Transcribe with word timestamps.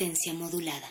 Resistencia 0.00 0.32
modulada. 0.32 0.88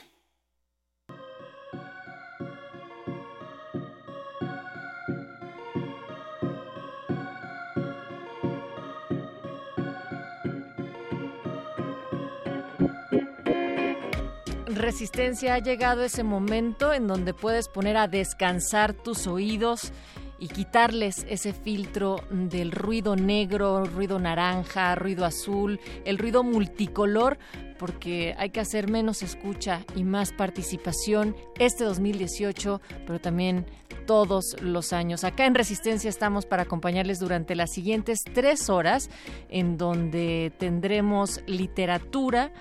Resistencia 14.67 15.55
ha 15.55 15.59
llegado 15.59 16.03
ese 16.03 16.21
momento 16.21 16.93
en 16.93 17.07
donde 17.07 17.33
puedes 17.33 17.67
poner 17.67 17.97
a 17.97 18.07
descansar 18.07 18.93
tus 18.93 19.25
oídos 19.25 19.91
y 20.39 20.47
quitarles 20.47 21.25
ese 21.29 21.53
filtro 21.53 22.23
del 22.29 22.71
ruido 22.71 23.15
negro, 23.15 23.83
ruido 23.85 24.19
naranja, 24.19 24.95
ruido 24.95 25.25
azul, 25.25 25.79
el 26.05 26.17
ruido 26.17 26.43
multicolor, 26.43 27.37
porque 27.77 28.35
hay 28.37 28.49
que 28.49 28.59
hacer 28.59 28.89
menos 28.89 29.23
escucha 29.23 29.85
y 29.95 30.03
más 30.03 30.31
participación 30.33 31.35
este 31.57 31.83
2018, 31.83 32.81
pero 33.05 33.19
también 33.19 33.65
todos 34.05 34.55
los 34.61 34.91
años. 34.91 35.23
Acá 35.23 35.45
en 35.45 35.55
Resistencia 35.55 36.09
estamos 36.09 36.45
para 36.45 36.63
acompañarles 36.63 37.19
durante 37.19 37.55
las 37.55 37.71
siguientes 37.71 38.19
tres 38.33 38.69
horas, 38.69 39.09
en 39.49 39.77
donde 39.77 40.51
tendremos 40.57 41.41
literatura, 41.47 42.51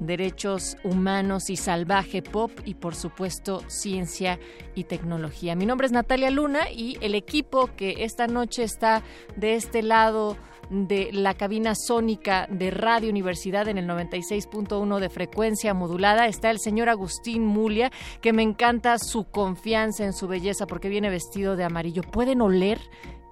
derechos 0.00 0.76
humanos 0.84 1.50
y 1.50 1.56
salvaje 1.56 2.22
pop 2.22 2.50
y 2.64 2.74
por 2.74 2.94
supuesto 2.94 3.62
ciencia 3.68 4.38
y 4.74 4.84
tecnología. 4.84 5.54
Mi 5.54 5.66
nombre 5.66 5.86
es 5.86 5.92
Natalia 5.92 6.30
Luna 6.30 6.70
y 6.70 6.98
el 7.00 7.14
equipo 7.14 7.70
que 7.76 8.04
esta 8.04 8.26
noche 8.26 8.62
está 8.62 9.02
de 9.36 9.54
este 9.54 9.82
lado 9.82 10.36
de 10.70 11.10
la 11.12 11.34
cabina 11.34 11.74
sónica 11.74 12.46
de 12.50 12.70
Radio 12.70 13.10
Universidad 13.10 13.68
en 13.68 13.78
el 13.78 13.86
96.1 13.86 14.98
de 14.98 15.08
frecuencia 15.08 15.74
modulada 15.74 16.26
está 16.26 16.50
el 16.50 16.58
señor 16.58 16.88
Agustín 16.88 17.44
Mulia, 17.44 17.90
que 18.20 18.32
me 18.32 18.42
encanta 18.42 18.98
su 18.98 19.24
confianza 19.24 20.04
en 20.04 20.12
su 20.12 20.26
belleza 20.26 20.66
porque 20.66 20.88
viene 20.88 21.10
vestido 21.10 21.56
de 21.56 21.64
amarillo. 21.64 22.02
¿Pueden 22.02 22.40
oler 22.40 22.80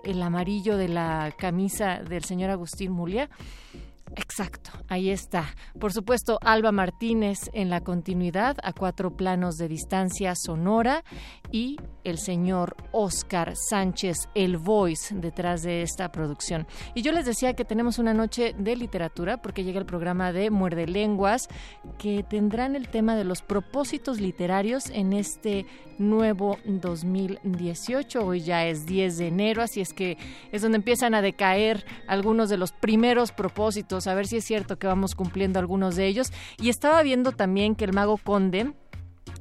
el 0.05 0.23
amarillo 0.23 0.77
de 0.77 0.89
la 0.89 1.33
camisa 1.37 2.03
del 2.03 2.25
señor 2.25 2.51
Agustín 2.51 2.93
Mulia? 2.93 3.31
Exacto, 4.17 4.71
ahí 4.89 5.11
está. 5.11 5.55
Por 5.79 5.93
supuesto, 5.93 6.39
Alba 6.43 6.73
Martínez 6.73 7.51
en 7.53 7.71
la 7.71 7.81
continuidad 7.81 8.57
a 8.63 8.73
cuatro 8.73 9.17
planos 9.17 9.57
de 9.57 9.69
distancia 9.69 10.35
sonora 10.35 11.03
y 11.51 11.77
el 12.05 12.19
señor 12.19 12.77
Oscar 12.93 13.55
Sánchez, 13.57 14.29
el 14.35 14.57
voice, 14.57 15.15
detrás 15.15 15.63
de 15.63 15.83
esta 15.83 16.11
producción. 16.11 16.67
Y 16.95 17.03
yo 17.03 17.13
les 17.13 17.27
decía 17.27 17.55
que 17.55 17.65
tenemos 17.65 17.99
una 17.99 18.13
noche 18.15 18.55
de 18.59 18.77
literatura 18.77 19.41
porque 19.41 19.65
llega 19.65 19.79
el 19.79 19.87
programa 19.87 20.33
de 20.33 20.51
Muerde 20.51 20.87
Lenguas 20.87 21.49
que 21.99 22.23
tendrán 22.23 22.77
el 22.77 22.89
tema 22.89 23.17
de 23.17 23.25
los 23.25 23.43
propósitos 23.43 24.21
literarios 24.21 24.91
en 24.91 25.13
este 25.13 25.67
nuevo 25.99 26.59
2018. 26.65 28.25
Hoy 28.25 28.41
ya 28.41 28.67
es 28.67 28.87
10 28.87 29.19
de 29.19 29.27
enero, 29.29 29.63
así 29.63 29.81
es 29.81 29.93
que 29.93 30.19
es 30.51 30.63
donde 30.63 30.77
empiezan 30.77 31.15
a 31.15 31.23
decaer 31.23 31.85
algunos 32.07 32.49
de 32.49 32.57
los 32.57 32.73
primeros 32.73 33.33
propósitos, 33.33 34.02
a 34.07 34.15
ver 34.15 34.27
si 34.27 34.37
es 34.37 34.45
cierto 34.45 34.79
que 34.79 34.87
vamos 34.87 35.15
cumpliendo 35.15 35.59
algunos 35.59 35.97
de 35.97 36.07
ellos. 36.07 36.33
Y 36.61 36.69
estaba 36.69 37.03
viendo 37.03 37.33
también 37.33 37.75
que 37.75 37.85
el 37.85 37.93
mago 37.93 38.17
Conde 38.17 38.73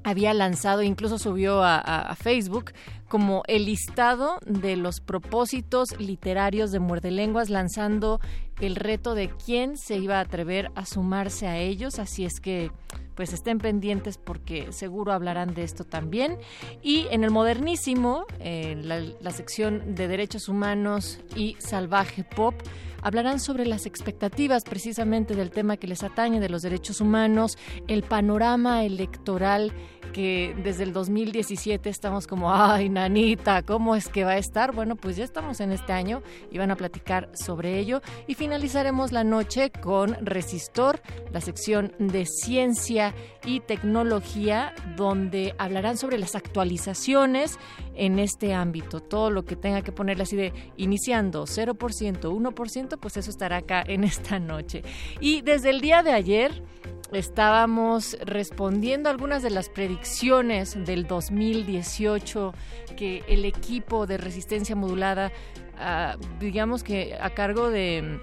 había 0.03 0.33
lanzado, 0.33 0.81
incluso 0.81 1.19
subió 1.19 1.63
a, 1.63 2.15
Facebook, 2.15 2.71
como 3.07 3.43
el 3.47 3.65
listado 3.65 4.39
de 4.45 4.75
los 4.75 4.99
propósitos 4.99 5.99
literarios 5.99 6.71
de 6.71 6.79
Muerde 6.79 7.11
Lenguas, 7.11 7.49
lanzando 7.49 8.19
el 8.59 8.75
reto 8.75 9.15
de 9.15 9.29
quién 9.29 9.77
se 9.77 9.97
iba 9.97 10.17
a 10.17 10.21
atrever 10.21 10.71
a 10.75 10.85
sumarse 10.85 11.47
a 11.47 11.57
ellos. 11.57 11.99
Así 11.99 12.25
es 12.25 12.39
que 12.39 12.71
pues 13.15 13.33
estén 13.33 13.59
pendientes 13.59 14.17
porque 14.17 14.71
seguro 14.71 15.11
hablarán 15.11 15.53
de 15.53 15.63
esto 15.63 15.83
también. 15.83 16.37
Y 16.81 17.07
en 17.11 17.23
el 17.23 17.31
modernísimo, 17.31 18.25
en 18.39 18.87
la, 18.87 19.31
sección 19.31 19.95
de 19.95 20.07
derechos 20.07 20.47
humanos 20.47 21.19
y 21.35 21.55
salvaje 21.59 22.23
pop, 22.23 22.55
hablarán 23.01 23.39
sobre 23.39 23.65
las 23.65 23.85
expectativas 23.85 24.63
precisamente 24.63 25.35
del 25.35 25.51
tema 25.51 25.77
que 25.77 25.87
les 25.87 26.03
atañe 26.03 26.39
de 26.39 26.49
los 26.49 26.61
derechos 26.61 27.01
humanos, 27.01 27.57
el 27.87 28.03
panorama 28.03 28.83
electoral 28.83 29.73
que 30.11 30.55
desde 30.63 30.83
el 30.83 30.93
2017 30.93 31.89
estamos 31.89 32.27
como, 32.27 32.53
ay, 32.53 32.89
nanita, 32.89 33.63
¿cómo 33.63 33.95
es 33.95 34.07
que 34.07 34.23
va 34.23 34.31
a 34.31 34.37
estar? 34.37 34.73
Bueno, 34.73 34.95
pues 34.95 35.15
ya 35.15 35.23
estamos 35.23 35.59
en 35.59 35.71
este 35.71 35.93
año 35.93 36.21
y 36.51 36.57
van 36.57 36.71
a 36.71 36.75
platicar 36.75 37.29
sobre 37.33 37.79
ello. 37.79 38.01
Y 38.27 38.35
finalizaremos 38.35 39.11
la 39.11 39.23
noche 39.23 39.71
con 39.71 40.15
Resistor, 40.25 41.01
la 41.31 41.41
sección 41.41 41.93
de 41.99 42.25
ciencia 42.25 43.13
y 43.45 43.59
tecnología, 43.61 44.73
donde 44.95 45.55
hablarán 45.57 45.97
sobre 45.97 46.17
las 46.17 46.35
actualizaciones 46.35 47.57
en 47.95 48.19
este 48.19 48.53
ámbito. 48.53 48.99
Todo 48.99 49.29
lo 49.29 49.45
que 49.45 49.55
tenga 49.55 49.81
que 49.81 49.91
ponerle 49.91 50.23
así 50.23 50.35
de 50.35 50.53
iniciando 50.77 51.45
0%, 51.45 51.75
1%, 51.75 52.99
pues 52.99 53.17
eso 53.17 53.29
estará 53.29 53.57
acá 53.57 53.83
en 53.85 54.03
esta 54.03 54.39
noche. 54.39 54.83
Y 55.19 55.41
desde 55.41 55.69
el 55.69 55.81
día 55.81 56.03
de 56.03 56.11
ayer 56.11 56.63
estábamos 57.11 58.17
respondiendo 58.23 59.09
algunas 59.09 59.43
de 59.43 59.49
las 59.49 59.69
predicciones 59.69 60.77
del 60.85 61.07
2018 61.07 62.53
que 62.95 63.23
el 63.27 63.45
equipo 63.45 64.07
de 64.07 64.17
resistencia 64.17 64.75
modulada, 64.75 65.31
ah, 65.77 66.17
digamos 66.39 66.83
que 66.83 67.17
a 67.19 67.31
cargo 67.31 67.69
de 67.69 68.19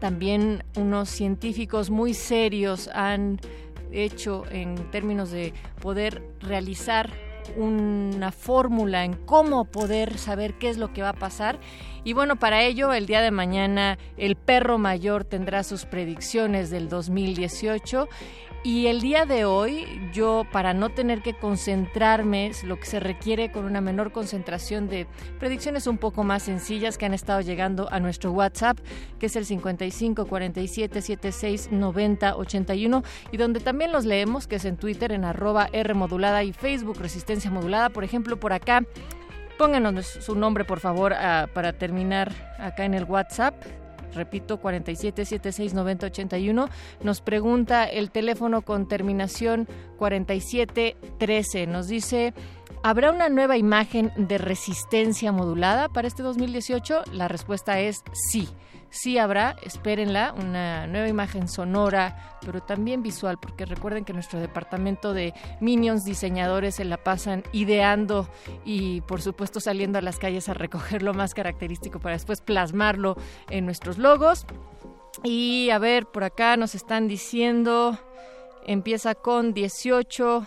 también 0.00 0.64
unos 0.76 1.08
científicos 1.08 1.90
muy 1.90 2.14
serios 2.14 2.88
han 2.94 3.40
hecho 3.90 4.44
en 4.50 4.90
términos 4.90 5.30
de 5.30 5.54
poder 5.80 6.22
realizar 6.40 7.10
una 7.56 8.30
fórmula 8.30 9.04
en 9.04 9.14
cómo 9.14 9.64
poder 9.64 10.18
saber 10.18 10.54
qué 10.58 10.68
es 10.68 10.76
lo 10.76 10.92
que 10.92 11.02
va 11.02 11.10
a 11.10 11.14
pasar. 11.14 11.58
Y 12.08 12.14
bueno, 12.14 12.36
para 12.36 12.62
ello, 12.62 12.94
el 12.94 13.04
día 13.04 13.20
de 13.20 13.30
mañana 13.30 13.98
el 14.16 14.34
perro 14.34 14.78
mayor 14.78 15.24
tendrá 15.24 15.62
sus 15.62 15.84
predicciones 15.84 16.70
del 16.70 16.88
2018 16.88 18.08
y 18.64 18.86
el 18.86 19.02
día 19.02 19.26
de 19.26 19.44
hoy, 19.44 19.86
yo 20.14 20.46
para 20.50 20.72
no 20.72 20.88
tener 20.88 21.20
que 21.20 21.34
concentrarme, 21.34 22.52
lo 22.64 22.80
que 22.80 22.86
se 22.86 22.98
requiere 22.98 23.52
con 23.52 23.66
una 23.66 23.82
menor 23.82 24.10
concentración 24.10 24.88
de 24.88 25.06
predicciones 25.38 25.86
un 25.86 25.98
poco 25.98 26.24
más 26.24 26.44
sencillas 26.44 26.96
que 26.96 27.04
han 27.04 27.12
estado 27.12 27.42
llegando 27.42 27.92
a 27.92 28.00
nuestro 28.00 28.32
WhatsApp, 28.32 28.78
que 29.20 29.26
es 29.26 29.36
el 29.36 29.44
55 29.44 30.26
47 30.26 31.02
76 31.02 31.72
90 31.72 32.36
81, 32.36 33.02
y 33.32 33.36
donde 33.36 33.60
también 33.60 33.92
los 33.92 34.06
leemos, 34.06 34.46
que 34.46 34.56
es 34.56 34.64
en 34.64 34.78
Twitter, 34.78 35.12
en 35.12 35.26
arroba 35.26 35.68
R 35.72 35.92
modulada 35.92 36.42
y 36.42 36.54
Facebook 36.54 36.98
Resistencia 36.98 37.50
Modulada. 37.50 37.90
Por 37.90 38.02
ejemplo, 38.02 38.40
por 38.40 38.54
acá, 38.54 38.82
pónganos 39.58 40.06
su 40.06 40.34
nombre, 40.34 40.64
por 40.64 40.80
favor, 40.80 41.12
ah, 41.12 41.48
para 41.52 41.74
terminar 41.74 42.32
acá 42.58 42.84
en 42.84 42.94
el 42.94 43.04
WhatsApp 43.04 43.54
repito, 44.14 44.60
47769081. 44.60 46.68
Nos 47.02 47.20
pregunta 47.20 47.84
el 47.84 48.10
teléfono 48.10 48.62
con 48.62 48.88
terminación 48.88 49.68
4713. 49.98 51.66
Nos 51.66 51.88
dice, 51.88 52.34
¿habrá 52.82 53.12
una 53.12 53.28
nueva 53.28 53.56
imagen 53.56 54.12
de 54.16 54.38
resistencia 54.38 55.32
modulada 55.32 55.88
para 55.88 56.08
este 56.08 56.22
2018? 56.22 57.02
La 57.12 57.28
respuesta 57.28 57.80
es 57.80 58.02
sí. 58.12 58.48
Sí 58.90 59.18
habrá, 59.18 59.56
espérenla, 59.62 60.34
una 60.36 60.86
nueva 60.86 61.08
imagen 61.08 61.48
sonora, 61.48 62.38
pero 62.44 62.60
también 62.60 63.02
visual, 63.02 63.38
porque 63.40 63.64
recuerden 63.64 64.04
que 64.04 64.12
nuestro 64.12 64.40
departamento 64.40 65.12
de 65.12 65.34
Minions 65.60 66.04
diseñadores 66.04 66.76
se 66.76 66.84
la 66.84 66.96
pasan 66.96 67.42
ideando 67.52 68.28
y 68.64 69.00
por 69.02 69.20
supuesto 69.22 69.60
saliendo 69.60 69.98
a 69.98 70.02
las 70.02 70.18
calles 70.18 70.48
a 70.48 70.54
recoger 70.54 71.02
lo 71.02 71.14
más 71.14 71.34
característico 71.34 72.00
para 72.00 72.14
después 72.14 72.40
plasmarlo 72.40 73.16
en 73.50 73.64
nuestros 73.64 73.98
logos. 73.98 74.46
Y 75.24 75.70
a 75.70 75.78
ver, 75.78 76.06
por 76.06 76.24
acá 76.24 76.56
nos 76.56 76.74
están 76.74 77.08
diciendo, 77.08 77.98
empieza 78.66 79.14
con 79.14 79.52
18, 79.52 80.46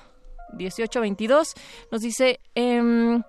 18, 0.54 1.02
22, 1.02 1.54
nos 1.92 2.02
dice... 2.02 2.40
Eh, 2.56 3.22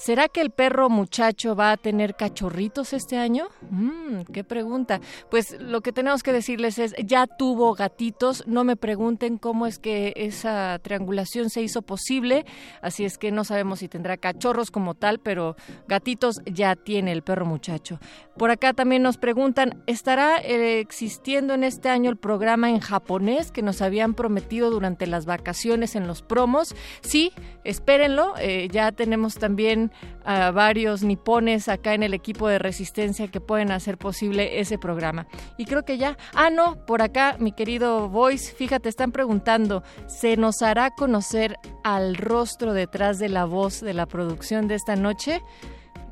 ¿Será 0.00 0.28
que 0.28 0.40
el 0.40 0.48
perro 0.48 0.88
muchacho 0.88 1.54
va 1.54 1.72
a 1.72 1.76
tener 1.76 2.16
cachorritos 2.16 2.94
este 2.94 3.18
año? 3.18 3.48
Mmm, 3.68 4.22
qué 4.32 4.44
pregunta. 4.44 4.98
Pues 5.30 5.60
lo 5.60 5.82
que 5.82 5.92
tenemos 5.92 6.22
que 6.22 6.32
decirles 6.32 6.78
es, 6.78 6.94
ya 7.04 7.26
tuvo 7.26 7.74
gatitos, 7.74 8.42
no 8.46 8.64
me 8.64 8.76
pregunten 8.76 9.36
cómo 9.36 9.66
es 9.66 9.78
que 9.78 10.14
esa 10.16 10.78
triangulación 10.78 11.50
se 11.50 11.60
hizo 11.60 11.82
posible, 11.82 12.46
así 12.80 13.04
es 13.04 13.18
que 13.18 13.30
no 13.30 13.44
sabemos 13.44 13.80
si 13.80 13.88
tendrá 13.88 14.16
cachorros 14.16 14.70
como 14.70 14.94
tal, 14.94 15.18
pero 15.18 15.54
gatitos 15.86 16.40
ya 16.46 16.76
tiene 16.76 17.12
el 17.12 17.22
perro 17.22 17.44
muchacho. 17.44 18.00
Por 18.38 18.50
acá 18.50 18.72
también 18.72 19.02
nos 19.02 19.18
preguntan, 19.18 19.82
¿estará 19.86 20.38
eh, 20.38 20.80
existiendo 20.80 21.52
en 21.52 21.62
este 21.62 21.90
año 21.90 22.08
el 22.08 22.16
programa 22.16 22.70
en 22.70 22.80
japonés 22.80 23.52
que 23.52 23.60
nos 23.60 23.82
habían 23.82 24.14
prometido 24.14 24.70
durante 24.70 25.06
las 25.06 25.26
vacaciones 25.26 25.94
en 25.94 26.06
los 26.06 26.22
promos? 26.22 26.74
Sí, 27.02 27.32
espérenlo, 27.64 28.32
eh, 28.38 28.68
ya 28.72 28.92
tenemos 28.92 29.34
también 29.34 29.89
a 30.24 30.50
varios 30.50 31.02
nipones 31.02 31.68
acá 31.68 31.94
en 31.94 32.02
el 32.02 32.14
equipo 32.14 32.48
de 32.48 32.58
resistencia 32.58 33.28
que 33.28 33.40
pueden 33.40 33.70
hacer 33.70 33.98
posible 33.98 34.60
ese 34.60 34.78
programa. 34.78 35.26
Y 35.56 35.64
creo 35.64 35.84
que 35.84 35.98
ya. 35.98 36.16
Ah, 36.34 36.50
no, 36.50 36.84
por 36.86 37.02
acá, 37.02 37.36
mi 37.38 37.52
querido 37.52 38.08
Voice, 38.08 38.52
fíjate, 38.54 38.88
están 38.88 39.12
preguntando, 39.12 39.82
¿se 40.06 40.36
nos 40.36 40.62
hará 40.62 40.90
conocer 40.90 41.56
al 41.84 42.16
rostro 42.16 42.72
detrás 42.72 43.18
de 43.18 43.28
la 43.28 43.44
voz 43.44 43.80
de 43.80 43.94
la 43.94 44.06
producción 44.06 44.68
de 44.68 44.74
esta 44.74 44.96
noche? 44.96 45.40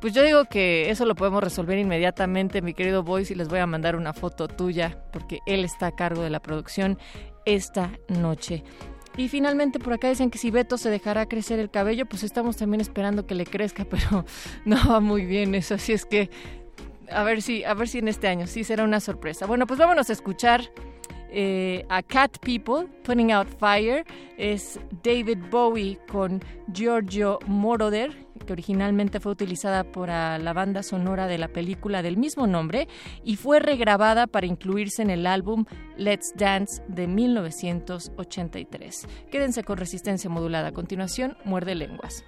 Pues 0.01 0.13
yo 0.13 0.23
digo 0.23 0.45
que 0.45 0.89
eso 0.89 1.05
lo 1.05 1.15
podemos 1.15 1.43
resolver 1.43 1.77
inmediatamente, 1.77 2.61
mi 2.61 2.73
querido 2.73 3.03
Voice, 3.03 3.33
y 3.33 3.35
les 3.35 3.49
voy 3.49 3.59
a 3.59 3.67
mandar 3.67 3.97
una 3.97 4.13
foto 4.13 4.47
tuya, 4.47 5.03
porque 5.11 5.39
él 5.45 5.65
está 5.65 5.87
a 5.87 5.95
cargo 5.95 6.21
de 6.21 6.29
la 6.29 6.39
producción 6.39 6.97
esta 7.45 7.91
noche. 8.07 8.63
Y 9.17 9.27
finalmente 9.27 9.79
por 9.79 9.93
acá 9.93 10.09
dicen 10.09 10.29
que 10.29 10.37
si 10.37 10.51
Beto 10.51 10.77
se 10.77 10.89
dejará 10.89 11.25
crecer 11.27 11.59
el 11.59 11.69
cabello, 11.69 12.05
pues 12.05 12.23
estamos 12.23 12.57
también 12.57 12.81
esperando 12.81 13.25
que 13.25 13.35
le 13.35 13.45
crezca, 13.45 13.85
pero 13.89 14.25
no 14.65 14.77
va 14.87 14.99
muy 14.99 15.25
bien 15.25 15.55
eso, 15.55 15.75
así 15.75 15.93
es 15.93 16.05
que 16.05 16.29
a 17.11 17.23
ver 17.23 17.41
si, 17.41 17.63
a 17.63 17.73
ver 17.73 17.87
si 17.87 17.99
en 17.99 18.07
este 18.07 18.27
año 18.27 18.47
sí 18.47 18.63
será 18.63 18.83
una 18.83 18.99
sorpresa. 18.99 19.45
Bueno, 19.45 19.65
pues 19.65 19.79
vámonos 19.79 20.09
a 20.09 20.13
escuchar 20.13 20.61
eh, 21.31 21.85
a 21.89 22.01
Cat 22.01 22.37
People, 22.39 22.87
Putting 23.03 23.31
Out 23.31 23.47
Fire, 23.59 24.05
es 24.37 24.79
David 25.03 25.37
Bowie 25.51 25.99
con 26.11 26.43
Giorgio 26.73 27.39
Moroder, 27.45 28.15
que 28.49 28.53
originalmente 28.53 29.19
fue 29.19 29.31
utilizada 29.31 29.83
por 29.83 30.09
la 30.09 30.53
banda 30.53 30.81
sonora 30.81 31.27
de 31.27 31.37
la 31.37 31.49
película 31.49 32.01
del 32.01 32.17
mismo 32.17 32.47
nombre 32.47 32.87
y 33.23 33.35
fue 33.35 33.59
regrabada 33.59 34.25
para 34.25 34.47
incluirse 34.47 35.03
en 35.03 35.11
el 35.11 35.27
álbum 35.27 35.65
Let's 35.97 36.33
Dance 36.35 36.81
de 36.87 37.05
1983. 37.05 39.07
Quédense 39.29 39.63
con 39.63 39.77
resistencia 39.77 40.31
modulada. 40.31 40.69
A 40.69 40.71
continuación, 40.71 41.37
muerde 41.45 41.75
lenguas. 41.75 42.23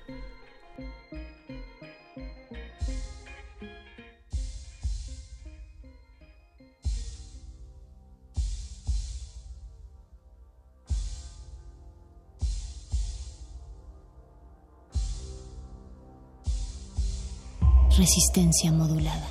Resistencia 18.02 18.72
modulada. 18.72 19.31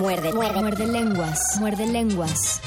Muerde, 0.00 0.32
muerde, 0.32 0.60
muerde. 0.62 0.86
Lenguas, 0.86 1.58
muerde 1.60 1.86
lenguas. 1.86 2.62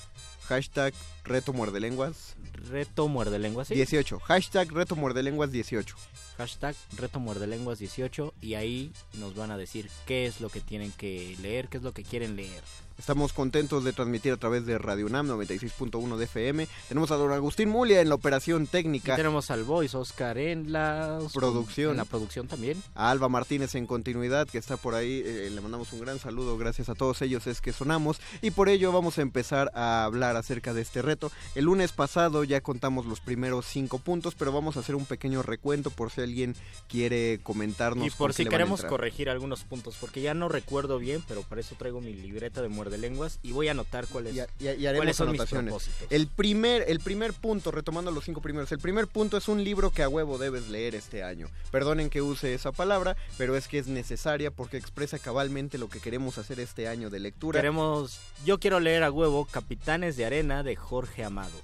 hashtag 0.45 0.93
reto 1.25 1.51
muerde 1.51 1.81
lenguas 1.81 2.37
Reto 2.69 3.09
muerde 3.09 3.39
lenguas. 3.39 3.67
¿sí? 3.67 3.75
18 3.75 4.19
hashtag 4.19 4.71
reto 4.71 4.95
muerde 4.95 5.21
lenguas 5.21 5.51
18 5.51 5.97
Hashtag 6.37 6.75
reto 6.95 7.19
lenguas 7.47 7.79
18 7.79 8.33
y 8.41 8.53
ahí 8.53 8.91
nos 9.13 9.35
van 9.35 9.51
a 9.51 9.57
decir 9.57 9.89
qué 10.05 10.25
es 10.27 10.39
lo 10.39 10.49
que 10.49 10.61
tienen 10.61 10.91
que 10.91 11.35
leer, 11.41 11.67
qué 11.67 11.77
es 11.77 11.83
lo 11.83 11.93
que 11.93 12.03
quieren 12.03 12.35
leer. 12.35 12.61
Estamos 12.97 13.31
contentos 13.31 13.83
de 13.83 13.93
transmitir 13.93 14.33
a 14.33 14.37
través 14.37 14.65
de 14.65 14.79
Radio 14.79 15.05
UNAM 15.05 15.27
96.1 15.29 16.17
de 16.17 16.25
FM. 16.25 16.67
Tenemos 16.87 17.11
a 17.11 17.15
don 17.15 17.31
Agustín 17.31 17.69
Mulia 17.69 18.01
en 18.01 18.09
la 18.09 18.15
operación 18.15 18.63
Y 18.63 18.67
técnica. 18.67 19.15
tenemos 19.15 19.51
al 19.51 19.63
Voice 19.63 19.95
Oscar 19.95 20.39
en 20.39 20.71
la 20.71 21.19
Producción. 21.31 21.91
En 21.91 21.97
la 21.97 22.05
producción 22.05 22.47
también. 22.47 22.81
a 22.95 23.11
Alba 23.11 23.29
Martínez 23.29 23.75
en 23.75 23.85
continuidad, 23.85 24.47
que 24.47 24.57
está 24.57 24.77
por 24.77 24.95
ahí. 24.95 25.21
eh, 25.23 25.51
le 25.53 25.61
mandamos 25.61 25.93
un 25.93 25.99
gran 25.99 26.17
saludo, 26.17 26.57
gracias 26.57 26.89
a 26.89 26.95
todos 26.95 27.21
ellos 27.21 27.45
es 27.45 27.61
que 27.61 27.71
sonamos. 27.71 28.19
Y 28.41 28.49
por 28.49 28.67
ello 28.67 28.91
vamos 28.91 29.19
a 29.19 29.21
empezar 29.21 29.69
a 29.75 30.03
hablar 30.03 30.35
acerca 30.35 30.73
de 30.73 30.81
este 30.81 31.03
reto. 31.03 31.31
El 31.53 31.65
lunes 31.65 31.91
pasado 31.91 32.43
ya 32.45 32.61
contamos 32.61 33.05
los 33.05 33.19
primeros 33.19 33.67
cinco 33.67 33.99
puntos, 33.99 34.33
pero 34.33 34.51
vamos 34.51 34.75
a 34.75 34.79
hacer 34.79 34.95
un 34.95 35.05
pequeño 35.05 35.43
recuento 35.43 35.91
por 35.91 36.09
si 36.09 36.21
alguien 36.27 36.55
quiere 36.87 37.39
comentarnos. 37.43 38.05
Y 38.07 38.09
por 38.11 38.33
si 38.33 38.45
queremos 38.45 38.83
corregir 38.85 39.29
algunos 39.29 39.63
puntos, 39.63 39.95
porque 39.99 40.21
ya 40.21 40.33
no 40.33 40.47
recuerdo 40.49 40.99
bien, 40.99 41.23
pero 41.27 41.41
para 41.43 41.61
eso 41.61 41.75
traigo 41.77 41.99
mi 42.01 42.13
libreta 42.13 42.61
de 42.61 42.69
muerde 42.69 42.97
lenguas 42.97 43.39
y 43.43 43.51
voy 43.51 43.67
a 43.67 43.71
anotar 43.71 44.07
cuáles, 44.07 44.35
Y, 44.35 44.39
y- 44.39 44.69
y 44.69 44.85
haremos 44.87 44.97
cuáles 44.97 45.15
son 45.17 45.31
mis 45.31 45.39
anotaciones. 45.41 45.69
propósitos. 45.71 46.07
El 46.11 46.27
primer, 46.27 46.85
el 46.87 46.99
primer 46.99 47.33
punto, 47.33 47.71
retomando 47.71 48.11
los 48.11 48.23
cinco 48.23 48.41
primeros, 48.41 48.71
el 48.71 48.79
primer 48.79 49.07
punto 49.07 49.35
es 49.37 49.47
un 49.47 49.63
libro 49.63 49.91
que 49.91 50.03
a 50.03 50.09
huevo 50.09 50.37
debes 50.37 50.69
leer 50.69 50.95
este 50.95 51.23
año. 51.23 51.49
Perdonen 51.71 52.09
que 52.09 52.21
use 52.21 52.53
esa 52.53 52.71
palabra, 52.71 53.17
pero 53.37 53.55
es 53.57 53.67
que 53.67 53.79
es 53.79 53.87
necesaria 53.87 54.51
porque 54.51 54.77
expresa 54.77 55.19
cabalmente 55.19 55.77
lo 55.77 55.89
que 55.89 55.99
queremos 55.99 56.37
hacer 56.37 56.59
este 56.59 56.87
año 56.87 57.09
de 57.09 57.19
lectura. 57.19 57.59
Queremos, 57.59 58.19
yo 58.45 58.59
quiero 58.59 58.79
leer 58.79 59.03
a 59.03 59.11
huevo 59.11 59.45
Capitanes 59.45 60.15
de 60.17 60.25
Arena 60.25 60.63
de 60.63 60.75
Jorge 60.75 61.23
Amado. 61.23 61.57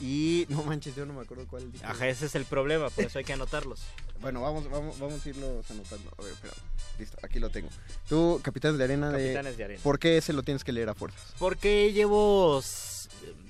Y 0.00 0.46
no 0.50 0.62
manches, 0.62 0.94
yo 0.94 1.06
no 1.06 1.14
me 1.14 1.22
acuerdo 1.22 1.46
cuál. 1.46 1.70
dije. 1.70 1.84
Ajá, 1.84 2.08
ese 2.08 2.26
es 2.26 2.34
el 2.34 2.44
problema, 2.44 2.90
por 2.90 3.04
eso 3.04 3.18
hay 3.18 3.24
que 3.24 3.32
anotarlos. 3.32 3.80
Bueno, 4.18 4.40
vamos, 4.40 4.68
vamos, 4.70 4.98
vamos 4.98 5.26
a 5.26 5.28
irlos 5.28 5.70
anotando. 5.70 6.10
A 6.16 6.22
ver, 6.22 6.32
espera. 6.32 6.54
Listo, 6.98 7.18
aquí 7.22 7.38
lo 7.38 7.50
tengo. 7.50 7.68
Tú, 8.08 8.40
Capitanes 8.42 8.78
de 8.78 8.84
Arena 8.84 9.10
de... 9.10 9.18
Capitanes 9.18 9.56
de 9.58 9.64
Arena. 9.64 9.80
¿Por 9.82 9.98
qué 9.98 10.16
ese 10.16 10.32
lo 10.32 10.42
tienes 10.42 10.64
que 10.64 10.72
leer 10.72 10.88
a 10.88 10.94
fuerzas? 10.94 11.34
Porque 11.38 11.92
llevo 11.92 12.62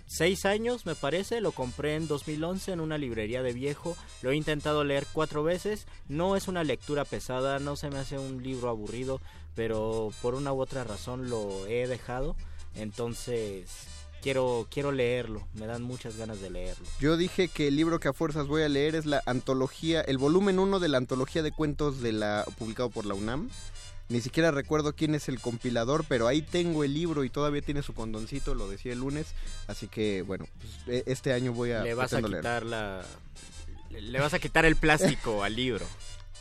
seis 0.07 0.45
años, 0.45 0.85
me 0.85 0.97
parece. 0.97 1.41
Lo 1.41 1.53
compré 1.53 1.95
en 1.95 2.09
2011 2.09 2.73
en 2.73 2.81
una 2.81 2.99
librería 2.99 3.45
de 3.45 3.53
viejo. 3.53 3.97
Lo 4.23 4.33
he 4.33 4.37
intentado 4.37 4.83
leer 4.83 5.07
cuatro 5.13 5.45
veces. 5.45 5.87
No 6.09 6.35
es 6.35 6.49
una 6.49 6.65
lectura 6.65 7.05
pesada, 7.05 7.61
no 7.61 7.77
se 7.77 7.89
me 7.89 7.99
hace 7.99 8.19
un 8.19 8.43
libro 8.43 8.69
aburrido, 8.69 9.21
pero 9.55 10.11
por 10.21 10.35
una 10.35 10.53
u 10.53 10.61
otra 10.61 10.83
razón 10.83 11.31
lo 11.31 11.67
he 11.69 11.87
dejado. 11.87 12.35
Entonces 12.75 13.69
quiero 14.27 14.67
quiero 14.73 14.91
leerlo. 14.91 15.47
Me 15.55 15.67
dan 15.67 15.83
muchas 15.83 16.17
ganas 16.17 16.41
de 16.41 16.51
leerlo. 16.51 16.85
Yo 16.99 17.17
dije 17.17 17.47
que 17.47 17.69
el 17.69 17.77
libro 17.77 18.01
que 18.01 18.09
a 18.09 18.13
fuerzas 18.13 18.49
voy 18.49 18.63
a 18.63 18.69
leer 18.69 18.97
es 18.97 19.07
la 19.07 19.23
antología, 19.25 20.01
el 20.01 20.19
volumen 20.19 20.59
1 20.59 20.81
de 20.81 20.89
la 20.89 20.99
antología 20.99 21.45
de 21.45 21.53
cuentos 21.53 22.01
de 22.01 22.11
la 22.11 22.45
publicado 22.59 22.91
por 22.91 23.07
la 23.07 23.15
UNAM. 23.15 23.49
Ni 24.09 24.21
siquiera 24.21 24.51
recuerdo 24.51 24.95
quién 24.95 25.15
es 25.15 25.29
el 25.29 25.41
compilador, 25.41 26.05
pero 26.09 26.27
ahí 26.27 26.43
tengo 26.43 26.83
el 26.83 26.93
libro 26.93 27.23
y 27.23 27.31
todavía 27.31 27.63
tiene 27.63 27.83
su 27.83 27.95
condoncito, 27.95 28.57
lo 28.57 28.69
decía 28.69 28.93
el 28.95 28.99
lunes. 28.99 29.29
Así 29.69 29.87
que, 29.87 30.23
bueno, 30.23 30.47
pues, 30.59 30.73
e- 30.89 31.05
este 31.11 31.33
año 31.33 31.53
voy 31.53 31.71
a... 31.71 31.83
Le 31.85 31.95
vas 31.95 32.13
a 32.13 32.21
leer. 32.21 32.39
quitar 32.39 32.67
la 32.67 33.05
le- 33.91 34.01
le 34.01 34.19
vas 34.21 34.35
a 34.35 34.41
quitar 34.41 34.65
el 34.65 34.75
plástico 34.75 35.45
al 35.45 35.55
libro. 35.55 35.87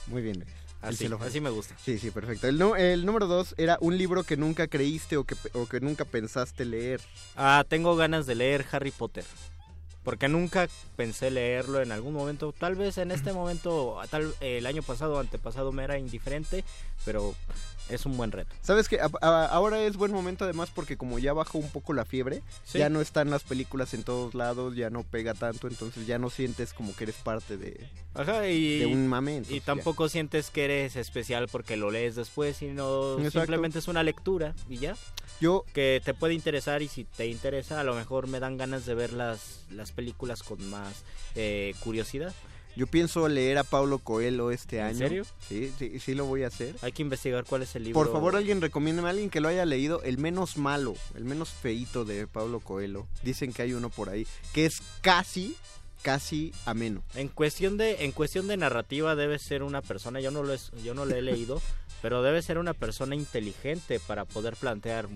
Muy 0.08 0.24
bien. 0.24 0.43
Así, 0.88 1.41
me 1.41 1.50
gusta. 1.50 1.76
Sí, 1.84 1.98
sí, 1.98 2.12
perfecto. 2.12 2.48
El, 2.48 3.06
número 3.06 3.28
2 3.28 3.56
era 3.58 3.78
un 3.82 3.98
libro 3.98 4.24
que 4.24 4.38
nunca 4.38 4.67
creíste 4.67 5.17
o 5.17 5.24
que, 5.24 5.36
o 5.54 5.65
que 5.67 5.80
nunca 5.80 6.06
pensaste 6.06 6.65
leer. 6.65 7.02
Ah, 7.36 7.65
tengo 7.67 7.95
ganas 7.95 8.26
de 8.26 8.36
leer 8.36 8.65
Harry 8.71 8.91
Potter. 8.91 9.26
Porque 10.04 10.28
nunca 10.28 10.67
pensé 10.95 11.32
leerlo 11.32 11.82
en 11.82 11.91
algún 11.91 12.13
momento. 12.13 12.54
Tal 12.54 12.76
vez 12.76 13.00
en 13.00 13.10
este 13.10 13.34
momento, 13.34 14.00
tal 14.12 14.36
el 14.39 14.67
año 14.67 14.84
pasado 14.84 15.15
o 15.15 15.19
antepasado 15.19 15.71
me 15.71 15.84
era 15.84 15.98
indiferente, 15.98 16.63
pero 17.04 17.34
es 17.89 18.06
un 18.06 18.17
buen 18.17 18.32
reto. 18.32 18.54
¿Sabes 18.62 18.89
que 18.89 19.00
Ahora 19.21 19.82
es 19.84 19.95
buen 19.98 20.12
momento 20.12 20.43
además 20.45 20.69
porque 20.74 20.98
como 20.98 21.19
ya 21.19 21.34
bajó 21.34 21.58
un 21.58 21.69
poco 21.69 21.93
la 21.93 22.06
fiebre, 22.06 22.41
Sí. 22.63 22.80
ya 22.80 22.89
no 22.89 23.02
están 23.02 23.30
las 23.30 23.43
películas 23.43 23.93
en 23.93 24.04
todos 24.04 24.34
lados, 24.36 24.76
ya 24.76 24.89
no 24.89 25.04
pega 25.04 25.34
tanto, 25.34 25.67
entonces 25.67 26.08
ya 26.08 26.17
no 26.17 26.30
sientes 26.30 26.74
como 26.74 26.95
que 26.95 27.04
eres 27.06 27.15
parte 27.17 27.58
de, 27.58 27.88
Ajá, 28.13 28.48
y, 28.48 28.80
de 28.80 28.86
un 28.88 29.08
mame. 29.08 29.43
y 29.50 29.60
ya. 29.60 29.65
tampoco 29.65 30.10
sientes 30.10 30.50
que 30.50 30.65
eres 30.65 30.95
especial 30.95 31.48
porque 31.52 31.78
lo 31.78 31.91
lees 31.91 32.15
después, 32.15 32.58
sino 32.58 33.17
Exacto. 33.17 33.39
simplemente 33.39 33.80
es 33.80 33.88
una 33.88 34.04
lectura 34.04 34.56
y 34.69 34.78
ya. 34.78 34.95
Yo, 35.41 35.65
Que 35.74 36.02
te 36.04 36.13
puede 36.13 36.34
interesar 36.34 36.82
y 36.82 36.88
si 36.88 37.04
te 37.04 37.28
interesa, 37.28 37.80
a 37.82 37.84
lo 37.84 37.93
mejor 37.93 38.28
me 38.28 38.39
dan 38.39 38.56
ganas 38.58 38.86
de 38.86 38.95
ver 38.95 39.12
las, 39.13 39.65
las 39.69 39.91
películas 39.91 40.43
con 40.43 40.65
más 40.69 41.04
eh, 41.36 41.74
curiosidad. 41.82 42.34
Yo 42.76 42.88
pienso 42.88 43.28
leer 43.28 43.58
a 43.58 43.64
Paulo 43.64 44.00
Coelho 44.00 44.52
este 44.52 44.78
¿En 44.78 44.84
año. 44.86 44.98
serio? 44.98 45.26
Sí, 45.48 45.72
sí, 45.78 46.00
sí 46.00 46.14
lo 46.16 46.26
voy 46.26 46.44
a 46.44 46.48
hacer. 46.48 46.76
Hay 46.82 46.92
que 46.92 47.02
investigar 47.02 47.46
cuál 47.46 47.62
es 47.64 47.76
el 47.76 47.84
libro. 47.86 48.02
Por 48.02 48.12
favor, 48.12 48.36
alguien 48.36 48.62
recomiéndeme 48.62 49.08
a 49.08 49.12
alguien 49.12 49.30
que 49.30 49.40
lo 49.42 49.48
haya 49.48 49.66
leído, 49.66 50.02
el 50.04 50.18
menos 50.18 50.58
malo, 50.58 50.94
el 51.16 51.26
menos 51.26 51.50
feito 51.50 52.06
de 52.06 52.28
Paulo 52.28 52.60
Coelho. 52.60 53.08
Dicen 53.24 53.54
que 53.54 53.62
hay 53.62 53.74
uno 53.74 53.90
por 53.90 54.10
ahí, 54.10 54.28
que 54.54 54.66
es 54.66 54.82
casi, 55.02 55.56
casi 56.02 56.52
ameno. 56.66 57.02
En 57.16 57.30
cuestión 57.30 57.78
de 57.78 58.04
en 58.06 58.12
cuestión 58.12 58.48
de 58.48 58.58
narrativa 58.58 59.16
debe 59.16 59.40
ser 59.40 59.64
una 59.64 59.82
persona, 59.82 60.20
yo 60.20 60.32
no 60.32 60.44
lo 60.44 60.54
es- 60.54 60.72
yo 60.84 60.94
no 60.94 61.06
lo 61.06 61.16
he 61.16 61.22
leído, 61.22 61.62
pero 62.02 62.22
debe 62.22 62.42
ser 62.42 62.58
una 62.58 62.74
persona 62.74 63.16
inteligente 63.16 64.00
para 64.00 64.26
poder 64.26 64.56
plantear 64.56 65.08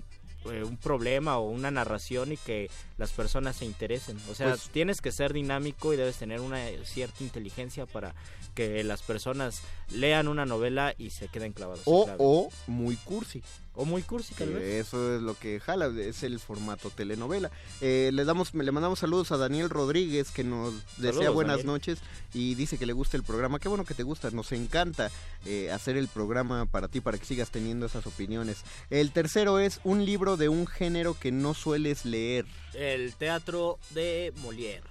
eh, 0.45 0.63
un 0.63 0.77
problema 0.77 1.37
o 1.37 1.49
una 1.49 1.69
narración 1.71 2.31
y 2.31 2.37
que 2.37 2.69
las 2.97 3.11
personas 3.11 3.57
se 3.57 3.65
interesen. 3.65 4.17
O 4.29 4.35
sea, 4.35 4.49
Pues- 4.49 4.69
tienes 4.69 5.01
que 5.01 5.11
ser 5.11 5.33
dinámico 5.33 5.93
y 5.93 5.97
debes 5.97 6.17
tener 6.17 6.39
una 6.41 6.65
cierta 6.85 7.23
inteligencia 7.23 7.85
para 7.85 8.15
que 8.55 8.83
las 8.83 9.01
personas 9.01 9.61
lean 9.91 10.27
una 10.27 10.45
novela 10.45 10.93
y 10.97 11.09
se 11.11 11.27
queden 11.27 11.53
clavados. 11.53 11.81
O, 11.85 12.05
claven. 12.05 12.17
o 12.21 12.49
muy 12.67 12.95
cursi. 12.97 13.43
O 13.75 13.85
muy 13.85 14.01
cursi 14.01 14.33
tal 14.33 14.49
vez. 14.53 14.87
Eso 14.87 15.15
es 15.15 15.21
lo 15.21 15.35
que 15.35 15.59
jala, 15.59 15.87
es 15.97 16.23
el 16.23 16.39
formato 16.39 16.89
telenovela. 16.89 17.49
Eh, 17.79 18.09
le 18.13 18.25
damos, 18.25 18.53
le 18.53 18.71
mandamos 18.71 18.99
saludos 18.99 19.31
a 19.31 19.37
Daniel 19.37 19.69
Rodríguez 19.69 20.31
que 20.31 20.43
nos 20.43 20.73
desea 20.97 21.13
Saludos, 21.13 21.33
buenas 21.33 21.57
Daniel. 21.57 21.67
noches 21.73 21.99
y 22.33 22.55
dice 22.55 22.77
que 22.77 22.85
le 22.85 22.93
gusta 22.93 23.15
el 23.15 23.23
programa. 23.23 23.59
Qué 23.59 23.69
bueno 23.69 23.85
que 23.85 23.93
te 23.93 24.03
gusta, 24.03 24.31
nos 24.31 24.51
encanta 24.51 25.11
eh, 25.45 25.71
hacer 25.71 25.95
el 25.95 26.07
programa 26.09 26.65
para 26.65 26.87
ti, 26.89 26.99
para 26.99 27.17
que 27.17 27.25
sigas 27.25 27.51
teniendo 27.51 27.85
esas 27.85 28.05
opiniones. 28.05 28.63
El 28.89 29.11
tercero 29.11 29.59
es 29.59 29.79
un 29.83 30.03
libro 30.05 30.35
de 30.35 30.49
un 30.49 30.67
género 30.67 31.15
que 31.17 31.31
no 31.31 31.53
sueles 31.53 32.03
leer. 32.03 32.45
El 32.73 33.13
teatro 33.15 33.79
de 33.91 34.33
Molière. 34.41 34.83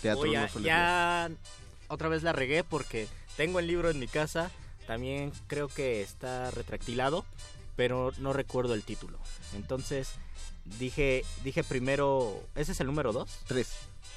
Teatro 0.00 0.20
Voy 0.20 0.34
no 0.36 0.48
sueles 0.48 0.66
ya 0.66 1.30
otra 1.88 2.08
vez 2.08 2.22
la 2.22 2.32
regué 2.32 2.64
porque 2.64 3.08
tengo 3.36 3.58
el 3.58 3.66
libro 3.66 3.90
en 3.90 3.98
mi 3.98 4.06
casa. 4.06 4.50
También 4.86 5.32
creo 5.48 5.66
que 5.66 6.00
está 6.00 6.50
retractilado, 6.52 7.24
pero 7.76 8.12
no 8.18 8.32
recuerdo 8.32 8.74
el 8.74 8.82
título. 8.82 9.18
Entonces 9.54 10.08
dije 10.80 11.24
dije 11.44 11.62
primero, 11.62 12.42
ese 12.56 12.72
es 12.72 12.80
el 12.80 12.88
número 12.88 13.12
2 13.12 13.28
Tres, 13.46 13.68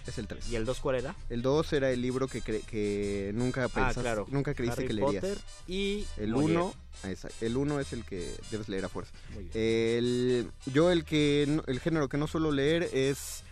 es 0.08 0.18
el 0.18 0.26
tres. 0.28 0.50
y 0.50 0.56
el 0.56 0.66
2 0.66 0.80
cuál 0.80 0.96
era? 0.96 1.16
El 1.30 1.44
dos 1.44 1.72
era 1.74 1.92
el 1.92 2.02
libro 2.02 2.28
que, 2.28 2.42
cre- 2.42 2.64
que 2.66 3.32
nunca 3.36 3.68
pensaste, 3.70 4.00
ah, 4.00 4.04
claro. 4.04 4.26
nunca 4.30 4.54
creíste 4.56 4.80
Harry 4.82 4.88
que 4.88 4.94
leerías. 4.94 5.22
Potter 5.24 5.38
y 5.68 6.08
El 6.18 6.34
Molière. 6.34 6.44
uno, 6.46 6.74
ah, 7.04 7.12
exacto, 7.12 7.46
el 7.46 7.56
uno 7.58 7.80
es 7.80 7.94
el 7.94 8.04
que 8.04 8.36
debes 8.50 8.68
leer 8.68 8.86
a 8.86 8.90
fuerza. 8.90 9.12
El, 9.54 10.50
yo 10.74 10.90
el 10.92 11.06
que 11.06 11.62
el 11.68 11.80
género 11.80 12.10
que 12.10 12.18
no 12.18 12.26
suelo 12.28 12.52
leer 12.52 12.90
es 12.94 13.44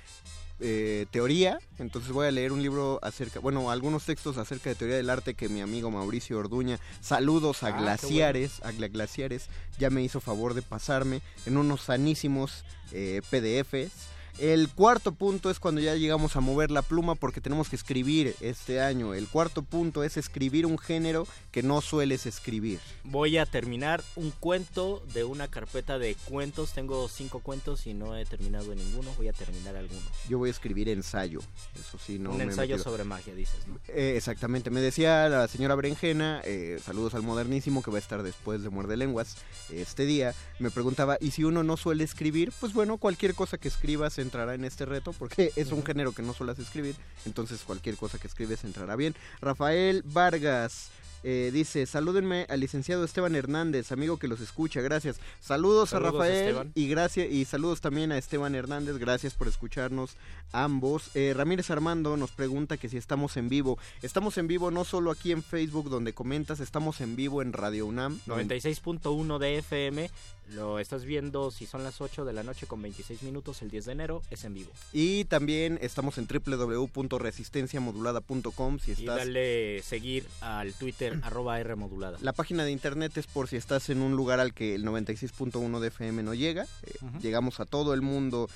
eh, 0.60 1.06
teoría, 1.12 1.60
entonces 1.80 2.12
voy 2.12 2.28
a 2.28 2.32
leer 2.32 2.52
un 2.52 2.62
libro 2.62 3.00
acerca, 3.04 3.40
bueno, 3.40 3.70
algunos 3.72 4.06
textos 4.06 4.38
acerca 4.38 4.70
de 4.70 4.76
teoría 4.76 4.98
del 4.98 5.10
arte 5.10 5.34
que 5.36 5.50
mi 5.50 5.62
amigo 5.62 5.92
Mauricio 5.92 6.38
Orduña, 6.40 6.80
saludos 7.02 7.64
a 7.64 7.68
Ah, 7.68 7.80
Glaciares, 7.80 8.60
a 8.64 8.72
Gla- 8.72 8.92
Glaciares, 8.92 9.48
ya 9.78 9.90
me 9.90 10.02
hizo 10.04 10.20
favor 10.20 10.54
de 10.54 10.62
pasarme 10.64 11.22
en 11.46 11.58
unos 11.58 11.82
sanísimos 11.82 12.64
eh, 12.92 13.22
PDFs. 13.30 13.92
El 14.40 14.70
cuarto 14.70 15.14
punto 15.14 15.50
es 15.50 15.60
cuando 15.60 15.82
ya 15.82 15.96
llegamos 15.96 16.36
a 16.36 16.42
mover 16.42 16.70
la 16.70 16.84
pluma 16.84 17.16
porque 17.16 17.42
tenemos 17.42 17.70
que 17.70 17.76
escribir 17.76 18.36
este 18.40 18.80
año. 18.82 19.16
El 19.16 19.28
cuarto 19.28 19.64
punto 19.64 20.04
es 20.04 20.16
escribir 20.16 20.68
un 20.68 20.78
género 20.78 21.28
que 21.52 21.64
no 21.64 21.82
sueles 21.82 22.28
escribir. 22.28 22.80
Voy 23.04 23.38
a 23.38 23.48
terminar 23.48 24.04
un 24.16 24.30
cuento 24.30 25.04
de 25.14 25.24
una 25.24 25.48
carpeta 25.48 25.98
de 25.98 26.16
cuentos. 26.26 26.74
Tengo 26.74 27.08
cinco 27.10 27.40
cuentos 27.40 27.88
y 27.88 27.96
no 27.96 28.16
he 28.16 28.26
terminado 28.26 28.76
ninguno. 28.76 29.12
Voy 29.18 29.28
a 29.28 29.34
terminar 29.34 29.76
alguno. 29.76 30.02
Yo 30.30 30.38
voy 30.38 30.50
a 30.50 30.52
escribir 30.52 30.90
ensayo, 30.90 31.40
eso 31.80 31.98
sí, 31.98 32.20
no 32.20 32.32
un 32.32 32.38
me 32.38 32.44
ensayo 32.44 32.78
sobre 32.78 33.04
magia, 33.04 33.34
dices, 33.34 33.68
¿no? 33.68 33.80
Eh, 33.88 34.14
exactamente, 34.18 34.70
me 34.70 34.82
decía 34.82 35.28
la 35.30 35.48
señora 35.48 35.76
Berenjena, 35.76 36.42
eh, 36.46 36.80
saludos 36.84 37.16
al 37.16 37.24
modernísimo 37.24 37.82
que 37.82 37.92
va 37.92 37.98
a 37.98 38.02
estar 38.02 38.24
después 38.24 38.62
de 38.62 38.70
Muerde 38.70 38.98
Lenguas 38.98 39.38
este 39.72 40.06
día, 40.06 40.34
me 40.60 40.70
preguntaba, 40.70 41.18
¿y 41.20 41.32
si 41.32 41.44
uno 41.44 41.64
no 41.64 41.78
suele 41.78 42.04
escribir? 42.04 42.54
Pues 42.60 42.74
bueno, 42.74 42.98
cualquier 42.98 43.34
cosa 43.34 43.58
que 43.58 43.68
escribas 43.68 44.20
entrará 44.28 44.54
en 44.54 44.66
este 44.66 44.86
reto, 44.86 45.14
porque 45.14 45.52
es 45.56 45.72
un 45.72 45.84
género 45.84 46.12
que 46.12 46.22
no 46.22 46.34
suelas 46.34 46.60
escribir, 46.60 46.96
entonces 47.26 47.64
cualquier 47.66 47.96
cosa 47.98 48.20
que 48.20 48.28
escribes 48.28 48.64
entrará 48.64 48.96
bien. 48.96 49.16
Rafael 49.42 50.04
Vargas. 50.06 50.92
eh, 51.24 51.50
dice, 51.52 51.86
salúdenme 51.88 52.46
al 52.48 52.60
licenciado 52.60 53.04
Esteban 53.04 53.36
Hernández, 53.36 53.92
amigo 53.92 54.18
que 54.18 54.28
los 54.28 54.40
escucha, 54.40 54.82
gracias. 54.82 55.20
Saludos, 55.42 55.94
a 55.94 56.00
Rafael 56.00 56.48
Esteban. 56.48 56.72
y 56.76 56.88
gracias 56.88 57.28
y 57.32 57.44
saludos 57.46 57.82
también 57.82 58.12
a 58.12 58.18
Esteban 58.18 58.54
Hernández, 58.54 58.98
gracias 58.98 59.34
por 59.34 59.48
escucharnos 59.48 60.16
ambos. 60.52 61.10
Eh, 61.16 61.34
Ramírez 61.36 61.70
Armando 61.72 62.16
nos 62.18 62.32
pregunta 62.32 62.78
que 62.78 62.88
si 62.88 62.98
estamos 62.98 63.36
en 63.36 63.50
vivo. 63.50 63.78
Estamos 64.04 64.38
en 64.38 64.48
vivo 64.48 64.70
no 64.70 64.86
solo 64.86 65.10
aquí 65.12 65.32
en 65.32 65.42
Facebook 65.44 65.90
donde 65.90 66.14
comentas, 66.14 66.60
estamos 66.60 67.02
en 67.02 67.16
vivo 67.16 67.42
en 67.42 67.52
Radio 67.52 67.88
UNAM. 67.88 68.20
96.1 68.28 69.40
de 69.40 69.58
FM. 69.58 70.10
Lo 70.54 70.80
estás 70.80 71.04
viendo 71.04 71.52
si 71.52 71.66
son 71.66 71.84
las 71.84 72.00
8 72.00 72.24
de 72.26 72.32
la 72.34 72.44
noche 72.44 72.68
con 72.68 72.82
26 72.82 73.24
minutos 73.24 73.62
el 73.62 73.70
10 73.70 73.86
de 73.86 73.92
enero. 73.92 74.22
Es 74.32 74.44
en 74.46 74.54
vivo. 74.54 74.72
Y 74.94 75.26
también 75.26 75.78
estamos 75.82 76.18
en 76.18 76.28
www.resistenciamodulada.com 76.28 78.80
si 78.80 78.92
Y 78.92 78.94
estás... 78.94 79.18
dale 79.18 79.82
seguir 79.84 80.26
al 80.42 80.74
Twitter 80.74 81.20
arroba 81.24 81.60
R 81.60 81.76
modulada. 81.76 82.18
La 82.22 82.34
página 82.34 82.64
de 82.64 82.72
internet 82.72 83.18
es 83.18 83.28
por 83.28 83.48
si 83.48 83.58
estás 83.58 83.90
en 83.90 84.02
un 84.02 84.16
lugar 84.16 84.40
al 84.40 84.54
que 84.54 84.76
el 84.76 84.86
96.1 84.86 85.80
de 85.80 85.88
FM 85.90 86.24
no 86.24 86.34
llega. 86.34 86.66
Eh. 86.84 86.94
Llegamos 87.22 87.60
a 87.60 87.66
todo 87.66 87.94
el 87.94 88.02
mundo. 88.02 88.50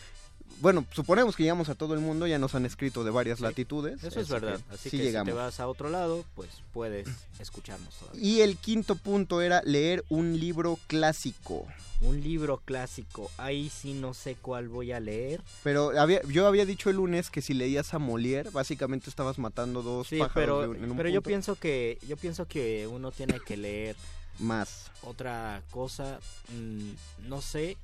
Bueno, 0.60 0.86
suponemos 0.92 1.36
que 1.36 1.44
llegamos 1.44 1.70
a 1.70 1.76
todo 1.76 1.94
el 1.94 2.00
mundo, 2.02 2.28
ya 2.28 2.38
nos 2.38 2.54
han 2.56 2.66
escrito 2.66 3.04
de 3.04 3.12
varias 3.12 3.38
Sí, 3.40 3.44
latitudes. 3.44 4.04
Eso 4.04 4.20
es 4.20 4.30
verdad. 4.30 4.60
Así 4.70 4.90
sí 4.90 4.98
que 4.98 5.04
llegamos. 5.04 5.28
si 5.30 5.32
te 5.32 5.38
vas 5.38 5.60
a 5.60 5.68
otro 5.68 5.90
lado, 5.90 6.24
pues 6.36 6.50
puedes 6.74 7.08
escucharnos 7.40 7.94
todavía. 7.98 8.22
Y 8.22 8.42
el 8.42 8.58
quinto 8.58 8.96
punto 8.96 9.42
era 9.42 9.62
leer 9.64 10.04
un 10.10 10.40
libro 10.40 10.78
clásico. 10.88 11.66
Un 12.02 12.22
libro 12.22 12.62
clásico. 12.66 13.30
Ahí 13.38 13.70
sí 13.70 13.94
no 13.94 14.14
sé 14.16 14.36
cuál 14.36 14.68
voy 14.70 14.92
a 14.92 15.00
leer. 15.00 15.42
Pero 15.64 16.00
había, 16.00 16.22
yo 16.24 16.48
había 16.48 16.66
dicho 16.66 16.90
el 16.90 16.96
lunes 16.98 17.30
que 17.30 17.42
si 17.42 17.54
leías 17.54 17.94
a 17.94 18.00
Molière, 18.00 18.52
básicamente 18.52 19.10
estabas 19.10 19.38
matando 19.38 19.82
dos 19.84 20.08
Sí, 20.08 20.18
pájaros 20.18 20.34
pero, 20.68 20.76
en 20.84 20.92
un 20.92 20.98
pero 20.98 21.10
yo 21.10 21.22
pienso 21.22 21.56
que 21.56 22.00
yo 22.08 22.18
pienso 22.18 22.48
que 22.48 22.88
uno 22.88 23.12
tiene 23.12 23.40
que 23.40 23.56
leer 23.56 23.96
Más. 24.40 24.90
otra 25.04 25.62
cosa. 25.70 26.20
mm, 26.50 27.28
no 27.30 27.42
sé. 27.42 27.78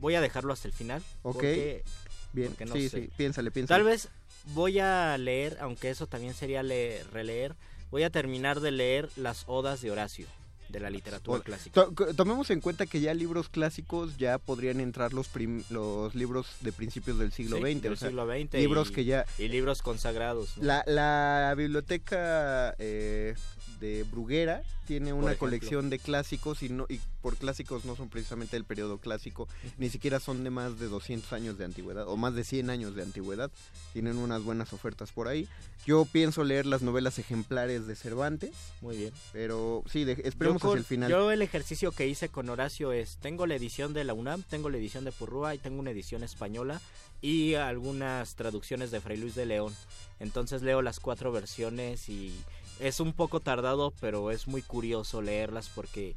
Voy 0.00 0.14
a 0.14 0.20
dejarlo 0.20 0.52
hasta 0.52 0.68
el 0.68 0.74
final. 0.74 1.02
Ok. 1.22 1.34
porque 1.34 1.84
Bien, 2.32 2.48
Porque 2.48 2.66
no 2.66 2.74
sí, 2.74 2.88
sé. 2.90 3.02
sí, 3.04 3.10
piénsale, 3.16 3.50
piénsale. 3.50 3.78
Tal 3.78 3.86
vez 3.86 4.08
voy 4.52 4.78
a 4.78 5.16
leer, 5.16 5.56
aunque 5.60 5.88
eso 5.90 6.06
también 6.06 6.34
sería 6.34 6.62
leer- 6.62 7.06
releer, 7.10 7.54
voy 7.90 8.02
a 8.02 8.10
terminar 8.10 8.60
de 8.60 8.72
leer 8.72 9.08
las 9.16 9.44
odas 9.46 9.80
de 9.80 9.90
Horacio, 9.90 10.26
de 10.68 10.80
la 10.80 10.90
literatura 10.90 11.40
clásica. 11.42 11.86
Tomemos 12.14 12.50
en 12.50 12.60
cuenta 12.60 12.84
que 12.84 13.00
ya 13.00 13.14
libros 13.14 13.48
clásicos 13.48 14.18
ya 14.18 14.36
podrían 14.38 14.80
entrar 14.80 15.14
los 15.14 15.28
prim- 15.28 15.64
los 15.70 16.14
libros 16.14 16.46
de 16.60 16.72
principios 16.72 17.18
del 17.18 17.32
siglo 17.32 17.56
Sí, 17.56 17.62
XX. 17.72 17.82
del 17.82 17.92
o 17.92 17.96
sea, 17.96 18.08
siglo 18.08 18.26
XX 18.26 18.54
libros 18.60 18.90
y- 18.90 18.92
que 18.92 19.04
ya... 19.06 19.24
Y 19.38 19.48
libros 19.48 19.80
consagrados. 19.80 20.58
¿no? 20.58 20.64
La, 20.64 20.84
la 20.86 21.54
biblioteca 21.56 22.74
eh, 22.78 23.34
de 23.80 24.04
Bruguera 24.04 24.62
tiene 24.86 25.12
una 25.12 25.34
colección 25.34 25.90
de 25.90 25.98
clásicos 25.98 26.62
y, 26.62 26.68
no, 26.68 26.86
y 26.88 27.00
por 27.20 27.36
clásicos 27.36 27.84
no 27.84 27.96
son 27.96 28.08
precisamente 28.08 28.54
del 28.56 28.64
periodo 28.64 28.98
clásico, 28.98 29.48
ni 29.78 29.90
siquiera 29.90 30.20
son 30.20 30.44
de 30.44 30.50
más 30.50 30.78
de 30.78 30.86
200 30.86 31.32
años 31.32 31.58
de 31.58 31.64
antigüedad 31.64 32.06
o 32.08 32.16
más 32.16 32.34
de 32.34 32.44
100 32.44 32.70
años 32.70 32.94
de 32.94 33.02
antigüedad. 33.02 33.50
Tienen 33.92 34.16
unas 34.16 34.42
buenas 34.44 34.72
ofertas 34.72 35.10
por 35.10 35.26
ahí. 35.26 35.48
Yo 35.86 36.04
pienso 36.04 36.44
leer 36.44 36.66
las 36.66 36.82
novelas 36.82 37.18
ejemplares 37.18 37.86
de 37.88 37.96
Cervantes, 37.96 38.50
Muy 38.80 38.96
bien. 38.96 39.12
pero 39.32 39.82
sí, 39.90 40.04
de- 40.04 40.20
esperemos 40.24 40.62
yo, 40.62 40.68
hacia 40.68 40.78
el 40.78 40.84
final. 40.84 41.10
yo 41.10 41.30
el 41.32 41.42
ejercicio 41.42 41.90
que 41.92 42.06
hice 42.06 42.28
con 42.28 42.48
Horacio 42.48 42.92
es, 42.92 43.16
tengo 43.16 43.46
la 43.46 43.56
edición 43.56 43.92
de 43.92 44.04
la 44.04 44.14
UNAM, 44.14 44.42
tengo 44.44 44.70
la 44.70 44.76
edición 44.78 45.04
de 45.04 45.10
Purrúa 45.12 45.54
y 45.54 45.58
tengo 45.58 45.80
una 45.80 45.90
edición 45.90 46.22
española 46.22 46.80
y 47.20 47.54
algunas 47.54 48.36
traducciones 48.36 48.90
de 48.92 49.00
Fray 49.00 49.16
Luis 49.16 49.34
de 49.34 49.46
León. 49.46 49.74
Entonces 50.20 50.62
leo 50.62 50.80
las 50.82 51.00
cuatro 51.00 51.32
versiones 51.32 52.08
y 52.08 52.32
es 52.80 53.00
un 53.00 53.12
poco 53.12 53.40
tardado, 53.40 53.92
pero 54.00 54.30
es 54.30 54.46
muy 54.48 54.62
curioso 54.62 55.22
leerlas 55.22 55.70
porque 55.74 56.14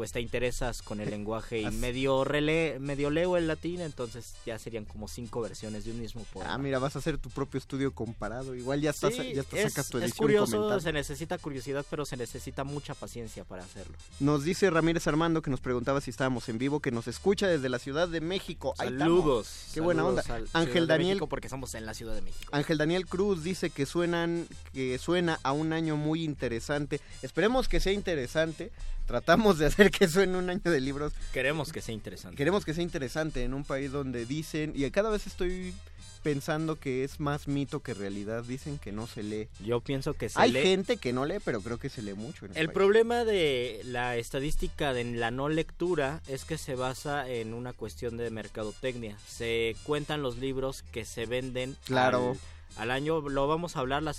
pues 0.00 0.12
te 0.12 0.20
interesas 0.22 0.80
con 0.80 0.98
el 1.02 1.10
lenguaje 1.10 1.60
y 1.60 1.70
medio 1.72 2.24
rele 2.24 2.78
medio 2.80 3.10
leo 3.10 3.36
el 3.36 3.46
latín, 3.46 3.82
entonces 3.82 4.32
ya 4.46 4.58
serían 4.58 4.86
como 4.86 5.08
cinco 5.08 5.42
versiones 5.42 5.84
de 5.84 5.90
un 5.90 6.00
mismo 6.00 6.24
poema. 6.32 6.54
Ah, 6.54 6.56
mira, 6.56 6.78
vas 6.78 6.96
a 6.96 7.00
hacer 7.00 7.18
tu 7.18 7.28
propio 7.28 7.58
estudio 7.58 7.92
comparado. 7.94 8.54
Igual 8.54 8.80
ya 8.80 8.88
estás, 8.90 9.12
Sí, 9.14 9.34
ya 9.34 9.42
estás 9.42 9.58
es, 9.58 9.72
sacas 9.74 9.90
tu 9.90 9.98
es 9.98 10.04
edición 10.04 10.24
curioso, 10.24 10.52
comentada. 10.56 10.80
se 10.80 10.92
necesita 10.94 11.36
curiosidad, 11.36 11.84
pero 11.90 12.06
se 12.06 12.16
necesita 12.16 12.64
mucha 12.64 12.94
paciencia 12.94 13.44
para 13.44 13.62
hacerlo. 13.62 13.94
Nos 14.20 14.42
dice 14.42 14.70
Ramírez 14.70 15.06
Armando 15.06 15.42
que 15.42 15.50
nos 15.50 15.60
preguntaba 15.60 16.00
si 16.00 16.08
estábamos 16.08 16.48
en 16.48 16.56
vivo, 16.56 16.80
que 16.80 16.90
nos 16.92 17.06
escucha 17.06 17.46
desde 17.46 17.68
la 17.68 17.78
Ciudad 17.78 18.08
de 18.08 18.22
México. 18.22 18.72
Saludos. 18.78 19.66
Qué 19.74 19.82
buena 19.82 20.06
onda. 20.06 20.24
Ángel 20.54 20.86
Daniel- 20.86 21.08
México, 21.16 21.28
porque 21.28 21.48
estamos 21.48 21.74
en 21.74 21.84
la 21.84 21.92
Ciudad 21.92 22.14
de 22.14 22.22
México. 22.22 22.48
Ángel 22.52 22.78
Daniel 22.78 23.04
Cruz 23.06 23.42
dice 23.44 23.68
que 23.68 23.84
suenan, 23.84 24.46
que 24.72 24.96
suena 24.96 25.38
a 25.42 25.52
un 25.52 25.74
año 25.74 25.96
muy 25.96 26.24
interesante. 26.24 27.02
Esperemos 27.20 27.68
que 27.68 27.80
sea 27.80 27.92
interesante. 27.92 28.70
Tratamos 29.14 29.58
de 29.58 29.66
hacer 29.66 29.90
que 29.90 30.06
suene 30.06 30.38
un 30.38 30.48
año 30.50 30.60
de 30.62 30.80
libros. 30.80 31.12
Queremos 31.32 31.72
que 31.72 31.80
sea 31.80 31.92
interesante. 31.94 32.36
Queremos 32.36 32.64
que 32.64 32.74
sea 32.74 32.84
interesante 32.84 33.42
en 33.42 33.54
un 33.54 33.64
país 33.64 33.90
donde 33.90 34.24
dicen, 34.24 34.72
y 34.76 34.88
cada 34.92 35.10
vez 35.10 35.26
estoy 35.26 35.74
pensando 36.22 36.78
que 36.78 37.02
es 37.02 37.18
más 37.18 37.48
mito 37.48 37.80
que 37.80 37.92
realidad. 37.92 38.44
Dicen 38.44 38.78
que 38.78 38.92
no 38.92 39.08
se 39.08 39.24
lee. 39.24 39.48
Yo 39.64 39.80
pienso 39.80 40.14
que 40.14 40.28
se 40.28 40.40
Hay 40.40 40.52
lee- 40.52 40.62
gente 40.62 40.96
que 40.96 41.12
no 41.12 41.24
lee, 41.26 41.38
pero 41.44 41.60
creo 41.60 41.78
que 41.78 41.88
se 41.88 42.02
lee 42.02 42.14
mucho. 42.14 42.44
En 42.46 42.52
el 42.52 42.56
El 42.58 42.66
país. 42.66 42.74
problema 42.74 43.24
de 43.24 43.80
la 43.84 44.16
estadística 44.16 44.92
de 44.92 45.02
la 45.04 45.32
no 45.32 45.48
lectura 45.48 46.20
es 46.28 46.44
que 46.44 46.56
se 46.56 46.76
basa 46.76 47.28
en 47.28 47.52
una 47.52 47.72
cuestión 47.72 48.16
de 48.16 48.30
mercadotecnia. 48.30 49.16
Se 49.26 49.74
cuentan 49.82 50.22
los 50.22 50.38
libros 50.38 50.84
que 50.92 51.04
se 51.04 51.26
venden 51.26 51.76
Claro. 51.84 52.36
al, 52.76 52.82
al 52.82 52.90
año. 52.92 53.20
Lo 53.28 53.48
vamos 53.48 53.74
a 53.76 53.80
hablar 53.80 54.04
la, 54.04 54.14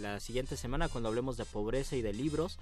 la 0.00 0.20
siguiente 0.20 0.56
semana 0.56 0.88
cuando 0.88 1.10
hablemos 1.10 1.36
de 1.36 1.44
pobreza 1.44 1.94
y 1.96 2.00
de 2.00 2.14
libros. 2.14 2.58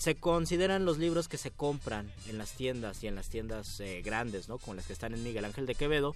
Se 0.00 0.14
consideran 0.14 0.86
los 0.86 0.96
libros 0.96 1.28
que 1.28 1.36
se 1.36 1.50
compran 1.50 2.10
en 2.26 2.38
las 2.38 2.52
tiendas 2.52 3.04
y 3.04 3.06
en 3.06 3.16
las 3.16 3.28
tiendas 3.28 3.80
eh, 3.80 4.00
grandes, 4.02 4.48
¿no? 4.48 4.56
Como 4.56 4.72
las 4.72 4.86
que 4.86 4.94
están 4.94 5.12
en 5.12 5.22
Miguel 5.22 5.44
Ángel 5.44 5.66
de 5.66 5.74
Quevedo. 5.74 6.14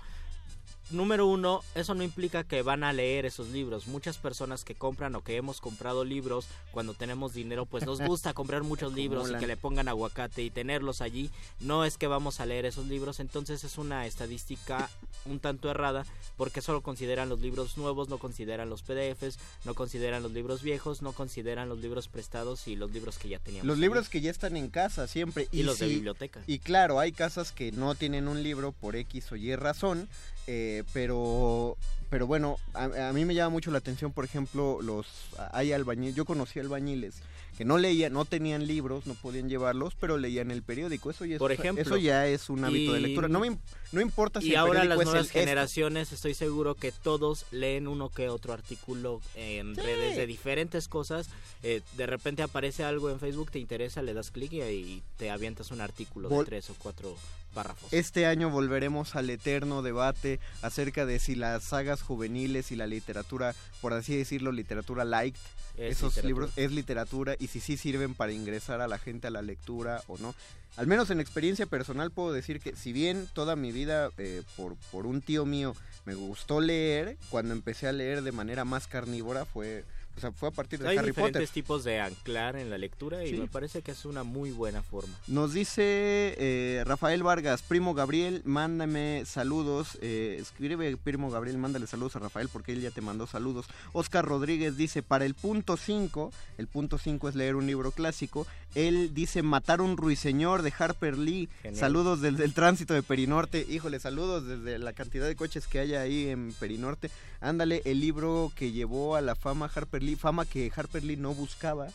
Número 0.91 1.27
uno, 1.27 1.63
eso 1.75 1.95
no 1.95 2.03
implica 2.03 2.45
que 2.45 2.63
van 2.63 2.85
a 2.85 2.93
leer 2.93 3.27
esos 3.27 3.49
libros. 3.49 3.87
Muchas 3.87 4.19
personas 4.19 4.65
que 4.65 4.75
compran 4.75 5.15
o 5.15 5.23
que 5.23 5.37
hemos 5.37 5.61
comprado 5.61 6.05
libros 6.05 6.47
cuando 6.73 6.95
tenemos 6.95 7.33
dinero, 7.33 7.67
pues 7.67 7.87
nos 7.87 8.01
gusta 8.07 8.35
comprar 8.35 8.63
muchos 8.63 8.93
libros 8.93 9.31
y 9.31 9.35
que 9.35 9.47
le 9.47 9.57
pongan 9.57 9.89
aguacate 9.89 10.43
y 10.43 10.51
tenerlos 10.51 11.01
allí. 11.01 11.31
No 11.61 11.85
es 11.85 11.97
que 11.97 12.07
vamos 12.07 12.41
a 12.41 12.47
leer 12.47 12.67
esos 12.67 12.87
libros, 12.87 13.21
entonces 13.21 13.65
es 13.65 13.79
una 13.79 14.07
estadística 14.07 14.91
un 15.27 15.41
tanto 15.41 15.71
errada 15.71 16.05
porque 16.37 16.61
solo 16.61 16.83
consideran 16.83 17.29
los 17.29 17.41
libros 17.41 17.79
nuevos, 17.79 18.09
no 18.09 18.19
consideran 18.19 18.69
los 18.69 18.83
PDFs, 18.83 19.39
no 19.65 19.75
consideran 19.75 20.23
los 20.23 20.33
libros 20.33 20.63
viejos, 20.63 21.03
no 21.03 21.13
consideran 21.13 21.69
los 21.69 21.79
libros 21.79 22.09
prestados 22.09 22.69
y 22.69 22.77
los 22.77 22.91
libros 22.91 23.19
que 23.19 23.29
ya 23.29 23.39
teníamos. 23.39 23.67
Los 23.67 23.79
libros 23.79 24.09
que 24.09 24.21
ya 24.21 24.31
están 24.31 24.57
en 24.57 24.69
casa 24.69 25.07
siempre. 25.07 25.49
y, 25.51 25.63
los 25.63 25.79
de 25.79 25.89
biblioteca. 25.89 26.43
Y 26.47 26.59
claro, 26.59 27.01
hay 27.01 27.13
casas 27.13 27.53
que 27.53 27.73
no 27.73 27.95
tienen 27.95 28.29
un 28.29 28.43
libro 28.43 28.73
por 28.73 28.97
X 28.97 29.33
o 29.33 29.37
Y 29.37 29.55
razón, 29.57 30.09
eh, 30.47 30.85
pero, 30.93 31.77
pero 32.11 32.27
bueno, 32.27 32.57
a, 32.75 33.09
a 33.09 33.13
mí 33.13 33.25
me 33.25 33.35
llama 33.35 33.51
mucho 33.51 33.71
la 33.71 33.79
atención, 33.79 34.13
por 34.13 34.25
ejemplo, 34.25 34.81
los 34.83 35.07
hay 35.53 35.73
albañiles, 35.73 36.15
yo 36.15 36.25
conocí 36.25 36.59
albañiles 36.61 37.17
que 37.57 37.65
no 37.65 37.79
leían, 37.79 38.13
no 38.13 38.25
tenían 38.25 38.67
libros, 38.67 39.07
no 39.07 39.15
podían 39.15 39.49
llevarlos, 39.49 39.95
pero 40.01 40.19
leían 40.19 40.51
el 40.51 40.65
periódico. 40.65 41.09
Eso 41.13 41.25
ya 41.25 41.35
es, 41.37 41.39
Por 41.39 41.53
ejemplo. 41.53 41.83
eso 41.83 41.97
ya 41.99 42.27
es 42.27 42.51
un 42.51 42.65
hábito 42.65 42.95
de 42.95 43.01
lectura. 43.01 43.29
No 43.29 43.39
me 43.39 43.57
no 43.93 44.01
importa 44.01 44.41
si 44.41 44.49
Y 44.49 44.51
el 44.51 44.57
ahora 44.57 44.83
las 44.83 44.97
nuevas 44.97 45.27
este. 45.27 45.39
generaciones, 45.39 46.11
estoy 46.11 46.35
seguro 46.35 46.75
que 46.75 46.91
todos 46.91 47.47
leen 47.53 47.87
uno 47.87 48.09
que 48.09 48.29
otro 48.29 48.53
artículo 48.55 49.21
en 49.37 49.77
Sí. 49.77 49.83
redes 49.83 50.17
de 50.17 50.27
diferentes 50.27 50.89
cosas. 50.89 51.29
Eh, 51.63 51.81
de 51.97 52.07
repente 52.07 52.43
aparece 52.43 52.83
algo 52.83 53.09
en 53.09 53.21
Facebook, 53.21 53.53
te 53.53 53.61
interesa, 53.61 54.03
le 54.03 54.15
das 54.15 54.33
clic 54.33 54.53
y, 54.53 54.61
y 54.63 55.03
te 55.17 55.31
avientas 55.31 55.71
un 55.71 55.81
artículo 55.81 56.29
Vol- 56.29 56.41
de 56.41 56.45
tres 56.47 56.71
o 56.71 56.75
cuatro 56.77 57.17
párrafos. 57.55 57.93
Este 57.93 58.27
año 58.27 58.51
volveremos 58.51 59.15
al 59.17 59.31
eterno 59.31 59.81
debate 59.83 60.41
acerca 60.61 61.07
de 61.07 61.19
si 61.19 61.35
las 61.35 61.65
sagas 61.65 62.03
juveniles 62.03 62.73
y 62.73 62.77
la 62.77 62.87
literatura, 62.87 63.55
por 63.81 63.93
así 63.95 64.17
decirlo, 64.17 64.53
literatura 64.53 65.05
light. 65.05 65.37
Es 65.77 65.97
Esos 65.97 66.15
literatura. 66.17 66.29
libros 66.29 66.51
es 66.57 66.73
literatura 66.73 67.37
y 67.39 67.49
si 67.49 67.59
sí 67.61 67.77
sirven 67.77 68.15
para 68.15 68.33
ingresar 68.33 68.81
a 68.81 68.87
la 68.87 68.99
gente 68.99 69.27
a 69.27 69.31
la 69.31 69.43
lectura 69.43 70.03
o 70.07 70.19
no. 70.19 70.35
Al 70.77 70.87
menos 70.87 71.11
en 71.11 71.21
experiencia 71.21 71.67
personal 71.67 72.11
puedo 72.11 72.33
decir 72.33 72.61
que 72.61 72.77
si 72.77 72.93
bien 72.93 73.29
toda 73.33 73.57
mi 73.57 73.73
vida 73.73 74.11
eh, 74.19 74.43
por, 74.57 74.77
por 74.93 75.07
un 75.07 75.21
tío 75.21 75.47
mío 75.47 75.75
me 76.05 76.15
gustó 76.15 76.61
leer, 76.61 77.17
cuando 77.29 77.55
empecé 77.55 77.89
a 77.89 77.93
leer 77.93 78.23
de 78.23 78.33
manera 78.33 78.65
más 78.65 78.87
carnívora 78.87 79.45
fue, 79.45 79.85
o 80.17 80.21
sea, 80.21 80.33
fue 80.33 80.49
a 80.49 80.53
partir 80.53 80.79
de 80.79 80.89
Hay 80.89 80.97
Harry 80.99 81.09
diferentes 81.09 81.41
Potter. 81.43 81.55
tipos 81.55 81.85
de 81.85 82.01
anclar 82.01 82.57
en 82.57 82.71
la 82.71 82.79
lectura 82.79 83.25
y 83.25 83.31
Sí. 83.31 83.37
me 83.37 83.49
parece 83.49 83.83
que 83.83 83.91
es 83.93 84.05
una 84.05 84.23
muy 84.23 84.51
buena 84.53 84.83
forma. 84.83 85.13
Nos 85.27 85.53
dice 85.53 86.35
eh, 86.39 86.83
Rafael 86.87 87.23
Vargas, 87.23 87.63
primo 87.63 87.95
Gabriel, 87.95 88.43
mándame 88.45 89.25
saludos. 89.27 89.99
Eh, 90.03 90.37
escribe 90.41 90.97
primo 90.97 91.31
Gabriel, 91.31 91.59
mándale 91.59 91.87
saludos 91.87 92.17
a 92.17 92.21
Rafael 92.21 92.49
porque 92.53 92.73
él 92.73 92.81
ya 92.81 92.91
te 92.91 93.01
mandó 93.01 93.27
saludos. 93.27 93.67
Oscar 93.93 94.25
Rodríguez 94.25 94.77
dice, 94.77 95.03
para 95.03 95.25
el 95.25 95.35
punto 95.35 95.77
5, 95.77 96.33
el 96.59 96.67
punto 96.69 96.99
5 96.99 97.29
es 97.29 97.35
leer 97.35 97.57
un 97.57 97.67
libro 97.67 97.91
clásico. 97.91 98.47
Él 98.75 99.15
dice, 99.15 99.43
matar 99.43 99.81
un 99.81 99.97
ruiseñor 99.97 100.63
de 100.63 100.73
Harper 100.77 101.17
Lee. 101.19 101.49
Genial. 101.63 101.81
Saludos 101.81 102.21
desde 102.21 102.45
el 102.45 102.55
tránsito 102.55 102.95
de 102.95 103.03
Perinorte. 103.03 103.67
Híjole, 103.69 104.01
saludos 104.01 104.47
desde 104.47 104.79
la 104.79 104.93
cantidad 104.93 105.27
de 105.27 105.37
coches 105.37 105.67
que 105.67 105.79
hay 105.79 105.95
ahí 105.95 106.29
en 106.29 106.53
Perinorte. 106.55 107.11
Ándale, 107.41 107.83
el 107.85 108.01
libro 108.01 108.53
que 108.57 108.73
llevó 108.73 109.17
a 109.17 109.21
la 109.21 109.35
fama 109.35 109.71
Harper 109.75 110.03
Fama 110.17 110.45
que 110.45 110.71
Harper 110.75 111.05
Lee 111.05 111.17
no 111.17 111.35
buscaba, 111.35 111.89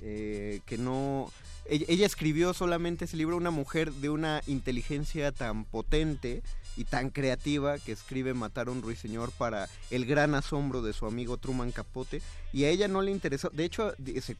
eh, 0.00 0.60
que 0.66 0.78
no... 0.78 1.30
Ella, 1.70 2.06
escribió 2.06 2.54
solamente 2.54 3.04
ese 3.04 3.18
libro, 3.18 3.36
una 3.36 3.50
mujer 3.50 3.92
de 3.92 4.08
una 4.08 4.40
inteligencia 4.46 5.32
tan 5.32 5.66
potente 5.66 6.42
y 6.78 6.84
tan 6.84 7.10
creativa 7.10 7.78
que 7.78 7.92
escribe 7.92 8.32
Matar 8.32 8.70
un 8.70 8.80
ruiseñor 8.80 9.32
para 9.32 9.68
el 9.90 10.06
gran 10.06 10.34
asombro 10.34 10.80
de 10.80 10.94
su 10.94 11.04
amigo 11.04 11.36
Truman 11.36 11.72
Capote 11.72 12.22
y 12.54 12.64
a 12.64 12.70
ella 12.70 12.88
no 12.88 13.02
le 13.02 13.10
interesó, 13.10 13.50
de 13.50 13.66
hecho 13.66 13.92
se, 13.98 14.22
se 14.22 14.34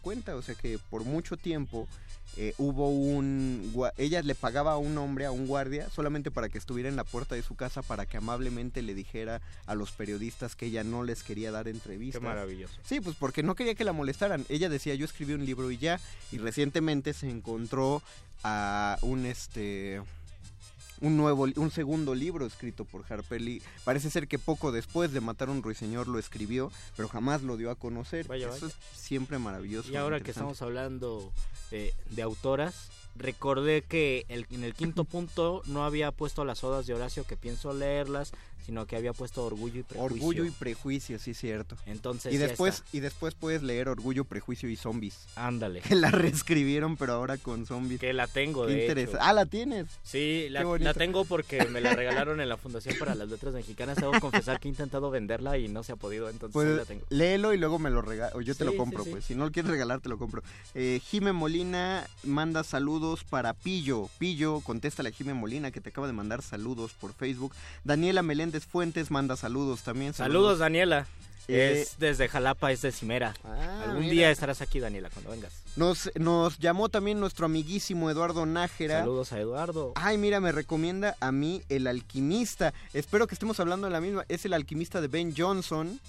cuenta, 0.00 0.34
o 0.34 0.40
sea 0.40 0.54
que 0.54 0.78
por 0.78 1.04
mucho 1.04 1.36
tiempo 1.36 1.88
eh, 2.36 2.54
hubo 2.58 2.90
un... 2.90 3.72
Ella 3.96 4.22
le 4.22 4.34
pagaba 4.34 4.72
a 4.72 4.76
un 4.76 4.96
hombre, 4.98 5.24
a 5.24 5.30
un 5.30 5.46
guardia, 5.46 5.88
solamente 5.90 6.30
para 6.30 6.48
que 6.48 6.58
estuviera 6.58 6.88
en 6.88 6.96
la 6.96 7.04
puerta 7.04 7.34
de 7.34 7.42
su 7.42 7.54
casa 7.54 7.82
para 7.82 8.06
que 8.06 8.18
amablemente 8.18 8.82
le 8.82 8.94
dijera 8.94 9.40
a 9.66 9.74
los 9.74 9.92
periodistas 9.92 10.54
que 10.56 10.66
ella 10.66 10.84
no 10.84 11.02
les 11.02 11.22
quería 11.22 11.50
dar 11.50 11.64
Qué 11.64 11.70
entrevistas. 11.70 12.22
maravilloso. 12.22 12.74
Sí, 12.84 13.00
pues 13.00 13.16
porque 13.18 13.42
no 13.42 13.54
quería 13.54 13.74
que 13.74 13.84
la 13.84 13.92
molestaran. 13.92 14.44
Ella 14.48 14.68
decía, 14.68 14.94
yo 14.94 15.04
escribí 15.04 15.32
un 15.32 15.46
libro 15.46 15.70
y 15.70 15.78
ya. 15.78 16.00
Y 16.30 16.38
recientemente 16.38 17.14
se 17.14 17.30
encontró 17.30 18.02
a 18.42 18.98
un 19.02 19.24
este 19.26 20.02
un 21.00 21.16
nuevo 21.16 21.46
un 21.56 21.70
segundo 21.70 22.14
libro 22.14 22.46
escrito 22.46 22.84
por 22.84 23.04
Harper 23.08 23.40
Lee. 23.40 23.62
Parece 23.84 24.10
ser 24.10 24.28
que 24.28 24.38
poco 24.38 24.72
después 24.72 25.12
de 25.12 25.20
matar 25.20 25.48
a 25.48 25.52
un 25.52 25.62
ruiseñor 25.62 26.08
lo 26.08 26.18
escribió, 26.18 26.70
pero 26.96 27.08
jamás 27.08 27.42
lo 27.42 27.56
dio 27.56 27.70
a 27.70 27.74
conocer. 27.74 28.26
Vaya, 28.26 28.48
Eso 28.48 28.66
vaya. 28.66 28.74
es 28.92 28.98
siempre 28.98 29.38
maravilloso. 29.38 29.90
Y 29.90 29.96
ahora 29.96 30.20
que 30.20 30.30
estamos 30.30 30.62
hablando 30.62 31.32
eh, 31.70 31.92
de 32.10 32.22
autoras, 32.22 32.88
recordé 33.18 33.82
que 33.82 34.24
el- 34.28 34.46
en 34.50 34.64
el 34.64 34.74
quinto 34.74 35.04
punto 35.04 35.62
no 35.66 35.84
había 35.84 36.10
puesto 36.12 36.44
las 36.44 36.62
odas 36.64 36.86
de 36.86 36.94
Horacio 36.94 37.24
que 37.24 37.36
pienso 37.36 37.72
leerlas, 37.72 38.32
sino 38.64 38.84
que 38.84 38.96
había 38.96 39.12
puesto 39.12 39.44
Orgullo 39.44 39.78
y 39.80 39.82
Prejuicio. 39.84 40.04
Orgullo 40.16 40.44
y 40.44 40.50
prejuicio, 40.50 41.20
sí 41.20 41.34
cierto. 41.34 41.76
Entonces 41.86 42.34
Y 42.34 42.36
después 42.36 42.82
y 42.92 42.98
después 42.98 43.34
puedes 43.34 43.62
leer 43.62 43.88
Orgullo, 43.88 44.24
prejuicio 44.24 44.68
y 44.68 44.74
zombies. 44.74 45.26
ándale, 45.36 45.80
Que 45.82 45.94
la 45.94 46.10
reescribieron 46.10 46.96
pero 46.96 47.12
ahora 47.12 47.36
con 47.38 47.64
zombies. 47.64 48.00
que 48.00 48.12
la 48.12 48.26
tengo 48.26 48.66
de 48.66 48.90
hecho. 49.02 49.18
Ah, 49.20 49.32
la 49.32 49.46
tienes. 49.46 49.86
Sí, 50.02 50.48
la, 50.50 50.64
tengo 50.94 51.24
porque 51.24 51.64
me 51.66 51.80
la 51.80 51.94
regalaron 51.94 52.40
en 52.40 52.48
la 52.48 52.56
Fundación 52.56 52.96
para 52.98 53.14
las 53.14 53.28
Letras 53.28 53.54
Mexicanas. 53.54 53.98
Debo 53.98 54.18
confesar 54.18 54.58
que 54.58 54.66
he 54.66 54.70
intentado 54.70 55.10
venderla 55.12 55.58
y 55.58 55.68
no 55.68 55.84
se 55.84 55.92
ha 55.92 55.96
podido, 55.96 56.28
entonces 56.28 56.52
Pues 56.52 56.76
la 56.76 56.84
tengo. 56.84 57.06
léelo 57.10 57.54
y 57.54 57.58
luego 57.58 57.78
me 57.78 57.90
lo 57.90 58.02
regalo. 58.02 58.40
Yo 58.40 58.52
te 58.54 58.58
Sí, 58.58 58.64
lo 58.64 58.72
sí, 58.72 58.76
compro, 58.78 59.04
sí. 59.04 59.10
pues. 59.10 59.24
Si 59.26 59.36
no 59.36 59.44
lo 59.44 59.52
quieres 59.52 59.70
regalar, 59.70 60.00
te 60.00 60.08
lo 60.08 60.18
compro. 60.18 60.42
Eh, 60.74 61.00
Jime 61.04 61.32
Molina 61.32 62.04
manda 62.24 62.64
saludos 62.64 63.05
para 63.28 63.54
Pillo. 63.54 64.08
Pillo, 64.18 64.60
contéstale 64.60 65.10
a 65.10 65.12
Jime 65.12 65.34
Molina 65.34 65.70
que 65.70 65.80
te 65.80 65.90
acaba 65.90 66.06
de 66.06 66.12
mandar 66.12 66.42
saludos 66.42 66.92
por 66.92 67.12
Facebook. 67.14 67.52
Daniela 67.84 68.22
Meléndez 68.22 68.66
Fuentes 68.66 69.10
manda 69.10 69.36
saludos 69.36 69.82
también. 69.82 70.12
Saludos, 70.14 70.58
Daniela. 70.58 71.06
Eh, 71.48 71.82
Es 71.82 71.98
desde 72.00 72.26
Jalapa, 72.28 72.72
es 72.72 72.82
de 72.82 72.90
Cimera. 72.90 73.34
Ah, 73.44 73.84
Algún 73.84 74.00
mira. 74.00 74.12
día 74.12 74.30
estarás 74.32 74.60
aquí, 74.62 74.80
Daniela, 74.80 75.10
cuando 75.10 75.30
vengas. 75.30 75.52
Nos, 75.76 76.10
nos 76.16 76.58
llamó 76.58 76.88
también 76.88 77.20
nuestro 77.20 77.46
amiguísimo 77.46 78.10
Eduardo 78.10 78.44
Nájera. 78.46 78.98
Saludos 79.00 79.32
a 79.32 79.38
Eduardo. 79.38 79.92
Ay, 79.94 80.18
mira, 80.18 80.40
me 80.40 80.50
recomienda 80.50 81.16
a 81.20 81.30
mí 81.30 81.62
El 81.68 81.86
Alquimista. 81.86 82.74
Espero 82.92 83.28
que 83.28 83.36
estemos 83.36 83.60
hablando 83.60 83.86
de 83.86 83.92
la 83.92 84.00
misma. 84.00 84.24
Es 84.28 84.44
El 84.44 84.54
Alquimista 84.54 85.00
de 85.00 85.06
Ben 85.06 85.34
Johnson, 85.36 86.00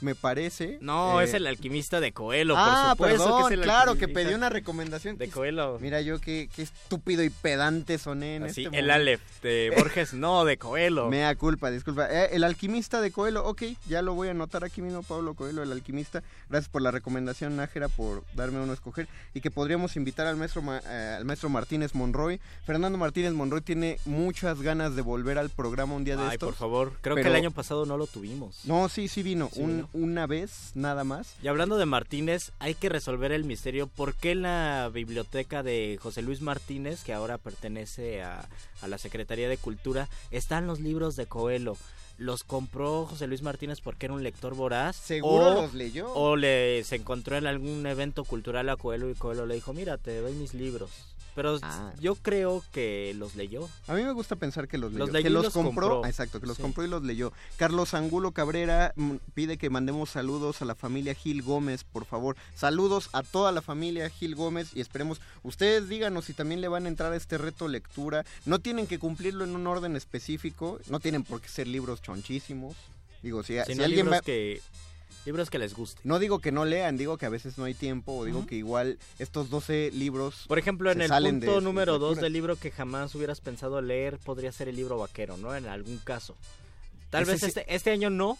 me 0.00 0.14
parece. 0.14 0.78
No, 0.80 1.20
Eh, 1.20 1.24
es 1.24 1.34
el 1.34 1.46
alquimista 1.46 2.00
de 2.00 2.12
Coelho, 2.12 2.54
Ah, 2.56 2.94
por 2.96 3.08
supuesto 3.10 3.24
perdón, 3.24 3.40
que 3.48 3.54
es 3.54 3.58
el 3.60 3.64
claro, 3.64 3.94
que 3.96 4.08
pedí 4.08 4.34
una 4.34 4.48
recomendación. 4.48 5.16
de 5.18 5.28
Coelho. 5.28 5.78
Mira 5.80 6.00
yo 6.00 6.20
qué, 6.20 6.48
qué 6.54 6.62
estúpido 6.62 7.22
y 7.22 7.30
pedante 7.30 7.98
soné 7.98 8.36
en 8.36 8.44
Así, 8.44 8.64
este 8.64 8.78
el. 8.78 8.90
Aleph 8.90 9.20
de 9.42 9.70
Borges, 9.76 10.14
no, 10.14 10.44
de 10.44 10.56
Coelho. 10.58 11.08
Mea 11.08 11.34
culpa, 11.34 11.70
disculpa. 11.70 12.06
Eh, 12.10 12.30
el 12.32 12.44
alquimista 12.44 13.00
de 13.00 13.10
Coelho, 13.10 13.44
ok, 13.46 13.62
ya 13.88 14.02
lo 14.02 14.14
voy 14.14 14.28
a 14.28 14.30
anotar 14.32 14.64
aquí 14.64 14.82
mismo, 14.82 15.02
Pablo 15.02 15.34
Coelho, 15.34 15.62
el 15.62 15.72
alquimista. 15.72 16.22
Gracias 16.48 16.68
por 16.68 16.82
la 16.82 16.90
recomendación, 16.90 17.56
Nájera, 17.56 17.88
por 17.88 18.24
darme 18.34 18.60
uno 18.60 18.72
a 18.72 18.74
escoger. 18.74 19.08
Y 19.34 19.40
que 19.40 19.50
podríamos 19.50 19.96
invitar 19.96 20.26
al 20.26 20.36
maestro, 20.36 20.62
Ma- 20.62 20.82
eh, 20.86 21.14
al 21.18 21.24
maestro 21.24 21.48
Martínez 21.48 21.94
Monroy. 21.94 22.40
Fernando 22.64 22.98
Martínez 22.98 23.32
Monroy 23.32 23.60
tiene 23.60 23.98
muchas 24.04 24.60
ganas 24.62 24.96
de 24.96 25.02
volver 25.02 25.38
al 25.38 25.50
programa 25.50 25.94
un 25.94 26.04
día 26.04 26.16
de 26.16 26.22
Ay, 26.22 26.30
estos. 26.32 26.48
por 26.50 26.54
favor, 26.56 26.92
creo 27.00 27.16
que 27.16 27.22
el 27.22 27.34
año 27.34 27.50
pasado 27.50 27.86
no 27.86 27.96
lo 27.96 28.06
tuvimos. 28.06 28.60
No, 28.64 28.88
sí, 28.88 29.08
sí 29.08 29.22
vino, 29.22 29.48
Sí 29.52 29.60
un- 29.62 29.76
vino. 29.76 29.89
Una 29.92 30.26
vez, 30.26 30.72
nada 30.74 31.04
más. 31.04 31.34
Y 31.42 31.48
hablando 31.48 31.76
de 31.76 31.86
Martínez, 31.86 32.52
hay 32.58 32.74
que 32.74 32.88
resolver 32.88 33.32
el 33.32 33.44
misterio. 33.44 33.86
¿Por 33.86 34.14
qué 34.14 34.32
en 34.32 34.42
la 34.42 34.90
biblioteca 34.92 35.62
de 35.62 35.98
José 36.00 36.22
Luis 36.22 36.40
Martínez, 36.40 37.02
que 37.04 37.12
ahora 37.12 37.38
pertenece 37.38 38.22
a, 38.22 38.48
a 38.82 38.88
la 38.88 38.98
Secretaría 38.98 39.48
de 39.48 39.56
Cultura, 39.56 40.08
están 40.30 40.66
los 40.66 40.80
libros 40.80 41.16
de 41.16 41.26
Coelho? 41.26 41.76
¿Los 42.20 42.44
compró 42.44 43.06
José 43.06 43.26
Luis 43.26 43.40
Martínez 43.40 43.80
porque 43.80 44.04
era 44.04 44.12
un 44.12 44.22
lector 44.22 44.54
voraz? 44.54 44.94
Seguro 44.94 45.46
o, 45.46 45.62
los 45.62 45.72
leyó. 45.74 46.12
o 46.12 46.36
le 46.36 46.84
se 46.84 46.96
encontró 46.96 47.38
en 47.38 47.46
algún 47.46 47.86
evento 47.86 48.24
cultural 48.24 48.68
a 48.68 48.76
Coelho 48.76 49.08
y 49.08 49.14
Coelho 49.14 49.46
le 49.46 49.54
dijo, 49.54 49.72
mira, 49.72 49.96
te 49.96 50.20
doy 50.20 50.34
mis 50.34 50.52
libros. 50.52 50.90
Pero 51.34 51.58
Ah. 51.62 51.92
yo 52.00 52.14
creo 52.16 52.62
que 52.72 53.14
los 53.16 53.34
leyó. 53.36 53.68
A 53.86 53.94
mí 53.94 54.02
me 54.02 54.12
gusta 54.12 54.36
pensar 54.36 54.66
que 54.68 54.78
los 54.78 54.92
leyó. 54.92 55.04
Los 55.06 55.12
leyó 55.12 55.22
que 55.24 55.28
y 55.30 55.32
los, 55.32 55.44
los 55.44 55.52
compró. 55.52 55.88
compró. 55.88 56.04
Ah, 56.04 56.08
Exacto, 56.08 56.40
que 56.40 56.46
los 56.46 56.56
Sí. 56.56 56.62
compró 56.62 56.84
y 56.84 56.88
los 56.88 57.02
leyó. 57.02 57.32
Carlos 57.56 57.94
Angulo 57.94 58.32
Cabrera 58.32 58.92
mm, 58.96 59.16
pide 59.34 59.56
que 59.58 59.70
mandemos 59.70 60.10
saludos 60.10 60.60
a 60.62 60.64
la 60.64 60.74
familia 60.74 61.14
Gil 61.14 61.42
Gómez, 61.42 61.84
por 61.84 62.04
favor. 62.04 62.36
Saludos 62.54 63.08
a 63.12 63.22
toda 63.22 63.52
la 63.52 63.62
familia 63.62 64.08
Gil 64.10 64.34
Gómez 64.34 64.70
y 64.74 64.80
esperemos, 64.80 65.20
ustedes 65.42 65.88
díganos 65.88 66.24
si 66.24 66.34
también 66.34 66.60
le 66.60 66.68
van 66.68 66.86
a 66.86 66.88
entrar 66.88 67.12
a 67.12 67.16
este 67.16 67.38
reto 67.38 67.68
lectura. 67.68 68.24
No 68.44 68.58
tienen 68.58 68.86
que 68.86 68.98
cumplirlo 68.98 69.44
en 69.44 69.54
un 69.54 69.66
orden 69.66 69.96
específico, 69.96 70.78
no 70.88 71.00
tienen 71.00 71.22
por 71.24 71.40
qué 71.40 71.48
ser 71.48 71.66
libros 71.68 72.02
chonchísimos. 72.02 72.76
Digo, 73.22 73.42
si, 73.42 73.58
alguien 73.58 73.90
libros 73.90 74.14
va... 74.14 74.20
que 74.20 74.60
libros 75.26 75.50
que 75.50 75.58
les 75.58 75.74
guste. 75.74 76.00
No 76.04 76.18
digo 76.18 76.38
que 76.40 76.52
no 76.52 76.64
lean, 76.64 76.96
digo 76.96 77.18
que 77.18 77.26
a 77.26 77.28
veces 77.28 77.58
no 77.58 77.64
hay 77.64 77.74
tiempo, 77.74 78.16
o 78.16 78.24
digo 78.24 78.46
que 78.46 78.54
igual 78.56 78.98
estos 79.18 79.50
12 79.50 79.90
libros... 79.92 80.44
Por 80.48 80.58
ejemplo, 80.58 80.90
en 80.90 81.00
el 81.02 81.08
de 81.10 81.16
punto 81.46 81.60
número 81.60 81.94
2 81.98 82.00
lecturas. 82.10 82.22
del 82.22 82.32
libro 82.32 82.56
que 82.56 82.70
jamás 82.70 83.14
hubieras 83.14 83.40
pensado 83.40 83.80
leer, 83.82 84.18
podría 84.18 84.50
ser 84.52 84.68
el 84.68 84.76
libro 84.76 84.98
vaquero, 84.98 85.36
¿no? 85.36 85.54
En 85.54 85.66
algún 85.66 85.98
caso. 85.98 86.36
Tal 87.10 87.22
Ese 87.24 87.32
vez 87.32 87.40
sí- 87.40 87.46
este, 87.48 87.74
este 87.74 87.90
año 87.90 88.08
no, 88.10 88.38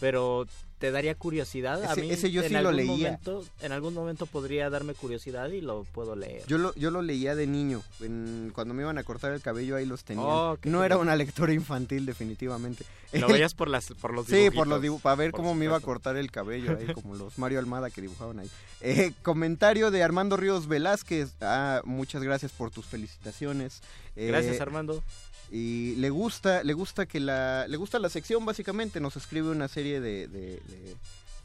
pero 0.00 0.46
te 0.78 0.90
daría 0.90 1.14
curiosidad. 1.14 1.82
a 1.84 1.92
Ese- 1.92 2.00
mí 2.02 2.10
ese 2.10 2.30
yo 2.30 2.42
en 2.42 2.48
sí 2.48 2.52
lo 2.54 2.58
algún 2.60 2.76
leía. 2.76 2.92
Momento, 2.92 3.44
en 3.62 3.72
algún 3.72 3.94
momento 3.94 4.26
podría 4.26 4.70
darme 4.70 4.94
curiosidad 4.94 5.48
y 5.50 5.60
lo 5.60 5.84
puedo 5.92 6.14
leer. 6.16 6.44
Yo 6.46 6.56
lo, 6.58 6.74
yo 6.76 6.90
lo 6.90 7.02
leía 7.02 7.34
de 7.34 7.46
niño, 7.46 7.82
en- 8.00 8.50
cuando 8.54 8.74
me 8.74 8.82
iban 8.82 8.96
a 8.98 9.02
cortar 9.04 9.32
el 9.32 9.40
cabello 9.40 9.76
ahí 9.76 9.86
los 9.86 10.04
tenía. 10.04 10.24
Oh, 10.24 10.56
no 10.64 10.84
era 10.84 10.96
una 10.96 11.16
lectura 11.16 11.52
infantil 11.52 12.06
definitivamente. 12.06 12.84
Lo 13.12 13.26
veías 13.42 13.54
por, 13.54 13.68
las, 13.68 13.88
por 14.00 14.14
los 14.14 14.26
Sí, 14.26 14.32
dibujitos. 14.34 14.56
por 14.56 14.66
los 14.68 14.82
dibujos, 14.82 15.02
para 15.02 15.16
ver 15.16 15.32
cómo 15.32 15.54
me 15.54 15.64
iba 15.64 15.76
a 15.76 15.80
cortar 15.80 16.16
el 16.16 16.30
cabello 16.30 16.76
ahí, 16.78 16.86
como 16.94 17.14
los 17.16 17.38
Mario 17.38 17.58
Almada 17.58 17.90
que 17.90 18.00
dibujaban 18.00 18.38
ahí. 18.38 18.50
Eh, 18.80 19.12
comentario 19.22 19.90
de 19.90 20.02
Armando 20.04 20.36
Ríos 20.36 20.68
Velázquez. 20.68 21.30
Ah, 21.40 21.82
muchas 21.84 22.22
gracias 22.22 22.52
por 22.52 22.70
tus 22.70 22.86
felicitaciones. 22.86 23.82
Eh, 24.14 24.26
Gracias, 24.28 24.60
Armando. 24.60 25.02
Y 25.50 25.94
le 25.96 26.10
gusta, 26.10 26.62
le 26.62 26.72
gusta 26.74 27.06
que 27.06 27.20
la, 27.20 27.66
le 27.68 27.76
gusta 27.76 27.98
la 27.98 28.08
sección 28.10 28.44
básicamente. 28.44 29.00
Nos 29.00 29.16
escribe 29.16 29.50
una 29.50 29.68
serie 29.68 30.00
de, 30.00 30.28
de, 30.28 30.40
de- 30.68 30.96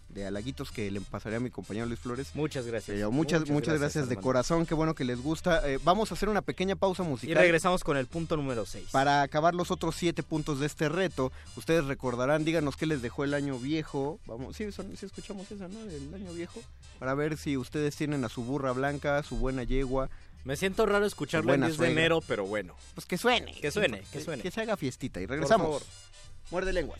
de 0.10 0.28
halaguitos 0.28 0.70
que 0.72 0.92
le 0.92 1.02
pasaré 1.02 1.38
a 1.38 1.40
mi 1.40 1.50
compañero 1.50 1.88
Luis 1.88 2.00
Flores. 2.00 2.28
Muchas 2.36 2.68
gracias. 2.68 2.96
Pero 2.96 3.12
muchas, 3.12 3.50
muchas, 3.50 3.80
gracias, 3.80 4.08
de 4.10 4.16
corazón, 4.18 4.68
qué 4.68 4.76
bueno 4.76 4.94
que 4.94 5.06
les 5.06 5.20
gusta. 5.20 5.68
Eh, 5.68 5.80
vamos 5.84 6.12
a 6.12 6.14
hacer 6.14 6.30
una 6.30 6.44
pequeña 6.44 6.76
pausa 6.76 7.04
Y 7.04 7.08
musical. 7.08 7.36
regresamos 7.38 7.84
con 7.84 7.98
el 7.98 8.06
punto 8.06 8.38
número 8.38 8.64
6. 8.68 8.90
Para 8.92 9.24
acabar 9.24 9.56
los 9.56 9.72
otros 9.72 9.96
siete 9.96 10.22
puntos 10.22 10.60
de 10.60 10.68
este 10.68 10.88
reto, 10.88 11.32
ustedes 11.58 11.86
recordarán, 11.86 12.46
díganos 12.46 12.76
qué 12.78 12.86
les 12.86 13.02
dejó 13.02 13.24
el 13.24 13.34
año 13.34 13.58
viejo. 13.58 14.20
Vamos, 14.28 14.56
sí, 14.56 14.72
son- 14.72 14.96
sí 14.96 15.04
escuchamos 15.08 15.50
esa, 15.50 15.68
¿no? 15.68 15.84
Del 15.84 16.14
año 16.14 16.32
viejo. 16.34 16.62
Para 17.00 17.16
ver 17.16 17.36
si 17.36 17.58
ustedes 17.58 17.96
tienen 17.96 18.24
a 18.24 18.30
su 18.30 18.44
burra 18.44 18.72
blanca, 18.72 19.24
su 19.24 19.38
buena 19.38 19.64
yegua. 19.64 20.12
Me 20.44 20.58
siento 20.58 20.86
raro 20.86 21.06
escucharlo 21.06 21.48
Buena 21.48 21.70
de 21.70 21.92
enero, 21.92 22.22
pero 22.28 22.46
bueno. 22.46 22.76
Pues 22.96 23.06
que 23.06 23.18
suene. 23.18 23.54
Que 23.54 23.72
suene, 23.72 24.04
que 24.12 24.20
suene. 24.20 24.44
Que 24.44 24.52
se 24.52 24.62
haga 24.62 24.76
fiestita 24.76 25.22
y 25.22 25.26
regresamos. 25.26 25.66
favor. 25.66 25.82
Muerde 26.52 26.74
lengua. 26.74 26.98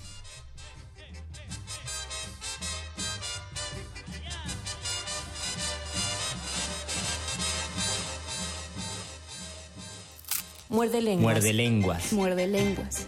Muerde 10.70 11.02
lenguas. 11.02 11.22
Muerde 11.24 11.54
lenguas. 11.54 12.14
Muerde 12.14 12.48
lenguas. 12.48 13.08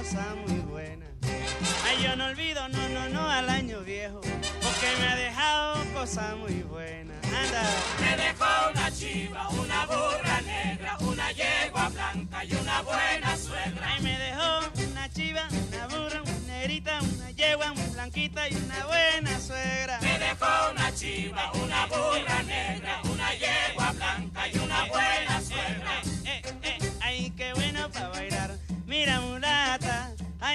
cosas 0.00 0.34
muy 0.46 0.60
buenas. 0.60 1.08
Ay, 1.84 2.02
yo 2.02 2.16
no 2.16 2.26
olvido, 2.26 2.66
no, 2.70 2.88
no, 2.88 3.08
no, 3.10 3.28
al 3.28 3.50
año 3.50 3.80
viejo, 3.80 4.20
porque 4.22 4.86
me 4.98 5.06
ha 5.08 5.14
dejado 5.14 5.84
cosas 5.92 6.36
muy 6.38 6.62
buenas. 6.62 7.16
Anda. 7.24 7.62
Me 8.00 8.16
dejó 8.16 8.70
una 8.70 8.90
chiva, 8.90 9.48
una 9.50 9.86
burra 9.86 10.40
negra, 10.40 10.96
una 11.00 11.30
yegua 11.32 11.88
blanca 11.90 12.44
y 12.44 12.54
una 12.54 12.80
buena 12.80 13.36
suegra. 13.36 13.88
Ay, 13.92 14.02
me 14.02 14.18
dejó 14.18 14.90
una 14.90 15.08
chiva, 15.10 15.48
una 15.68 15.86
burra, 15.86 16.22
una 16.22 16.46
negrita, 16.46 17.00
una 17.02 17.30
yegua 17.32 17.74
blanquita 17.92 18.48
y 18.48 18.54
una 18.54 18.86
buena 18.86 19.38
suegra. 19.38 19.98
Me 20.00 20.18
dejó 20.18 20.70
una 20.70 20.94
chiva, 20.94 21.52
una 21.52 21.86
burra 21.86 22.42
negra, 22.44 23.02
una 23.04 23.34
yegua 23.34 23.79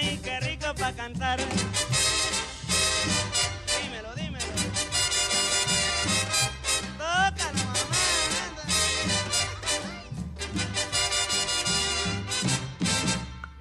ay, 0.07 0.19
qué 0.23 0.39
rico 0.39 0.73
para 0.75 0.93
cantar. 0.95 1.39
Dímelo, 3.81 4.15
dímelo. 4.15 4.45
Tócalo, 6.97 7.63
mamá, 7.65 8.03
anda. 8.45 8.63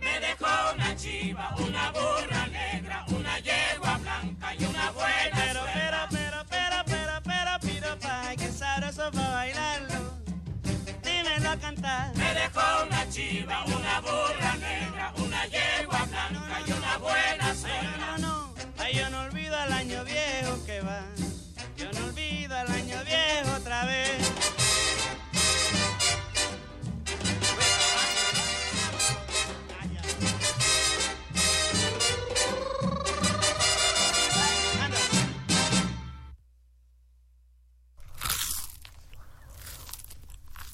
Me 0.00 0.20
dejó 0.20 0.74
una 0.74 0.96
chiva, 0.96 1.54
una 1.58 1.90
burra 1.92 2.46
negra, 2.48 3.04
una 3.08 3.38
yegua 3.38 3.98
blanca 3.98 4.54
y 4.54 4.64
una 4.64 4.90
buena 4.90 5.30
Pero, 5.34 5.60
pero, 5.72 6.06
pero, 6.10 6.44
pero, 6.48 6.84
pero, 6.86 7.12
pero, 7.24 7.60
piropa, 7.60 8.28
ay, 8.28 8.36
qué 8.36 8.50
sabroso 8.50 9.10
para 9.12 9.30
bailarlo. 9.30 10.14
Dímelo 11.02 11.50
a 11.50 11.56
cantar. 11.56 12.16
Me 12.16 12.34
dejó 12.34 12.84
una 12.86 13.08
chiva, 13.10 13.64
una 13.66 13.73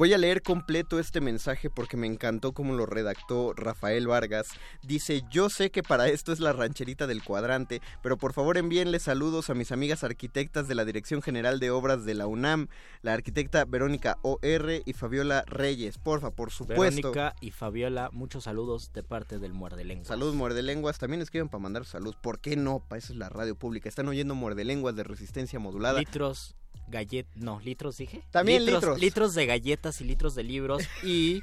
Voy 0.00 0.14
a 0.14 0.16
leer 0.16 0.40
completo 0.40 0.98
este 0.98 1.20
mensaje 1.20 1.68
porque 1.68 1.98
me 1.98 2.06
encantó 2.06 2.52
cómo 2.52 2.72
lo 2.72 2.86
redactó 2.86 3.52
Rafael 3.52 4.06
Vargas. 4.06 4.48
Dice, 4.82 5.24
yo 5.30 5.50
sé 5.50 5.70
que 5.70 5.82
para 5.82 6.08
esto 6.08 6.32
es 6.32 6.40
la 6.40 6.54
rancherita 6.54 7.06
del 7.06 7.22
cuadrante, 7.22 7.82
pero 8.02 8.16
por 8.16 8.32
favor 8.32 8.56
envíenle 8.56 8.98
saludos 8.98 9.50
a 9.50 9.54
mis 9.54 9.72
amigas 9.72 10.02
arquitectas 10.02 10.68
de 10.68 10.74
la 10.74 10.86
Dirección 10.86 11.20
General 11.20 11.60
de 11.60 11.70
Obras 11.70 12.06
de 12.06 12.14
la 12.14 12.26
UNAM, 12.26 12.68
la 13.02 13.12
arquitecta 13.12 13.66
Verónica 13.66 14.16
O.R. 14.22 14.80
y 14.86 14.92
Fabiola 14.94 15.44
Reyes. 15.46 15.98
Porfa, 15.98 16.30
por 16.30 16.50
supuesto. 16.50 16.82
Verónica 16.82 17.34
y 17.42 17.50
Fabiola, 17.50 18.08
muchos 18.10 18.44
saludos 18.44 18.94
de 18.94 19.02
parte 19.02 19.38
del 19.38 19.52
Muerde 19.52 19.84
Lenguas. 19.84 20.08
Saludos 20.08 20.34
Muerde 20.34 20.62
Lenguas, 20.62 20.98
también 20.98 21.20
escriben 21.20 21.50
para 21.50 21.60
mandar 21.60 21.84
salud. 21.84 22.14
¿Por 22.22 22.40
qué 22.40 22.56
no? 22.56 22.80
Para 22.88 23.00
eso 23.00 23.12
es 23.12 23.18
la 23.18 23.28
radio 23.28 23.54
pública. 23.54 23.90
Están 23.90 24.08
oyendo 24.08 24.34
Muerde 24.34 24.64
Lenguas 24.64 24.96
de 24.96 25.04
resistencia 25.04 25.58
modulada. 25.58 25.98
Litros, 25.98 26.56
gallet, 26.88 27.26
no, 27.34 27.60
litros 27.60 27.96
dije. 27.96 28.22
También 28.30 28.66
litros. 28.66 29.00
Litros 29.00 29.34
de 29.34 29.46
galletas 29.46 30.00
y 30.00 30.04
litros 30.04 30.34
de 30.34 30.44
libros 30.44 30.82
y 31.02 31.42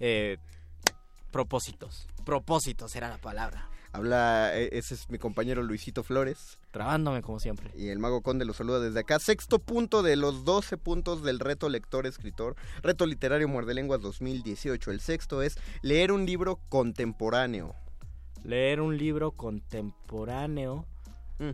eh, 0.00 0.38
propósitos. 1.30 2.06
Propósitos 2.24 2.94
era 2.94 3.08
la 3.08 3.18
palabra. 3.18 3.68
Habla, 3.94 4.58
eh, 4.58 4.70
ese 4.72 4.94
es 4.94 5.10
mi 5.10 5.18
compañero 5.18 5.62
Luisito 5.62 6.02
Flores. 6.02 6.58
Trabándome 6.70 7.20
como 7.20 7.38
siempre. 7.38 7.70
Y 7.76 7.88
el 7.88 7.98
Mago 7.98 8.22
Conde 8.22 8.46
lo 8.46 8.54
saluda 8.54 8.80
desde 8.80 9.00
acá. 9.00 9.18
Sexto 9.18 9.58
punto 9.58 10.02
de 10.02 10.16
los 10.16 10.46
12 10.46 10.78
puntos 10.78 11.22
del 11.22 11.38
reto 11.38 11.68
lector-escritor. 11.68 12.56
Reto 12.82 13.04
literario 13.04 13.48
Muerde 13.48 13.74
Lenguas 13.74 14.00
2018. 14.00 14.90
El 14.90 15.00
sexto 15.00 15.42
es 15.42 15.58
leer 15.82 16.10
un 16.10 16.24
libro 16.24 16.58
contemporáneo. 16.70 17.74
Leer 18.44 18.80
un 18.80 18.96
libro 18.96 19.32
contemporáneo. 19.32 20.86
Mm. 21.38 21.50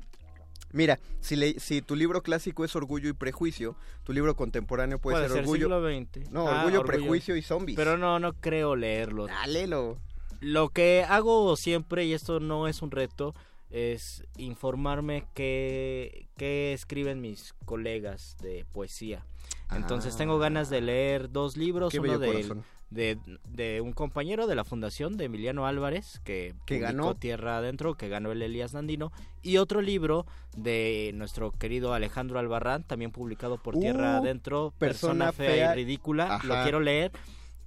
Mira, 0.73 0.99
si, 1.21 1.37
le- 1.37 1.59
si 1.61 1.81
tu 1.83 1.97
libro 1.97 2.23
clásico 2.23 2.65
es 2.65 2.77
Orgullo 2.77 3.09
y 3.09 3.13
Prejuicio, 3.15 3.77
tu 4.05 4.13
libro 4.13 4.37
contemporáneo 4.37 4.99
puede, 4.99 5.17
Puede 5.17 5.29
ser 5.29 5.33
ser 5.37 5.41
Orgullo. 5.45 5.67
siglo 5.67 5.89
XX. 6.21 6.31
No, 6.31 6.47
Ah, 6.49 6.59
Orgullo, 6.61 6.81
Orgullo. 6.81 6.85
Prejuicio 6.85 7.37
y 7.37 7.43
Zombies. 7.43 7.77
Pero 7.77 7.97
no, 7.97 8.19
no 8.19 8.35
creo 8.35 8.77
leerlo. 8.77 9.27
Ah, 9.31 9.47
léelo. 9.47 9.99
Lo 10.41 10.69
que 10.69 11.05
hago 11.09 11.57
siempre, 11.57 12.05
y 12.05 12.13
esto 12.13 12.39
no 12.41 12.69
es 12.69 12.83
un 12.83 12.91
reto, 12.91 13.35
es 13.71 14.23
informarme 14.37 15.25
qué, 15.35 16.27
qué 16.37 16.73
escriben 16.73 17.21
mis 17.21 17.55
colegas 17.65 18.37
de 18.43 18.65
poesía. 18.73 19.25
Entonces 19.71 20.15
Ah. 20.15 20.19
tengo 20.19 20.39
ganas 20.39 20.71
de 20.71 20.81
leer 20.81 21.31
dos 21.31 21.57
libros, 21.57 21.93
uno 21.95 22.19
de. 22.19 22.57
De, 22.91 23.19
de 23.49 23.81
un 23.81 23.93
compañero 23.93 24.47
de 24.47 24.55
la 24.55 24.65
fundación, 24.65 25.17
de 25.17 25.25
Emiliano 25.27 25.67
Álvarez, 25.67 26.21
que, 26.25 26.55
Que 26.67 26.79
ganó. 26.79 27.15
Tierra 27.15 27.59
Adentro, 27.59 27.95
que 27.97 28.09
ganó 28.09 28.33
el 28.33 28.43
Elías 28.43 28.75
Nandino, 28.75 29.13
y 29.43 29.59
otro 29.59 29.81
libro 29.83 30.27
de 30.57 31.13
nuestro 31.15 31.53
querido 31.53 31.93
Alejandro 31.93 32.39
Albarrán, 32.39 32.85
también 32.85 33.11
publicado 33.11 33.59
por 33.59 33.77
Uh, 33.77 33.81
Tierra 33.81 34.17
Adentro, 34.19 34.73
Persona 34.79 35.27
Persona, 35.27 35.33
Fea, 35.33 35.51
Fea. 35.51 35.73
y 35.73 35.77
Ridícula, 35.77 36.41
lo 36.45 36.63
quiero 36.63 36.81
leer. 36.81 37.13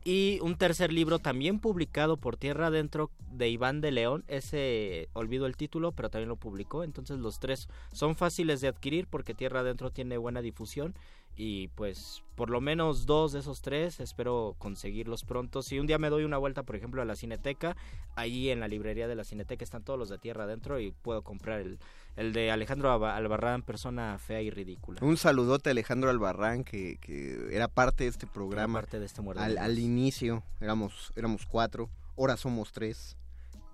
Y 0.03 0.39
un 0.41 0.55
tercer 0.55 0.91
libro 0.91 1.19
también 1.19 1.59
publicado 1.59 2.17
por 2.17 2.35
Tierra 2.35 2.67
Adentro 2.67 3.11
de 3.31 3.49
Iván 3.49 3.81
de 3.81 3.91
León. 3.91 4.23
Ese 4.27 5.09
olvido 5.13 5.45
el 5.45 5.55
título, 5.55 5.91
pero 5.91 6.09
también 6.09 6.29
lo 6.29 6.37
publicó. 6.37 6.83
Entonces 6.83 7.19
los 7.19 7.39
tres 7.39 7.69
son 7.91 8.15
fáciles 8.15 8.61
de 8.61 8.67
adquirir 8.67 9.05
porque 9.05 9.35
Tierra 9.35 9.59
Adentro 9.59 9.91
tiene 9.91 10.17
buena 10.17 10.41
difusión. 10.41 10.95
Y 11.35 11.69
pues 11.69 12.23
por 12.35 12.49
lo 12.49 12.59
menos 12.61 13.05
dos 13.05 13.31
de 13.31 13.39
esos 13.39 13.61
tres 13.61 13.99
espero 13.99 14.55
conseguirlos 14.59 15.23
pronto. 15.23 15.63
Si 15.63 15.79
un 15.79 15.87
día 15.87 15.97
me 15.97 16.09
doy 16.09 16.23
una 16.23 16.37
vuelta, 16.37 16.63
por 16.63 16.75
ejemplo, 16.75 17.01
a 17.01 17.05
la 17.05 17.15
Cineteca, 17.15 17.75
ahí 18.15 18.49
en 18.49 18.59
la 18.59 18.67
librería 18.67 19.07
de 19.07 19.15
la 19.15 19.23
Cineteca 19.23 19.63
están 19.63 19.83
todos 19.83 19.97
los 19.97 20.09
de 20.09 20.17
Tierra 20.17 20.43
Adentro 20.43 20.79
y 20.79 20.91
puedo 20.91 21.23
comprar 21.23 21.61
el, 21.61 21.79
el 22.17 22.33
de 22.33 22.51
Alejandro 22.51 22.91
Alba- 22.91 23.15
Albarrán, 23.15 23.63
persona 23.63 24.17
fea 24.19 24.41
y 24.41 24.49
ridícula. 24.49 24.99
Un 25.01 25.17
saludote 25.17 25.69
a 25.69 25.71
Alejandro 25.71 26.09
Albarrán, 26.09 26.63
que, 26.63 26.97
que 26.99 27.47
era 27.55 27.67
parte 27.69 28.03
de 28.03 28.09
este 28.09 28.27
programa. 28.27 28.79
parte 28.79 28.99
de 28.99 29.05
este 29.05 29.21
al, 29.37 29.57
al 29.57 29.79
inicio 29.79 30.43
éramos, 30.59 31.11
éramos 31.15 31.45
cuatro, 31.45 31.89
ahora 32.17 32.35
somos 32.37 32.71
tres. 32.71 33.17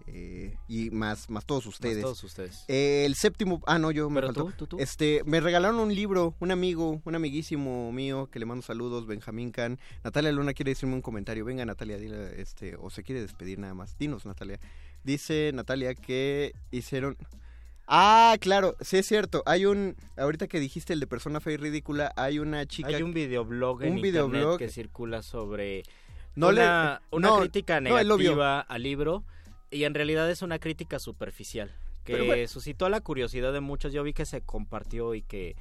Eh, 0.07 0.55
y 0.67 0.89
más, 0.89 1.29
más 1.29 1.45
todos 1.45 1.65
ustedes. 1.65 2.01
todos 2.01 2.23
ustedes. 2.23 2.65
Eh, 2.67 3.03
el 3.05 3.15
séptimo, 3.15 3.61
ah 3.67 3.77
no, 3.77 3.91
yo 3.91 4.09
me 4.09 4.21
Pero 4.21 4.27
faltó. 4.33 4.45
tú, 4.45 4.51
tú, 4.57 4.67
tú. 4.67 4.79
Este, 4.79 5.21
me 5.25 5.39
regalaron 5.39 5.79
un 5.79 5.93
libro, 5.93 6.33
un 6.39 6.51
amigo, 6.51 7.01
un 7.03 7.15
amiguísimo 7.15 7.91
mío 7.91 8.29
que 8.31 8.39
le 8.39 8.45
mando 8.45 8.61
saludos, 8.63 9.05
Benjamín 9.05 9.51
Can. 9.51 9.79
Natalia 10.03 10.31
Luna 10.31 10.53
quiere 10.53 10.71
decirme 10.71 10.95
un 10.95 11.01
comentario. 11.01 11.43
Venga, 11.45 11.65
Natalia, 11.65 11.97
dile, 11.97 12.41
este, 12.41 12.75
o 12.77 12.89
se 12.89 13.03
quiere 13.03 13.21
despedir 13.21 13.59
nada 13.59 13.73
más. 13.73 13.97
Dinos, 13.97 14.25
Natalia. 14.25 14.59
Dice 15.03 15.51
Natalia 15.53 15.93
que 15.95 16.53
hicieron 16.71 17.17
Ah, 17.89 18.35
claro, 18.41 18.75
sí 18.81 18.97
es 18.97 19.05
cierto. 19.07 19.43
Hay 19.45 19.65
un, 19.65 19.95
ahorita 20.17 20.47
que 20.47 20.59
dijiste 20.59 20.91
el 20.91 20.99
de 20.99 21.07
persona 21.07 21.39
fea 21.39 21.53
y 21.53 21.57
ridícula, 21.57 22.11
hay 22.17 22.39
una 22.39 22.65
chica. 22.65 22.89
Hay 22.89 23.01
un 23.01 23.13
videoblog 23.13 23.83
en 23.83 23.91
un 23.93 23.97
internet 23.99 24.25
videoblog 24.29 24.57
que 24.59 24.69
circula 24.69 25.21
sobre 25.21 25.83
No 26.35 26.51
le- 26.51 26.63
una, 26.63 27.01
una 27.11 27.27
no, 27.29 27.39
crítica 27.39 27.79
no, 27.79 27.95
negativa 27.95 28.59
al 28.59 28.83
libro 28.83 29.23
y 29.71 29.83
en 29.83 29.93
realidad 29.93 30.29
es 30.29 30.41
una 30.41 30.59
crítica 30.59 30.99
superficial 30.99 31.71
que 32.03 32.13
Pero 32.13 32.25
bueno. 32.25 32.47
suscitó 32.47 32.87
la 32.89 33.01
curiosidad 33.01 33.51
de 33.53 33.59
muchos. 33.59 33.91
Yo 33.91 34.01
vi 34.03 34.13
que 34.13 34.25
se 34.25 34.41
compartió 34.41 35.13
y 35.13 35.21
que 35.21 35.55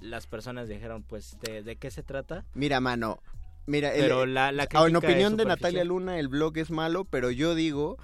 las 0.00 0.26
personas 0.26 0.68
dijeron, 0.68 1.02
pues, 1.02 1.36
¿de, 1.40 1.62
de 1.62 1.76
qué 1.76 1.90
se 1.90 2.02
trata? 2.02 2.44
Mira, 2.54 2.80
mano. 2.80 3.20
Mira, 3.66 3.94
el- 3.94 4.02
Pero 4.02 4.26
la- 4.26 4.50
la 4.52 4.62
ah, 4.64 4.66
en 4.66 4.92
crítica 4.92 4.98
opinión 4.98 5.32
es 5.32 5.38
de. 5.38 5.44
Natalia 5.46 5.84
Luna, 5.84 6.18
el 6.18 6.28
blog 6.28 6.56
es 6.58 6.70
malo, 6.70 7.04
pero 7.04 7.30
yo 7.30 7.54
digo 7.54 7.98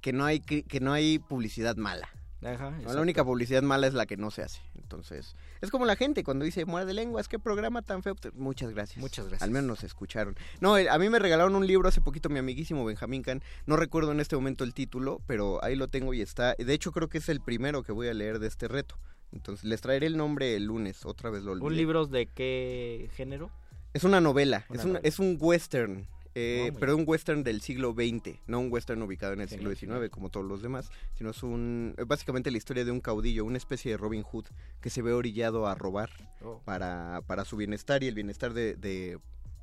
que 0.00 0.12
no 0.12 0.24
hay 0.24 0.40
que 0.40 0.80
no 0.80 0.92
hay 0.92 1.18
publicidad 1.18 1.76
mala. 1.76 2.08
Ajá, 2.44 2.70
No, 2.70 2.76
exacto. 2.76 2.94
la 2.94 3.00
única 3.02 3.24
publicidad 3.24 3.62
mala 3.62 3.86
es 3.86 3.94
la 3.94 4.06
que 4.06 4.16
no 4.16 4.30
se 4.30 4.42
hace. 4.42 4.60
Entonces, 4.76 5.34
es 5.60 5.70
como 5.70 5.86
la 5.86 5.96
gente 5.96 6.22
cuando 6.24 6.44
dice 6.44 6.64
muerde 6.66 6.92
lenguas, 6.92 7.26
qué 7.28 7.38
programa 7.38 7.82
tan 7.82 8.02
feo. 8.02 8.14
Muchas 8.34 8.70
gracias. 8.70 8.98
Muchas 8.98 9.26
gracias. 9.26 9.42
Al 9.42 9.50
menos 9.50 9.66
nos 9.66 9.84
escucharon. 9.84 10.36
No, 10.60 10.76
eh, 10.78 10.88
a 10.90 10.98
mí 10.98 11.08
me 11.08 11.18
regalaron 11.18 11.56
un 11.56 11.66
libro 11.66 11.88
hace 11.88 12.00
poquito 12.00 12.28
mi 12.28 12.38
amiguísimo 12.38 12.84
Benjamín 12.84 13.22
Can. 13.22 13.42
No 13.66 13.76
recuerdo 13.76 14.12
en 14.12 14.20
este 14.20 14.36
momento 14.36 14.62
el 14.64 14.74
título, 14.74 15.20
pero 15.26 15.62
ahí 15.64 15.74
lo 15.76 15.88
tengo 15.88 16.12
y 16.14 16.20
está. 16.20 16.54
De 16.54 16.72
hecho, 16.74 16.92
creo 16.92 17.08
que 17.08 17.18
es 17.18 17.28
el 17.28 17.40
primero 17.40 17.82
que 17.82 17.92
voy 17.92 18.08
a 18.08 18.14
leer 18.14 18.38
de 18.38 18.46
este 18.48 18.68
reto. 18.68 18.98
Entonces, 19.32 19.64
les 19.64 19.80
traeré 19.80 20.06
el 20.06 20.16
nombre 20.16 20.54
el 20.54 20.64
lunes. 20.66 21.04
Otra 21.06 21.30
vez 21.30 21.42
lo 21.42 21.52
olvidé. 21.52 21.66
¿Un 21.66 21.76
libro 21.76 22.06
de 22.06 22.26
qué 22.26 23.08
género? 23.14 23.50
Es 23.94 24.04
una 24.04 24.20
novela, 24.20 24.64
Una 24.68 24.78
es, 24.80 24.84
un, 24.84 24.92
novela. 24.92 25.08
es 25.08 25.18
un 25.18 25.36
western, 25.40 26.06
eh, 26.34 26.72
pero 26.80 26.96
un 26.96 27.04
western 27.06 27.42
del 27.44 27.60
siglo 27.60 27.92
XX, 27.92 28.38
no 28.46 28.60
un 28.60 28.72
western 28.72 29.00
ubicado 29.02 29.32
en 29.34 29.40
el 29.40 29.48
siglo 29.48 29.74
XIX 29.74 30.10
como 30.10 30.30
todos 30.30 30.46
los 30.46 30.62
demás, 30.62 30.90
sino 31.16 31.30
es 31.30 31.42
un, 31.42 31.94
es 31.96 32.06
básicamente 32.06 32.50
la 32.50 32.58
historia 32.58 32.84
de 32.84 32.90
un 32.90 33.00
caudillo, 33.00 33.44
una 33.44 33.56
especie 33.58 33.92
de 33.92 33.96
Robin 33.96 34.22
Hood 34.22 34.46
que 34.80 34.90
se 34.90 35.02
ve 35.02 35.12
orillado 35.12 35.66
a 35.66 35.74
robar 35.74 36.10
Oh. 36.42 36.60
para, 36.64 37.22
para 37.26 37.44
su 37.46 37.56
bienestar 37.56 38.02
y 38.02 38.08
el 38.08 38.14
bienestar 38.14 38.52
de, 38.52 38.74
de, 38.74 39.18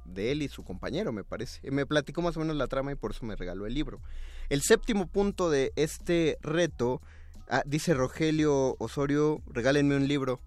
de 0.05 0.31
él 0.31 0.41
y 0.41 0.47
su 0.47 0.63
compañero, 0.63 1.11
me 1.11 1.23
parece. 1.23 1.59
Eh, 1.61 1.69
Me 1.71 1.85
platicó 1.85 2.21
más 2.23 2.35
o 2.37 2.39
menos 2.39 2.55
la 2.55 2.67
trama 2.67 2.91
y 2.91 2.95
por 2.95 3.11
eso 3.11 3.23
me 3.25 3.35
regaló 3.35 3.67
el 3.67 3.73
libro. 3.75 4.01
El 4.49 4.61
séptimo 4.63 5.05
punto 5.07 5.49
de 5.51 5.71
este 5.75 6.37
reto, 6.41 7.01
ah, 7.49 7.61
dice 7.67 7.93
Rogelio 7.93 8.75
Osorio, 8.79 9.41
regálenme 9.47 9.95
un 9.95 10.07
libro. 10.07 10.39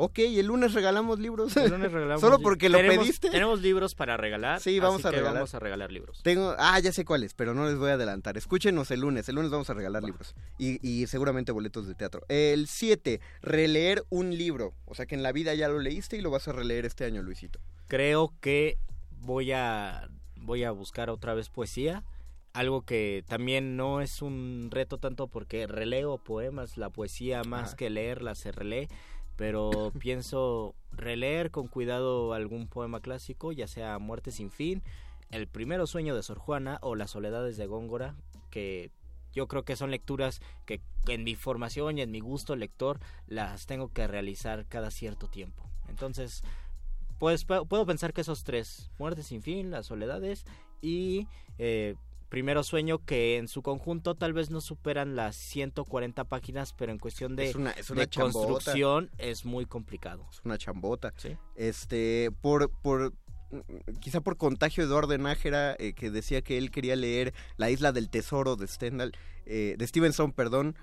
Ok, 0.00 0.20
el 0.20 0.46
lunes 0.46 0.74
regalamos 0.74 1.18
libros. 1.18 1.56
El 1.56 1.70
lunes 1.72 1.90
regalamos 1.92 2.20
Solo 2.20 2.38
porque 2.38 2.68
lo 2.68 2.78
tenemos- 2.78 2.98
pediste. 3.04 3.30
Tenemos 3.30 3.60
libros 3.60 3.96
para 3.96 4.16
regalar. 4.16 4.60
Sí, 4.60 4.78
vamos 4.78 5.00
así 5.00 5.08
a 5.08 5.10
que 5.10 5.16
regalar. 5.16 5.34
vamos 5.40 5.54
a 5.54 5.58
regalar 5.58 5.90
libros. 5.90 6.22
Tengo, 6.22 6.54
ah, 6.56 6.78
ya 6.78 6.92
sé 6.92 7.04
cuáles, 7.04 7.34
pero 7.34 7.52
no 7.52 7.66
les 7.66 7.76
voy 7.78 7.90
a 7.90 7.94
adelantar. 7.94 8.38
Escúchenos 8.38 8.90
el 8.92 9.00
lunes. 9.00 9.28
El 9.28 9.34
lunes 9.34 9.50
vamos 9.50 9.68
a 9.70 9.74
regalar 9.74 10.04
libros. 10.04 10.36
Y, 10.56 10.78
y 10.88 11.08
seguramente 11.08 11.50
boletos 11.50 11.88
de 11.88 11.96
teatro. 11.96 12.22
El 12.28 12.68
7, 12.68 13.20
releer 13.42 14.04
un 14.08 14.36
libro. 14.38 14.72
O 14.84 14.94
sea 14.94 15.06
que 15.06 15.16
en 15.16 15.24
la 15.24 15.32
vida 15.32 15.54
ya 15.54 15.66
lo 15.68 15.80
leíste 15.80 16.16
y 16.16 16.20
lo 16.20 16.30
vas 16.30 16.46
a 16.46 16.52
releer 16.52 16.86
este 16.86 17.04
año, 17.04 17.22
Luisito. 17.22 17.58
creo 17.88 18.32
que 18.40 18.78
voy 19.20 19.50
a 19.50 20.08
voy 20.36 20.62
a 20.62 20.70
buscar 20.70 21.10
otra 21.10 21.34
vez 21.34 21.48
poesía 21.48 22.04
algo 22.54 22.82
que 22.82 23.24
también 23.28 23.76
no 23.76 24.00
es 24.00 24.22
un 24.22 24.68
reto 24.70 24.98
tanto 24.98 25.26
porque 25.28 25.66
releo 25.66 26.18
poemas 26.18 26.76
la 26.76 26.88
poesía 26.90 27.42
más 27.44 27.68
Ajá. 27.68 27.76
que 27.76 27.90
leerla 27.90 28.34
se 28.34 28.52
relee 28.52 28.88
pero 29.38 29.70
pienso 29.98 30.74
releer 30.92 31.50
con 31.50 31.66
cuidado 31.68 32.34
algún 32.34 32.68
poema 32.68 33.00
clásico 33.00 33.52
ya 33.52 33.66
sea 33.66 33.98
Muerte 33.98 34.30
sin 34.32 34.50
fin 34.50 34.82
El 35.30 35.46
primero 35.48 35.86
sueño 35.86 36.14
de 36.14 36.22
Sor 36.22 36.38
Juana 36.38 36.78
o 36.82 36.94
Las 36.96 37.12
soledades 37.12 37.56
de 37.56 37.66
Góngora 37.66 38.14
que 38.50 38.90
yo 39.32 39.46
creo 39.46 39.62
que 39.64 39.76
son 39.76 39.90
lecturas 39.90 40.40
que 40.66 40.80
en 41.06 41.22
mi 41.24 41.34
formación 41.36 41.96
y 41.98 42.02
en 42.02 42.10
mi 42.10 42.20
gusto 42.20 42.56
lector 42.56 42.98
las 43.26 43.66
tengo 43.66 43.88
que 43.92 44.06
realizar 44.08 44.66
cada 44.66 44.90
cierto 44.90 45.28
tiempo. 45.28 45.62
Entonces 45.88 46.42
pues 47.18 47.46
pu- 47.46 47.66
puedo 47.66 47.84
pensar 47.86 48.12
que 48.12 48.20
esos 48.22 48.42
tres, 48.44 48.90
Muerte 48.98 49.22
sin 49.22 49.42
fin, 49.42 49.70
Las 49.70 49.86
Soledades 49.86 50.44
y 50.80 51.26
eh, 51.58 51.94
Primero 52.28 52.62
Sueño, 52.62 52.98
que 53.04 53.38
en 53.38 53.48
su 53.48 53.62
conjunto 53.62 54.14
tal 54.14 54.32
vez 54.34 54.50
no 54.50 54.60
superan 54.60 55.16
las 55.16 55.34
140 55.36 56.24
páginas, 56.24 56.74
pero 56.74 56.92
en 56.92 56.98
cuestión 56.98 57.36
de, 57.36 57.48
Es 57.50 57.54
una- 57.54 57.70
es 57.72 57.88
una 57.90 58.02
de 58.02 58.08
chambota. 58.08 58.46
construcción 58.48 59.10
es 59.18 59.44
muy 59.46 59.64
complicado. 59.64 60.26
Es 60.30 60.40
una 60.44 60.58
chambota. 60.58 61.12
Sí. 61.16 61.36
Este, 61.56 62.30
por, 62.42 62.70
por, 62.82 63.14
quizá 64.00 64.20
por 64.20 64.36
contagio 64.36 64.82
de 64.84 64.88
Eduardo 64.88 65.16
Nájera, 65.16 65.74
eh, 65.78 65.94
que 65.94 66.10
decía 66.10 66.42
que 66.42 66.58
él 66.58 66.70
quería 66.70 66.96
leer 66.96 67.32
La 67.56 67.70
Isla 67.70 67.92
del 67.92 68.10
Tesoro 68.10 68.56
de 68.56 68.66
Stendhal, 68.68 69.12
eh, 69.46 69.74
de 69.78 69.86
Stevenson, 69.86 70.32
perdón. 70.32 70.76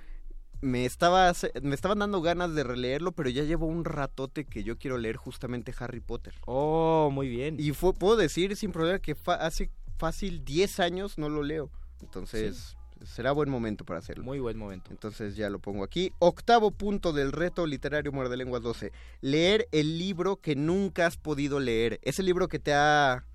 Me 0.62 0.86
estaba, 0.86 1.32
me 1.62 1.76
estaban 1.76 2.00
dando 2.00 2.22
ganas 2.22 2.56
de 2.56 2.64
releerlo, 2.64 3.12
pero 3.12 3.30
ya 3.30 3.44
llevo 3.44 3.68
un 3.68 3.86
ratote 3.86 4.46
que 4.46 4.64
yo 4.64 4.80
quiero 4.80 4.98
leer 4.98 5.16
justamente 5.18 5.76
Harry 5.78 6.00
Potter. 6.00 6.34
Oh, 6.48 7.10
muy 7.12 7.28
bien. 7.30 7.58
Y 7.60 7.72
fue, 7.74 7.94
puedo 7.94 8.16
decir 8.16 8.56
sin 8.56 8.72
problema 8.72 8.98
que 9.00 9.14
fa- 9.14 9.36
hace 9.36 9.70
fácil 9.98 10.44
10 10.46 10.80
años 10.80 11.18
no 11.18 11.30
lo 11.30 11.44
leo. 11.44 11.70
Entonces, 12.02 12.76
será 13.04 13.32
buen 13.32 13.50
momento 13.50 13.84
para 13.86 14.00
hacerlo. 14.00 14.24
Muy 14.24 14.40
buen 14.40 14.58
momento. 14.58 14.92
Entonces 14.92 15.36
ya 15.36 15.50
lo 15.50 15.60
pongo 15.60 15.84
aquí. 15.84 16.12
Octavo 16.20 16.72
punto 16.72 17.14
del 17.14 17.32
reto 17.32 17.66
literario 17.66 18.12
Muerde 18.12 18.38
Lenguas 18.38 18.62
12. 18.64 18.92
Leer 19.22 19.68
el 19.72 19.98
libro 19.98 20.38
que 20.38 20.56
nunca 20.56 21.06
has 21.08 21.18
podido 21.18 21.60
leer. 21.60 22.00
Ese 22.04 22.24
libro 22.24 22.48
que 22.48 22.60
te 22.60 22.74
ha 22.74 23.26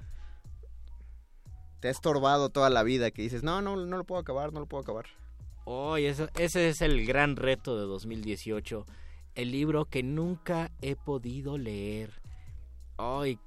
te 1.80 1.88
ha 1.88 1.90
estorbado 1.90 2.50
toda 2.50 2.68
la 2.68 2.82
vida, 2.82 3.10
que 3.10 3.22
dices, 3.22 3.42
no, 3.42 3.62
no, 3.62 3.74
no 3.74 3.96
lo 3.96 4.04
puedo 4.04 4.20
acabar, 4.20 4.52
no 4.52 4.60
lo 4.60 4.66
puedo 4.66 4.82
acabar. 4.82 5.06
Oh, 5.64 5.96
y 5.96 6.04
eso- 6.04 6.28
ese 6.38 6.68
es 6.68 6.82
el 6.82 7.06
gran 7.06 7.36
reto 7.36 7.78
de 7.78 7.86
2018. 7.86 8.84
El 9.34 9.50
libro 9.50 9.86
que 9.86 10.02
nunca 10.02 10.70
he 10.82 10.94
podido 10.94 11.56
leer. 11.56 12.20
Ay, 12.98 13.38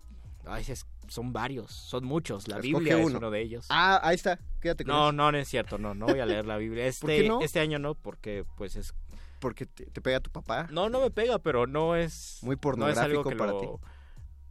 ay, 0.45 0.63
es- 0.67 0.87
son 1.07 1.33
varios, 1.33 1.71
son 1.71 2.05
muchos. 2.05 2.47
La 2.47 2.55
Escoge 2.57 2.67
Biblia 2.73 2.97
es 2.99 3.05
uno. 3.05 3.29
de 3.31 3.41
ellos. 3.41 3.65
Ah, 3.69 3.99
ahí 4.03 4.15
está, 4.15 4.39
quédate 4.61 4.83
con 4.85 4.93
No, 4.93 5.03
eso. 5.07 5.11
no, 5.13 5.31
no 5.31 5.37
es 5.37 5.47
cierto, 5.47 5.77
no, 5.77 5.93
no 5.93 6.05
voy 6.07 6.19
a 6.19 6.25
leer 6.25 6.45
la 6.45 6.57
Biblia. 6.57 6.85
Este, 6.87 7.01
¿Por 7.05 7.09
qué 7.15 7.27
no? 7.27 7.41
este 7.41 7.59
año 7.59 7.79
no, 7.79 7.95
porque 7.95 8.45
pues 8.57 8.75
es... 8.75 8.93
Porque 9.39 9.65
te, 9.65 9.85
te 9.87 9.99
pega 10.01 10.19
tu 10.21 10.29
papá. 10.31 10.67
No, 10.71 10.89
no 10.89 11.01
me 11.01 11.11
pega, 11.11 11.37
pero 11.39 11.67
no 11.67 11.95
es... 11.95 12.39
Muy 12.41 12.49
no 12.49 12.53
es 12.53 12.59
pornográfico 12.59 13.23
que 13.29 13.35
para 13.35 13.51
lo- 13.51 13.59
ti. 13.59 13.67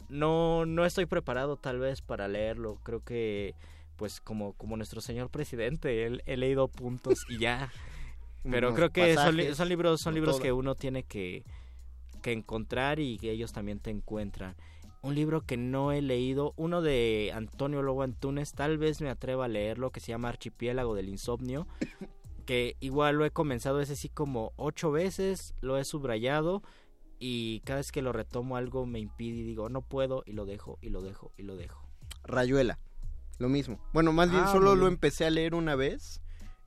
No, 0.08 0.66
no 0.66 0.84
estoy 0.84 1.06
preparado 1.06 1.56
tal 1.56 1.78
vez 1.78 2.02
para 2.02 2.28
leerlo. 2.28 2.78
Creo 2.82 3.00
que, 3.00 3.54
pues 3.96 4.20
como, 4.20 4.52
como 4.54 4.76
nuestro 4.76 5.00
señor 5.00 5.30
presidente, 5.30 6.04
él- 6.04 6.22
he 6.26 6.36
leído 6.36 6.68
puntos 6.68 7.24
y 7.30 7.38
ya. 7.38 7.72
Pero 8.50 8.74
creo 8.74 8.90
que 8.90 9.14
son, 9.14 9.36
li- 9.36 9.42
pasajes, 9.44 9.56
son 9.56 9.68
libros, 9.68 10.00
son 10.00 10.12
no 10.12 10.16
libros 10.16 10.34
todo. 10.36 10.42
que 10.42 10.52
uno 10.52 10.74
tiene 10.74 11.04
que, 11.04 11.44
que 12.20 12.32
encontrar 12.32 12.98
y 12.98 13.16
que 13.18 13.30
ellos 13.30 13.52
también 13.52 13.78
te 13.80 13.90
encuentran. 13.90 14.54
Un 15.02 15.14
libro 15.16 15.40
que 15.44 15.56
no 15.56 15.90
he 15.92 16.00
leído, 16.00 16.54
uno 16.56 16.80
de 16.80 17.32
Antonio 17.34 17.82
Lobo 17.82 18.02
Antunes, 18.02 18.52
tal 18.52 18.78
vez 18.78 19.00
me 19.00 19.08
atreva 19.10 19.46
a 19.46 19.48
leerlo, 19.48 19.90
que 19.90 19.98
se 20.00 20.08
llama 20.12 20.28
Archipiélago 20.28 20.94
del 20.94 21.08
Insomnio, 21.08 21.66
que 22.46 22.76
igual 22.80 23.16
lo 23.16 23.24
he 23.24 23.30
comenzado 23.32 23.80
ese 23.80 23.96
sí 23.96 24.08
como 24.08 24.52
ocho 24.56 24.92
veces, 24.92 25.54
lo 25.60 25.76
he 25.76 25.84
subrayado 25.84 26.62
y 27.18 27.60
cada 27.64 27.78
vez 27.78 27.90
que 27.92 28.02
lo 28.02 28.12
retomo 28.12 28.56
algo 28.56 28.84
me 28.86 28.98
impide 29.00 29.38
y 29.38 29.42
digo 29.42 29.68
no 29.68 29.82
puedo 29.82 30.22
y 30.26 30.32
lo 30.32 30.44
dejo 30.44 30.78
y 30.82 30.88
lo 30.90 31.02
dejo 31.02 31.32
y 31.36 31.42
lo 31.42 31.56
dejo. 31.56 31.88
Rayuela, 32.24 32.78
lo 33.38 33.48
mismo. 33.48 33.80
Bueno, 33.92 34.12
más 34.12 34.30
bien 34.30 34.42
Ah, 34.44 34.52
solo 34.52 34.74
lo 34.76 34.86
empecé 34.86 35.24
a 35.24 35.30
leer 35.30 35.54
una 35.54 35.74
vez. 35.76 36.20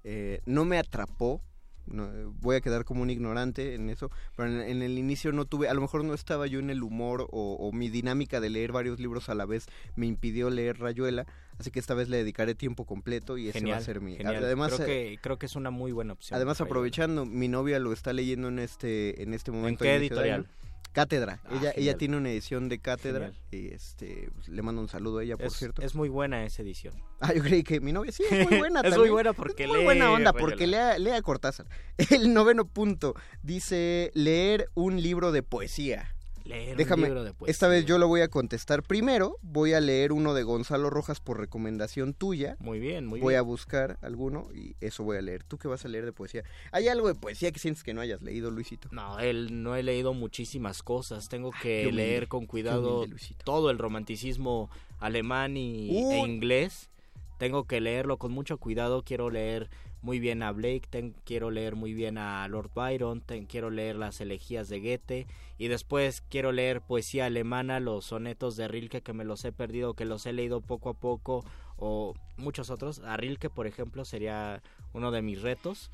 eh, 0.04 0.42
no 0.46 0.66
me 0.66 0.78
atrapó. 0.78 1.42
No, 1.88 2.06
eh, 2.06 2.26
voy 2.42 2.56
a 2.56 2.62
quedar 2.62 2.86
como 2.86 3.02
un 3.02 3.10
ignorante 3.10 3.76
en 3.76 3.90
eso. 3.90 4.10
Pero 4.36 4.50
en, 4.50 4.62
en 4.62 4.82
el 4.82 4.98
inicio 4.98 5.32
no 5.32 5.46
tuve, 5.46 5.70
a 5.70 5.74
lo 5.74 5.82
mejor 5.82 6.04
no 6.04 6.14
estaba 6.14 6.48
yo 6.48 6.60
en 6.60 6.70
el 6.70 6.84
humor 6.84 7.28
o, 7.32 7.58
o 7.60 7.72
mi 7.72 7.90
dinámica 7.90 8.40
de 8.40 8.50
leer 8.50 8.72
varios 8.72 9.00
libros 9.00 9.30
a 9.30 9.36
la 9.36 9.46
vez 9.46 9.68
me 9.96 10.06
impidió 10.06 10.50
leer 10.50 10.80
Rayuela. 10.80 11.26
así 11.60 11.72
que 11.72 11.80
esta 11.80 11.94
vez 11.94 12.10
le 12.10 12.18
dedicaré 12.18 12.56
tiempo 12.56 12.86
completo 12.86 13.38
y 13.38 13.50
ese 13.50 13.60
Genial, 13.60 13.76
va 13.76 13.82
a 13.82 13.86
ser 13.86 14.02
mi... 14.02 14.18
genial. 14.18 14.44
Además, 14.44 14.74
creo, 14.74 14.88
eh, 14.88 15.12
que, 15.12 15.20
creo 15.22 15.40
que 15.40 15.46
es 15.46 15.56
una 15.56 15.72
muy 15.72 15.92
buena 15.92 16.14
opción. 16.14 16.36
Además, 16.36 16.62
aprovechando, 16.62 17.26
mi 17.26 17.48
novia 17.48 17.80
lo 17.80 17.94
está 17.94 18.14
leyendo 18.14 18.48
en 18.48 18.60
este 18.60 19.22
en 19.22 19.34
este 19.34 19.52
momento. 19.52 19.84
qué 19.84 19.98
inicio 19.98 20.16
de 20.16 20.22
editorial? 20.22 20.42
año. 20.42 20.65
Cátedra. 20.92 21.42
Ah, 21.46 21.58
ella, 21.60 21.74
ella 21.76 21.98
tiene 21.98 22.18
una 22.18 22.30
edición 22.30 22.70
de 22.70 22.80
Cátedra 22.80 23.32
Genial. 23.32 23.44
y 23.52 23.74
este 23.74 24.30
pues, 24.34 24.48
le 24.48 24.62
mando 24.62 24.82
un 24.82 24.88
saludo 24.88 25.20
a 25.20 25.24
ella, 25.24 25.38
por 25.38 25.48
es, 25.48 25.54
cierto. 25.54 25.82
es 25.82 25.96
muy 25.96 26.10
buena 26.10 26.46
esa 26.46 26.62
edición. 26.62 26.94
Ah, 27.20 27.34
yo 27.34 27.44
creí 27.44 27.64
que 27.64 27.82
mi 27.82 27.92
novia 27.92 28.12
sí 28.12 28.24
es 28.30 28.50
muy 28.50 28.60
buena 28.60 28.82
Es 28.84 28.98
muy 28.98 29.10
buena 29.10 29.34
porque 29.34 29.64
Es 29.64 29.70
muy 29.70 29.80
lee, 29.80 29.84
buena 29.84 30.12
onda 30.12 30.34
porque 30.34 30.68
lea, 30.68 30.98
lea 30.98 31.22
Cortázar. 31.22 31.68
El 32.10 32.34
noveno 32.34 32.66
punto 32.66 33.16
dice 33.44 34.12
leer 34.14 34.70
un 34.74 35.02
libro 35.02 35.32
de 35.32 35.44
poesía. 35.44 36.15
Leer 36.46 36.78
Déjame, 36.78 37.04
un 37.04 37.10
libro 37.10 37.24
de 37.24 37.34
poesía. 37.34 37.52
esta 37.52 37.68
vez 37.68 37.86
yo 37.86 37.98
lo 37.98 38.08
voy 38.08 38.22
a 38.22 38.28
contestar 38.28 38.84
primero. 38.84 39.38
Voy 39.42 39.74
a 39.74 39.82
leer 39.82 40.12
uno 40.12 40.34
de 40.36 40.44
Gonzalo 40.44 40.90
Rojas 40.92 41.20
por 41.20 41.40
recomendación 41.40 42.14
tuya. 42.14 42.56
Muy 42.60 42.80
bien, 42.80 43.08
muy 43.08 43.20
voy 43.20 43.34
bien. 43.34 43.40
a 43.40 43.42
buscar 43.42 43.98
alguno 44.02 44.50
y 44.54 44.76
eso 44.80 45.04
voy 45.04 45.18
a 45.18 45.22
leer. 45.22 45.44
¿Tú 45.44 45.58
qué 45.58 45.68
vas 45.68 45.86
a 45.86 45.88
leer 45.88 46.06
de 46.06 46.14
poesía? 46.14 46.44
¿Hay 46.72 46.88
algo 46.88 47.08
de 47.08 47.16
poesía 47.16 47.52
que 47.52 47.60
sientes 47.60 47.84
que 47.84 47.94
no 47.96 48.02
hayas 48.02 48.22
leído, 48.22 48.52
Luisito? 48.52 48.90
No, 48.92 49.20
él 49.20 49.64
no 49.64 49.76
he 49.76 49.82
leído 49.82 50.14
muchísimas 50.14 50.84
cosas. 50.84 51.30
Tengo 51.30 51.52
que 51.62 51.92
leer 51.92 52.28
con 52.28 52.46
cuidado 52.46 53.02
humilde, 53.02 53.18
todo 53.44 53.72
el 53.72 53.80
romanticismo 53.80 54.70
alemán 55.00 55.58
y, 55.58 55.98
e 55.98 56.20
inglés. 56.20 56.90
Tengo 57.38 57.66
que 57.66 57.82
leerlo 57.82 58.18
con 58.18 58.32
mucho 58.32 58.58
cuidado. 58.60 59.04
Quiero 59.04 59.30
leer 59.30 59.70
muy 60.06 60.20
bien 60.20 60.44
a 60.44 60.52
Blake, 60.52 60.84
ten- 60.88 61.16
quiero 61.26 61.50
leer 61.50 61.76
muy 61.76 61.96
bien 61.96 62.20
a 62.20 62.48
Lord 62.48 62.70
Byron, 62.76 63.22
ten- 63.22 63.48
quiero 63.48 63.72
leer 63.72 63.96
las 63.96 64.22
elegías 64.22 64.70
de 64.70 64.80
Goethe 64.80 65.26
y 65.58 65.68
después 65.68 66.22
quiero 66.30 66.52
leer 66.52 66.82
poesía 66.82 67.26
alemana, 67.26 67.80
los 67.80 68.06
sonetos 68.06 68.56
de 68.56 68.68
Rilke 68.68 69.02
que 69.02 69.14
me 69.14 69.26
los 69.26 69.44
he 69.46 69.52
perdido, 69.52 69.96
que 69.96 70.06
los 70.06 70.28
he 70.28 70.32
leído 70.34 70.62
poco 70.62 70.90
a 70.90 70.94
poco 70.94 71.44
o 71.78 72.14
muchos 72.38 72.70
otros. 72.70 73.00
A 73.00 73.18
Rilke, 73.18 73.50
por 73.50 73.66
ejemplo, 73.66 74.06
sería 74.06 74.62
uno 74.94 75.10
de 75.10 75.24
mis 75.24 75.42
retos. 75.42 75.90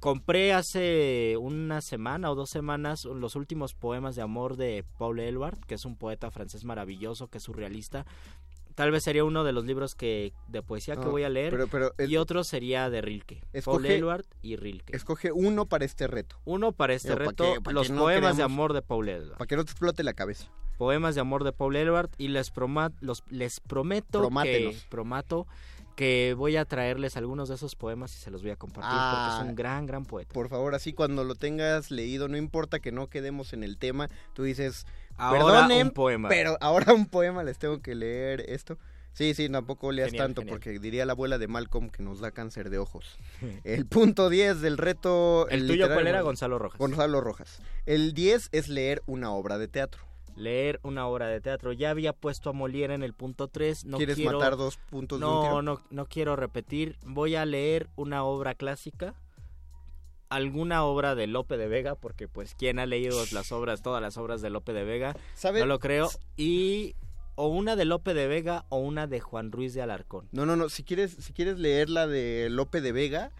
Compré 0.00 0.52
hace 0.52 1.36
una 1.38 1.80
semana 1.80 2.30
o 2.30 2.34
dos 2.34 2.50
semanas 2.50 3.06
los 3.06 3.36
últimos 3.36 3.72
poemas 3.74 4.16
de 4.16 4.22
amor 4.22 4.56
de 4.56 4.84
Paul 4.98 5.18
Eluard, 5.18 5.58
que 5.66 5.74
es 5.76 5.86
un 5.86 5.96
poeta 5.96 6.30
francés 6.30 6.64
maravilloso, 6.64 7.28
que 7.28 7.38
es 7.38 7.44
surrealista. 7.44 8.04
Tal 8.80 8.90
vez 8.90 9.02
sería 9.04 9.24
uno 9.24 9.44
de 9.44 9.52
los 9.52 9.66
libros 9.66 9.94
que 9.94 10.32
de 10.48 10.62
poesía 10.62 10.96
que 10.96 11.06
voy 11.06 11.22
a 11.22 11.28
leer 11.28 11.50
pero- 11.52 11.66
pero 11.68 11.92
el- 11.98 12.10
y 12.10 12.16
otro 12.16 12.44
sería 12.44 12.88
de 12.88 13.02
Rilke. 13.02 13.42
Paul 13.62 13.84
Eluard 13.84 14.24
y 14.40 14.56
Rilke. 14.56 14.96
Escoge 14.96 15.32
uno 15.32 15.66
para 15.66 15.84
este 15.84 16.06
reto. 16.06 16.36
Uno 16.46 16.72
para 16.72 16.94
este 16.94 17.10
Digo, 17.10 17.18
reto, 17.18 17.54
que- 17.54 17.62
que 17.62 17.72
los 17.74 17.90
no 17.90 18.02
poemas 18.02 18.38
de 18.38 18.42
amor 18.42 18.72
de 18.72 18.80
Paul 18.80 19.08
Eluard. 19.10 19.36
Para 19.36 19.46
que 19.46 19.56
no 19.56 19.64
te 19.66 19.72
explote 19.72 20.02
la 20.02 20.14
cabeza. 20.14 20.50
Poemas 20.78 21.14
de 21.14 21.20
amor 21.20 21.44
de 21.44 21.52
Paul 21.52 21.76
Eluard 21.76 22.08
y 22.16 22.28
les, 22.28 22.50
proma- 22.50 22.90
los, 23.00 23.22
les 23.28 23.60
prometo 23.60 24.06
que, 24.18 24.18
Promátenos. 24.24 24.86
promato 24.88 25.46
que 26.00 26.34
voy 26.34 26.56
a 26.56 26.64
traerles 26.64 27.18
algunos 27.18 27.50
de 27.50 27.56
esos 27.56 27.76
poemas 27.76 28.16
y 28.16 28.18
se 28.20 28.30
los 28.30 28.40
voy 28.40 28.52
a 28.52 28.56
compartir 28.56 28.90
Ah, 28.90 29.32
porque 29.34 29.44
es 29.44 29.50
un 29.50 29.54
gran, 29.54 29.84
gran 29.84 30.06
poeta. 30.06 30.32
Por 30.32 30.48
favor, 30.48 30.74
así 30.74 30.94
cuando 30.94 31.24
lo 31.24 31.34
tengas 31.34 31.90
leído, 31.90 32.26
no 32.26 32.38
importa 32.38 32.78
que 32.80 32.90
no 32.90 33.08
quedemos 33.10 33.52
en 33.52 33.62
el 33.62 33.76
tema, 33.76 34.08
tú 34.32 34.42
dices, 34.44 34.86
Ahora 35.18 35.68
un 35.68 35.90
poema. 35.90 36.30
pero 36.30 36.56
ahora 36.62 36.94
un 36.94 37.04
poema 37.04 37.44
les 37.44 37.58
tengo 37.58 37.82
que 37.82 37.94
leer 37.94 38.46
esto. 38.48 38.78
Sí, 39.12 39.34
sí, 39.34 39.50
tampoco 39.50 39.92
leas 39.92 40.08
Genial, 40.10 40.28
tanto 40.28 40.40
genial. 40.40 40.54
porque 40.54 40.78
diría 40.78 41.04
la 41.04 41.12
abuela 41.12 41.36
de 41.36 41.48
Malcolm 41.48 41.90
que 41.90 42.02
nos 42.02 42.20
da 42.20 42.30
cáncer 42.30 42.70
de 42.70 42.78
ojos. 42.78 43.18
El 43.64 43.84
punto 43.84 44.30
10 44.30 44.62
del 44.62 44.78
reto 44.78 45.48
¿El 45.50 45.66
tuyo 45.66 45.86
cuál 45.92 46.06
era, 46.06 46.22
Gonzalo 46.22 46.58
Rojas? 46.58 46.78
Gonzalo 46.78 47.20
Rojas. 47.20 47.60
El 47.84 48.14
10 48.14 48.48
es 48.52 48.68
leer 48.68 49.02
una 49.04 49.32
obra 49.32 49.58
de 49.58 49.68
teatro. 49.68 50.02
Leer 50.40 50.80
una 50.82 51.06
obra 51.06 51.28
de 51.28 51.40
teatro. 51.40 51.72
Ya 51.72 51.90
había 51.90 52.12
puesto 52.12 52.50
a 52.50 52.52
Molière 52.52 52.94
en 52.94 53.02
el 53.02 53.12
punto 53.12 53.48
3. 53.48 53.84
No 53.84 53.98
¿Quieres 53.98 54.16
quiero... 54.16 54.38
matar 54.38 54.56
dos 54.56 54.78
puntos 54.90 55.20
de 55.20 55.26
un 55.26 55.32
no, 55.32 55.42
tiro? 55.42 55.62
No, 55.62 55.80
no 55.90 56.06
quiero 56.06 56.34
repetir. 56.34 56.96
Voy 57.04 57.34
a 57.36 57.44
leer 57.44 57.88
una 57.96 58.24
obra 58.24 58.54
clásica. 58.54 59.14
Alguna 60.28 60.84
obra 60.84 61.16
de 61.16 61.26
Lope 61.26 61.56
de 61.56 61.66
Vega, 61.66 61.96
porque 61.96 62.28
pues 62.28 62.54
quien 62.54 62.78
ha 62.78 62.86
leído 62.86 63.20
las 63.32 63.50
obras, 63.50 63.82
todas 63.82 64.00
las 64.00 64.16
obras 64.16 64.40
de 64.40 64.48
Lope 64.48 64.72
de 64.72 64.84
Vega, 64.84 65.16
¿Sabe? 65.34 65.58
no 65.58 65.66
lo 65.66 65.80
creo. 65.80 66.08
Y 66.36 66.94
o 67.34 67.48
una 67.48 67.74
de 67.74 67.84
Lope 67.84 68.14
de 68.14 68.28
Vega 68.28 68.64
o 68.68 68.78
una 68.78 69.08
de 69.08 69.18
Juan 69.18 69.50
Ruiz 69.50 69.74
de 69.74 69.82
Alarcón. 69.82 70.28
No, 70.30 70.46
no, 70.46 70.54
no. 70.54 70.68
Si 70.68 70.84
quieres, 70.84 71.16
si 71.18 71.32
quieres 71.32 71.58
leer 71.58 71.90
la 71.90 72.06
de 72.06 72.48
Lope 72.48 72.80
de 72.80 72.92
Vega, 72.92 73.32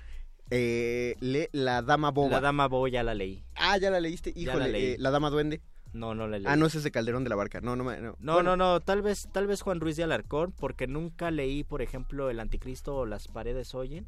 eh, 0.51 1.14
lee 1.20 1.46
La 1.53 1.80
Dama 1.82 2.11
Boba. 2.11 2.30
La 2.32 2.40
Dama 2.40 2.66
Boba 2.66 2.88
ya 2.88 3.05
la 3.05 3.14
leí. 3.14 3.44
Ah, 3.55 3.78
ya 3.78 3.90
la 3.90 4.01
leíste. 4.01 4.32
Híjole, 4.34 4.64
la 4.64 4.68
leí. 4.68 4.84
eh, 4.86 4.96
La 4.98 5.12
Dama 5.12 5.30
Duende. 5.30 5.61
No, 5.93 6.14
no 6.14 6.26
la 6.28 6.38
leí. 6.38 6.47
Ah, 6.49 6.57
no, 6.57 6.66
ese 6.66 6.78
es 6.78 6.84
de 6.84 6.91
Calderón 6.91 7.24
de 7.24 7.30
la 7.30 7.36
Barca. 7.36 7.61
No, 7.61 7.74
no, 7.76 7.84
me- 7.84 8.01
no. 8.01 8.16
No, 8.20 8.34
Bueno, 8.34 8.57
no, 8.57 8.72
no, 8.74 8.80
tal 8.80 9.03
vez, 9.03 9.28
tal 9.32 9.47
vez 9.47 9.62
Juan 9.62 9.80
Ruiz 9.80 9.97
de 9.97 10.05
Alarcón, 10.05 10.53
porque 10.53 10.86
nunca 10.86 11.30
leí, 11.30 11.64
por 11.64 11.82
ejemplo, 11.82 12.30
El 12.30 12.38
Anticristo 12.41 12.95
o 12.97 13.07
Las 13.07 13.26
Paredes 13.28 13.74
Oyen. 13.74 14.07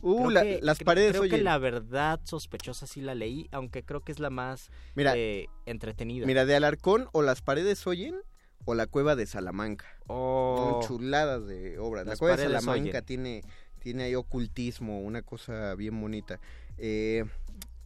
Uh, 0.00 0.16
Creo 0.16 0.30
la- 0.30 0.42
que- 0.42 0.58
Las 0.62 0.78
Paredes 0.80 1.10
creo 1.12 1.22
que 1.22 1.34
Oyen. 1.36 1.44
la 1.44 1.58
verdad 1.58 2.20
sospechosa 2.24 2.88
sí 2.88 3.00
la 3.00 3.14
leí, 3.14 3.48
aunque 3.52 3.84
creo 3.84 4.00
que 4.00 4.10
es 4.10 4.18
la 4.18 4.30
más 4.30 4.70
Mira, 4.96 5.12
eh, 5.16 5.46
entretenida. 5.64 6.26
Mira, 6.26 6.44
de 6.44 6.56
Alarcón 6.56 7.08
o 7.12 7.22
Las 7.22 7.40
Paredes 7.40 7.86
Oyen 7.86 8.16
o 8.64 8.74
La 8.74 8.88
Cueva 8.88 9.14
de 9.14 9.26
Salamanca. 9.26 9.86
Oh. 10.08 10.80
Son 10.80 10.88
chuladas 10.88 11.46
de 11.46 11.78
obras. 11.78 12.04
La 12.06 12.16
Cueva 12.16 12.36
de 12.36 12.44
Salamanca 12.44 12.80
Oyen. 12.98 13.04
tiene, 13.04 13.42
tiene 13.78 14.02
ahí 14.04 14.16
ocultismo, 14.16 15.00
una 15.02 15.22
cosa 15.22 15.76
bien 15.76 16.00
bonita. 16.00 16.40
Eh, 16.78 17.24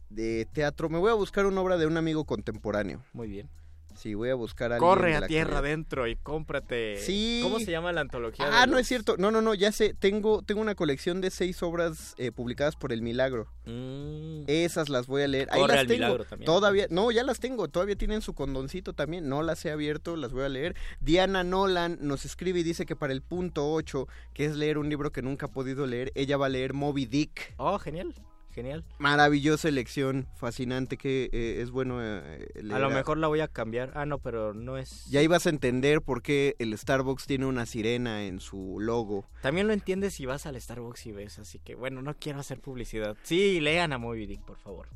de 0.09 0.47
teatro, 0.53 0.89
me 0.89 0.97
voy 0.97 1.11
a 1.11 1.15
buscar 1.15 1.45
una 1.45 1.61
obra 1.61 1.77
de 1.77 1.85
un 1.87 1.97
amigo 1.97 2.25
contemporáneo. 2.25 3.03
Muy 3.13 3.27
bien. 3.27 3.49
Sí, 3.95 4.13
voy 4.13 4.29
a 4.29 4.35
buscar 4.35 4.71
a 4.71 4.75
alguien 4.75 4.87
Corre 4.91 5.15
a 5.15 5.21
la 5.21 5.27
tierra 5.27 5.57
adentro 5.57 6.05
y 6.05 6.15
cómprate. 6.17 6.97
Sí. 6.97 7.39
¿Cómo 7.41 7.57
se 7.57 7.71
llama 7.71 7.91
la 7.91 8.01
antología? 8.01 8.45
de 8.45 8.51
Ah, 8.53 8.67
no 8.67 8.73
los- 8.73 8.81
es 8.81 8.87
cierto. 8.87 9.17
No, 9.17 9.31
no, 9.31 9.41
no, 9.41 9.55
ya 9.55 9.71
sé. 9.71 9.95
Tengo, 9.95 10.43
tengo 10.43 10.61
una 10.61 10.75
colección 10.75 11.19
de 11.19 11.31
seis 11.31 11.63
obras 11.63 12.13
eh, 12.19 12.31
publicadas 12.31 12.75
por 12.75 12.93
El 12.93 13.01
Milagro. 13.01 13.47
Mm. 13.65 14.43
Esas 14.45 14.89
las 14.89 15.07
voy 15.07 15.23
a 15.23 15.27
leer. 15.27 15.47
Ahí 15.51 15.61
Corre 15.61 15.73
las 15.73 15.81
al 15.81 15.87
tengo. 15.87 15.97
Milagro 16.05 16.25
también. 16.25 16.45
Todavía, 16.45 16.85
no, 16.91 17.09
ya 17.09 17.23
las 17.23 17.39
tengo. 17.39 17.69
Todavía 17.69 17.95
tienen 17.95 18.21
su 18.21 18.35
condoncito 18.35 18.93
también. 18.93 19.27
No 19.27 19.41
las 19.41 19.65
he 19.65 19.71
abierto, 19.71 20.15
las 20.15 20.31
voy 20.31 20.43
a 20.43 20.49
leer. 20.49 20.75
Diana 20.99 21.43
Nolan 21.43 21.97
nos 21.99 22.23
escribe 22.23 22.59
y 22.59 22.63
dice 22.63 22.85
que 22.85 22.95
para 22.95 23.13
el 23.13 23.23
punto 23.23 23.71
8, 23.73 24.07
que 24.35 24.45
es 24.45 24.55
leer 24.55 24.77
un 24.77 24.89
libro 24.89 25.11
que 25.11 25.23
nunca 25.23 25.47
ha 25.47 25.51
podido 25.51 25.87
leer, 25.87 26.11
ella 26.13 26.37
va 26.37 26.45
a 26.45 26.49
leer 26.49 26.75
Moby 26.75 27.07
Dick. 27.07 27.55
Oh, 27.57 27.79
genial, 27.79 28.13
genial. 28.57 28.83
Maravillosa 28.97 29.69
elección, 29.69 30.27
fascinante, 30.35 30.97
que 30.97 31.29
eh, 31.31 31.61
es 31.61 31.69
bueno 31.69 32.03
eh. 32.03 32.47
A 32.71 32.79
lo 32.79 32.89
mejor 32.89 33.19
la 33.19 33.27
voy 33.27 33.39
a 33.39 33.47
cambiar. 33.47 33.91
Ah, 33.93 34.07
no, 34.07 34.17
pero 34.17 34.55
no 34.55 34.77
es... 34.77 35.05
Ya 35.05 35.21
ibas 35.21 35.45
a 35.45 35.49
entender 35.49 36.01
por 36.01 36.23
qué 36.23 36.55
el 36.57 36.75
Starbucks 36.75 37.27
tiene 37.27 37.45
una 37.45 37.67
sirena 37.67 38.25
en 38.25 38.39
su 38.39 38.79
logo. 38.79 39.25
También 39.43 39.67
lo 39.67 39.73
entiendes 39.73 40.15
si 40.15 40.25
vas 40.25 40.47
al 40.47 40.59
Starbucks 40.59 41.05
y 41.05 41.11
ves, 41.11 41.37
así 41.37 41.59
que 41.59 41.75
bueno, 41.75 42.01
no 42.01 42.15
quiero 42.15 42.39
hacer 42.39 42.59
publicidad. 42.59 43.15
Sí, 43.21 43.59
lean 43.59 43.93
a 43.93 43.99
Moby 43.99 44.25
Dick, 44.25 44.41
por 44.41 44.57
favor. 44.57 44.87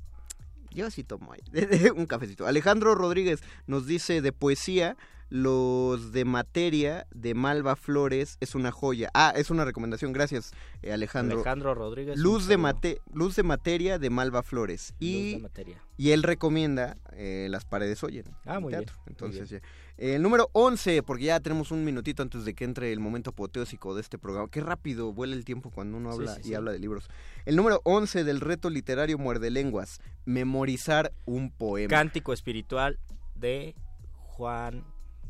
Yo 0.74 0.90
sí 0.92 1.04
tomo 1.04 1.34
ahí. 1.34 1.42
un 1.96 2.06
cafecito. 2.06 2.48
Alejandro 2.48 2.96
Rodríguez 2.96 3.42
nos 3.68 3.86
dice 3.86 4.22
de 4.22 4.32
poesía, 4.32 4.98
los 5.30 6.12
de 6.12 6.26
materia 6.26 7.08
de 7.14 7.34
Malva 7.34 7.76
Flores 7.78 8.38
es 8.42 8.54
una 8.54 8.72
joya. 8.72 9.10
Ah, 9.14 9.34
es 9.36 9.50
una 9.50 9.64
recomendación, 9.64 10.12
gracias 10.12 10.52
eh, 10.82 10.92
Alejandro. 10.92 11.38
Alejandro 11.38 11.74
Rodríguez. 11.74 12.18
Luz 12.18 12.48
de, 12.48 12.58
mate, 12.58 13.02
Luz 13.14 13.38
de 13.38 13.44
materia 13.44 13.98
de 13.98 14.10
Malva 14.10 14.44
Flores. 14.44 14.94
Luz 15.00 15.10
Y, 15.10 15.34
de 15.36 15.40
materia. 15.40 15.82
y 15.98 16.12
él 16.12 16.24
recomienda 16.24 16.98
eh, 17.14 17.48
Las 17.50 17.64
paredes 17.64 18.04
oyen. 18.04 18.26
Ah, 18.46 18.60
muy 18.60 18.72
teatro. 18.72 18.94
bien, 18.96 19.04
muy 19.06 19.12
Entonces, 19.12 19.50
bien. 19.50 19.62
ya. 19.62 19.68
El 20.02 20.24
número 20.24 20.50
11, 20.54 21.04
porque 21.04 21.26
ya 21.26 21.40
tenemos 21.40 21.70
un 21.70 21.84
minutito 21.86 22.24
antes 22.24 22.44
de 22.44 22.56
que 22.56 22.64
entre 22.64 22.92
el 22.92 23.00
momento 23.00 23.30
apoteósico 23.30 23.94
de 23.94 24.02
este 24.02 24.18
programa. 24.18 24.50
Qué 24.50 24.60
rápido 24.60 25.14
vuela 25.14 25.36
el 25.36 25.46
tiempo 25.46 25.70
cuando 25.70 25.98
uno 25.98 26.12
Sí, 26.12 26.18
habla 26.18 26.34
sí, 26.36 26.42
y 26.42 26.44
sí. 26.46 26.54
habla 26.56 26.72
de 26.72 26.80
libros. 26.80 27.08
El 27.46 27.56
número 27.56 27.82
11 27.84 28.24
del 28.24 28.42
reto 28.42 28.72
literario 28.72 29.20
Muerde 29.20 29.52
Lenguas, 29.52 30.00
memorizar 30.26 31.14
un 31.26 31.52
poema. 31.52 31.88
Cántico 31.90 32.34
espiritual 32.34 32.98
de 33.36 33.76
Juan 34.24 34.84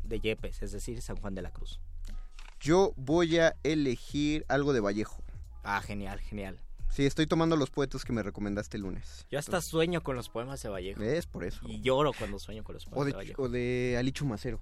de 0.04 0.20
Yepes, 0.20 0.62
es 0.62 0.72
decir, 0.72 1.02
San 1.02 1.16
Juan 1.16 1.34
de 1.34 1.42
la 1.42 1.50
Cruz. 1.50 1.78
Yo 2.58 2.94
voy 2.96 3.38
a 3.40 3.54
elegir 3.64 4.46
algo 4.48 4.72
de 4.72 4.80
Vallejo. 4.80 5.22
Ah, 5.64 5.82
genial, 5.82 6.18
genial. 6.18 6.58
Sí, 6.92 7.06
estoy 7.06 7.26
tomando 7.26 7.56
los 7.56 7.70
poetas 7.70 8.04
que 8.04 8.12
me 8.12 8.22
recomendaste 8.22 8.76
el 8.76 8.82
lunes. 8.82 9.26
Yo 9.30 9.38
hasta 9.38 9.62
sueño 9.62 10.02
con 10.02 10.14
los 10.14 10.28
poemas 10.28 10.62
de 10.62 10.68
Vallejo. 10.68 11.00
¿Ves? 11.00 11.26
Por 11.26 11.42
eso. 11.44 11.60
Y 11.66 11.80
lloro 11.80 12.12
cuando 12.12 12.38
sueño 12.38 12.62
con 12.62 12.74
los 12.74 12.86
O 12.86 12.90
poemas 12.90 13.06
de, 13.06 13.10
de, 13.12 13.16
Vallejo. 13.16 13.42
o 13.42 13.48
de 13.48 13.96
Ali 13.98 14.12
Chumacero. 14.12 14.60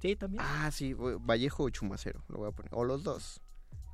Sí, 0.00 0.14
también. 0.14 0.44
Ah, 0.46 0.70
sí, 0.72 0.94
Vallejo 0.94 1.64
o 1.64 1.70
Chumacero, 1.70 2.22
lo 2.28 2.38
voy 2.38 2.48
a 2.48 2.52
poner. 2.52 2.70
O 2.72 2.84
los 2.84 3.02
dos. 3.02 3.40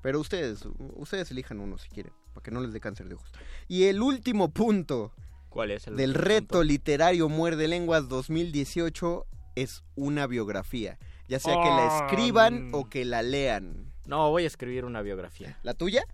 Pero 0.02 0.20
ustedes, 0.20 0.64
ustedes 0.96 1.30
elijan 1.30 1.60
uno 1.60 1.78
si 1.78 1.88
quieren, 1.88 2.12
para 2.34 2.42
que 2.44 2.50
no 2.50 2.60
les 2.60 2.72
dé 2.74 2.80
cáncer 2.80 3.08
de 3.08 3.14
ojos. 3.14 3.32
Y 3.68 3.84
el 3.84 4.02
último 4.02 4.50
punto 4.50 5.12
¿Cuál 5.48 5.70
es 5.70 5.86
el 5.86 5.96
del 5.96 6.12
reto 6.14 6.40
punto? 6.58 6.64
literario 6.64 7.28
Muerde 7.30 7.68
Lenguas 7.68 8.08
2018 8.08 9.26
es 9.56 9.82
una 9.96 10.26
biografía. 10.26 10.98
Ya 11.26 11.38
sea 11.38 11.54
que 11.54 11.68
la 11.68 11.88
Ah, 11.88 12.06
escriban 12.06 12.68
mm. 12.70 12.74
o 12.74 12.88
que 12.88 13.04
la 13.04 13.22
lean. 13.22 13.92
No, 14.06 14.30
voy 14.30 14.44
a 14.44 14.46
escribir 14.46 14.84
una 14.84 15.02
biografía. 15.02 15.58
¿La 15.62 15.74
tuya? 15.74 16.04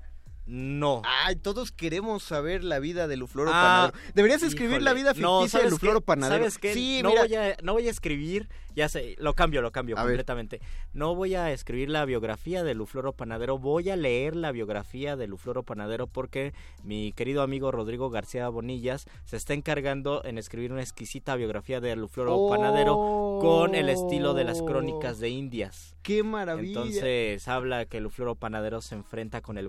No. 0.47 1.01
Ay, 1.05 1.37
todos 1.37 1.73
queremos 1.73 2.23
saber 2.23 2.65
la 2.65 2.79
vida 2.79 3.09
de 3.09 3.17
Lufloro 3.17 3.51
Ah, 3.55 3.91
Panadero. 3.93 4.13
Deberías 4.15 4.43
escribir 4.43 4.73
híjole. 4.73 4.85
la 4.85 4.93
vida 4.93 5.13
No, 5.17 5.41
ficticia 5.41 5.59
de 5.59 5.63
¿sabes 5.65 5.71
Lufloro 5.73 6.01
qué? 6.01 6.07
Panadero. 6.07 6.39
¿Sabes 6.43 6.59
qué? 6.59 6.75
Sí, 6.75 7.01
no, 7.03 7.11
mira. 7.11 7.23
voy 7.23 7.35
a, 7.35 7.57
no 7.63 7.73
voy 7.73 7.89
a 7.89 7.91
escribir, 7.91 8.49
ya 8.77 8.89
sé, 8.91 9.15
lo 9.19 9.33
cambio, 9.35 9.63
lo 9.63 9.73
cambio 9.73 9.97
A 9.97 10.03
ver. 10.03 10.13
completamente. 10.13 10.61
No 10.93 11.15
voy 11.15 11.35
a 11.35 11.51
escribir 11.51 11.89
la 11.89 12.05
biografía 12.05 12.63
de 12.63 12.75
Lufloro 12.75 13.13
Panadero, 13.15 13.59
voy 13.59 13.89
a 13.89 13.97
leer 13.97 14.37
la 14.37 14.53
biografía 14.53 15.17
de 15.17 15.27
Lufloro 15.29 15.63
Panadero 15.63 16.07
porque 16.09 16.53
mi 16.83 17.13
querido 17.13 17.41
amigo 17.43 17.73
Rodrigo 17.73 18.11
García 18.11 18.49
Bonillas 18.51 19.07
se 19.25 19.37
está 19.39 19.55
encargando 19.55 20.23
en 20.25 20.37
escribir 20.37 20.73
una 20.73 20.83
exquisita 20.83 21.37
biografía 21.37 21.81
de 21.81 21.97
Lufloro 21.97 22.35
Oh. 22.37 22.51
Panadero 22.51 23.39
con 23.41 23.75
el 23.75 23.89
estilo 23.89 24.35
de 24.35 24.45
las 24.45 24.61
crónicas 24.63 25.19
de 25.21 25.31
Indias. 25.31 25.95
¡Qué 26.03 26.23
maravilla! 26.23 26.81
Entonces 26.81 27.49
habla 27.49 27.87
que 27.87 28.01
Lufloro 28.01 28.35
Panadero 28.35 28.83
se 28.83 28.95
enfrenta 28.95 29.41
con 29.41 29.57
el 29.57 29.69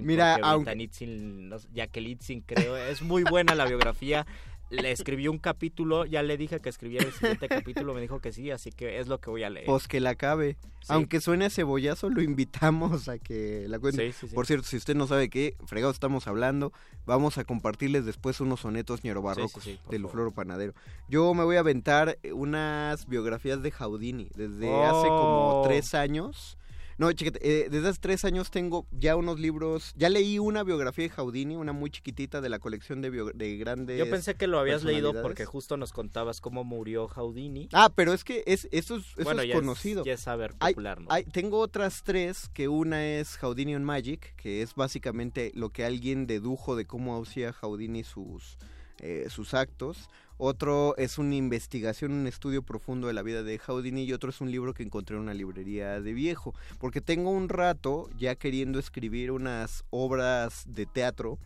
Mira, 0.00 0.36
aunque- 0.42 0.70
Britanitzin, 0.70 1.48
no 1.50 1.56
Yakelitzin, 1.74 2.40
creo. 2.40 2.76
Es 2.76 3.02
muy 3.02 3.24
buena 3.24 3.54
la 3.54 3.66
biografía. 3.66 4.24
Le 4.70 4.90
escribí 4.90 5.28
un 5.28 5.36
capítulo, 5.36 6.06
ya 6.06 6.22
le 6.22 6.38
dije 6.38 6.58
que 6.60 6.70
escribiera 6.70 7.04
el 7.04 7.12
siguiente 7.12 7.46
capítulo, 7.46 7.92
me 7.92 8.00
dijo 8.00 8.20
que 8.20 8.32
sí, 8.32 8.50
así 8.50 8.70
que 8.72 9.00
es 9.00 9.06
lo 9.06 9.20
que 9.20 9.28
voy 9.28 9.42
a 9.42 9.50
leer. 9.50 9.66
Pues 9.66 9.86
que 9.86 10.00
la 10.00 10.10
acabe. 10.10 10.56
Aunque 10.88 11.20
suene 11.20 11.44
a 11.44 11.50
cebollazo, 11.50 12.08
lo 12.08 12.22
invitamos 12.22 13.06
a 13.10 13.18
que 13.18 13.66
la 13.68 13.78
cuente. 13.78 14.10
Sí, 14.12 14.18
sí, 14.18 14.28
sí. 14.28 14.34
Por 14.34 14.46
cierto, 14.46 14.66
si 14.66 14.78
usted 14.78 14.94
no 14.94 15.06
sabe 15.06 15.28
qué 15.28 15.56
fregados 15.66 15.96
estamos 15.96 16.26
hablando, 16.26 16.72
vamos 17.04 17.36
a 17.36 17.44
compartirles 17.44 18.06
después 18.06 18.40
unos 18.40 18.60
sonetos 18.60 19.04
ñerobarrocos 19.04 19.62
de. 19.90 19.98
Lufloro 19.98 20.30
Panadero. 20.30 20.72
Yo 21.06 21.34
me 21.34 21.44
voy 21.44 21.56
a 21.56 21.60
aventar 21.60 22.18
unas 22.32 23.06
biografías 23.06 23.60
de 23.62 23.72
Jaudini 23.72 24.30
desde 24.36 24.72
hace 24.84 25.06
como 25.06 25.60
Oh. 25.60 25.64
tres 25.68 25.92
años. 25.92 26.56
No, 26.98 27.10
chécate, 27.12 27.40
eh, 27.42 27.68
desde 27.70 27.88
hace 27.88 28.00
tres 28.00 28.24
años 28.24 28.50
tengo 28.50 28.86
ya 28.90 29.16
unos 29.16 29.40
libros. 29.40 29.92
Ya 29.96 30.08
leí 30.08 30.38
una 30.38 30.62
biografía 30.62 31.04
de 31.04 31.10
Jaudini, 31.10 31.56
una 31.56 31.72
muy 31.72 31.90
chiquitita 31.90 32.40
de 32.40 32.48
la 32.48 32.58
colección 32.58 33.00
de, 33.00 33.10
bio- 33.10 33.32
de 33.34 33.56
grandes. 33.56 33.98
Yo 33.98 34.08
pensé 34.10 34.34
que 34.34 34.46
lo 34.46 34.58
habías 34.58 34.84
leído 34.84 35.12
porque 35.22 35.44
justo 35.44 35.76
nos 35.76 35.92
contabas 35.92 36.40
cómo 36.40 36.64
murió 36.64 37.08
Houdini. 37.08 37.68
Ah, 37.72 37.90
pero 37.94 38.12
es 38.12 38.24
que 38.24 38.42
es, 38.46 38.68
eso 38.72 38.96
es, 38.96 39.04
eso 39.06 39.22
bueno, 39.24 39.42
es 39.42 39.48
ya 39.48 39.54
conocido. 39.54 40.00
Es, 40.02 40.06
ya 40.06 40.12
es 40.14 40.20
saber 40.20 40.54
Hay- 40.60 40.74
popular, 40.74 41.00
¿no? 41.00 41.06
hay- 41.10 41.24
tengo 41.24 41.58
otras 41.60 42.02
tres, 42.02 42.48
que 42.52 42.68
una 42.68 43.04
es 43.06 43.36
Houdini 43.38 43.74
on 43.74 43.84
Magic, 43.84 44.34
que 44.36 44.62
es 44.62 44.74
básicamente 44.74 45.50
lo 45.54 45.70
que 45.70 45.84
alguien 45.84 46.26
dedujo 46.26 46.76
de 46.76 46.86
cómo 46.86 47.20
hacía 47.22 47.52
Houdini 47.52 48.04
sus, 48.04 48.58
eh, 49.00 49.26
sus 49.30 49.54
actos. 49.54 50.08
Otro 50.44 50.96
es 50.96 51.18
una 51.18 51.36
investigación, 51.36 52.10
un 52.10 52.26
estudio 52.26 52.64
profundo 52.64 53.06
de 53.06 53.12
la 53.12 53.22
vida 53.22 53.44
de 53.44 53.60
Houdini 53.60 54.02
y 54.02 54.12
otro 54.12 54.30
es 54.30 54.40
un 54.40 54.50
libro 54.50 54.74
que 54.74 54.82
encontré 54.82 55.14
en 55.14 55.22
una 55.22 55.34
librería 55.34 56.00
de 56.00 56.12
viejo. 56.12 56.52
Porque 56.80 57.00
tengo 57.00 57.30
un 57.30 57.48
rato 57.48 58.10
ya 58.18 58.34
queriendo 58.34 58.80
escribir 58.80 59.30
unas 59.30 59.84
obras 59.90 60.64
de 60.66 60.86
teatro 60.86 61.38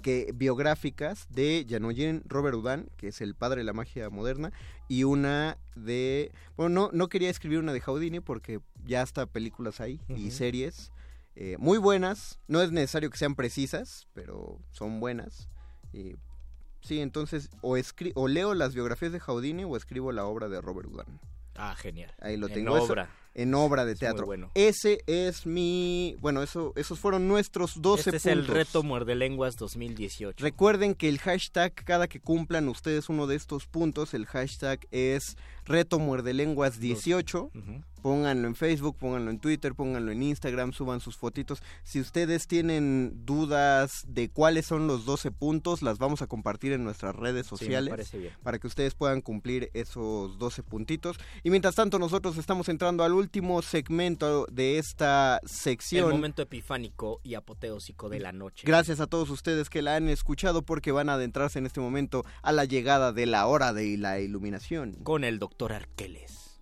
que 0.00 0.32
biográficas 0.34 1.26
de 1.28 1.66
Janoyen 1.68 2.22
Robert 2.24 2.56
Houdin, 2.56 2.88
que 2.96 3.08
es 3.08 3.20
el 3.20 3.34
padre 3.34 3.60
de 3.60 3.64
la 3.64 3.74
magia 3.74 4.08
moderna, 4.08 4.50
y 4.88 5.04
una 5.04 5.58
de... 5.76 6.32
Bueno, 6.56 6.70
no, 6.70 6.90
no 6.90 7.08
quería 7.10 7.28
escribir 7.28 7.58
una 7.58 7.74
de 7.74 7.82
Houdini 7.82 8.20
porque 8.20 8.60
ya 8.82 9.02
está 9.02 9.26
películas 9.26 9.78
ahí 9.78 10.00
y 10.08 10.30
series 10.30 10.90
eh, 11.36 11.56
muy 11.58 11.76
buenas. 11.76 12.38
No 12.48 12.62
es 12.62 12.72
necesario 12.72 13.10
que 13.10 13.18
sean 13.18 13.34
precisas, 13.34 14.08
pero 14.14 14.58
son 14.70 15.00
buenas. 15.00 15.50
Sí, 16.82 17.00
entonces 17.00 17.50
o, 17.62 17.76
escri 17.76 18.12
o 18.14 18.28
leo 18.28 18.54
las 18.54 18.74
biografías 18.74 19.12
de 19.12 19.20
Houdini 19.20 19.64
o 19.64 19.76
escribo 19.76 20.12
la 20.12 20.24
obra 20.26 20.48
de 20.48 20.60
Robert 20.60 20.88
Houdin. 20.90 21.18
Ah, 21.54 21.74
genial. 21.76 22.12
Ahí 22.20 22.36
lo 22.36 22.48
En 22.48 22.54
tengo. 22.54 22.76
Eso- 22.76 22.92
obra. 22.92 23.08
En 23.34 23.54
obra 23.54 23.84
de 23.84 23.92
Es 23.92 23.98
teatro. 23.98 24.26
bueno. 24.26 24.50
Ese 24.54 25.02
es 25.06 25.46
mi... 25.46 26.16
Bueno, 26.20 26.42
eso, 26.42 26.72
esos 26.76 26.98
fueron 26.98 27.28
nuestros 27.28 27.80
12 27.80 28.10
Este 28.10 28.16
es 28.16 28.26
el 28.26 28.46
reto 28.46 28.82
Muerde 28.82 29.14
Lenguas 29.14 29.56
2018. 29.56 30.42
Recuerden 30.42 30.94
que 30.94 31.08
el 31.08 31.18
hashtag, 31.18 31.72
cada 31.74 32.08
que 32.08 32.20
cumplan 32.20 32.68
ustedes 32.68 33.08
uno 33.08 33.26
de 33.26 33.36
estos 33.36 33.66
puntos, 33.66 34.14
el 34.14 34.26
hashtag 34.26 34.80
es 34.90 35.36
reto 35.64 35.98
muerde 36.00 36.32
lenguas 36.34 36.80
18. 36.80 37.44
Ujú. 37.54 37.82
Pónganlo 38.02 38.48
en 38.48 38.56
Facebook, 38.56 38.96
pónganlo 38.98 39.30
en 39.30 39.38
Twitter, 39.38 39.76
pónganlo 39.76 40.10
en 40.10 40.24
Instagram, 40.24 40.72
suban 40.72 40.98
sus 40.98 41.16
fotitos. 41.16 41.62
Si 41.84 42.00
ustedes 42.00 42.48
tienen 42.48 43.24
dudas 43.24 44.02
de 44.08 44.28
cuáles 44.28 44.66
son 44.66 44.88
los 44.88 45.04
12 45.04 45.30
puntos, 45.30 45.82
las 45.82 45.98
vamos 45.98 46.20
a 46.20 46.26
compartir 46.26 46.72
en 46.72 46.82
nuestras 46.82 47.14
redes 47.14 47.46
Sí, 47.46 47.50
sociales 47.50 48.10
bien. 48.12 48.32
para 48.42 48.58
que 48.58 48.66
ustedes 48.66 48.94
puedan 48.94 49.20
cumplir 49.20 49.70
esos 49.72 50.36
12 50.38 50.64
puntitos. 50.64 51.16
Y 51.44 51.50
mientras 51.50 51.76
tanto, 51.76 52.00
nosotros 52.00 52.36
estamos 52.38 52.68
entrando 52.68 53.04
al 53.04 53.12
último 53.22 53.62
segmento 53.62 54.46
de 54.50 54.78
esta 54.78 55.40
sección. 55.44 56.06
El 56.08 56.16
momento 56.16 56.42
epifánico 56.42 57.20
y 57.22 57.34
apoteósico 57.34 58.08
de 58.08 58.18
la 58.18 58.32
noche. 58.32 58.64
Gracias 58.66 59.00
a 59.00 59.06
todos 59.06 59.30
ustedes 59.30 59.70
que 59.70 59.80
la 59.80 59.94
han 59.94 60.08
escuchado 60.08 60.62
porque 60.62 60.90
van 60.90 61.08
a 61.08 61.14
adentrarse 61.14 61.60
en 61.60 61.66
este 61.66 61.80
momento 61.80 62.24
a 62.42 62.52
la 62.52 62.64
llegada 62.64 63.12
de 63.12 63.26
la 63.26 63.46
hora 63.46 63.72
de 63.72 63.96
la 63.96 64.18
iluminación. 64.18 64.94
Con 65.04 65.22
el 65.24 65.38
doctor 65.38 65.72
Arqueles. 65.72 66.60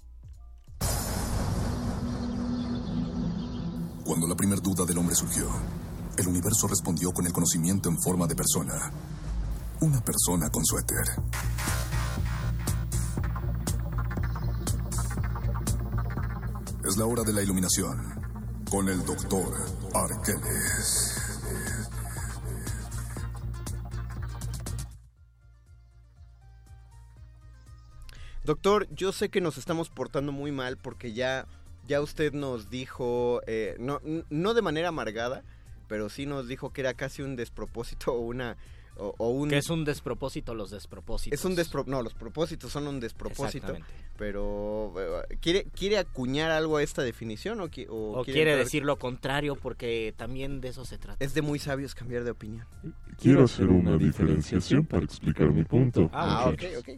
Cuando 4.04 4.26
la 4.26 4.34
primera 4.34 4.60
duda 4.60 4.84
del 4.84 4.98
hombre 4.98 5.14
surgió, 5.14 5.48
el 6.18 6.28
universo 6.28 6.66
respondió 6.68 7.10
con 7.12 7.26
el 7.26 7.32
conocimiento 7.32 7.88
en 7.88 7.98
forma 8.02 8.26
de 8.26 8.34
persona. 8.34 8.92
Una 9.80 10.00
persona 10.02 10.50
con 10.50 10.64
suéter. 10.64 11.06
Es 16.90 16.96
la 16.96 17.06
hora 17.06 17.22
de 17.22 17.32
la 17.32 17.40
iluminación 17.40 17.96
con 18.68 18.88
el 18.88 19.04
doctor 19.04 19.54
Arqueles. 19.94 21.20
Doctor, 28.42 28.88
yo 28.90 29.12
sé 29.12 29.28
que 29.28 29.40
nos 29.40 29.56
estamos 29.56 29.88
portando 29.88 30.32
muy 30.32 30.50
mal 30.50 30.78
porque 30.78 31.12
ya, 31.12 31.46
ya 31.86 32.00
usted 32.00 32.32
nos 32.32 32.70
dijo, 32.70 33.40
eh, 33.46 33.76
no, 33.78 34.00
no 34.28 34.54
de 34.54 34.62
manera 34.62 34.88
amargada, 34.88 35.44
pero 35.86 36.08
sí 36.08 36.26
nos 36.26 36.48
dijo 36.48 36.72
que 36.72 36.80
era 36.80 36.94
casi 36.94 37.22
un 37.22 37.36
despropósito 37.36 38.14
o 38.14 38.18
una... 38.18 38.56
O, 39.00 39.14
o 39.18 39.28
un, 39.30 39.48
Que 39.48 39.58
es 39.58 39.70
un 39.70 39.84
despropósito 39.84 40.54
los 40.54 40.70
despropósitos. 40.70 41.38
es 41.38 41.44
un 41.44 41.56
despro- 41.56 41.86
no, 41.86 42.02
los 42.02 42.12
propósitos 42.14 42.70
son 42.70 42.86
un 42.86 43.00
despropósito. 43.00 43.46
Exactamente. 43.72 43.88
Pero, 44.18 44.92
eh, 45.30 45.36
¿quiere, 45.40 45.64
¿quiere 45.74 45.96
acuñar 45.96 46.50
algo 46.50 46.76
a 46.76 46.82
esta 46.82 47.02
definición 47.02 47.60
o, 47.60 47.68
qui- 47.68 47.86
o 47.88 48.20
O 48.20 48.24
quiere 48.24 48.42
entrar- 48.42 48.58
decir 48.58 48.84
lo 48.84 48.98
contrario 48.98 49.56
porque 49.56 50.12
también 50.16 50.60
de 50.60 50.68
eso 50.68 50.84
se 50.84 50.98
trata. 50.98 51.24
Es 51.24 51.32
de 51.32 51.40
muy 51.42 51.58
sabios 51.58 51.94
cambiar 51.94 52.24
de 52.24 52.30
opinión. 52.32 52.66
Quiero 53.18 53.44
hacer 53.44 53.68
una 53.68 53.96
diferenciación 53.96 54.84
para 54.84 55.04
explicar 55.04 55.50
mi 55.50 55.64
punto. 55.64 56.10
Ah, 56.12 56.44
ok, 56.46 56.50
muchachos. 56.50 56.78
ok. 56.80 56.88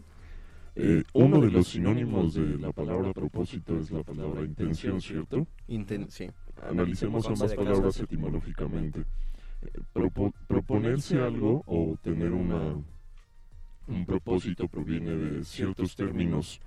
Eh, 0.75 1.03
uno 1.13 1.41
de 1.41 1.51
los 1.51 1.69
sinónimos 1.69 2.35
de 2.35 2.57
la 2.59 2.73
palabra 2.73 3.13
propósito 3.13 3.79
es 3.79 3.91
la 3.91 4.03
palabra 4.03 4.43
intención, 4.43 5.01
¿cierto? 5.01 5.47
Inten- 5.69 6.09
sí. 6.09 6.29
Analicemos 6.63 7.27
ambas 7.27 7.55
palabras 7.55 8.01
etimológicamente. 8.01 9.05
Propo- 9.93 10.33
proponerse 10.49 11.21
algo 11.21 11.63
o 11.67 11.97
tener 12.03 12.33
una, 12.33 12.75
un 13.89 14.07
propósito 14.07 14.67
proviene 14.69 15.11
de 15.17 15.45
ciertos 15.45 15.95
términos 15.97 16.61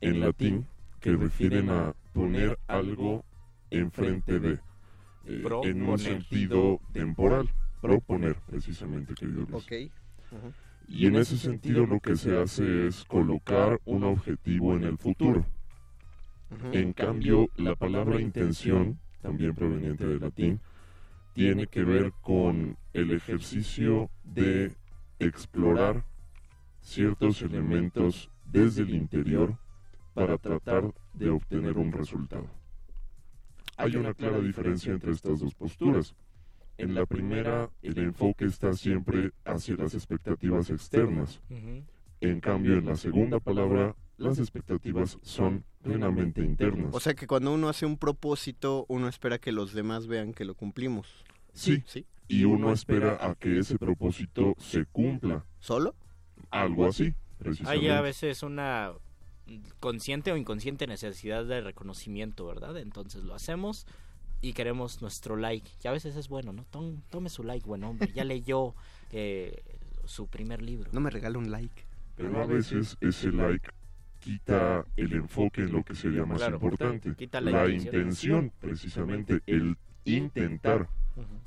en 0.00 0.20
latín 0.20 0.66
que 1.00 1.12
refieren 1.16 1.70
a 1.70 1.94
poner 2.12 2.58
algo 2.66 3.24
enfrente 3.70 4.38
de, 4.40 4.52
eh, 5.26 5.42
en 5.64 5.82
un 5.82 5.98
sentido 5.98 6.80
temporal. 6.92 7.48
Proponer, 7.80 8.36
precisamente, 8.46 9.14
querido 9.14 9.46
Luis. 9.50 9.64
Y 10.88 11.06
en 11.06 11.16
ese 11.16 11.36
sentido 11.38 11.86
lo 11.86 12.00
que 12.00 12.16
se 12.16 12.36
hace 12.38 12.86
es 12.86 13.04
colocar 13.04 13.80
un 13.84 14.04
objetivo 14.04 14.74
en 14.76 14.84
el 14.84 14.98
futuro. 14.98 15.44
En 16.72 16.92
cambio, 16.92 17.48
la 17.56 17.74
palabra 17.74 18.20
intención, 18.20 18.98
también 19.22 19.54
proveniente 19.54 20.06
del 20.06 20.20
latín, 20.20 20.60
tiene 21.34 21.66
que 21.66 21.82
ver 21.84 22.12
con 22.22 22.78
el 22.92 23.10
ejercicio 23.10 24.08
de 24.22 24.72
explorar 25.18 26.04
ciertos 26.80 27.42
elementos 27.42 28.30
desde 28.44 28.82
el 28.82 28.94
interior 28.94 29.58
para 30.14 30.38
tratar 30.38 30.94
de 31.12 31.30
obtener 31.30 31.76
un 31.76 31.92
resultado. 31.92 32.46
Hay 33.76 33.96
una 33.96 34.14
clara 34.14 34.38
diferencia 34.38 34.92
entre 34.92 35.10
estas 35.10 35.40
dos 35.40 35.54
posturas. 35.54 36.14
En 36.78 36.94
la 36.94 37.04
primera, 37.04 37.68
el 37.82 37.98
enfoque 37.98 38.44
está 38.44 38.72
siempre 38.74 39.32
hacia 39.44 39.74
las 39.74 39.94
expectativas 39.94 40.70
externas. 40.70 41.40
En 42.20 42.40
cambio, 42.40 42.78
en 42.78 42.86
la 42.86 42.96
segunda 42.96 43.40
palabra, 43.40 43.96
las 44.16 44.38
expectativas 44.38 45.18
son 45.22 45.64
plenamente 45.82 46.42
internas. 46.42 46.94
O 46.94 47.00
sea 47.00 47.14
que 47.14 47.26
cuando 47.26 47.52
uno 47.52 47.68
hace 47.68 47.86
un 47.86 47.98
propósito, 47.98 48.86
uno 48.88 49.08
espera 49.08 49.38
que 49.38 49.52
los 49.52 49.72
demás 49.74 50.06
vean 50.06 50.32
que 50.32 50.44
lo 50.44 50.54
cumplimos. 50.54 51.24
Sí, 51.52 51.82
¿Sí? 51.86 52.06
y 52.26 52.44
uno 52.44 52.72
espera 52.72 53.18
a 53.20 53.34
que 53.34 53.58
ese 53.58 53.78
propósito 53.78 54.54
se 54.58 54.86
cumpla. 54.86 55.44
¿Solo? 55.60 55.94
Algo 56.50 56.86
así, 56.86 57.14
Hay 57.66 57.88
a 57.88 58.00
veces 58.00 58.42
una 58.42 58.92
consciente 59.80 60.32
o 60.32 60.36
inconsciente 60.36 60.86
necesidad 60.86 61.44
de 61.44 61.60
reconocimiento, 61.60 62.46
¿verdad? 62.46 62.78
Entonces 62.78 63.24
lo 63.24 63.34
hacemos 63.34 63.86
y 64.40 64.52
queremos 64.52 65.02
nuestro 65.02 65.36
like. 65.36 65.70
Y 65.82 65.88
a 65.88 65.92
veces 65.92 66.16
es 66.16 66.28
bueno, 66.28 66.52
¿no? 66.52 66.64
Tom- 66.70 67.02
tome 67.10 67.28
su 67.28 67.42
like, 67.44 67.66
buen 67.66 67.84
hombre. 67.84 68.10
Ya 68.14 68.24
leyó 68.24 68.74
eh, 69.12 69.62
su 70.04 70.26
primer 70.28 70.62
libro. 70.62 70.90
No 70.92 71.00
me 71.00 71.10
regala 71.10 71.38
un 71.38 71.50
like. 71.50 71.84
Pero 72.16 72.40
a 72.42 72.46
veces 72.46 72.96
ese 73.00 73.32
like 73.32 73.68
quita 74.24 74.84
el 74.96 75.12
enfoque 75.12 75.60
en 75.62 75.72
lo 75.72 75.82
que 75.84 75.94
sería 75.94 76.24
más 76.24 76.38
Claro, 76.38 76.54
importante. 76.56 77.14
quita 77.14 77.40
la 77.42 77.50
la 77.50 77.68
intención. 77.68 77.94
intención, 77.94 78.52
precisamente, 78.60 79.40
el 79.46 79.76
intentar, 80.04 80.88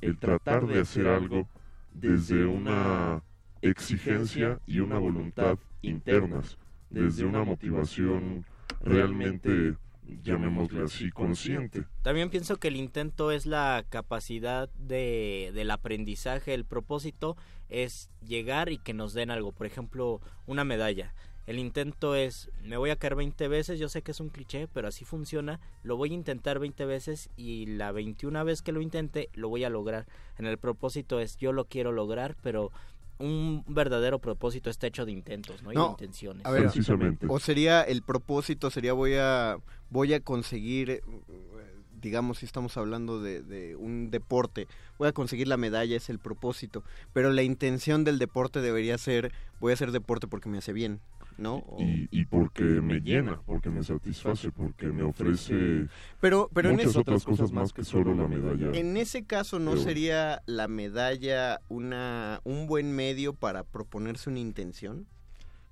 el 0.01 0.17
tratar 0.17 0.67
de 0.67 0.79
hacer 0.81 1.07
algo 1.07 1.47
desde 1.93 2.45
una 2.45 3.23
exigencia 3.61 4.59
y 4.67 4.79
una 4.79 4.99
voluntad 4.99 5.57
internas, 5.81 6.57
desde 6.91 7.25
una 7.25 7.43
motivación 7.43 8.45
realmente, 8.81 9.75
llamémosle 10.23 10.83
así, 10.83 11.09
consciente. 11.09 11.83
También 12.03 12.29
pienso 12.29 12.57
que 12.57 12.67
el 12.67 12.75
intento 12.75 13.31
es 13.31 13.45
la 13.47 13.83
capacidad 13.89 14.69
de, 14.75 15.51
del 15.53 15.71
aprendizaje, 15.71 16.53
el 16.53 16.63
propósito 16.65 17.35
es 17.69 18.09
llegar 18.25 18.69
y 18.71 18.77
que 18.77 18.93
nos 18.93 19.13
den 19.13 19.31
algo, 19.31 19.51
por 19.51 19.65
ejemplo, 19.65 20.21
una 20.45 20.63
medalla. 20.63 21.13
El 21.47 21.59
intento 21.59 22.13
es, 22.13 22.51
me 22.61 22.75
voy 22.75 22.89
a 22.89 22.97
caer 22.97 23.15
20 23.15 23.47
veces, 23.47 23.79
yo 23.79 23.87
sé 23.87 24.01
que 24.01 24.11
es 24.11 24.19
un 24.19 24.27
cliché, 24.27 24.67
pero 24.67 24.89
así 24.89 25.05
funciona, 25.05 25.61
lo 25.81 25.95
voy 25.95 26.11
a 26.11 26.13
intentar 26.13 26.59
20 26.59 26.85
veces 26.85 27.29
y 27.37 27.65
la 27.67 27.93
21 27.93 28.43
vez 28.43 28.61
que 28.61 28.73
lo 28.73 28.81
intente 28.81 29.29
lo 29.33 29.47
voy 29.47 29.63
a 29.63 29.69
lograr. 29.69 30.07
En 30.37 30.45
el 30.45 30.57
propósito 30.57 31.21
es, 31.21 31.37
yo 31.37 31.53
lo 31.53 31.63
quiero 31.63 31.93
lograr, 31.93 32.35
pero 32.43 32.73
un 33.17 33.63
verdadero 33.65 34.19
propósito 34.19 34.69
está 34.69 34.87
hecho 34.87 35.05
de 35.05 35.13
intentos, 35.13 35.63
¿no? 35.63 35.71
Y 35.71 35.75
de 35.77 35.85
intenciones. 35.85 36.45
a 36.45 36.51
ver, 36.51 36.69
o 37.29 37.39
sería 37.39 37.81
el 37.81 38.01
propósito 38.01 38.69
sería 38.69 38.91
voy 38.91 39.15
a 39.15 39.57
voy 39.89 40.13
a 40.13 40.19
conseguir 40.19 41.01
digamos 41.99 42.39
si 42.39 42.45
estamos 42.45 42.77
hablando 42.77 43.21
de, 43.21 43.41
de 43.41 43.75
un 43.75 44.11
deporte 44.11 44.67
voy 44.99 45.07
a 45.07 45.13
conseguir 45.13 45.47
la 45.47 45.57
medalla 45.57 45.95
es 45.95 46.09
el 46.09 46.19
propósito 46.19 46.83
pero 47.11 47.31
la 47.31 47.41
intención 47.41 48.03
del 48.03 48.19
deporte 48.19 48.61
debería 48.61 48.99
ser 48.99 49.31
voy 49.59 49.71
a 49.71 49.73
hacer 49.73 49.91
deporte 49.91 50.27
porque 50.27 50.47
me 50.47 50.59
hace 50.59 50.73
bien 50.73 50.99
no 51.37 51.55
O- 51.67 51.77
Y, 51.81 52.07
y 52.11 52.25
porque 52.25 52.63
me 52.63 52.99
llena, 53.01 53.39
porque 53.45 53.69
me 53.69 53.83
satisface, 53.83 54.51
porque 54.51 54.87
me 54.87 55.03
ofrece 55.03 55.87
Pero- 56.19 56.49
pero 56.53 56.69
en 56.69 56.75
muchas 56.75 56.91
ese- 56.91 56.99
otras 56.99 57.23
cosas 57.23 57.51
más 57.51 57.73
que 57.73 57.83
solo 57.83 58.13
la 58.15 58.27
medalla. 58.27 58.71
En 58.77 58.97
ese 58.97 59.25
caso, 59.25 59.59
¿no 59.59 59.71
Pero- 59.71 59.83
sería 59.83 60.41
la 60.45 60.67
medalla 60.67 61.59
una 61.69 62.41
un 62.43 62.67
buen 62.67 62.95
medio 62.95 63.33
para 63.33 63.63
proponerse 63.63 64.29
una 64.29 64.39
intención? 64.39 65.05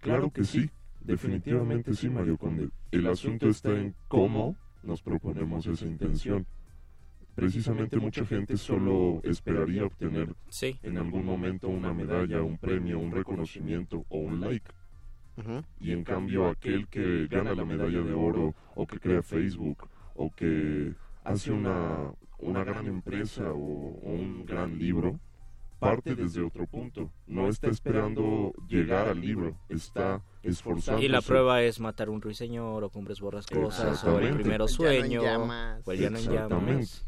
Claro 0.01 0.30
que 0.32 0.43
sí, 0.43 0.70
definitivamente 1.01 1.93
sí, 1.95 2.09
Mario 2.09 2.38
Conde. 2.38 2.70
El 2.91 3.07
asunto 3.07 3.49
está 3.49 3.70
en 3.72 3.95
cómo 4.07 4.55
nos 4.84 5.01
proponemos 5.01 5.66
esa 5.66 5.86
intención. 5.86 6.45
Precisamente 7.34 7.97
mucha 7.97 8.26
gente 8.26 8.55
solo 8.55 9.20
esperaría 9.24 9.84
obtener 9.84 10.34
Sí. 10.47 10.80
en 10.84 10.97
algún 10.97 11.26
momento 11.26 11.68
una 11.68 11.93
medalla, 11.93 12.41
un 12.41 12.57
premio, 12.57 12.97
un 12.97 13.11
reconocimiento 13.11 14.05
o 14.07 14.20
un 14.20 14.39
like. 14.39 14.66
Y 15.79 15.91
en 15.91 16.03
cambio 16.03 16.47
aquel 16.47 16.88
que 16.88 17.27
gana 17.27 17.53
la 17.53 17.65
medalla 17.65 18.01
de 18.01 18.13
oro 18.13 18.55
o 18.75 18.88
que 18.88 18.99
crea 18.99 19.21
Facebook 19.21 19.88
o 20.15 20.33
que 20.33 20.93
hace 21.23 21.51
una, 21.51 22.11
una 22.39 22.63
gran 22.63 22.88
empresa 22.88 23.51
o, 23.51 23.55
o 23.57 24.11
un 24.11 24.45
gran 24.45 24.77
libro, 24.77 25.19
parte 25.79 26.15
desde 26.15 26.41
otro 26.41 26.65
punto. 26.67 27.11
No 27.27 27.49
está 27.49 27.67
esperando 27.67 28.53
llegar 28.67 29.09
al 29.09 29.19
libro, 29.19 29.57
está 29.69 30.21
esforzándose. 30.41 31.05
Y 31.05 31.09
la 31.09 31.21
prueba 31.21 31.61
es 31.63 31.79
matar 31.79 32.09
un 32.09 32.21
ruiseñor 32.21 32.83
o 32.83 32.89
cumbres 32.89 33.19
borrascosas 33.19 34.03
o 34.05 34.19
el 34.19 34.33
primero 34.36 34.67
sueño 34.67 35.21
o 35.21 35.91
el 35.91 35.99
llano 35.99 36.17
en 36.17 36.23
Exactamente. 36.23 36.31
llamas. 36.31 37.05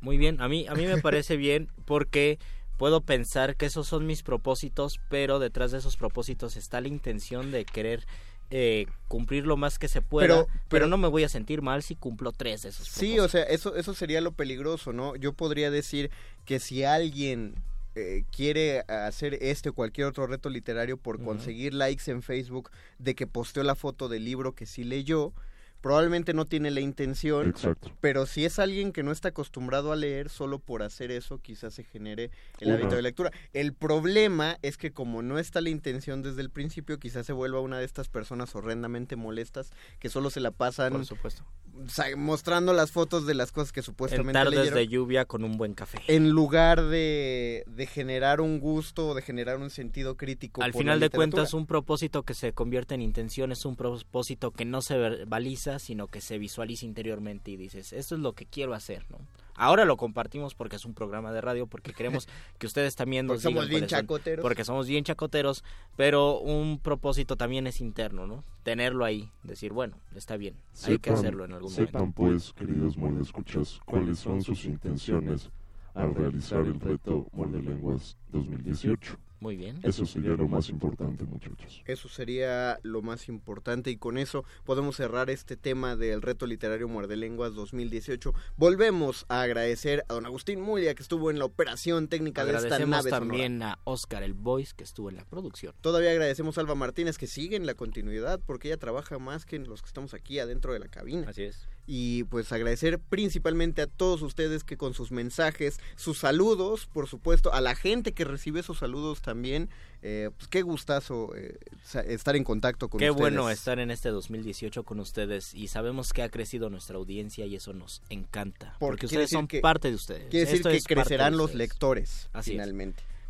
Muy 0.00 0.16
bien, 0.16 0.40
a 0.40 0.48
mí 0.48 0.66
a 0.66 0.74
mí 0.74 0.86
me 0.86 0.98
parece 0.98 1.36
bien 1.36 1.68
porque 1.84 2.38
puedo 2.80 3.02
pensar 3.02 3.56
que 3.56 3.66
esos 3.66 3.86
son 3.86 4.06
mis 4.06 4.22
propósitos, 4.22 5.00
pero 5.10 5.38
detrás 5.38 5.70
de 5.70 5.76
esos 5.76 5.98
propósitos 5.98 6.56
está 6.56 6.80
la 6.80 6.88
intención 6.88 7.50
de 7.52 7.66
querer 7.66 8.06
eh, 8.50 8.86
cumplir 9.06 9.46
lo 9.46 9.58
más 9.58 9.78
que 9.78 9.86
se 9.86 10.00
pueda, 10.00 10.26
Pero- 10.26 10.46
pero, 10.46 10.60
pero- 10.70 10.86
no 10.88 10.96
me 10.96 11.06
voy 11.06 11.22
a 11.22 11.28
sentir 11.28 11.60
mal 11.60 11.82
si 11.82 11.94
cumplo 11.94 12.32
tres 12.32 12.62
de 12.62 12.70
esos 12.70 12.88
Sí, 12.88 13.18
o 13.18 13.28
sea, 13.28 13.42
eso, 13.42 13.76
eso 13.76 13.92
sería 13.92 14.22
lo 14.22 14.32
peligroso, 14.32 14.94
¿no? 14.94 15.14
Yo 15.14 15.34
podría 15.34 15.70
decir 15.70 16.10
que 16.46 16.58
si 16.58 16.82
alguien 16.82 17.54
eh, 17.96 18.24
quiere 18.34 18.80
hacer 18.88 19.34
este 19.42 19.68
o 19.68 19.72
cualquier 19.74 20.06
otro 20.06 20.26
reto 20.26 20.48
literario 20.48 20.96
por 20.96 21.22
conseguir 21.22 21.74
likes 21.74 22.10
en 22.10 22.22
Facebook 22.22 22.70
de 22.98 23.14
que 23.14 23.26
posteó 23.26 23.62
la 23.62 23.74
foto 23.74 24.08
del 24.08 24.24
libro 24.24 24.54
que 24.54 24.64
sí 24.64 24.84
leyó, 24.84 25.32
probablemente 25.80 26.34
no 26.34 26.44
tiene 26.44 26.70
la 26.70 26.80
intención, 26.80 27.48
Exacto. 27.48 27.90
pero 28.00 28.26
si 28.26 28.44
es 28.44 28.58
alguien 28.58 28.92
que 28.92 29.02
no 29.02 29.12
está 29.12 29.28
acostumbrado 29.28 29.92
a 29.92 29.96
leer, 29.96 30.28
solo 30.28 30.58
por 30.58 30.82
hacer 30.82 31.10
eso 31.10 31.38
quizás 31.38 31.74
se 31.74 31.84
genere 31.84 32.30
el 32.60 32.68
Una- 32.68 32.76
hábito 32.78 32.96
de 32.96 33.02
lectura. 33.02 33.30
El 33.52 33.72
problema 33.72 34.58
es 34.62 34.76
que 34.76 34.92
como 34.92 35.22
no 35.22 35.38
está 35.38 35.60
la 35.60 35.70
intención 35.70 36.22
desde 36.22 36.42
el 36.42 36.50
principio, 36.50 36.98
quizás 36.98 37.26
se 37.26 37.32
vuelva 37.32 37.60
una 37.60 37.78
de 37.78 37.84
estas 37.84 38.08
personas 38.08 38.54
horrendamente 38.54 39.16
molestas 39.16 39.70
que 39.98 40.08
solo 40.08 40.30
se 40.30 40.40
la 40.40 40.50
pasan 40.50 40.92
Por 40.92 41.06
supuesto. 41.06 41.44
sa- 41.88 42.14
mostrando 42.16 42.72
las 42.72 42.90
fotos 42.90 43.26
de 43.26 43.34
las 43.34 43.52
cosas 43.52 43.72
que 43.72 43.80
En 43.80 43.84
supuestamente 43.84 44.32
tardes 44.32 44.54
leyeron, 44.58 44.78
de 44.78 44.88
lluvia 44.88 45.24
con 45.24 45.44
un 45.44 45.56
buen 45.56 45.74
café. 45.74 45.98
en 46.08 46.30
lugar 46.30 46.82
de, 46.84 47.64
de 47.66 47.86
generar 47.86 48.40
un 48.40 48.60
gusto 48.60 49.08
o 49.08 49.14
de 49.14 49.22
generar 49.22 49.58
un 49.58 49.70
sentido 49.70 50.16
crítico. 50.16 50.62
Al 50.62 50.72
por 50.72 50.80
la 50.80 50.82
final 50.82 51.00
de 51.00 51.10
cuentas, 51.10 51.54
un 51.54 51.66
propósito 51.66 52.22
que 52.22 52.34
se 52.34 52.52
convierte 52.52 52.94
en 52.94 53.02
intención 53.02 53.52
es 53.52 53.64
un 53.64 53.76
propósito 53.76 54.50
que 54.50 54.64
no 54.64 54.82
se 54.82 54.96
verbaliza, 54.98 55.69
sino 55.78 56.08
que 56.08 56.20
se 56.20 56.38
visualiza 56.38 56.84
interiormente 56.86 57.50
y 57.50 57.56
dices, 57.56 57.92
esto 57.92 58.14
es 58.14 58.20
lo 58.20 58.32
que 58.34 58.46
quiero 58.46 58.74
hacer, 58.74 59.04
¿no? 59.10 59.18
Ahora 59.54 59.84
lo 59.84 59.98
compartimos 59.98 60.54
porque 60.54 60.76
es 60.76 60.84
un 60.86 60.94
programa 60.94 61.32
de 61.32 61.40
radio, 61.42 61.66
porque 61.66 61.92
queremos 61.92 62.26
que 62.58 62.66
ustedes 62.66 62.96
también 62.96 63.26
nos 63.26 63.42
Porque 63.42 63.42
somos 63.54 63.68
bien 63.68 63.80
son, 63.82 63.88
chacoteros. 63.88 64.42
porque 64.42 64.64
somos 64.64 64.86
bien 64.86 65.04
chacoteros, 65.04 65.64
pero 65.96 66.38
un 66.40 66.78
propósito 66.78 67.36
también 67.36 67.66
es 67.66 67.80
interno, 67.80 68.26
¿no? 68.26 68.42
Tenerlo 68.62 69.04
ahí, 69.04 69.30
decir, 69.42 69.72
bueno, 69.72 69.96
está 70.16 70.36
bien, 70.36 70.56
hay 70.86 70.98
que 70.98 71.10
hacerlo 71.10 71.44
en 71.44 71.52
algún 71.52 71.70
sepan, 71.70 72.00
momento. 72.02 72.22
pues, 72.22 72.52
queridos 72.54 72.96
escuchas 73.20 73.80
cuáles 73.84 74.18
son 74.18 74.42
sus 74.42 74.64
intenciones 74.64 75.50
al 75.94 76.14
realizar 76.14 76.60
el 76.60 76.80
reto 76.80 77.26
Muerde 77.32 77.62
Lenguas 77.62 78.16
2018. 78.32 79.18
Muy 79.40 79.56
bien. 79.56 79.80
Eso 79.82 80.04
sería 80.04 80.32
lo 80.32 80.46
más 80.48 80.68
importante, 80.68 81.24
muchachos. 81.24 81.82
Eso 81.86 82.08
sería 82.08 82.78
lo 82.82 83.00
más 83.00 83.28
importante 83.28 83.90
y 83.90 83.96
con 83.96 84.18
eso 84.18 84.44
podemos 84.64 84.96
cerrar 84.96 85.30
este 85.30 85.56
tema 85.56 85.96
del 85.96 86.20
reto 86.20 86.46
literario 86.46 86.88
Muerde 86.88 87.16
Lenguas 87.16 87.54
2018. 87.54 88.34
Volvemos 88.58 89.24
a 89.28 89.40
agradecer 89.40 90.04
a 90.08 90.14
don 90.14 90.26
Agustín 90.26 90.60
Mulia 90.60 90.94
que 90.94 91.02
estuvo 91.02 91.30
en 91.30 91.38
la 91.38 91.46
operación 91.46 92.08
técnica 92.08 92.44
de 92.44 92.50
esta 92.50 92.66
Agradecemos 92.66 92.90
nave 92.90 93.10
sonora. 93.10 93.28
también 93.28 93.62
a 93.62 93.78
Oscar 93.84 94.22
el 94.22 94.34
Voice 94.34 94.74
que 94.76 94.84
estuvo 94.84 95.08
en 95.08 95.16
la 95.16 95.24
producción. 95.24 95.74
Todavía 95.80 96.10
agradecemos 96.10 96.58
a 96.58 96.60
Alba 96.60 96.74
Martínez 96.74 97.16
que 97.16 97.26
sigue 97.26 97.56
en 97.56 97.64
la 97.64 97.74
continuidad 97.74 98.40
porque 98.44 98.68
ella 98.68 98.76
trabaja 98.76 99.18
más 99.18 99.46
que 99.46 99.58
los 99.58 99.80
que 99.80 99.86
estamos 99.86 100.12
aquí 100.12 100.38
adentro 100.38 100.72
de 100.74 100.80
la 100.80 100.88
cabina. 100.88 101.28
Así 101.30 101.44
es. 101.44 101.66
Y 101.92 102.22
pues 102.24 102.52
agradecer 102.52 103.00
principalmente 103.00 103.82
a 103.82 103.88
todos 103.88 104.22
ustedes 104.22 104.62
que 104.62 104.76
con 104.76 104.94
sus 104.94 105.10
mensajes, 105.10 105.80
sus 105.96 106.18
saludos, 106.18 106.86
por 106.86 107.08
supuesto, 107.08 107.52
a 107.52 107.60
la 107.60 107.74
gente 107.74 108.12
que 108.12 108.24
recibe 108.24 108.60
esos 108.60 108.78
saludos 108.78 109.22
también, 109.22 109.68
eh, 110.02 110.30
pues 110.36 110.46
qué 110.46 110.62
gustazo 110.62 111.34
eh, 111.34 111.58
estar 112.06 112.36
en 112.36 112.44
contacto 112.44 112.88
con 112.88 113.00
Qué 113.00 113.10
ustedes. 113.10 113.20
bueno 113.20 113.50
estar 113.50 113.80
en 113.80 113.90
este 113.90 114.10
2018 114.10 114.84
con 114.84 115.00
ustedes 115.00 115.52
y 115.52 115.66
sabemos 115.66 116.12
que 116.12 116.22
ha 116.22 116.28
crecido 116.28 116.70
nuestra 116.70 116.96
audiencia 116.96 117.44
y 117.46 117.56
eso 117.56 117.72
nos 117.72 118.02
encanta. 118.08 118.76
Porque, 118.78 119.06
ustedes 119.06 119.30
son 119.30 119.48
que- 119.48 119.58
parte 119.58 119.88
de 119.88 119.96
ustedes. 119.96 120.28
Quiere 120.30 120.46
decir 120.46 120.64
Esto 120.64 120.70
que 120.70 120.94
crecerán 120.94 121.32
los 121.32 121.46
ustedes. 121.46 121.58
lectores, 121.58 122.28
Así 122.32 122.52
es. 122.52 122.56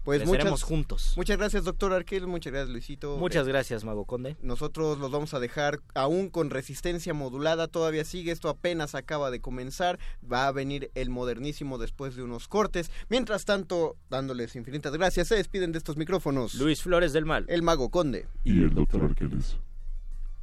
Pues 0.05 0.25
muchas, 0.27 0.63
juntos. 0.63 1.13
Muchas 1.17 1.37
gracias, 1.37 1.65
doctor 1.65 1.93
Arquel. 1.93 2.27
Muchas 2.27 2.53
gracias, 2.53 2.71
Luisito. 2.71 3.17
Muchas 3.19 3.47
Eh, 3.47 3.51
gracias, 3.51 3.85
Mago 3.85 4.07
Conde. 4.07 4.37
Nosotros 4.43 4.99
los 4.99 5.11
vamos 5.11 5.35
a 5.35 5.41
dejar 5.41 5.81
aún 5.95 6.31
con 6.31 6.51
resistencia 6.51 7.13
modulada, 7.13 7.69
todavía 7.69 8.05
sigue, 8.05 8.33
esto 8.33 8.49
apenas 8.49 8.95
acaba 8.95 9.31
de 9.31 9.41
comenzar, 9.41 9.99
va 10.31 10.47
a 10.47 10.53
venir 10.53 10.91
el 10.95 11.11
modernísimo 11.11 11.77
después 11.79 12.17
de 12.17 12.23
unos 12.23 12.49
cortes. 12.49 12.91
Mientras 13.09 13.45
tanto, 13.45 13.97
dándoles 14.09 14.57
infinitas 14.57 14.93
gracias, 14.93 15.29
se 15.29 15.37
despiden 15.37 15.73
de 15.73 15.79
estos 15.79 15.97
micrófonos. 15.97 16.55
Luis 16.55 16.83
Flores 16.83 17.13
del 17.13 17.27
Mal. 17.27 17.45
El 17.49 17.63
Mago 17.63 17.91
Conde. 17.91 18.27
Y 18.45 18.63
el 18.63 18.75
doctor 18.75 19.05
Arqueles. 19.05 19.57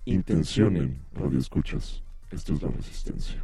Intencionen, 0.05 1.01
radio 1.13 1.39
escuchas. 1.39 2.03
Esto 2.31 2.53
es 2.53 2.61
la 2.61 2.69
resistencia. 2.69 3.43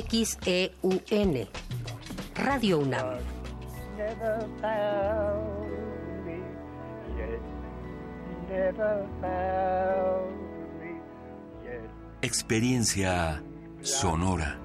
XEUN. 0.00 1.48
Radio 2.34 2.78
UNAM. 2.78 3.18
Experiencia 12.22 13.42
sonora. 13.82 14.58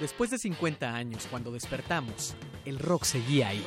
Después 0.00 0.30
de 0.30 0.38
50 0.38 0.94
años, 0.94 1.26
cuando 1.30 1.50
despertamos, 1.52 2.34
el 2.64 2.78
rock 2.78 3.04
seguía 3.04 3.48
ahí. 3.48 3.66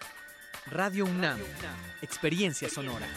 Radio 0.67 1.05
UNAM, 1.05 1.39
Experiencia 2.03 2.69
Sonora. 2.69 3.07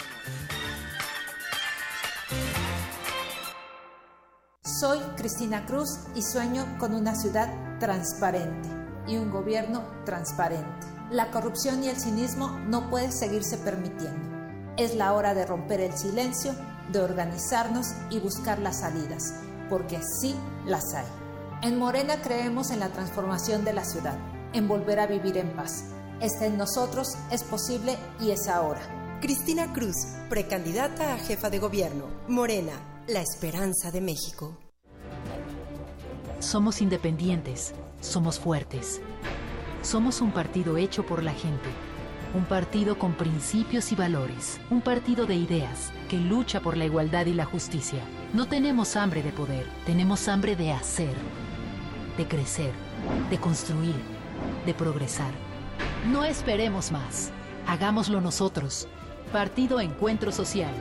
Soy 4.62 4.98
Cristina 5.16 5.66
Cruz 5.66 5.90
y 6.14 6.22
sueño 6.22 6.66
con 6.78 6.94
una 6.94 7.14
ciudad 7.14 7.78
transparente 7.78 8.68
y 9.06 9.18
un 9.18 9.30
gobierno 9.30 9.84
transparente. 10.06 10.86
La 11.10 11.30
corrupción 11.30 11.84
y 11.84 11.88
el 11.88 11.96
cinismo 11.96 12.48
no 12.66 12.88
pueden 12.88 13.12
seguirse 13.12 13.58
permitiendo. 13.58 14.74
Es 14.78 14.94
la 14.94 15.12
hora 15.12 15.34
de 15.34 15.44
romper 15.44 15.80
el 15.80 15.92
silencio, 15.92 16.54
de 16.90 17.00
organizarnos 17.00 17.88
y 18.10 18.20
buscar 18.20 18.58
las 18.58 18.80
salidas, 18.80 19.34
porque 19.68 20.00
sí 20.02 20.34
las 20.64 20.94
hay. 20.94 21.06
En 21.62 21.78
Morena 21.78 22.22
creemos 22.22 22.70
en 22.70 22.80
la 22.80 22.88
transformación 22.88 23.64
de 23.64 23.74
la 23.74 23.84
ciudad, 23.84 24.18
en 24.54 24.66
volver 24.66 24.98
a 24.98 25.06
vivir 25.06 25.36
en 25.36 25.54
paz. 25.54 25.93
Está 26.20 26.46
en 26.46 26.56
nosotros, 26.56 27.16
es 27.30 27.42
posible 27.42 27.96
y 28.20 28.30
es 28.30 28.48
ahora. 28.48 28.80
Cristina 29.20 29.72
Cruz, 29.72 29.96
precandidata 30.28 31.14
a 31.14 31.18
jefa 31.18 31.50
de 31.50 31.58
gobierno. 31.58 32.06
Morena, 32.28 32.72
la 33.08 33.20
esperanza 33.20 33.90
de 33.90 34.00
México. 34.00 34.56
Somos 36.38 36.80
independientes, 36.80 37.74
somos 38.00 38.38
fuertes. 38.38 39.00
Somos 39.82 40.20
un 40.20 40.30
partido 40.30 40.76
hecho 40.76 41.04
por 41.04 41.22
la 41.22 41.32
gente. 41.32 41.68
Un 42.34 42.44
partido 42.44 42.98
con 42.98 43.14
principios 43.14 43.92
y 43.92 43.94
valores. 43.94 44.60
Un 44.70 44.80
partido 44.80 45.26
de 45.26 45.34
ideas 45.34 45.90
que 46.08 46.16
lucha 46.16 46.60
por 46.60 46.76
la 46.76 46.84
igualdad 46.84 47.26
y 47.26 47.34
la 47.34 47.44
justicia. 47.44 48.00
No 48.32 48.46
tenemos 48.46 48.96
hambre 48.96 49.22
de 49.22 49.30
poder, 49.30 49.66
tenemos 49.84 50.28
hambre 50.28 50.56
de 50.56 50.72
hacer, 50.72 51.14
de 52.16 52.26
crecer, 52.26 52.72
de 53.30 53.38
construir, 53.38 53.96
de 54.64 54.74
progresar. 54.74 55.43
No 56.06 56.24
esperemos 56.24 56.92
más. 56.92 57.30
Hagámoslo 57.66 58.20
nosotros. 58.20 58.88
Partido 59.32 59.80
Encuentro 59.80 60.32
Social. 60.32 60.72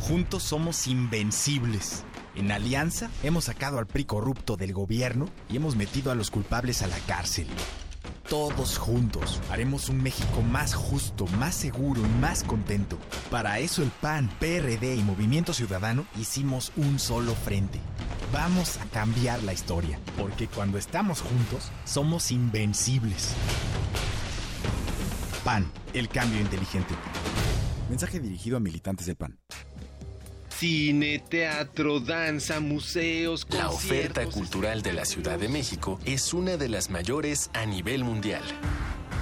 Juntos 0.00 0.42
somos 0.42 0.86
invencibles. 0.88 2.04
En 2.34 2.50
Alianza 2.50 3.10
hemos 3.22 3.44
sacado 3.44 3.78
al 3.78 3.86
PRI 3.86 4.04
corrupto 4.04 4.56
del 4.56 4.72
gobierno 4.72 5.26
y 5.48 5.56
hemos 5.56 5.76
metido 5.76 6.10
a 6.10 6.14
los 6.14 6.30
culpables 6.30 6.82
a 6.82 6.86
la 6.86 6.98
cárcel. 7.06 7.46
Todos 8.28 8.78
juntos 8.78 9.40
haremos 9.50 9.88
un 9.88 10.02
México 10.02 10.42
más 10.42 10.74
justo, 10.74 11.26
más 11.38 11.54
seguro 11.54 12.00
y 12.00 12.20
más 12.20 12.44
contento. 12.44 12.98
Para 13.30 13.58
eso 13.58 13.82
el 13.82 13.90
PAN, 13.90 14.30
PRD 14.40 14.96
y 14.96 15.02
Movimiento 15.02 15.52
Ciudadano 15.52 16.06
hicimos 16.18 16.72
un 16.76 16.98
solo 16.98 17.34
frente. 17.34 17.78
Vamos 18.30 18.78
a 18.78 18.84
cambiar 18.86 19.42
la 19.42 19.52
historia, 19.52 19.98
porque 20.16 20.48
cuando 20.48 20.78
estamos 20.78 21.20
juntos 21.20 21.70
somos 21.84 22.30
invencibles. 22.30 23.34
PAN, 25.44 25.70
el 25.92 26.08
cambio 26.08 26.40
inteligente. 26.40 26.94
Mensaje 27.90 28.20
dirigido 28.20 28.56
a 28.56 28.60
militantes 28.60 29.06
del 29.06 29.16
PAN. 29.16 29.38
Cine, 30.48 31.18
teatro, 31.18 31.98
danza, 31.98 32.60
museos, 32.60 33.46
La 33.50 33.68
oferta 33.68 34.24
cultural 34.26 34.82
de 34.82 34.92
la 34.92 35.04
Ciudad 35.04 35.38
de 35.38 35.48
México 35.48 35.98
es 36.04 36.32
una 36.32 36.56
de 36.56 36.68
las 36.68 36.88
mayores 36.88 37.50
a 37.52 37.66
nivel 37.66 38.04
mundial. 38.04 38.42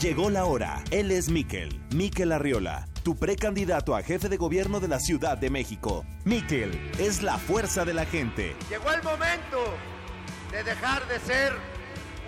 Llegó 0.00 0.30
la 0.30 0.44
hora. 0.44 0.84
Él 0.92 1.10
es 1.10 1.28
Miquel, 1.28 1.80
Miquel 1.92 2.30
Arriola, 2.30 2.86
tu 3.02 3.16
precandidato 3.16 3.96
a 3.96 4.02
jefe 4.02 4.28
de 4.28 4.36
gobierno 4.36 4.78
de 4.78 4.86
la 4.86 5.00
Ciudad 5.00 5.36
de 5.36 5.50
México. 5.50 6.04
Miquel 6.24 6.70
es 7.00 7.20
la 7.20 7.36
fuerza 7.36 7.84
de 7.84 7.94
la 7.94 8.06
gente. 8.06 8.54
Llegó 8.70 8.92
el 8.92 9.02
momento 9.02 9.74
de 10.52 10.62
dejar 10.62 11.04
de 11.08 11.18
ser 11.18 11.52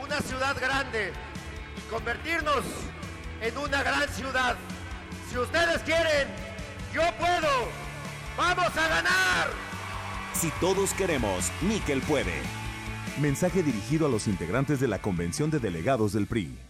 una 0.02 0.18
ciudad 0.18 0.60
grande 0.60 1.12
y 1.76 1.90
convertirnos 1.92 2.64
en 3.40 3.56
una 3.56 3.84
gran 3.84 4.08
ciudad. 4.08 4.56
Si 5.30 5.38
ustedes 5.38 5.78
quieren, 5.82 6.26
yo 6.92 7.02
puedo. 7.20 7.68
¡Vamos 8.36 8.76
a 8.76 8.88
ganar! 8.88 9.48
Si 10.32 10.50
todos 10.60 10.92
queremos, 10.94 11.52
Miquel 11.62 12.00
puede. 12.00 12.34
Mensaje 13.20 13.62
dirigido 13.62 14.06
a 14.06 14.08
los 14.08 14.26
integrantes 14.26 14.80
de 14.80 14.88
la 14.88 14.98
Convención 14.98 15.52
de 15.52 15.60
Delegados 15.60 16.12
del 16.12 16.26
PRI. 16.26 16.69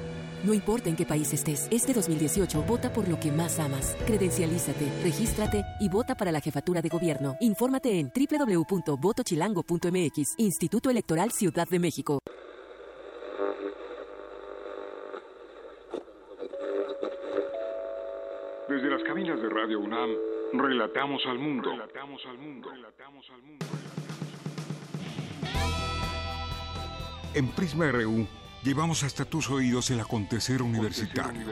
No 0.43 0.55
importa 0.55 0.89
en 0.89 0.95
qué 0.95 1.05
país 1.05 1.31
estés, 1.33 1.67
este 1.69 1.93
2018 1.93 2.63
vota 2.63 2.91
por 2.91 3.07
lo 3.07 3.19
que 3.19 3.31
más 3.31 3.59
amas. 3.59 3.95
Credencialízate, 4.07 4.91
regístrate 5.03 5.63
y 5.79 5.87
vota 5.87 6.15
para 6.15 6.31
la 6.31 6.41
jefatura 6.41 6.81
de 6.81 6.89
gobierno. 6.89 7.35
Infórmate 7.41 7.99
en 7.99 8.11
www.votochilango.mx, 8.11 10.33
Instituto 10.37 10.89
Electoral 10.89 11.31
Ciudad 11.31 11.67
de 11.69 11.77
México. 11.77 12.17
Desde 18.67 18.89
las 18.89 19.03
cabinas 19.03 19.39
de 19.39 19.47
Radio 19.49 19.79
UNAM, 19.79 20.09
relatamos 20.53 21.21
al 21.27 21.37
mundo. 21.37 21.69
Relatamos 21.69 22.19
al 22.25 22.39
mundo. 22.39 22.71
Relatamos 22.71 23.29
al 23.29 23.43
mundo. 23.43 23.63
En 27.35 27.47
Prisma 27.51 27.91
RU 27.91 28.25
llevamos 28.63 29.03
hasta 29.03 29.25
tus 29.25 29.49
oídos 29.49 29.89
el 29.91 29.99
acontecer 29.99 30.61
universitario. 30.61 31.47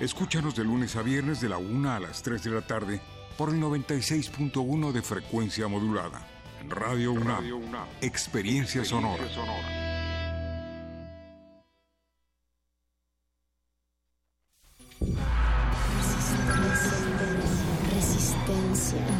Escúchanos 0.00 0.54
de 0.54 0.64
lunes 0.64 0.96
a 0.96 1.02
viernes 1.02 1.40
de 1.40 1.48
la 1.48 1.58
1 1.58 1.90
a 1.90 2.00
las 2.00 2.22
3 2.22 2.42
de 2.44 2.50
la 2.50 2.62
tarde 2.62 3.00
por 3.36 3.50
el 3.50 3.60
96.1 3.60 4.92
de 4.92 5.02
frecuencia 5.02 5.68
modulada. 5.68 6.26
Radio 6.68 7.12
UNAM, 7.12 7.44
Experiencia 8.00 8.84
Sonora. 8.84 9.24
Resistencia. 17.94 19.19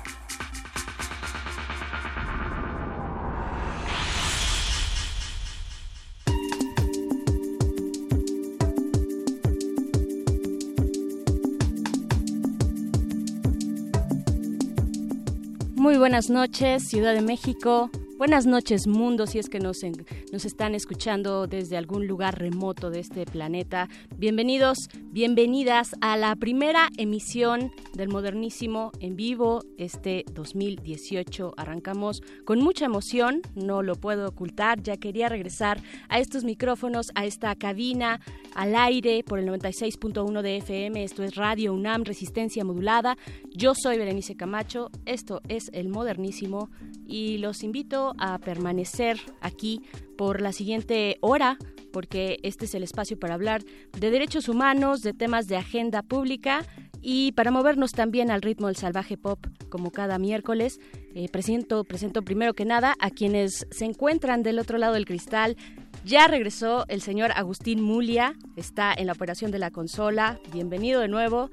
Muy 15.91 15.97
buenas 15.97 16.29
noches, 16.29 16.87
Ciudad 16.87 17.13
de 17.13 17.21
México. 17.21 17.89
Buenas 18.21 18.45
noches, 18.45 18.85
mundo, 18.85 19.25
si 19.25 19.39
es 19.39 19.49
que 19.49 19.57
nos, 19.57 19.81
están 19.81 20.75
escuchando 20.75 21.47
desde 21.47 21.75
algún 21.75 22.05
lugar 22.05 22.37
remoto 22.37 22.91
de 22.91 22.99
este 22.99 23.25
planeta. 23.25 23.89
Bienvenidos, 24.15 24.77
bienvenidas 25.05 25.95
a 26.01 26.15
la 26.17 26.35
primera 26.35 26.89
emisión 26.97 27.71
del 27.93 28.09
Modernísimo 28.09 28.91
en 28.99 29.15
vivo 29.15 29.63
este 29.79 30.23
2018. 30.35 31.55
Arrancamos 31.57 32.21
con 32.45 32.59
mucha 32.59 32.85
emoción, 32.85 33.41
no 33.55 33.81
lo 33.81 33.95
puedo 33.95 34.29
ocultar. 34.29 34.83
Ya 34.83 34.97
quería 34.97 35.27
regresar 35.27 35.81
a 36.07 36.19
estos 36.19 36.43
micrófonos, 36.43 37.07
a 37.15 37.25
esta 37.25 37.55
cabina, 37.55 38.21
al 38.53 38.75
aire 38.75 39.23
por 39.23 39.39
el 39.39 39.47
96.1 39.47 40.43
de 40.43 40.57
FM. 40.57 41.03
Esto 41.03 41.23
es 41.23 41.33
Radio 41.33 41.73
UNAM, 41.73 42.03
Resistencia 42.03 42.63
Modulada. 42.63 43.17
Yo 43.49 43.73
soy 43.73 43.97
Berenice 43.97 44.35
Camacho, 44.35 44.91
esto 45.07 45.41
es 45.47 45.71
el 45.73 45.89
Modernísimo 45.89 46.69
y 47.07 47.39
los 47.39 47.63
invito 47.63 48.10
a 48.19 48.37
permanecer 48.39 49.19
aquí 49.41 49.81
por 50.17 50.41
la 50.41 50.51
siguiente 50.51 51.17
hora 51.21 51.57
porque 51.91 52.39
este 52.43 52.65
es 52.65 52.73
el 52.73 52.83
espacio 52.83 53.19
para 53.19 53.35
hablar 53.35 53.63
de 53.97 54.11
derechos 54.11 54.49
humanos, 54.49 55.01
de 55.01 55.13
temas 55.13 55.47
de 55.47 55.57
agenda 55.57 56.01
pública 56.01 56.65
y 57.01 57.31
para 57.33 57.51
movernos 57.51 57.91
también 57.91 58.31
al 58.31 58.41
ritmo 58.41 58.67
del 58.67 58.75
salvaje 58.75 59.17
pop 59.17 59.45
como 59.69 59.91
cada 59.91 60.17
miércoles. 60.19 60.79
Eh, 61.13 61.27
presento, 61.29 61.83
presento 61.83 62.21
primero 62.21 62.53
que 62.53 62.65
nada 62.65 62.95
a 62.99 63.09
quienes 63.09 63.67
se 63.71 63.85
encuentran 63.85 64.43
del 64.43 64.59
otro 64.59 64.77
lado 64.77 64.93
del 64.93 65.05
cristal. 65.05 65.57
Ya 66.05 66.27
regresó 66.27 66.85
el 66.87 67.01
señor 67.01 67.31
Agustín 67.35 67.81
Mulia, 67.81 68.33
está 68.55 68.93
en 68.93 69.07
la 69.07 69.13
operación 69.13 69.51
de 69.51 69.59
la 69.59 69.71
consola. 69.71 70.39
Bienvenido 70.51 71.01
de 71.01 71.07
nuevo. 71.07 71.51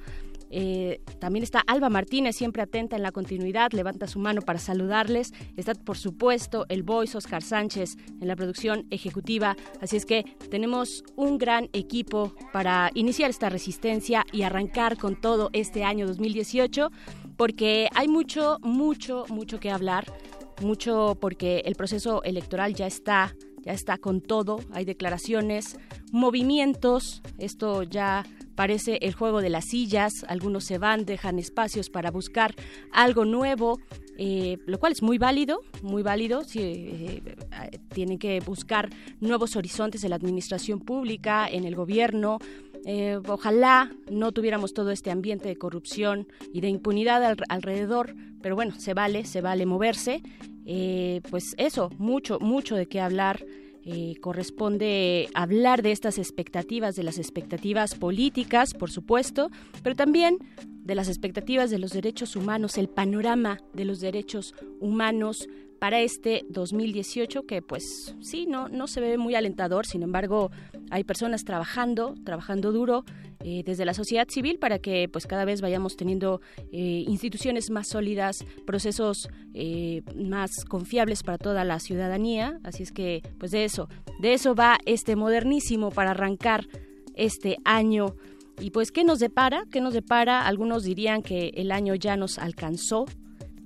Eh, 0.51 1.01
también 1.18 1.42
está 1.42 1.61
Alba 1.66 1.88
Martínez, 1.88 2.36
siempre 2.36 2.62
atenta 2.62 2.96
en 2.96 3.03
la 3.03 3.12
continuidad, 3.12 3.72
levanta 3.72 4.07
su 4.07 4.18
mano 4.18 4.42
para 4.42 4.59
saludarles. 4.59 5.32
Está, 5.57 5.74
por 5.74 5.96
supuesto, 5.96 6.66
el 6.68 6.82
voice 6.82 7.16
Oscar 7.16 7.42
Sánchez 7.42 7.96
en 8.20 8.28
la 8.28 8.36
producción 8.36 8.86
ejecutiva. 8.90 9.57
Así 9.80 9.96
es 9.96 10.07
que 10.07 10.24
tenemos 10.51 11.05
un 11.16 11.38
gran 11.38 11.68
equipo 11.72 12.34
para 12.53 12.90
iniciar 12.94 13.30
esta 13.30 13.49
resistencia 13.49 14.24
y 14.32 14.42
arrancar 14.42 14.96
con 14.96 15.20
todo 15.20 15.51
este 15.53 15.84
año 15.84 16.07
2018, 16.07 16.90
porque 17.36 17.88
hay 17.94 18.09
mucho, 18.09 18.59
mucho, 18.62 19.24
mucho 19.28 19.61
que 19.61 19.70
hablar. 19.70 20.12
Mucho 20.61 21.16
porque 21.20 21.62
el 21.66 21.76
proceso 21.76 22.24
electoral 22.24 22.74
ya 22.74 22.88
está 22.88 23.36
ya 23.68 23.74
está 23.74 23.98
con 23.98 24.22
todo, 24.22 24.60
hay 24.72 24.86
declaraciones, 24.86 25.76
movimientos, 26.10 27.20
esto 27.36 27.82
ya 27.82 28.24
parece 28.54 28.96
el 29.02 29.12
juego 29.12 29.42
de 29.42 29.50
las 29.50 29.66
sillas, 29.66 30.24
algunos 30.26 30.64
se 30.64 30.78
van, 30.78 31.04
dejan 31.04 31.38
espacios 31.38 31.90
para 31.90 32.10
buscar 32.10 32.54
algo 32.92 33.26
nuevo, 33.26 33.78
eh, 34.16 34.56
lo 34.66 34.78
cual 34.80 34.92
es 34.92 35.02
muy 35.02 35.18
válido, 35.18 35.60
muy 35.82 36.02
válido, 36.02 36.44
si, 36.44 36.60
eh, 36.60 37.22
eh, 37.22 37.78
tienen 37.92 38.18
que 38.18 38.40
buscar 38.40 38.88
nuevos 39.20 39.54
horizontes 39.54 40.02
en 40.02 40.10
la 40.10 40.16
administración 40.16 40.80
pública, 40.80 41.46
en 41.46 41.64
el 41.64 41.74
gobierno, 41.74 42.38
eh, 42.86 43.18
ojalá 43.28 43.92
no 44.10 44.32
tuviéramos 44.32 44.72
todo 44.72 44.92
este 44.92 45.10
ambiente 45.10 45.46
de 45.48 45.56
corrupción 45.56 46.26
y 46.54 46.62
de 46.62 46.68
impunidad 46.68 47.22
al- 47.22 47.36
alrededor, 47.50 48.14
pero 48.40 48.54
bueno, 48.54 48.74
se 48.80 48.94
vale, 48.94 49.26
se 49.26 49.42
vale 49.42 49.66
moverse. 49.66 50.22
Eh, 50.70 51.22
pues 51.30 51.54
eso, 51.56 51.90
mucho, 51.96 52.38
mucho 52.40 52.76
de 52.76 52.86
qué 52.86 53.00
hablar. 53.00 53.44
Eh, 53.90 54.16
corresponde 54.20 55.30
hablar 55.32 55.80
de 55.80 55.92
estas 55.92 56.18
expectativas, 56.18 56.94
de 56.94 57.04
las 57.04 57.16
expectativas 57.16 57.94
políticas, 57.94 58.74
por 58.74 58.90
supuesto, 58.90 59.50
pero 59.82 59.96
también 59.96 60.36
de 60.84 60.94
las 60.94 61.08
expectativas 61.08 61.70
de 61.70 61.78
los 61.78 61.92
derechos 61.92 62.36
humanos, 62.36 62.76
el 62.76 62.90
panorama 62.90 63.60
de 63.72 63.86
los 63.86 64.00
derechos 64.00 64.54
humanos 64.78 65.48
para 65.78 66.00
este 66.00 66.44
2018 66.50 67.46
que 67.46 67.62
pues 67.62 68.14
sí, 68.20 68.46
no, 68.46 68.68
no 68.68 68.88
se 68.88 69.00
ve 69.00 69.16
muy 69.16 69.36
alentador, 69.36 69.86
sin 69.86 70.02
embargo 70.02 70.50
hay 70.90 71.04
personas 71.04 71.44
trabajando, 71.44 72.14
trabajando 72.24 72.72
duro 72.72 73.04
eh, 73.41 73.62
desde 73.64 73.84
la 73.84 73.95
sociedad 73.95 74.28
civil 74.28 74.59
para 74.59 74.78
que 74.78 75.09
pues 75.09 75.26
cada 75.26 75.45
vez 75.45 75.61
vayamos 75.61 75.97
teniendo 75.97 76.41
eh, 76.72 77.05
instituciones 77.07 77.70
más 77.70 77.89
sólidas, 77.89 78.45
procesos 78.66 79.28
eh, 79.55 80.03
más 80.16 80.64
confiables 80.64 81.22
para 81.22 81.39
toda 81.39 81.64
la 81.64 81.78
ciudadanía, 81.78 82.61
así 82.64 82.82
es 82.82 82.93
que 82.93 83.22
pues 83.39 83.51
de 83.51 83.64
eso, 83.64 83.89
de 84.20 84.34
eso 84.34 84.55
va 84.55 84.78
este 84.86 85.16
modernísimo 85.16 85.91
para 85.91 86.11
arrancar 86.11 86.66
este 87.14 87.57
año. 87.64 88.14
Y 88.61 88.70
pues, 88.70 88.91
¿qué 88.91 89.05
nos 89.05 89.20
depara? 89.20 89.62
¿Qué 89.70 89.80
nos 89.80 89.95
depara? 89.95 90.45
Algunos 90.45 90.82
dirían 90.82 91.22
que 91.22 91.53
el 91.55 91.70
año 91.70 91.95
ya 91.95 92.16
nos 92.16 92.39
alcanzó, 92.39 93.05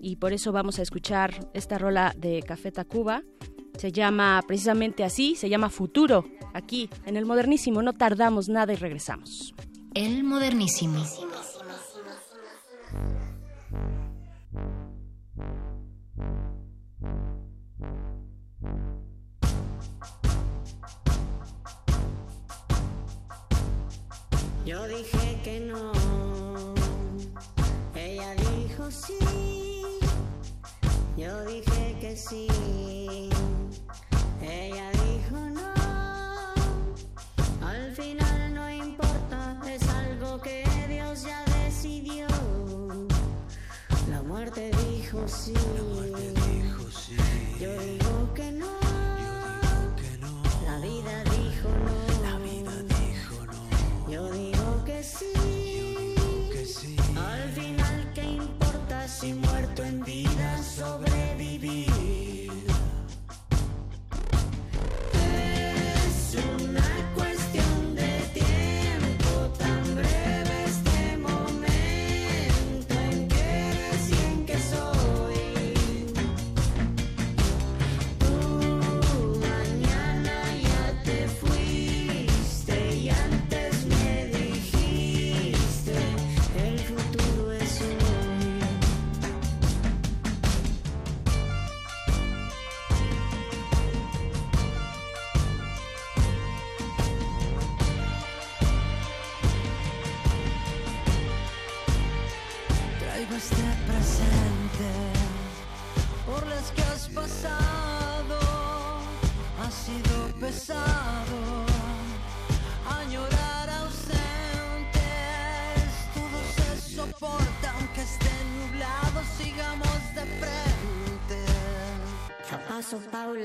y 0.02 0.16
por 0.16 0.32
eso 0.32 0.50
vamos 0.50 0.80
a 0.80 0.82
escuchar 0.82 1.48
esta 1.54 1.78
rola 1.78 2.12
de 2.18 2.42
Café 2.42 2.72
Tacuba. 2.72 3.22
Se 3.76 3.90
llama 3.92 4.42
precisamente 4.46 5.04
así, 5.04 5.34
se 5.34 5.48
llama 5.48 5.70
Futuro, 5.70 6.24
aquí 6.54 6.88
en 7.06 7.16
el 7.16 7.26
modernísimo. 7.26 7.82
No 7.82 7.92
tardamos 7.92 8.48
nada 8.48 8.72
y 8.72 8.76
regresamos. 8.76 9.54
El 9.94 10.24
modernísimo. 10.24 11.04
Yo 24.64 24.86
dije 24.86 25.40
que 25.42 25.60
no, 25.60 25.92
ella 27.94 28.34
dijo 28.34 28.90
sí. 28.90 29.18
Yo 31.16 31.44
dije 31.44 31.96
que 32.00 32.16
dijo 32.16 32.91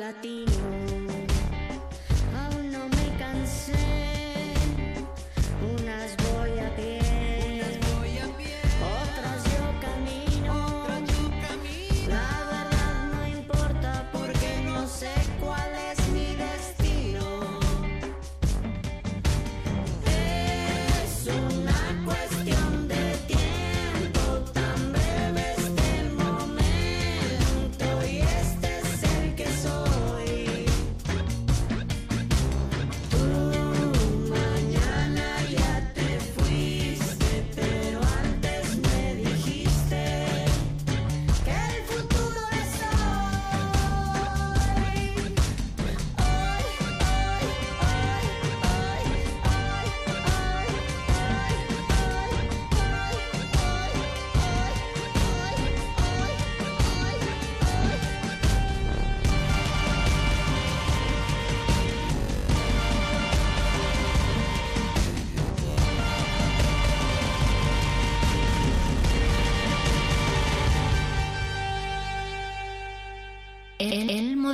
Aún 0.08 0.16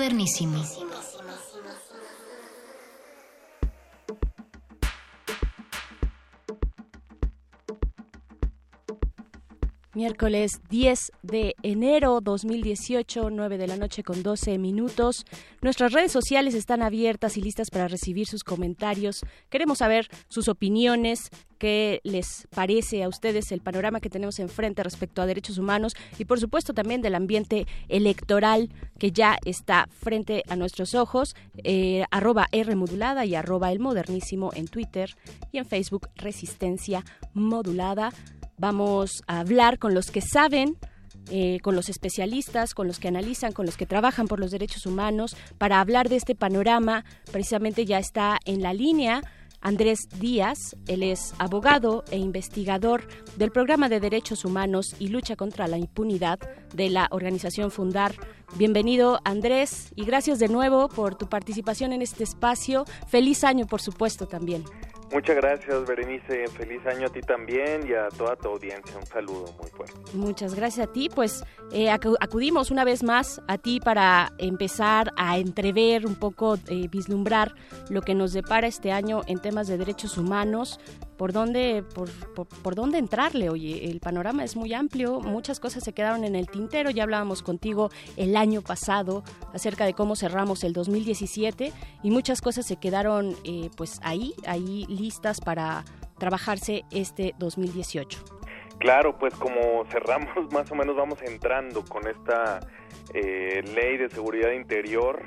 modernísimo. 0.04 0.62
Miércoles 9.94 10.60
10 10.70 11.12
de 11.34 11.56
enero 11.64 12.22
2018, 12.22 13.32
9 13.32 13.58
de 13.58 13.66
la 13.66 13.76
noche 13.76 14.04
con 14.04 14.22
12 14.22 14.60
minutos. 14.60 15.26
Nuestras 15.64 15.92
redes 15.92 16.12
sociales 16.12 16.54
están 16.54 16.84
abiertas 16.84 17.38
y 17.38 17.42
listas 17.42 17.72
para 17.72 17.88
recibir 17.88 18.28
sus 18.28 18.44
comentarios. 18.44 19.22
Queremos 19.50 19.80
saber 19.80 20.10
sus 20.28 20.48
opiniones, 20.48 21.32
qué 21.58 22.02
les 22.04 22.48
parece 22.54 23.02
a 23.02 23.10
ustedes 23.10 23.52
el 23.52 23.62
panorama 23.62 24.00
que 24.00 24.12
tenemos 24.12 24.38
enfrente 24.38 24.84
respecto 24.84 25.24
a 25.24 25.26
derechos 25.26 25.58
humanos 25.58 25.96
y 26.20 26.26
por 26.26 26.40
supuesto 26.40 26.76
también 26.76 27.02
del 27.02 27.16
ambiente 27.16 27.66
electoral 27.90 28.70
que 29.00 29.12
ya 29.12 29.40
está 29.44 29.88
frente 29.90 30.44
a 30.50 30.56
nuestros 30.56 30.94
ojos. 30.94 31.36
Eh, 31.64 32.06
arroba 32.12 32.48
R 32.52 32.76
modulada 32.76 33.26
y 33.26 33.34
arroba 33.34 33.72
el 33.72 33.80
modernísimo 33.80 34.52
en 34.54 34.68
Twitter 34.68 35.16
y 35.52 35.58
en 35.58 35.66
Facebook 35.66 36.10
Resistencia 36.16 37.04
Modulada. 37.34 38.14
Vamos 38.58 39.24
a 39.26 39.40
hablar 39.40 39.80
con 39.80 39.96
los 39.96 40.12
que 40.12 40.22
saben, 40.22 40.78
eh, 41.30 41.60
con 41.62 41.76
los 41.76 41.90
especialistas, 41.90 42.74
con 42.74 42.88
los 42.88 43.00
que 43.00 43.08
analizan, 43.08 43.54
con 43.54 43.66
los 43.66 43.78
que 43.78 43.86
trabajan 43.86 44.28
por 44.28 44.40
los 44.40 44.52
derechos 44.52 44.86
humanos, 44.86 45.36
para 45.58 45.80
hablar 45.80 46.10
de 46.10 46.18
este 46.18 46.36
panorama. 46.36 47.06
Precisamente 47.32 47.86
ya 47.86 48.00
está 48.00 48.40
en 48.46 48.62
la 48.62 48.74
línea 48.74 49.22
Andrés 49.64 50.10
Díaz, 50.20 50.76
él 50.88 51.04
es 51.04 51.34
abogado 51.40 52.04
e 52.12 52.18
investigador 52.18 53.08
del 53.38 53.50
Programa 53.50 53.88
de 53.88 54.02
Derechos 54.02 54.44
Humanos 54.44 54.94
y 55.00 55.08
Lucha 55.08 55.38
contra 55.38 55.70
la 55.70 55.78
Impunidad 55.78 56.38
de 56.76 56.90
la 56.90 57.08
organización 57.12 57.72
Fundar. 57.72 58.14
Bienvenido 58.58 59.22
Andrés 59.24 59.94
y 59.96 60.04
gracias 60.04 60.40
de 60.40 60.50
nuevo 60.50 60.90
por 60.90 61.16
tu 61.16 61.30
participación 61.30 61.94
en 61.94 62.02
este 62.02 62.26
espacio. 62.26 62.84
Feliz 63.08 63.46
año, 63.46 63.66
por 63.66 63.82
supuesto, 63.82 64.28
también. 64.28 64.66
Muchas 65.14 65.36
gracias, 65.36 65.86
Berenice. 65.86 66.48
Feliz 66.48 66.86
año 66.88 67.06
a 67.06 67.10
ti 67.10 67.22
también 67.22 67.88
y 67.88 67.94
a 67.94 68.08
toda 68.10 68.36
tu 68.36 68.50
audiencia. 68.50 68.98
Un 68.98 69.06
saludo 69.06 69.46
muy 69.62 69.70
fuerte. 69.70 69.94
Muchas 70.14 70.56
gracias 70.56 70.88
a 70.88 70.92
ti. 70.92 71.08
Pues 71.14 71.44
eh, 71.72 71.90
acu- 71.90 72.18
acudimos 72.20 72.72
una 72.72 72.84
vez 72.84 73.04
más 73.04 73.40
a 73.48 73.58
ti 73.60 73.80
para 73.80 74.32
empezar 74.40 75.12
a 75.16 75.38
entrever 75.38 76.08
un 76.08 76.16
poco, 76.16 76.56
eh, 76.68 76.88
vislumbrar 76.90 77.54
lo 77.90 78.02
que 78.02 78.16
nos 78.16 78.34
depara 78.34 78.66
este 78.68 78.92
año 78.92 79.22
en 79.28 79.40
temas 79.40 79.68
de 79.68 79.78
derechos 79.78 80.18
humanos. 80.18 80.80
¿Por 81.18 81.32
dónde, 81.32 81.84
por, 81.94 82.10
por, 82.34 82.48
por 82.48 82.74
dónde 82.76 82.98
entrarle? 82.98 83.50
Oye, 83.50 83.86
el 83.92 84.00
panorama 84.00 84.44
es 84.44 84.56
muy 84.56 84.74
amplio, 84.74 85.20
muchas 85.22 85.60
cosas 85.60 85.84
se 85.84 85.94
quedaron 85.94 86.24
en 86.24 86.36
el 86.36 86.48
tintero. 86.48 86.90
Ya 86.90 87.04
hablábamos 87.04 87.44
contigo 87.44 87.92
el 88.18 88.36
año 88.36 88.62
pasado 88.64 89.24
acerca 89.54 89.86
de 89.86 89.94
cómo 89.94 90.16
cerramos 90.16 90.64
el 90.64 90.74
2017 90.74 91.72
y 92.02 92.10
muchas 92.12 92.42
cosas 92.42 92.66
se 92.66 92.78
quedaron 92.78 93.36
eh, 93.44 93.70
pues 93.78 94.00
ahí, 94.04 94.34
ahí 94.48 94.86
listas 95.04 95.42
para 95.42 95.84
trabajarse 96.18 96.84
este 96.92 97.36
2018. 97.38 98.24
Claro, 98.80 99.18
pues 99.18 99.34
como 99.36 99.86
cerramos, 99.92 100.52
más 100.52 100.72
o 100.72 100.76
menos 100.76 100.96
vamos 100.96 101.22
entrando 101.22 101.84
con 101.84 102.08
esta 102.08 102.60
eh, 103.14 103.62
ley 103.76 103.98
de 103.98 104.10
seguridad 104.10 104.52
interior, 104.52 105.24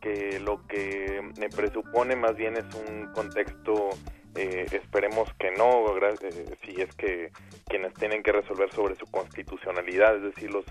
que 0.00 0.40
lo 0.40 0.66
que 0.66 1.20
me 1.38 1.48
presupone 1.48 2.16
más 2.16 2.36
bien 2.36 2.56
es 2.56 2.66
un 2.74 3.12
contexto, 3.12 3.90
eh, 4.34 4.66
esperemos 4.72 5.28
que 5.38 5.50
no, 5.50 5.96
eh, 5.98 6.56
si 6.64 6.80
es 6.80 6.94
que 6.94 7.30
quienes 7.66 7.92
tienen 7.94 8.22
que 8.22 8.32
resolver 8.32 8.72
sobre 8.72 8.94
su 8.94 9.06
constitucionalidad, 9.06 10.16
es 10.16 10.22
decir, 10.34 10.50
los 10.50 10.64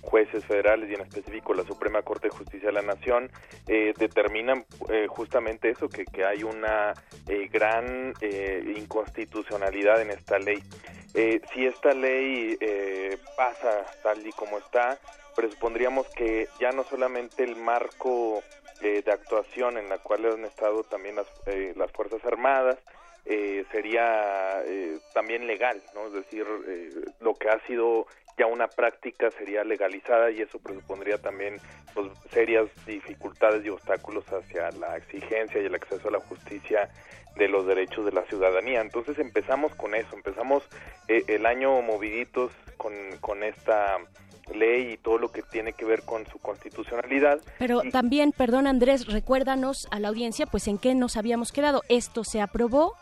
jueces 0.00 0.44
federales 0.44 0.90
y 0.90 0.94
en 0.94 1.00
específico 1.02 1.54
la 1.54 1.64
Suprema 1.64 2.02
Corte 2.02 2.28
de 2.28 2.36
Justicia 2.36 2.68
de 2.68 2.72
la 2.74 2.82
Nación, 2.82 3.30
eh, 3.66 3.92
determinan 3.98 4.64
eh, 4.88 5.06
justamente 5.08 5.70
eso, 5.70 5.88
que, 5.88 6.04
que 6.04 6.24
hay 6.24 6.42
una 6.42 6.94
eh, 7.26 7.48
gran 7.52 8.14
eh, 8.20 8.74
inconstitucionalidad 8.76 10.00
en 10.00 10.10
esta 10.10 10.38
ley. 10.38 10.62
Eh, 11.14 11.40
si 11.52 11.66
esta 11.66 11.94
ley 11.94 12.58
pasa 13.36 13.84
tal 14.02 14.26
y 14.26 14.32
como 14.32 14.58
está, 14.58 14.98
presupondríamos 15.34 16.06
que 16.08 16.48
ya 16.60 16.70
no 16.70 16.84
solamente 16.84 17.44
el 17.44 17.56
marco 17.56 18.42
de 18.80 19.02
actuación 19.10 19.76
en 19.78 19.88
la 19.88 19.98
cual 19.98 20.26
han 20.26 20.44
estado 20.44 20.84
también 20.84 21.16
las, 21.16 21.26
las 21.76 21.90
Fuerzas 21.92 22.24
Armadas, 22.24 22.78
eh, 23.24 23.64
sería 23.72 24.62
también 25.14 25.46
legal, 25.46 25.82
¿no? 25.94 26.06
Es 26.06 26.12
decir, 26.12 26.46
lo 27.20 27.34
que 27.34 27.48
ha 27.48 27.58
sido 27.66 28.06
ya 28.38 28.46
una 28.46 28.68
práctica 28.68 29.30
sería 29.32 29.64
legalizada 29.64 30.30
y 30.30 30.40
eso 30.40 30.58
presupondría 30.58 31.18
también 31.18 31.56
pues, 31.94 32.08
serias 32.30 32.66
dificultades 32.86 33.64
y 33.64 33.68
obstáculos 33.68 34.24
hacia 34.32 34.70
la 34.72 34.96
exigencia 34.96 35.60
y 35.60 35.66
el 35.66 35.74
acceso 35.74 36.08
a 36.08 36.12
la 36.12 36.20
justicia 36.20 36.88
de 37.36 37.48
los 37.48 37.66
derechos 37.66 38.04
de 38.04 38.12
la 38.12 38.22
ciudadanía. 38.22 38.80
Entonces 38.80 39.18
empezamos 39.18 39.74
con 39.74 39.94
eso, 39.94 40.14
empezamos 40.14 40.62
eh, 41.08 41.24
el 41.28 41.46
año 41.46 41.80
moviditos 41.82 42.52
con, 42.76 42.92
con 43.20 43.42
esta 43.42 43.98
ley 44.54 44.92
y 44.92 44.96
todo 44.96 45.18
lo 45.18 45.30
que 45.30 45.42
tiene 45.42 45.72
que 45.72 45.84
ver 45.84 46.02
con 46.02 46.26
su 46.26 46.38
constitucionalidad. 46.38 47.40
Pero 47.58 47.82
también, 47.92 48.32
perdón 48.32 48.66
Andrés, 48.66 49.06
recuérdanos 49.06 49.88
a 49.90 50.00
la 50.00 50.08
audiencia, 50.08 50.46
pues 50.46 50.68
en 50.68 50.78
qué 50.78 50.94
nos 50.94 51.16
habíamos 51.16 51.52
quedado. 51.52 51.82
Esto 51.88 52.24
se 52.24 52.40
aprobó, 52.40 52.94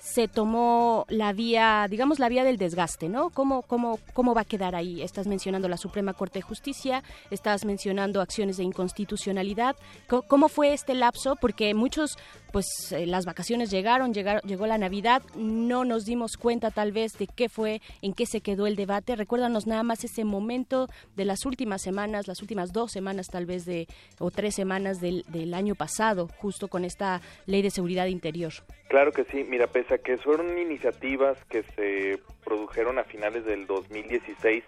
se 0.00 0.28
tomó 0.28 1.04
la 1.08 1.34
vía, 1.34 1.86
digamos 1.88 2.18
la 2.18 2.30
vía 2.30 2.42
del 2.42 2.56
desgaste, 2.56 3.10
¿no? 3.10 3.28
¿Cómo, 3.28 3.62
cómo, 3.62 3.98
cómo 4.14 4.34
va 4.34 4.40
a 4.40 4.44
quedar 4.46 4.74
ahí? 4.74 5.02
Estás 5.02 5.26
mencionando 5.26 5.68
la 5.68 5.76
Suprema 5.76 6.14
Corte 6.14 6.38
de 6.38 6.42
Justicia, 6.42 7.04
estás 7.30 7.66
mencionando 7.66 8.22
acciones 8.22 8.56
de 8.56 8.64
inconstitucionalidad. 8.64 9.76
¿Cómo, 10.08 10.22
cómo 10.22 10.48
fue 10.48 10.72
este 10.72 10.94
lapso? 10.94 11.36
Porque 11.36 11.74
muchos, 11.74 12.16
pues 12.50 12.66
eh, 12.92 13.04
las 13.06 13.26
vacaciones 13.26 13.70
llegaron, 13.70 14.14
llegaron, 14.14 14.40
llegó 14.42 14.66
la 14.66 14.78
Navidad, 14.78 15.22
no 15.36 15.84
nos 15.84 16.06
dimos 16.06 16.38
cuenta 16.38 16.70
tal 16.70 16.92
vez 16.92 17.12
de 17.18 17.26
qué 17.26 17.50
fue, 17.50 17.82
en 18.00 18.14
qué 18.14 18.24
se 18.24 18.40
quedó 18.40 18.66
el 18.66 18.76
debate. 18.76 19.16
Recuérdanos 19.16 19.66
nada 19.66 19.82
más 19.82 20.02
ese 20.02 20.24
momento 20.24 20.88
de 21.14 21.26
las 21.26 21.44
últimas 21.44 21.82
semanas, 21.82 22.26
las 22.26 22.40
últimas 22.40 22.72
dos 22.72 22.90
semanas 22.90 23.26
tal 23.28 23.44
vez 23.44 23.66
de, 23.66 23.86
o 24.18 24.30
tres 24.30 24.54
semanas 24.54 24.98
del, 24.98 25.24
del 25.28 25.52
año 25.52 25.74
pasado, 25.74 26.28
justo 26.38 26.68
con 26.68 26.86
esta 26.86 27.20
ley 27.44 27.60
de 27.60 27.70
seguridad 27.70 28.06
interior. 28.06 28.54
Claro 28.88 29.12
que 29.12 29.24
sí, 29.24 29.44
mira, 29.48 29.68
pese 29.68 29.89
a 29.92 29.98
que 29.98 30.18
fueron 30.18 30.58
iniciativas 30.58 31.38
que 31.48 31.62
se 31.74 32.20
produjeron 32.44 32.98
a 32.98 33.04
finales 33.04 33.44
del 33.44 33.66
2016, 33.66 34.64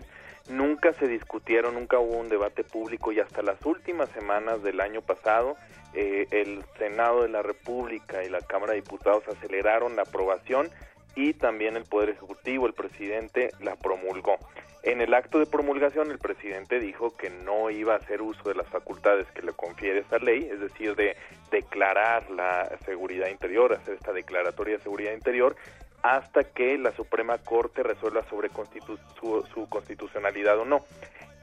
nunca 0.50 0.92
se 0.94 1.06
discutieron, 1.06 1.74
nunca 1.74 1.98
hubo 1.98 2.18
un 2.18 2.28
debate 2.28 2.64
público 2.64 3.12
y 3.12 3.20
hasta 3.20 3.42
las 3.42 3.64
últimas 3.64 4.08
semanas 4.10 4.62
del 4.62 4.80
año 4.80 5.02
pasado 5.02 5.56
eh, 5.94 6.26
el 6.30 6.64
Senado 6.78 7.22
de 7.22 7.28
la 7.28 7.42
República 7.42 8.24
y 8.24 8.28
la 8.28 8.40
Cámara 8.40 8.72
de 8.72 8.80
Diputados 8.80 9.24
aceleraron 9.28 9.94
la 9.96 10.02
aprobación 10.02 10.70
y 11.14 11.34
también 11.34 11.76
el 11.76 11.84
Poder 11.84 12.10
Ejecutivo, 12.10 12.66
el 12.66 12.74
presidente, 12.74 13.50
la 13.60 13.76
promulgó. 13.76 14.36
En 14.82 15.00
el 15.00 15.14
acto 15.14 15.38
de 15.38 15.46
promulgación 15.46 16.10
el 16.10 16.18
presidente 16.18 16.80
dijo 16.80 17.16
que 17.16 17.30
no 17.30 17.70
iba 17.70 17.94
a 17.94 17.98
hacer 17.98 18.20
uso 18.20 18.48
de 18.48 18.56
las 18.56 18.66
facultades 18.66 19.28
que 19.28 19.42
le 19.42 19.52
confiere 19.52 20.00
esta 20.00 20.18
ley, 20.18 20.48
es 20.50 20.58
decir, 20.58 20.96
de 20.96 21.16
declarar 21.52 22.28
la 22.30 22.68
seguridad 22.84 23.28
interior, 23.28 23.72
hacer 23.72 23.94
esta 23.94 24.12
declaratoria 24.12 24.78
de 24.78 24.82
seguridad 24.82 25.12
interior, 25.12 25.54
hasta 26.02 26.42
que 26.42 26.76
la 26.78 26.90
Suprema 26.92 27.38
Corte 27.38 27.84
resuelva 27.84 28.24
sobre 28.28 28.48
constitu 28.48 28.98
su, 29.20 29.46
su, 29.54 29.68
constitucionalidad 29.68 30.58
o 30.58 30.64
no. 30.64 30.84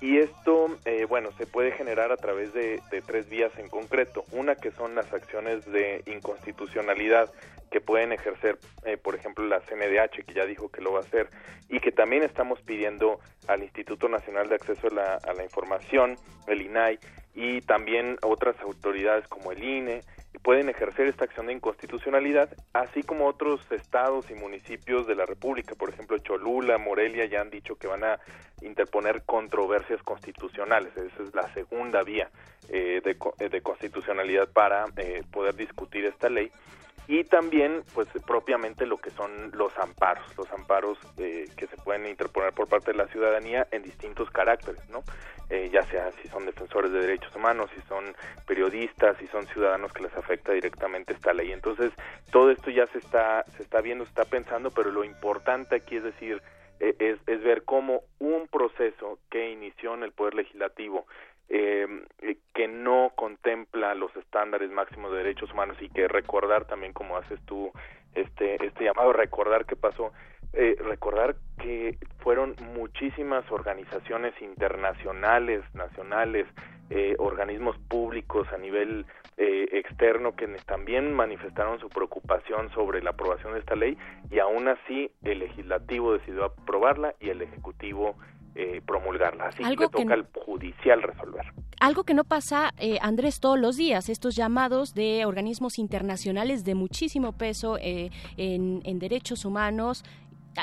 Y 0.01 0.17
esto, 0.17 0.77
eh, 0.85 1.05
bueno, 1.05 1.31
se 1.37 1.45
puede 1.45 1.71
generar 1.71 2.11
a 2.11 2.17
través 2.17 2.53
de, 2.53 2.81
tres 3.05 3.29
vías 3.29 3.51
en 3.57 3.67
concreto. 3.67 4.23
Una 4.31 4.55
que 4.55 4.71
son 4.71 4.95
las 4.95 5.11
acciones 5.13 5.65
de 5.71 6.03
inconstitucionalidad 6.05 7.29
que 7.69 7.81
pueden 7.81 8.13
ejercer, 8.13 8.57
eh, 8.85 8.97
por 8.97 9.15
ejemplo, 9.15 9.45
la 9.45 9.59
CNDH, 9.59 10.25
que 10.25 10.33
ya 10.33 10.45
dijo 10.45 10.69
que 10.69 10.81
lo 10.81 10.93
va 10.93 10.99
a 10.99 11.03
hacer, 11.03 11.29
y 11.67 11.79
que 11.79 11.91
también 11.91 12.23
estamos 12.23 12.61
pidiendo 12.61 13.19
al 13.47 13.61
Instituto 13.61 14.07
Nacional 14.07 14.47
de 14.47 14.55
Acceso 14.55 14.87
a 14.87 14.93
la, 14.93 15.15
a 15.15 15.33
la 15.33 15.43
Información, 15.43 16.17
el 16.47 16.61
INAI, 16.61 16.97
y 17.35 17.61
también 17.61 18.17
otras 18.21 18.59
autoridades 18.61 19.27
como 19.27 19.51
el 19.51 19.63
INE, 19.63 20.01
pueden 20.43 20.69
ejercer 20.69 21.07
esta 21.07 21.25
acción 21.25 21.47
de 21.47 21.53
inconstitucionalidad, 21.53 22.49
así 22.73 23.03
como 23.03 23.27
otros 23.27 23.59
estados 23.71 24.29
y 24.31 24.35
municipios 24.35 25.05
de 25.07 25.15
la 25.15 25.25
República, 25.25 25.75
por 25.75 25.89
ejemplo 25.89 26.17
Cholula, 26.19 26.77
Morelia, 26.77 27.25
ya 27.25 27.41
han 27.41 27.49
dicho 27.49 27.75
que 27.75 27.87
van 27.87 28.03
a 28.03 28.19
interponer 28.61 29.23
controversias 29.23 30.01
constitucionales. 30.03 30.95
Esa 30.95 31.23
es 31.23 31.33
la 31.35 31.53
segunda 31.53 32.03
vía 32.03 32.29
eh, 32.69 33.01
de, 33.03 33.49
de, 33.49 33.61
constitucionalidad 33.61 34.49
para 34.49 34.85
eh, 34.97 35.23
poder 35.31 35.55
discutir 35.55 36.05
esta 36.05 36.29
ley 36.29 36.51
y 37.09 37.23
también 37.23 37.83
pues 37.95 38.07
propiamente 38.27 38.85
lo 38.85 38.99
que 38.99 39.09
son 39.09 39.51
los 39.53 39.75
amparos, 39.79 40.37
los 40.37 40.49
amparos 40.51 40.99
eh, 41.17 41.45
que 41.57 41.65
se 41.65 41.75
pueden 41.77 42.05
interponer 42.05 42.53
por 42.53 42.69
parte 42.69 42.91
de 42.91 42.97
la 42.99 43.07
ciudadanía 43.07 43.67
en 43.71 43.81
distintos 43.81 44.29
caracteres, 44.29 44.87
¿no? 44.89 45.03
Eh, 45.49 45.71
ya 45.73 45.81
sea 45.87 46.11
si 46.21 46.27
son 46.27 46.45
defensores 46.45 46.91
de 46.91 46.99
derechos 47.01 47.35
humanos, 47.35 47.71
si 47.73 47.81
son 47.87 48.15
periodistas, 48.45 49.17
si 49.17 49.25
son 49.25 49.47
ciudadanos 49.47 49.91
que 49.91 50.03
les 50.03 50.15
afecta 50.15 50.51
directamente 50.51 51.13
esta 51.13 51.33
ley. 51.33 51.51
Entonces 51.51 51.91
todo 52.31 52.51
esto 52.51 52.69
ya 52.69 52.85
se 52.85 52.99
está 52.99 53.43
se 53.57 53.63
está 53.63 53.81
viendo, 53.81 54.05
se 54.05 54.09
está 54.09 54.25
pensando, 54.25 54.69
pero 54.69 54.91
lo 54.91 55.03
importante 55.03 55.77
aquí 55.77 55.95
es 55.95 56.03
decir 56.03 56.43
eh, 56.79 56.95
es, 56.99 57.17
es 57.25 57.43
ver 57.43 57.63
cómo 57.63 58.03
un 58.19 58.47
proceso 58.47 59.17
que 59.31 59.49
inició 59.49 59.95
en 59.95 60.03
el 60.03 60.11
poder 60.11 60.35
legislativo 60.35 61.07
eh, 61.49 61.87
que 62.53 62.67
no 62.67 63.11
contempla 63.15 63.95
los 63.95 64.15
estándares 64.15 64.69
máximos 64.69 65.11
de 65.11 65.17
derechos 65.19 65.51
humanos 65.51 65.77
y 65.81 65.89
que 65.89 66.07
recordar 66.07 66.65
también 66.65 66.93
como 66.93 67.17
haces 67.17 67.39
tú 67.45 67.71
este 68.15 68.63
este 68.65 68.83
llamado 68.83 69.13
recordar 69.13 69.65
qué 69.65 69.75
pasó 69.75 70.11
eh, 70.53 70.75
recordar 70.79 71.35
que 71.61 71.97
fueron 72.19 72.55
muchísimas 72.73 73.49
organizaciones 73.51 74.33
internacionales 74.41 75.63
nacionales 75.73 76.47
eh, 76.89 77.15
organismos 77.19 77.77
públicos 77.87 78.47
a 78.51 78.57
nivel 78.57 79.05
eh, 79.37 79.69
externo 79.73 80.35
que 80.35 80.47
también 80.65 81.13
manifestaron 81.13 81.79
su 81.79 81.87
preocupación 81.87 82.71
sobre 82.71 83.01
la 83.01 83.11
aprobación 83.11 83.53
de 83.53 83.59
esta 83.59 83.75
ley 83.75 83.97
y 84.31 84.39
aún 84.39 84.67
así 84.67 85.11
el 85.23 85.39
legislativo 85.39 86.13
decidió 86.13 86.45
aprobarla 86.45 87.15
y 87.19 87.29
el 87.29 87.41
ejecutivo 87.41 88.15
eh, 88.61 88.81
promulgarla. 88.85 89.45
Así 89.45 89.63
que 89.63 89.69
le 89.69 89.75
toca 89.77 90.05
que, 90.05 90.13
al 90.13 90.27
judicial 90.33 91.01
resolver. 91.01 91.45
Algo 91.79 92.03
que 92.03 92.13
no 92.13 92.25
pasa, 92.25 92.73
eh, 92.77 92.97
Andrés, 93.01 93.39
todos 93.39 93.57
los 93.57 93.77
días, 93.77 94.09
estos 94.09 94.35
llamados 94.35 94.93
de 94.93 95.23
organismos 95.25 95.79
internacionales 95.79 96.65
de 96.65 96.75
muchísimo 96.75 97.31
peso 97.31 97.77
eh, 97.77 98.09
en, 98.35 98.81
en 98.83 98.99
derechos 98.99 99.45
humanos 99.45 100.03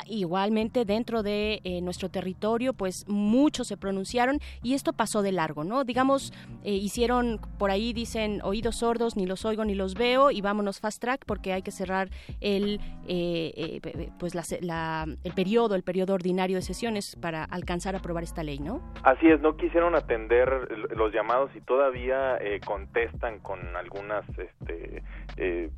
igualmente 0.07 0.85
dentro 0.85 1.23
de 1.23 1.61
eh, 1.63 1.81
nuestro 1.81 2.09
territorio, 2.09 2.73
pues 2.73 3.05
muchos 3.07 3.67
se 3.67 3.77
pronunciaron 3.77 4.39
y 4.63 4.73
esto 4.73 4.93
pasó 4.93 5.21
de 5.21 5.31
largo, 5.31 5.63
¿no? 5.63 5.83
Digamos, 5.83 6.33
eh, 6.63 6.71
hicieron 6.71 7.39
por 7.57 7.71
ahí 7.71 7.93
dicen 7.93 8.41
oídos 8.43 8.77
sordos, 8.77 9.15
ni 9.15 9.25
los 9.25 9.45
oigo 9.45 9.65
ni 9.65 9.75
los 9.75 9.95
veo 9.95 10.31
y 10.31 10.41
vámonos 10.41 10.79
fast 10.79 11.01
track 11.01 11.25
porque 11.25 11.53
hay 11.53 11.61
que 11.61 11.71
cerrar 11.71 12.09
el 12.41 12.79
eh, 13.07 13.79
pues 14.19 14.35
la, 14.35 14.43
la, 14.61 15.05
el 15.23 15.33
periodo, 15.33 15.75
el 15.75 15.83
periodo 15.83 16.13
ordinario 16.13 16.57
de 16.57 16.61
sesiones 16.61 17.15
para 17.15 17.43
alcanzar 17.43 17.95
a 17.95 17.99
aprobar 17.99 18.23
esta 18.23 18.43
ley, 18.43 18.59
¿no? 18.59 18.81
Así 19.03 19.27
es, 19.27 19.39
no 19.41 19.55
quisieron 19.55 19.95
atender 19.95 20.49
los 20.95 21.13
llamados 21.13 21.49
y 21.55 21.61
todavía 21.61 22.37
contestan 22.65 23.39
con 23.39 23.59
algunas, 23.75 24.25
este, 24.37 25.03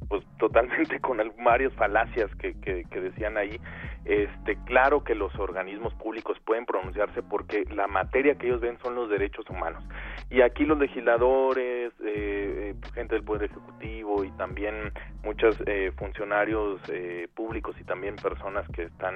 pues 0.08 0.24
totalmente 0.40 1.00
con 1.02 1.20
varias 1.44 1.74
falacias 1.74 2.34
que, 2.36 2.54
que 2.60 3.02
decían 3.02 3.38
ahí 3.38 3.60
este, 4.06 4.58
claro 4.66 5.04
que 5.04 5.16
los 5.16 5.34
organismos 5.38 5.94
públicos 5.96 6.38
pueden 6.46 6.66
pronunciarse 6.66 7.22
porque 7.22 7.66
la 7.72 7.88
materia 7.88 8.36
que 8.36 8.48
ellos 8.48 8.62
ven 8.62 8.78
son 8.84 8.96
los 8.96 9.10
derechos 9.10 9.50
humanos. 9.50 9.84
Y 10.30 10.42
aquí 10.42 10.66
los 10.66 10.78
legisladores, 10.78 11.94
eh, 12.04 12.76
gente 12.94 13.16
del 13.16 13.24
Poder 13.24 13.44
Ejecutivo 13.44 14.24
y 14.24 14.32
también 14.32 14.92
muchos 15.24 15.58
eh, 15.66 15.92
funcionarios 15.98 16.80
eh, 16.88 17.28
públicos 17.34 17.76
y 17.80 17.84
también 17.84 18.16
personas 18.16 18.66
que 18.70 18.84
están 18.84 19.16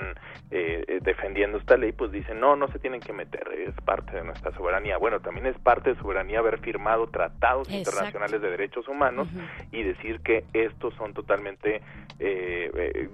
eh, 0.51 0.99
defendiendo 1.01 1.57
esta 1.57 1.77
ley, 1.77 1.91
pues 1.91 2.11
dicen, 2.11 2.39
no, 2.39 2.55
no 2.55 2.68
se 2.68 2.80
tienen 2.80 2.99
que 2.99 3.14
meter, 3.14 3.47
es 3.53 3.73
parte 3.85 4.15
de 4.15 4.23
nuestra 4.23 4.51
soberanía. 4.53 4.97
Bueno, 4.97 5.19
también 5.22 5.45
es 5.45 5.57
parte 5.60 5.93
de 5.93 5.99
soberanía 5.99 6.39
haber 6.39 6.60
firmado 6.60 7.07
tratados 7.07 7.69
Exacto. 7.69 7.89
internacionales 7.89 8.41
de 8.41 8.49
derechos 8.49 8.88
humanos 8.88 9.27
uh 9.34 9.38
-huh. 9.38 9.68
y 9.72 9.84
decir 9.84 10.19
que 10.22 10.43
estos 10.53 10.93
son 10.95 11.14
totalmente, 11.14 11.81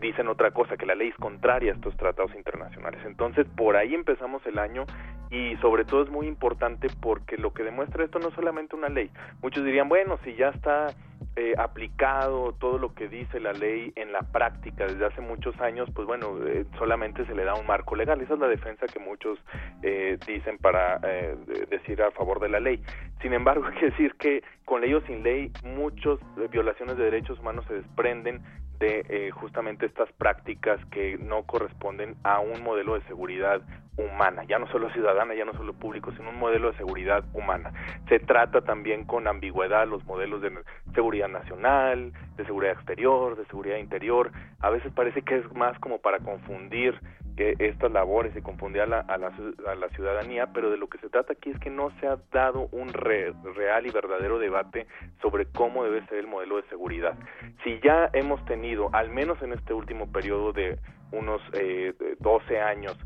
dicen 0.01 0.27
otra 0.27 0.51
cosa, 0.51 0.77
que 0.77 0.85
la 0.85 0.95
ley 0.95 1.09
es 1.09 1.15
contraria 1.15 1.59
a 1.68 1.73
estos 1.73 1.95
tratados 1.98 2.34
internacionales. 2.36 3.02
Entonces, 3.06 3.45
por 3.57 3.76
ahí 3.76 3.94
empezamos 3.94 4.45
el 4.45 4.57
año 4.57 4.86
y 5.30 5.56
sobre 5.57 5.86
todo 5.86 6.03
es 6.03 6.10
muy 6.10 6.27
importante 6.27 6.88
porque 7.02 7.38
lo 7.38 7.53
que 7.53 7.64
demuestra 7.64 8.03
esto 8.03 8.19
no 8.19 8.30
es 8.30 8.34
solamente 8.36 8.76
una 8.76 8.90
ley. 8.90 9.11
Muchos 9.41 9.64
dirían, 9.64 9.90
bueno, 9.90 10.18
si 10.23 10.36
ya 10.36 10.49
está 10.49 10.88
eh, 11.36 11.53
aplicado 11.57 12.53
todo 12.53 12.77
lo 12.77 12.94
que 12.94 13.07
dice 13.07 13.40
la 13.40 13.53
ley 13.53 13.94
en 13.95 14.11
la 14.11 14.22
práctica 14.22 14.86
desde 14.86 15.06
hace 15.06 15.22
muchos 15.22 15.60
años, 15.61 15.90
pues 15.94 16.07
bueno, 16.07 16.38
eh, 16.45 16.65
solamente 16.77 17.26
se 17.26 17.36
le 17.36 17.44
da 17.44 17.53
un 17.53 17.68
marco 17.68 17.95
legal. 17.95 18.19
Esa 18.22 18.34
es 18.34 18.40
la 18.40 18.48
defensa 18.48 18.88
que 18.88 18.99
muchos 18.99 19.40
eh, 19.84 20.18
dicen 20.26 20.57
para 20.57 20.99
eh, 21.03 21.36
decir 21.69 22.02
a 22.02 22.11
favor 22.11 22.40
de 22.40 22.49
la 22.49 22.60
ley. 22.60 22.81
Sin 23.22 23.34
embargo, 23.34 23.65
hay 23.72 23.77
que 23.77 23.86
decir 23.91 24.15
que 24.15 24.44
con 24.65 24.81
ley 24.81 24.94
o 24.94 25.02
sin 25.02 25.23
ley, 25.23 25.52
muchas 25.64 26.18
violaciones 26.52 26.98
de 26.98 27.06
derechos 27.06 27.40
humanos 27.40 27.65
se 27.68 27.76
desprenden 27.76 28.41
de 28.80 29.06
eh, 29.10 29.31
justamente 29.31 29.85
estas 29.85 30.11
prácticas 30.14 30.80
que 30.85 31.18
no 31.18 31.43
corresponden 31.43 32.15
a 32.23 32.39
un 32.39 32.64
modelo 32.64 32.95
de 32.95 33.01
seguridad 33.07 33.61
humana, 33.99 34.43
ya 34.47 34.59
no 34.59 34.67
solo 34.67 34.89
ciudadana, 34.91 35.34
ya 35.35 35.45
no 35.45 35.53
solo 35.53 35.73
público, 35.73 36.11
sino 36.13 36.30
un 36.30 36.39
modelo 36.39 36.71
de 36.71 36.77
seguridad 36.77 37.23
humana. 37.34 37.71
Se 38.07 38.19
trata 38.19 38.61
también 38.61 39.05
con 39.05 39.27
ambigüedad 39.27 39.88
los 39.88 40.03
modelos 40.05 40.41
de 40.41 40.51
seguridad 40.93 41.27
nacional, 41.27 42.13
de 42.38 42.45
seguridad 42.45 42.73
exterior, 42.73 43.38
de 43.38 43.45
seguridad 43.45 43.77
interior. 43.77 44.31
A 44.59 44.69
veces 44.69 44.91
parece 44.93 45.21
que 45.21 45.38
es 45.38 45.53
más 45.53 45.77
como 45.80 45.99
para 45.99 46.19
confundir 46.19 46.99
que 47.35 47.55
estas 47.59 47.91
labores 47.91 48.35
y 48.35 48.41
confundir 48.41 48.81
a 48.81 48.85
la, 48.85 48.99
a, 48.99 49.17
la, 49.17 49.31
a 49.67 49.76
la 49.76 49.89
ciudadanía, 49.89 50.47
pero 50.53 50.69
de 50.69 50.77
lo 50.77 50.88
que 50.88 50.97
se 50.97 51.09
trata 51.09 51.34
aquí 51.34 51.51
es 51.51 51.59
que 51.59 51.69
no 51.69 51.89
se 51.99 52.07
ha 52.07 52.17
dado 52.34 52.67
un 52.71 52.89
re, 52.89 53.34
real 53.55 53.88
y 53.88 53.91
verdadero 53.91 54.39
debate 54.39 54.88
sobre 55.21 55.45
cómo 55.45 55.85
debe 55.85 56.05
ser 56.07 56.17
el 56.17 56.27
modelo 56.27 56.57
de 56.57 56.67
seguridad. 56.67 57.17
Si 57.63 57.80
ya 57.81 58.09
hemos 58.11 58.43
tenido, 58.45 58.89
al 58.93 59.09
menos 59.09 59.41
en 59.41 59.53
este 59.53 59.73
último 59.73 60.11
periodo 60.11 60.51
de 60.51 60.80
unos 61.11 61.41
eh, 61.53 61.93
12 62.19 62.59
años, 62.59 62.97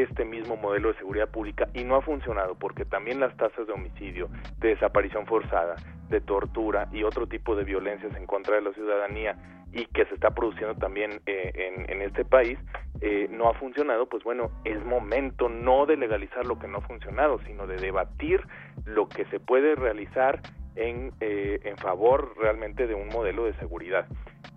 este 0.00 0.24
mismo 0.24 0.56
modelo 0.56 0.92
de 0.92 0.98
seguridad 0.98 1.28
pública 1.28 1.68
y 1.74 1.84
no 1.84 1.96
ha 1.96 2.02
funcionado 2.02 2.54
porque 2.54 2.84
también 2.84 3.20
las 3.20 3.36
tasas 3.36 3.66
de 3.66 3.72
homicidio, 3.72 4.28
de 4.58 4.68
desaparición 4.68 5.26
forzada, 5.26 5.76
de 6.08 6.20
tortura 6.20 6.88
y 6.92 7.02
otro 7.02 7.26
tipo 7.26 7.54
de 7.54 7.64
violencias 7.64 8.14
en 8.16 8.26
contra 8.26 8.56
de 8.56 8.62
la 8.62 8.72
ciudadanía 8.72 9.36
y 9.72 9.86
que 9.86 10.04
se 10.06 10.14
está 10.14 10.30
produciendo 10.30 10.74
también 10.76 11.20
eh, 11.26 11.86
en, 11.88 12.02
este 12.02 12.24
país 12.24 12.58
eh, 13.00 13.26
no 13.30 13.48
ha 13.48 13.54
funcionado, 13.54 14.06
pues 14.06 14.22
bueno, 14.22 14.50
es 14.64 14.84
momento 14.84 15.48
no 15.48 15.86
de 15.86 15.96
legalizar 15.96 16.46
lo 16.46 16.58
que 16.58 16.68
no 16.68 16.78
ha 16.78 16.82
funcionado, 16.82 17.38
sino 17.46 17.66
de 17.66 17.76
debatir 17.76 18.42
lo 18.84 19.08
que 19.08 19.24
se 19.26 19.40
puede 19.40 19.74
realizar 19.74 20.42
en, 20.76 21.12
eh, 21.20 21.60
en 21.64 21.76
favor 21.76 22.34
realmente 22.38 22.86
de 22.86 22.94
un 22.94 23.08
modelo 23.08 23.44
de 23.44 23.54
seguridad. 23.54 24.06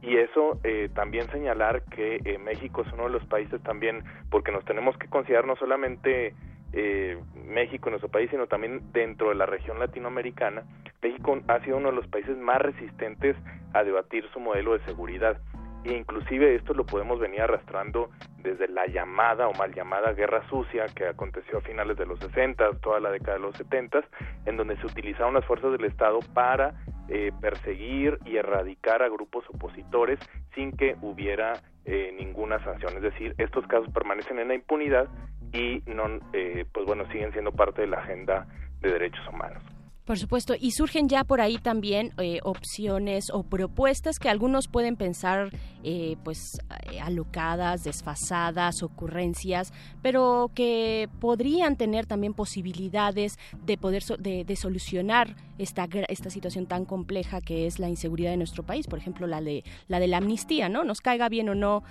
Y 0.01 0.17
eso 0.17 0.59
eh, 0.63 0.89
también 0.93 1.27
señalar 1.31 1.83
que 1.83 2.21
eh, 2.23 2.37
México 2.37 2.83
es 2.83 2.93
uno 2.93 3.05
de 3.05 3.09
los 3.09 3.25
países 3.25 3.61
también, 3.63 4.03
porque 4.29 4.51
nos 4.51 4.63
tenemos 4.65 4.97
que 4.97 5.07
considerar 5.07 5.45
no 5.47 5.55
solamente 5.55 6.35
eh, 6.73 7.17
México, 7.47 7.89
nuestro 7.89 8.09
país, 8.09 8.29
sino 8.29 8.47
también 8.47 8.81
dentro 8.91 9.29
de 9.29 9.35
la 9.35 9.45
región 9.45 9.79
latinoamericana, 9.79 10.63
México 11.01 11.39
ha 11.47 11.59
sido 11.61 11.77
uno 11.77 11.89
de 11.89 11.95
los 11.95 12.07
países 12.07 12.37
más 12.37 12.61
resistentes 12.61 13.35
a 13.73 13.83
debatir 13.83 14.25
su 14.33 14.39
modelo 14.39 14.73
de 14.73 14.83
seguridad. 14.85 15.37
E 15.85 15.93
inclusive 15.93 16.55
esto 16.55 16.73
lo 16.73 16.83
podemos 16.83 17.19
venir 17.19 17.41
arrastrando 17.41 18.09
desde 18.39 18.67
la 18.67 18.87
llamada 18.87 19.47
o 19.47 19.53
mal 19.53 19.71
llamada 19.71 20.13
guerra 20.13 20.41
sucia 20.49 20.87
que 20.87 21.05
aconteció 21.05 21.59
a 21.59 21.61
finales 21.61 21.95
de 21.95 22.07
los 22.07 22.19
60, 22.19 22.79
toda 22.81 22.99
la 22.99 23.11
década 23.11 23.33
de 23.33 23.43
los 23.43 23.55
70, 23.55 24.03
en 24.47 24.57
donde 24.57 24.77
se 24.77 24.87
utilizaron 24.87 25.35
las 25.35 25.45
fuerzas 25.45 25.71
del 25.71 25.85
Estado 25.85 26.19
para 26.33 26.73
eh, 27.07 27.31
perseguir 27.39 28.17
y 28.25 28.37
erradicar 28.37 29.03
a 29.03 29.09
grupos 29.09 29.45
opositores 29.53 30.17
sin 30.55 30.75
que 30.75 30.95
hubiera 31.03 31.53
eh, 31.85 32.15
ninguna 32.17 32.63
sanción. 32.63 32.95
Es 32.95 33.03
decir, 33.03 33.35
estos 33.37 33.67
casos 33.67 33.87
permanecen 33.93 34.39
en 34.39 34.47
la 34.47 34.55
impunidad 34.55 35.07
y 35.53 35.83
no, 35.85 36.05
eh, 36.33 36.65
pues 36.73 36.87
bueno, 36.87 37.05
siguen 37.11 37.31
siendo 37.31 37.51
parte 37.51 37.81
de 37.81 37.87
la 37.87 37.99
agenda 37.99 38.47
de 38.81 38.91
derechos 38.91 39.27
humanos. 39.27 39.61
Por 40.05 40.19
supuesto, 40.19 40.53
y 40.59 40.71
surgen 40.71 41.09
ya 41.09 41.23
por 41.23 41.41
ahí 41.41 41.57
también 41.57 42.13
eh, 42.19 42.39
opciones 42.43 43.31
o 43.31 43.41
propuestas 43.41 44.19
que 44.19 44.29
algunos 44.29 44.67
pueden 44.67 44.97
pensar 44.97 45.49
eh, 45.83 46.15
pues 46.23 46.59
eh, 46.91 46.99
alocadas, 46.99 47.83
desfasadas, 47.83 48.83
ocurrencias, 48.83 49.73
pero 50.03 50.51
que 50.53 51.09
podrían 51.19 51.75
tener 51.75 52.05
también 52.05 52.35
posibilidades 52.35 53.39
de 53.65 53.77
poder 53.79 54.03
so 54.03 54.15
de, 54.17 54.45
de, 54.45 54.55
solucionar 54.55 55.35
esta, 55.57 55.87
esta 56.07 56.29
situación 56.29 56.67
tan 56.67 56.85
compleja 56.85 57.41
que 57.41 57.65
es 57.65 57.79
la 57.79 57.89
inseguridad 57.89 58.29
de 58.29 58.37
nuestro 58.37 58.61
país. 58.61 58.85
Por 58.85 58.99
ejemplo, 58.99 59.25
la 59.25 59.41
de 59.41 59.63
la 59.87 59.99
de 59.99 60.07
la 60.07 60.17
amnistía, 60.17 60.69
¿no? 60.69 60.83
Nos 60.83 61.01
caiga 61.01 61.29
bien 61.29 61.49
o 61.49 61.55
no 61.55 61.83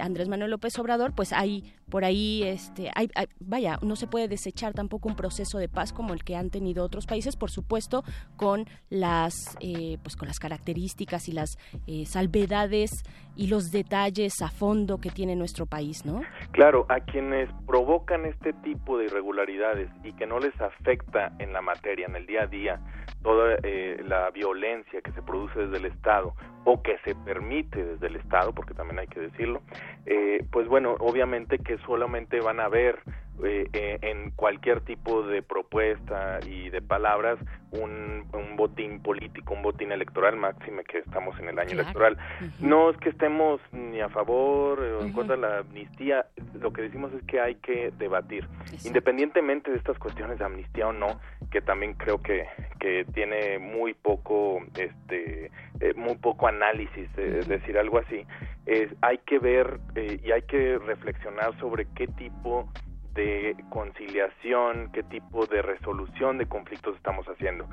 Andrés 0.00 0.28
Manuel 0.28 0.50
López 0.50 0.78
Obrador, 0.78 1.14
pues 1.14 1.32
hay 1.32 1.72
por 1.92 2.06
ahí, 2.06 2.42
este, 2.42 2.90
hay, 2.94 3.10
vaya, 3.38 3.78
no 3.82 3.96
se 3.96 4.06
puede 4.06 4.26
desechar 4.26 4.72
tampoco 4.72 5.10
un 5.10 5.14
proceso 5.14 5.58
de 5.58 5.68
paz 5.68 5.92
como 5.92 6.14
el 6.14 6.24
que 6.24 6.36
han 6.36 6.48
tenido 6.48 6.86
otros 6.86 7.04
países, 7.04 7.36
por 7.36 7.50
supuesto, 7.50 8.02
con 8.36 8.66
las, 8.88 9.58
eh, 9.60 9.98
pues 10.02 10.16
con 10.16 10.26
las 10.26 10.38
características 10.38 11.28
y 11.28 11.32
las 11.32 11.58
eh, 11.86 12.06
salvedades 12.06 13.02
y 13.36 13.48
los 13.48 13.70
detalles 13.72 14.42
a 14.42 14.48
fondo 14.48 14.98
que 14.98 15.10
tiene 15.10 15.36
nuestro 15.36 15.66
país, 15.66 16.04
¿no? 16.04 16.22
Claro, 16.52 16.86
a 16.88 17.00
quienes 17.00 17.48
provocan 17.66 18.26
este 18.26 18.52
tipo 18.52 18.98
de 18.98 19.06
irregularidades 19.06 19.90
y 20.04 20.12
que 20.12 20.26
no 20.26 20.38
les 20.38 20.58
afecta 20.60 21.32
en 21.38 21.52
la 21.52 21.62
materia, 21.62 22.06
en 22.06 22.16
el 22.16 22.26
día 22.26 22.42
a 22.42 22.46
día, 22.46 22.80
toda 23.22 23.56
eh, 23.62 24.02
la 24.06 24.30
violencia 24.30 25.00
que 25.00 25.12
se 25.12 25.22
produce 25.22 25.58
desde 25.60 25.76
el 25.78 25.86
Estado 25.86 26.34
o 26.64 26.82
que 26.82 26.98
se 27.04 27.14
permite 27.14 27.84
desde 27.84 28.06
el 28.06 28.16
Estado, 28.16 28.52
porque 28.52 28.74
también 28.74 29.00
hay 29.00 29.06
que 29.06 29.20
decirlo, 29.20 29.62
eh, 30.06 30.44
pues 30.50 30.68
bueno, 30.68 30.96
obviamente 31.00 31.58
que 31.58 31.78
solamente 31.78 32.40
van 32.40 32.60
a 32.60 32.68
ver 32.68 33.00
eh, 33.44 33.68
eh, 33.72 33.98
en 34.02 34.30
cualquier 34.32 34.82
tipo 34.82 35.22
de 35.22 35.42
propuesta 35.42 36.38
y 36.46 36.70
de 36.70 36.80
palabras 36.82 37.38
un, 37.72 38.24
un, 38.32 38.56
botín 38.56 39.00
político, 39.00 39.54
un 39.54 39.62
botín 39.62 39.90
electoral, 39.90 40.36
máxime 40.36 40.84
que 40.84 40.98
estamos 40.98 41.38
en 41.40 41.48
el 41.48 41.58
año 41.58 41.70
claro. 41.70 41.82
electoral. 41.82 42.12
Uh 42.14 42.44
-huh. 42.44 42.52
No 42.60 42.90
es 42.90 42.96
que 42.98 43.08
estemos 43.08 43.60
ni 43.72 44.00
a 44.00 44.08
favor 44.10 44.80
o 44.80 45.00
en 45.00 45.06
uh 45.06 45.08
-huh. 45.08 45.14
contra 45.14 45.36
de 45.36 45.42
la 45.42 45.58
amnistía, 45.58 46.26
lo 46.60 46.72
que 46.72 46.82
decimos 46.82 47.12
es 47.14 47.24
que 47.24 47.40
hay 47.40 47.54
que 47.56 47.90
debatir, 47.98 48.44
Exacto. 48.60 48.88
independientemente 48.88 49.70
de 49.70 49.78
estas 49.78 49.98
cuestiones 49.98 50.38
de 50.38 50.44
amnistía 50.44 50.86
o 50.88 50.92
no, 50.92 51.18
que 51.50 51.62
también 51.62 51.94
creo 51.94 52.22
que, 52.22 52.46
que 52.78 53.06
tiene 53.14 53.58
muy 53.58 53.94
poco, 53.94 54.60
este, 54.78 55.50
eh, 55.80 55.94
muy 55.96 56.16
poco 56.16 56.46
análisis, 56.46 57.08
uh 57.16 57.20
-huh. 57.20 57.38
es 57.38 57.48
decir, 57.48 57.78
algo 57.78 57.98
así, 57.98 58.26
es, 58.66 58.90
hay 59.00 59.18
que 59.18 59.38
ver 59.38 59.80
eh, 59.94 60.20
y 60.22 60.30
hay 60.30 60.42
que 60.42 60.78
reflexionar 60.78 61.58
sobre 61.58 61.86
qué 61.96 62.06
tipo 62.06 62.68
de 63.14 63.56
conciliación, 63.70 64.90
qué 64.92 65.02
tipo 65.02 65.46
de 65.46 65.62
resolución 65.62 66.38
de 66.38 66.46
conflictos 66.46 66.96
estamos 66.96 67.26
haciendo. 67.26 67.68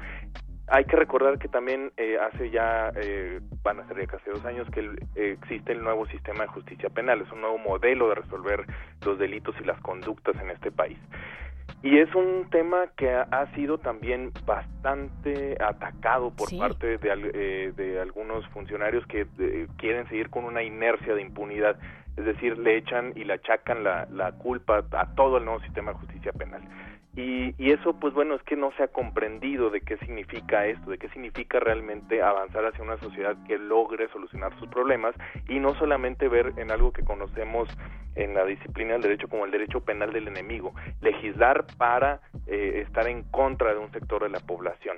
Hay 0.68 0.86
que 0.86 0.95
recordar 0.95 1.40
que 1.40 1.48
también 1.48 1.91
eh, 1.98 2.18
hace 2.20 2.52
ya, 2.52 2.91
eh, 2.95 3.40
van 3.64 3.80
a 3.80 3.88
ser 3.88 3.99
ya 3.99 4.07
casi 4.07 4.30
dos 4.30 4.45
años, 4.45 4.70
que 4.70 4.82
eh, 5.16 5.38
existe 5.41 5.72
el 5.72 5.82
nuevo 5.82 6.06
sistema 6.07 6.44
de 6.44 6.49
justicia 6.49 6.90
penal, 6.90 7.22
es 7.22 7.32
un 7.32 7.41
nuevo 7.41 7.57
modelo 7.57 8.10
de 8.10 8.16
resolver 8.16 8.66
los 9.03 9.18
delitos 9.18 9.56
y 9.60 9.64
las 9.64 9.80
conductas 9.82 10.36
en 10.40 10.52
este 10.52 10.72
país. 10.72 10.99
Y 11.82 11.98
es 11.98 12.14
un 12.14 12.49
tema 12.49 12.88
que 12.98 13.10
ha, 13.10 13.48
sido 13.56 13.78
también 13.78 14.32
bastante 14.45 15.57
atacado 15.64 16.32
por 16.32 16.49
sí. 16.49 16.57
parte 16.57 16.98
de, 16.98 17.32
eh, 17.34 17.72
de, 17.74 18.02
algunos 18.02 18.45
funcionarios 18.49 19.06
que 19.07 19.26
eh, 19.40 19.68
quieren 19.78 20.07
seguir 20.10 20.30
con 20.30 20.44
una 20.44 20.61
inercia 20.61 21.16
de 21.16 21.22
impunidad, 21.22 21.80
es 22.19 22.25
decir, 22.25 22.57
le 22.57 22.75
echan 22.75 23.13
y 23.15 23.23
le 23.23 23.33
achacan 23.33 23.83
la, 23.83 24.31
culpa 24.37 24.83
a 24.91 25.15
todo 25.15 25.37
el 25.37 25.45
nuevo 25.45 25.61
sistema 25.61 25.93
de 25.93 25.99
justicia 25.99 26.33
penal. 26.33 26.61
Y, 27.15 27.55
y, 27.57 27.71
eso, 27.71 27.99
pues 27.99 28.13
bueno, 28.13 28.35
es 28.35 28.43
que 28.43 28.55
no 28.55 28.71
se 28.77 28.83
ha 28.83 28.87
comprendido 28.89 29.69
de 29.69 29.81
qué 29.81 29.97
significa 29.97 30.67
esto, 30.67 30.91
de 30.91 30.97
qué 30.97 31.09
significa 31.09 31.59
realmente 31.59 32.21
avanzar 32.21 32.65
hacia 32.65 32.83
una 32.83 32.97
sociedad 32.97 33.35
que 33.47 33.57
logre 33.57 34.09
solucionar 34.09 34.57
sus 34.59 34.69
problemas 34.69 35.15
y 35.47 35.59
no 35.59 35.73
solamente 35.75 36.27
ver 36.27 36.53
en 36.57 36.71
algo 36.71 36.93
que 36.93 37.03
conocemos 37.03 37.67
en 38.15 38.33
la 38.33 38.45
disciplina 38.45 38.93
del 38.93 39.01
derecho 39.01 39.27
como 39.27 39.45
el 39.45 39.51
derecho 39.51 39.81
penal 39.81 40.11
del 40.13 40.27
enemigo, 40.27 40.73
legislar 41.01 41.65
para 41.77 42.21
eh, 42.47 42.83
estar 42.85 43.07
en 43.07 43.23
contra 43.23 43.73
de 43.73 43.79
un 43.79 43.91
sector 43.91 44.23
de 44.23 44.29
la 44.29 44.39
población. 44.39 44.97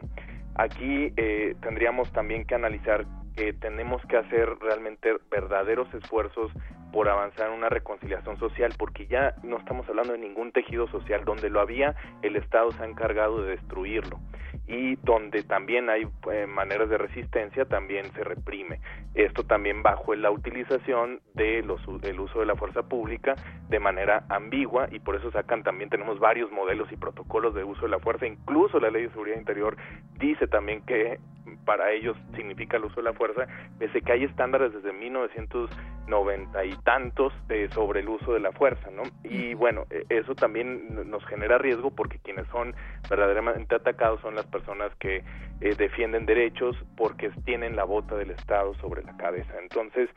Aquí 0.56 1.14
eh, 1.18 1.56
tendríamos 1.62 2.12
también 2.12 2.46
que 2.46 2.56
analizar 2.56 3.06
que 3.36 3.54
tenemos 3.54 4.02
que 4.08 4.18
hacer 4.18 4.50
realmente 4.60 5.16
verdaderos 5.30 5.92
esfuerzos 5.94 6.52
por 6.92 7.08
avanzar 7.08 7.48
en 7.48 7.58
una 7.58 7.70
reconciliación 7.70 8.38
social, 8.38 8.74
porque 8.78 9.08
ya 9.08 9.36
no 9.44 9.58
estamos 9.58 9.88
hablando 9.88 10.14
de 10.14 10.20
ningún 10.20 10.52
tejido 10.52 10.88
social, 10.88 11.24
donde 11.24 11.50
lo 11.50 11.62
había, 11.62 11.96
el 12.22 12.36
Estado 12.36 12.72
se 12.72 12.84
ha 12.84 12.88
encargado 12.88 13.42
de 13.42 13.52
destruirlo. 13.52 14.20
Y 14.68 14.96
donde 14.98 15.44
también 15.44 15.90
hay 15.90 16.08
eh, 16.32 16.46
maneras 16.48 16.90
de 16.90 16.98
resistencia, 16.98 17.66
también 17.66 18.12
se 18.14 18.24
reprime. 18.24 18.80
Esto 19.16 19.44
también 19.44 19.84
bajo 19.84 20.14
la 20.16 20.32
utilización 20.32 21.22
de 21.34 21.62
los, 21.64 21.82
el 22.04 22.20
uso 22.20 22.40
de 22.40 22.46
la 22.46 22.56
fuerza 22.56 22.84
pública 22.84 23.36
de 23.70 23.80
manera 23.80 24.24
ambigua 24.30 24.88
y 24.92 25.00
por 25.00 25.16
eso 25.16 25.32
sacan 25.32 25.64
también, 25.64 25.90
tenemos 25.90 26.20
varios 26.20 26.52
modelos 26.52 26.92
y 26.92 26.98
protocolos 26.98 27.54
de 27.54 27.64
uso 27.64 27.82
de 27.82 27.90
la 27.90 28.00
fuerza, 28.00 28.28
incluso 28.28 28.80
la 28.80 28.92
Ley 28.92 29.04
de 29.04 29.10
Seguridad 29.10 29.38
Interior 29.38 29.76
dice 30.20 30.41
también 30.48 30.82
que 30.86 31.20
para 31.66 31.92
ellos 31.92 32.18
significa 32.36 32.78
el 32.78 32.86
uso 32.86 32.98
de 32.98 33.04
la 33.04 33.14
fuerza, 33.14 33.48
pese 33.80 34.02
que 34.02 34.12
hay 34.12 34.24
estándares 34.24 34.74
desde 34.74 34.94
1990 34.94 36.66
y 36.66 36.76
tantos 36.84 37.34
sobre 37.74 38.02
el 38.02 38.10
uso 38.10 38.34
de 38.34 38.40
la 38.40 38.52
fuerza, 38.52 38.90
¿no? 38.92 39.04
Y 39.24 39.54
bueno, 39.54 39.86
eso 40.10 40.36
también 40.36 41.10
nos 41.10 41.26
genera 41.26 41.58
riesgo 41.58 41.92
porque 41.92 42.20
quienes 42.20 42.48
son 42.48 42.76
verdaderamente 43.10 43.76
atacados 43.76 44.22
son 44.22 44.36
las 44.36 44.46
personas 44.48 44.94
que 44.96 45.24
eh, 45.62 45.76
defienden 45.76 46.26
derechos 46.26 46.76
porque 46.98 47.30
tienen 47.46 47.76
la 47.76 47.84
bota 47.84 48.16
del 48.16 48.32
Estado 48.32 48.74
sobre 48.76 49.04
la 49.04 49.16
cabeza. 49.18 49.54
Entonces, 49.62 50.10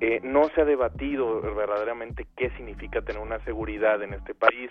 eh, 0.00 0.20
no 0.22 0.44
se 0.50 0.60
ha 0.60 0.64
debatido 0.64 1.40
verdaderamente 1.54 2.26
qué 2.36 2.50
significa 2.50 3.00
tener 3.02 3.22
una 3.22 3.38
seguridad 3.44 4.02
en 4.02 4.14
este 4.14 4.34
país. 4.34 4.70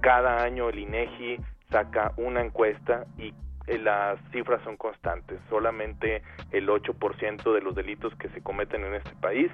Cada 0.00 0.42
año 0.42 0.68
el 0.68 0.78
INEGI 0.80 1.38
saca 1.70 2.12
una 2.16 2.42
encuesta 2.42 3.06
y 3.16 3.32
las 3.78 4.18
cifras 4.30 4.62
son 4.64 4.76
constantes. 4.76 5.40
Solamente 5.48 6.22
el 6.50 6.68
8% 6.68 7.52
de 7.52 7.60
los 7.60 7.74
delitos 7.74 8.14
que 8.16 8.28
se 8.30 8.42
cometen 8.42 8.84
en 8.84 8.94
este 8.94 9.14
país 9.20 9.50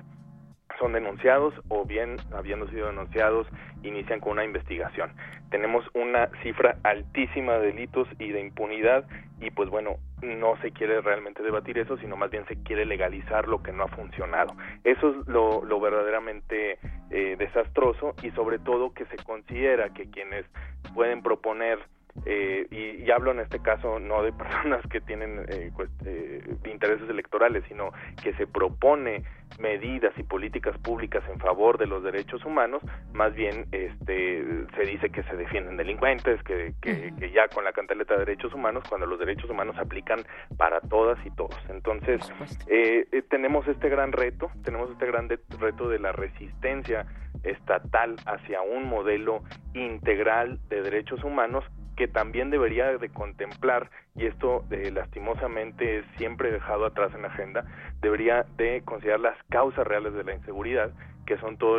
son 0.79 0.93
denunciados 0.93 1.55
o 1.69 1.85
bien 1.85 2.17
habiendo 2.33 2.69
sido 2.69 2.87
denunciados 2.87 3.47
inician 3.83 4.21
con 4.21 4.33
una 4.33 4.45
investigación. 4.45 5.13
Tenemos 5.51 5.85
una 5.95 6.29
cifra 6.43 6.77
altísima 6.83 7.55
de 7.55 7.69
delitos 7.69 8.09
y 8.19 8.31
de 8.31 8.41
impunidad 8.41 9.05
y 9.41 9.51
pues 9.51 9.71
bueno, 9.71 9.97
no 10.23 10.61
se 10.63 10.73
quiere 10.73 11.01
realmente 11.01 11.43
debatir 11.43 11.79
eso, 11.79 11.97
sino 11.99 12.17
más 12.17 12.31
bien 12.31 12.45
se 12.47 12.61
quiere 12.63 12.85
legalizar 12.85 13.47
lo 13.47 13.63
que 13.63 13.73
no 13.73 13.85
ha 13.85 13.89
funcionado. 13.89 14.55
Eso 14.85 15.11
es 15.11 15.29
lo, 15.29 15.65
lo 15.65 15.81
verdaderamente 15.81 16.79
eh, 17.11 17.37
desastroso 17.39 18.15
y 18.23 18.31
sobre 18.33 18.59
todo 18.59 18.93
que 18.93 19.07
se 19.07 19.17
considera 19.17 19.91
que 19.91 20.11
quienes 20.11 20.45
pueden 20.95 21.23
proponer 21.23 21.79
eh, 22.27 22.67
y, 22.71 23.05
y 23.05 23.11
hablo 23.11 23.31
en 23.33 23.41
este 23.41 23.61
caso 23.61 23.99
no 23.99 24.23
de 24.23 24.33
personas 24.45 24.81
que 24.91 25.01
tienen 25.01 25.45
eh, 25.49 25.71
cuest- 25.75 25.91
eh, 26.07 26.43
intereses 26.71 27.09
electorales, 27.09 27.65
sino 27.69 27.93
que 28.23 28.33
se 28.35 28.47
propone 28.47 29.23
medidas 29.59 30.13
y 30.19 30.23
políticas 30.23 30.77
públicas 30.79 31.23
en 31.33 31.39
favor 31.41 31.79
de 31.79 31.87
los 31.87 32.03
derechos 32.03 32.45
humanos, 32.45 32.83
más 33.15 33.35
bien 33.35 33.65
este 33.73 34.45
se 34.77 34.83
dice 34.83 35.09
que 35.11 35.23
se 35.23 35.37
defienden 35.37 35.77
delincuentes, 35.79 36.43
que, 36.43 36.75
que, 36.83 37.13
que 37.19 37.31
ya 37.31 37.49
con 37.49 37.65
la 37.65 37.73
cantaleta 37.73 38.15
de 38.15 38.21
derechos 38.27 38.53
humanos, 38.53 38.85
cuando 38.89 39.07
los 39.07 39.19
derechos 39.19 39.49
humanos 39.51 39.75
se 39.77 39.83
aplican 39.83 40.21
para 40.59 40.81
todas 40.83 41.19
y 41.25 41.31
todos. 41.31 41.57
Entonces, 41.71 42.21
eh, 42.69 43.07
eh, 43.11 43.23
tenemos 43.23 43.67
este 43.69 43.89
gran 43.89 44.13
reto, 44.13 44.51
tenemos 44.65 44.91
este 44.91 45.07
gran 45.07 45.29
de- 45.29 45.39
reto 45.59 45.89
de 45.89 45.99
la 45.99 46.13
resistencia 46.13 47.07
estatal 47.43 48.17
hacia 48.27 48.61
un 48.61 48.85
modelo 48.85 49.43
integral 49.75 50.59
de 50.69 50.83
derechos 50.83 51.23
humanos 51.25 51.65
que 51.99 52.07
también 52.07 52.49
debería 52.51 52.97
de 52.97 53.09
contemplar, 53.09 53.91
y 54.15 54.27
esto 54.27 54.65
eh, 54.71 54.93
lastimosamente 54.93 55.99
es 55.99 56.05
siempre 56.17 56.53
dejado 56.53 56.87
atrás 56.87 57.13
en 57.13 57.23
la 57.23 57.29
agenda, 57.29 57.65
debería 58.01 58.47
de 58.57 58.83
considerar 58.85 59.19
las 59.19 59.37
causas 59.51 59.85
reales 59.85 60.15
de 60.15 60.23
la 60.23 60.35
inseguridad, 60.35 60.93
que 61.29 61.37
son 61.37 61.59
todo 61.59 61.79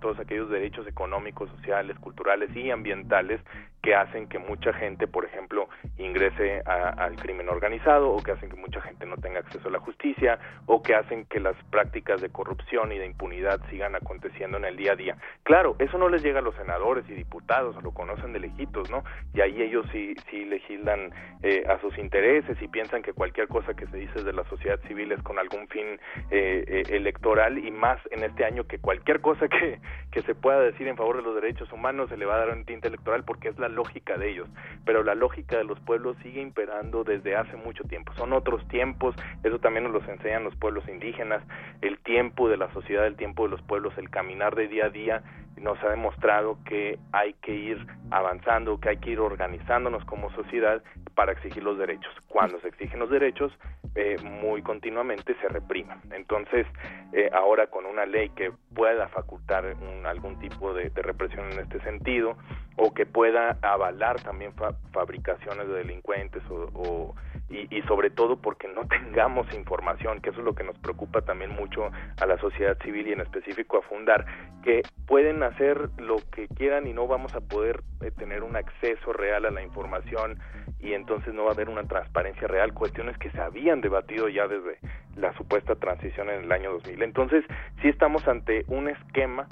todos 0.00 0.20
aquellos 0.20 0.48
derechos 0.50 0.86
económicos, 0.86 1.50
sociales, 1.50 1.98
culturales 1.98 2.54
y 2.54 2.70
ambientales 2.70 3.40
que 3.82 3.94
hacen 3.94 4.28
que 4.28 4.38
mucha 4.38 4.72
gente, 4.72 5.06
por 5.08 5.24
ejemplo, 5.24 5.68
ingrese 5.98 6.62
a- 6.64 6.90
al 6.90 7.16
crimen 7.16 7.48
organizado 7.48 8.10
o 8.12 8.22
que 8.22 8.30
hacen 8.30 8.48
que 8.48 8.56
mucha 8.56 8.80
gente 8.80 9.04
no 9.04 9.16
tenga 9.16 9.40
acceso 9.40 9.66
a 9.68 9.72
la 9.72 9.80
justicia 9.80 10.38
o 10.66 10.80
que 10.80 10.94
hacen 10.94 11.26
que 11.26 11.40
las 11.40 11.56
prácticas 11.70 12.22
de 12.22 12.30
corrupción 12.30 12.92
y 12.92 12.98
de 12.98 13.06
impunidad 13.06 13.60
sigan 13.68 13.96
aconteciendo 13.96 14.56
en 14.58 14.64
el 14.64 14.76
día 14.76 14.92
a 14.92 14.96
día. 14.96 15.16
Claro, 15.42 15.74
eso 15.80 15.98
no 15.98 16.08
les 16.08 16.22
llega 16.22 16.38
a 16.38 16.42
los 16.42 16.54
senadores 16.54 17.04
y 17.08 17.14
diputados, 17.14 17.82
lo 17.82 17.90
conocen 17.90 18.32
de 18.32 18.40
lejitos, 18.40 18.88
¿no? 18.90 19.02
Y 19.34 19.40
ahí 19.40 19.60
ellos 19.60 19.84
sí, 19.92 20.14
sí 20.30 20.44
legislan 20.44 21.10
eh, 21.42 21.64
a 21.68 21.78
sus 21.80 21.98
intereses 21.98 22.56
y 22.62 22.68
piensan 22.68 23.02
que 23.02 23.12
cualquier 23.12 23.48
cosa 23.48 23.74
que 23.74 23.86
se 23.88 23.96
dice 23.98 24.22
de 24.22 24.32
la 24.32 24.44
sociedad 24.44 24.80
civil 24.86 25.12
es 25.12 25.20
con 25.22 25.38
algún 25.38 25.68
fin 25.68 25.98
eh, 26.30 26.64
eh, 26.66 26.82
electoral 26.88 27.58
y 27.58 27.70
más 27.70 28.00
en 28.12 28.22
este 28.24 28.44
año 28.46 28.64
que 28.66 28.78
cualquier 28.84 29.22
cosa 29.22 29.48
que, 29.48 29.80
que 30.12 30.20
se 30.22 30.34
pueda 30.34 30.60
decir 30.60 30.86
en 30.86 30.96
favor 30.96 31.16
de 31.16 31.22
los 31.22 31.34
derechos 31.34 31.72
humanos 31.72 32.10
se 32.10 32.18
le 32.18 32.26
va 32.26 32.34
a 32.34 32.46
dar 32.46 32.50
un 32.50 32.66
tinte 32.66 32.88
electoral 32.88 33.24
porque 33.24 33.48
es 33.48 33.58
la 33.58 33.68
lógica 33.68 34.18
de 34.18 34.30
ellos. 34.30 34.48
Pero 34.84 35.02
la 35.02 35.14
lógica 35.14 35.56
de 35.56 35.64
los 35.64 35.80
pueblos 35.80 36.18
sigue 36.22 36.42
imperando 36.42 37.02
desde 37.02 37.34
hace 37.34 37.56
mucho 37.56 37.82
tiempo. 37.84 38.12
Son 38.14 38.34
otros 38.34 38.66
tiempos, 38.68 39.16
eso 39.42 39.58
también 39.58 39.84
nos 39.84 39.94
los 39.94 40.06
enseñan 40.06 40.44
los 40.44 40.54
pueblos 40.56 40.86
indígenas, 40.86 41.42
el 41.80 41.98
tiempo 42.00 42.48
de 42.48 42.58
la 42.58 42.70
sociedad, 42.74 43.06
el 43.06 43.16
tiempo 43.16 43.44
de 43.44 43.50
los 43.50 43.62
pueblos, 43.62 43.96
el 43.96 44.10
caminar 44.10 44.54
de 44.54 44.68
día 44.68 44.86
a 44.86 44.90
día 44.90 45.22
nos 45.56 45.82
ha 45.82 45.88
demostrado 45.88 46.58
que 46.66 46.98
hay 47.12 47.32
que 47.34 47.54
ir 47.54 47.86
avanzando, 48.10 48.78
que 48.80 48.90
hay 48.90 48.96
que 48.98 49.10
ir 49.10 49.20
organizándonos 49.20 50.04
como 50.04 50.30
sociedad 50.32 50.82
para 51.14 51.32
exigir 51.32 51.62
los 51.62 51.78
derechos. 51.78 52.12
Cuando 52.28 52.60
se 52.60 52.68
exigen 52.68 52.98
los 52.98 53.10
derechos, 53.10 53.52
eh, 53.94 54.16
muy 54.22 54.62
continuamente 54.62 55.34
se 55.40 55.48
reprimen. 55.48 55.98
Entonces, 56.12 56.66
eh, 57.12 57.30
ahora 57.32 57.68
con 57.68 57.86
una 57.86 58.04
ley 58.04 58.30
que 58.30 58.52
pueda 58.74 59.08
facultar 59.08 59.64
un- 59.80 60.04
algún 60.06 60.38
tipo 60.38 60.74
de, 60.74 60.90
represión 60.94 61.50
en 61.52 61.60
este 61.60 61.80
sentido, 61.80 62.36
o 62.76 62.92
que 62.92 63.06
pueda 63.06 63.56
avalar 63.62 64.20
también 64.20 64.52
fa- 64.54 64.74
fabricaciones 64.92 65.68
de 65.68 65.74
delincuentes 65.74 66.42
o, 66.50 66.68
o- 66.74 67.14
y, 67.48 67.68
y 67.76 67.82
sobre 67.82 68.10
todo 68.10 68.36
porque 68.36 68.66
no 68.68 68.82
tengamos 68.88 69.46
información, 69.54 70.20
que 70.20 70.30
eso 70.30 70.40
es 70.40 70.44
lo 70.44 70.54
que 70.54 70.64
nos 70.64 70.76
preocupa 70.78 71.20
también 71.22 71.50
mucho 71.52 71.90
a 72.20 72.26
la 72.26 72.36
sociedad 72.38 72.76
civil 72.82 73.06
y 73.08 73.12
en 73.12 73.20
específico 73.20 73.78
a 73.78 73.82
Fundar, 73.82 74.26
que 74.62 74.82
pueden 75.06 75.42
hacer 75.42 75.90
lo 75.98 76.16
que 76.32 76.48
quieran 76.48 76.86
y 76.86 76.92
no 76.92 77.06
vamos 77.06 77.34
a 77.34 77.40
poder 77.40 77.82
eh, 78.00 78.10
tener 78.10 78.42
un 78.42 78.56
acceso 78.56 79.12
real 79.12 79.44
a 79.44 79.50
la 79.50 79.62
información 79.62 80.38
y 80.80 80.94
entonces 80.94 81.32
no 81.34 81.44
va 81.44 81.50
a 81.50 81.54
haber 81.54 81.68
una 81.68 81.84
transparencia 81.84 82.48
real, 82.48 82.72
cuestiones 82.74 83.16
que 83.18 83.30
se 83.30 83.40
habían 83.40 83.80
debatido 83.80 84.28
ya 84.28 84.48
desde 84.48 84.78
la 85.16 85.32
supuesta 85.36 85.74
transición 85.76 86.30
en 86.30 86.44
el 86.44 86.52
año 86.52 86.72
2000. 86.72 87.02
Entonces, 87.02 87.44
sí 87.82 87.88
estamos 87.88 88.26
ante 88.28 88.64
un 88.68 88.88
esquema 88.88 89.46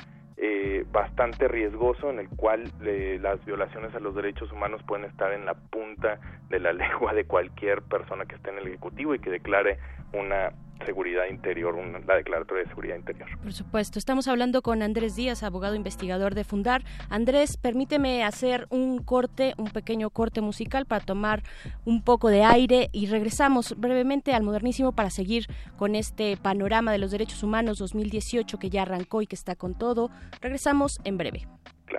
eh, 0.44 0.84
bastante 0.90 1.46
riesgoso 1.46 2.10
en 2.10 2.18
el 2.18 2.28
cual 2.28 2.72
eh, 2.84 3.18
las 3.20 3.44
violaciones 3.44 3.94
a 3.94 4.00
los 4.00 4.14
derechos 4.14 4.50
humanos 4.50 4.82
pueden 4.82 5.04
estar 5.04 5.32
en 5.32 5.46
la 5.46 5.54
punta 5.54 6.18
de 6.48 6.58
la 6.58 6.72
lengua 6.72 7.14
de 7.14 7.24
cualquier 7.24 7.82
persona 7.82 8.24
que 8.24 8.34
esté 8.34 8.50
en 8.50 8.58
el 8.58 8.66
Ejecutivo 8.66 9.14
y 9.14 9.20
que 9.20 9.30
declare 9.30 9.78
una 10.12 10.50
seguridad 10.84 11.24
interior, 11.30 11.74
una, 11.74 11.98
la 12.00 12.16
declaratoria 12.16 12.64
de 12.64 12.68
seguridad 12.68 12.96
interior. 12.96 13.28
Por 13.42 13.52
supuesto, 13.52 13.98
estamos 13.98 14.28
hablando 14.28 14.62
con 14.62 14.82
Andrés 14.82 15.16
Díaz, 15.16 15.42
abogado 15.42 15.74
investigador 15.74 16.34
de 16.34 16.44
Fundar. 16.44 16.82
Andrés, 17.08 17.56
permíteme 17.56 18.24
hacer 18.24 18.66
un 18.70 19.02
corte, 19.02 19.54
un 19.58 19.70
pequeño 19.70 20.10
corte 20.10 20.40
musical 20.40 20.86
para 20.86 21.04
tomar 21.04 21.42
un 21.84 22.02
poco 22.02 22.28
de 22.28 22.44
aire 22.44 22.88
y 22.92 23.06
regresamos 23.06 23.74
brevemente 23.78 24.34
al 24.34 24.42
modernísimo 24.42 24.92
para 24.92 25.10
seguir 25.10 25.46
con 25.76 25.94
este 25.94 26.36
panorama 26.36 26.92
de 26.92 26.98
los 26.98 27.10
derechos 27.10 27.42
humanos 27.42 27.78
2018 27.78 28.58
que 28.58 28.70
ya 28.70 28.82
arrancó 28.82 29.22
y 29.22 29.26
que 29.26 29.36
está 29.36 29.56
con 29.56 29.74
todo. 29.74 30.10
Regresamos 30.40 31.00
en 31.04 31.18
breve. 31.18 31.46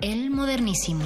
El 0.01 0.31
modernísimo. 0.31 1.05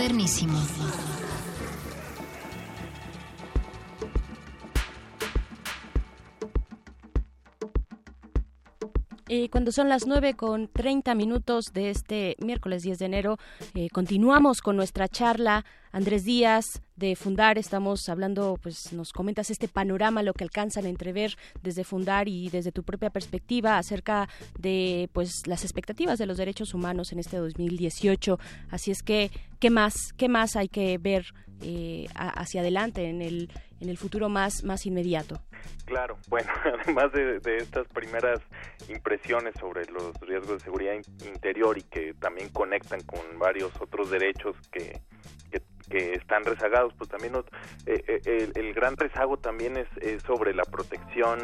Modernísimo. 0.00 0.58
Cuando 9.50 9.72
son 9.72 9.90
las 9.90 10.06
9 10.06 10.34
con 10.36 10.68
30 10.68 11.14
minutos 11.14 11.74
de 11.74 11.90
este 11.90 12.34
miércoles 12.38 12.82
10 12.82 12.98
de 12.98 13.04
enero, 13.04 13.36
eh, 13.74 13.90
continuamos 13.90 14.62
con 14.62 14.74
nuestra 14.74 15.06
charla. 15.06 15.66
Andrés 15.92 16.24
Díaz 16.24 16.80
de 17.00 17.16
Fundar, 17.16 17.56
estamos 17.56 18.10
hablando, 18.10 18.58
pues 18.62 18.92
nos 18.92 19.12
comentas 19.12 19.50
este 19.50 19.68
panorama, 19.68 20.22
lo 20.22 20.34
que 20.34 20.44
alcanzan 20.44 20.84
a 20.84 20.90
entrever 20.90 21.34
desde 21.62 21.82
Fundar 21.82 22.28
y 22.28 22.50
desde 22.50 22.72
tu 22.72 22.82
propia 22.82 23.08
perspectiva 23.08 23.78
acerca 23.78 24.28
de 24.58 25.08
pues 25.14 25.46
las 25.46 25.64
expectativas 25.64 26.18
de 26.18 26.26
los 26.26 26.36
derechos 26.36 26.74
humanos 26.74 27.12
en 27.12 27.18
este 27.18 27.38
2018. 27.38 28.38
Así 28.68 28.90
es 28.90 29.02
que, 29.02 29.30
¿qué 29.58 29.70
más, 29.70 29.94
qué 30.18 30.28
más 30.28 30.56
hay 30.56 30.68
que 30.68 30.98
ver 30.98 31.24
eh, 31.62 32.06
hacia 32.14 32.60
adelante 32.60 33.08
en 33.08 33.22
el, 33.22 33.50
en 33.80 33.88
el 33.88 33.96
futuro 33.96 34.28
más, 34.28 34.62
más 34.62 34.84
inmediato? 34.84 35.40
Claro, 35.86 36.18
bueno, 36.28 36.52
además 36.84 37.12
de, 37.12 37.40
estas 37.56 37.88
primeras 37.88 38.40
impresiones 38.90 39.54
sobre 39.58 39.86
los 39.86 40.14
riesgos 40.20 40.58
de 40.58 40.64
seguridad 40.64 40.92
in- 40.92 41.28
interior 41.28 41.78
y 41.78 41.82
que 41.82 42.12
también 42.20 42.50
conectan 42.50 43.00
con 43.04 43.20
varios 43.38 43.72
otros 43.80 44.10
derechos 44.10 44.54
que, 44.70 45.00
que, 45.90 46.14
están 46.14 46.44
rezagados, 46.44 46.94
pues 46.96 47.10
también 47.10 47.34
eh, 47.86 48.02
eh, 48.06 48.20
el, 48.24 48.52
el 48.54 48.74
gran 48.74 48.96
rezago 48.96 49.36
también 49.38 49.76
es, 49.76 49.88
sobre 50.22 50.54
la 50.54 50.64
protección 50.64 51.40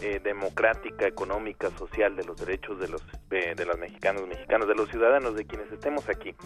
eh, 0.00 0.20
democrática, 0.22 1.08
económica, 1.08 1.70
social 1.76 2.14
de 2.14 2.22
los 2.22 2.36
derechos 2.36 2.78
de 2.78 2.86
los 2.86 3.02
eh, 3.32 3.54
de 3.56 3.66
las 3.66 3.76
mexicanos, 3.78 4.28
mexicanos, 4.28 4.68
de 4.68 4.76
los 4.76 4.88
ciudadanos, 4.90 5.34
de 5.34 5.44
quienes 5.44 5.72
estemos 5.72 6.08
aquí. 6.08 6.36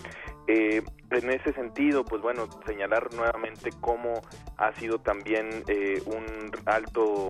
Eh, 0.46 0.82
en 1.10 1.30
ese 1.30 1.52
sentido, 1.52 2.02
pues 2.02 2.22
bueno, 2.22 2.48
señalar 2.64 3.12
nuevamente 3.12 3.68
cómo 3.82 4.22
ha 4.56 4.72
sido 4.76 5.00
también 5.00 5.64
un 6.06 6.24
alto 6.64 7.28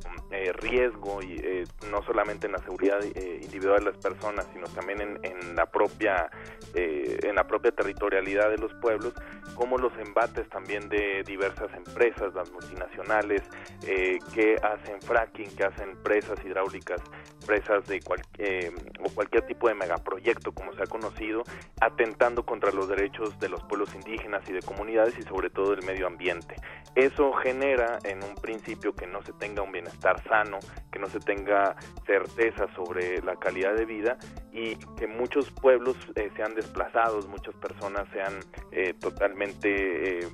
riesgo 0.60 1.20
y 1.22 1.64
no 1.90 2.02
solamente 2.05 2.47
en 2.47 2.52
la 2.52 2.59
seguridad 2.59 3.02
individual 3.02 3.80
de 3.80 3.90
las 3.90 3.98
personas, 3.98 4.47
sino 4.52 4.68
también 4.68 5.01
en, 5.01 5.18
en 5.24 5.56
la 5.56 5.66
propia 5.66 6.30
en 6.74 7.34
la 7.34 7.47
propia 7.47 7.72
territorialidad 7.72 8.51
de 8.51 8.59
los 8.59 8.72
pueblos, 8.74 9.12
como 9.56 9.76
los 9.76 9.93
embates 10.03 10.49
también 10.51 10.89
de 10.89 11.23
diversas 11.24 11.73
empresas, 11.74 12.35
las 12.35 12.51
multinacionales 12.53 13.43
eh, 13.87 14.19
que 14.35 14.57
hacen 14.62 15.01
fracking, 15.03 15.55
que 15.57 15.65
hacen 15.65 15.97
presas 16.03 16.39
hidráulicas, 16.45 17.01
presas 17.47 17.87
de 17.87 18.01
cual- 18.01 18.23
eh, 18.39 18.70
o 19.05 19.09
cualquier 19.15 19.43
tipo 19.47 19.69
de 19.69 19.74
megaproyecto, 19.74 20.53
como 20.53 20.73
se 20.74 20.83
ha 20.83 20.87
conocido, 20.87 21.45
atentando 21.81 22.45
contra 22.45 22.70
los 22.70 22.89
derechos 22.89 23.39
de 23.41 23.49
los 23.49 23.62
pueblos 23.65 23.93
indígenas 23.95 24.43
y 24.49 24.53
de 24.53 24.62
comunidades 24.62 25.19
y 25.19 25.23
sobre 25.23 25.51
todo 25.51 25.74
del 25.74 25.85
medio 25.85 26.07
ambiente. 26.07 26.55
Eso 26.95 27.33
genera 27.33 27.99
en 28.05 28.23
un 28.23 28.37
principio 28.37 28.95
que 28.95 29.07
no 29.07 29.23
se 29.23 29.33
tenga 29.33 29.62
un 29.62 29.73
bienestar 29.73 30.23
sano, 30.29 30.59
que 30.93 30.99
no 30.99 31.09
se 31.09 31.19
tenga 31.20 31.74
certeza 32.07 32.66
sobre 32.77 33.23
la 33.23 33.35
calidad 33.37 33.74
de 33.74 33.87
vida 33.87 34.19
y 34.53 34.77
que 34.99 35.07
muchos 35.07 35.51
pueblos 35.51 35.97
eh, 36.15 36.31
sean 36.37 36.55
desplazados, 36.55 37.27
muchas 37.27 37.55
personas 37.57 38.07
sean 38.12 38.41
eh, 38.70 38.93
totalmente 39.01 39.91
eh, 39.93 40.28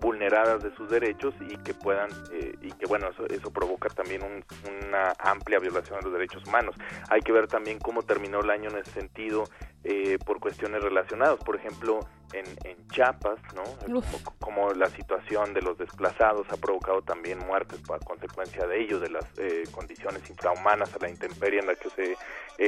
vulneradas 0.00 0.62
de 0.62 0.74
sus 0.76 0.88
derechos 0.88 1.34
y 1.40 1.56
que 1.58 1.74
puedan 1.74 2.08
eh, 2.32 2.54
y 2.62 2.72
que 2.72 2.86
bueno 2.86 3.08
eso, 3.10 3.26
eso 3.28 3.50
provoca 3.50 3.88
también 3.90 4.22
un- 4.22 4.44
una 4.86 5.12
amplia 5.18 5.58
violación 5.58 5.98
de 5.98 6.04
los 6.04 6.12
derechos 6.12 6.42
humanos. 6.46 6.74
Hay 7.10 7.20
que 7.20 7.32
ver 7.32 7.46
también 7.46 7.78
cómo 7.78 8.02
terminó 8.02 8.40
el 8.40 8.50
año 8.50 8.70
en 8.70 8.78
ese 8.78 8.92
sentido 8.92 9.44
eh, 9.84 10.18
por 10.24 10.40
cuestiones 10.40 10.82
relacionadas. 10.82 11.38
Por 11.44 11.56
ejemplo 11.56 12.00
en, 12.32 12.44
en 12.64 12.88
Chiapas 12.88 13.38
no 13.54 13.62
como, 14.02 14.36
como 14.40 14.74
la 14.74 14.88
situación 14.90 15.54
de 15.54 15.62
los 15.62 15.78
desplazados 15.78 16.46
ha 16.50 16.56
provocado 16.56 17.02
también 17.02 17.38
muertes 17.38 17.80
por 17.80 18.02
consecuencia 18.04 18.66
de 18.66 18.80
ello 18.80 18.98
de 19.00 19.10
las 19.10 19.24
eh, 19.38 19.64
condiciones 19.72 20.28
infrahumanas 20.28 20.94
a 20.94 20.98
la 20.98 21.08
intemperie 21.08 21.60
en 21.60 21.66
la 21.66 21.74
que 21.76 21.90
se 21.90 22.12
eh, 22.12 22.16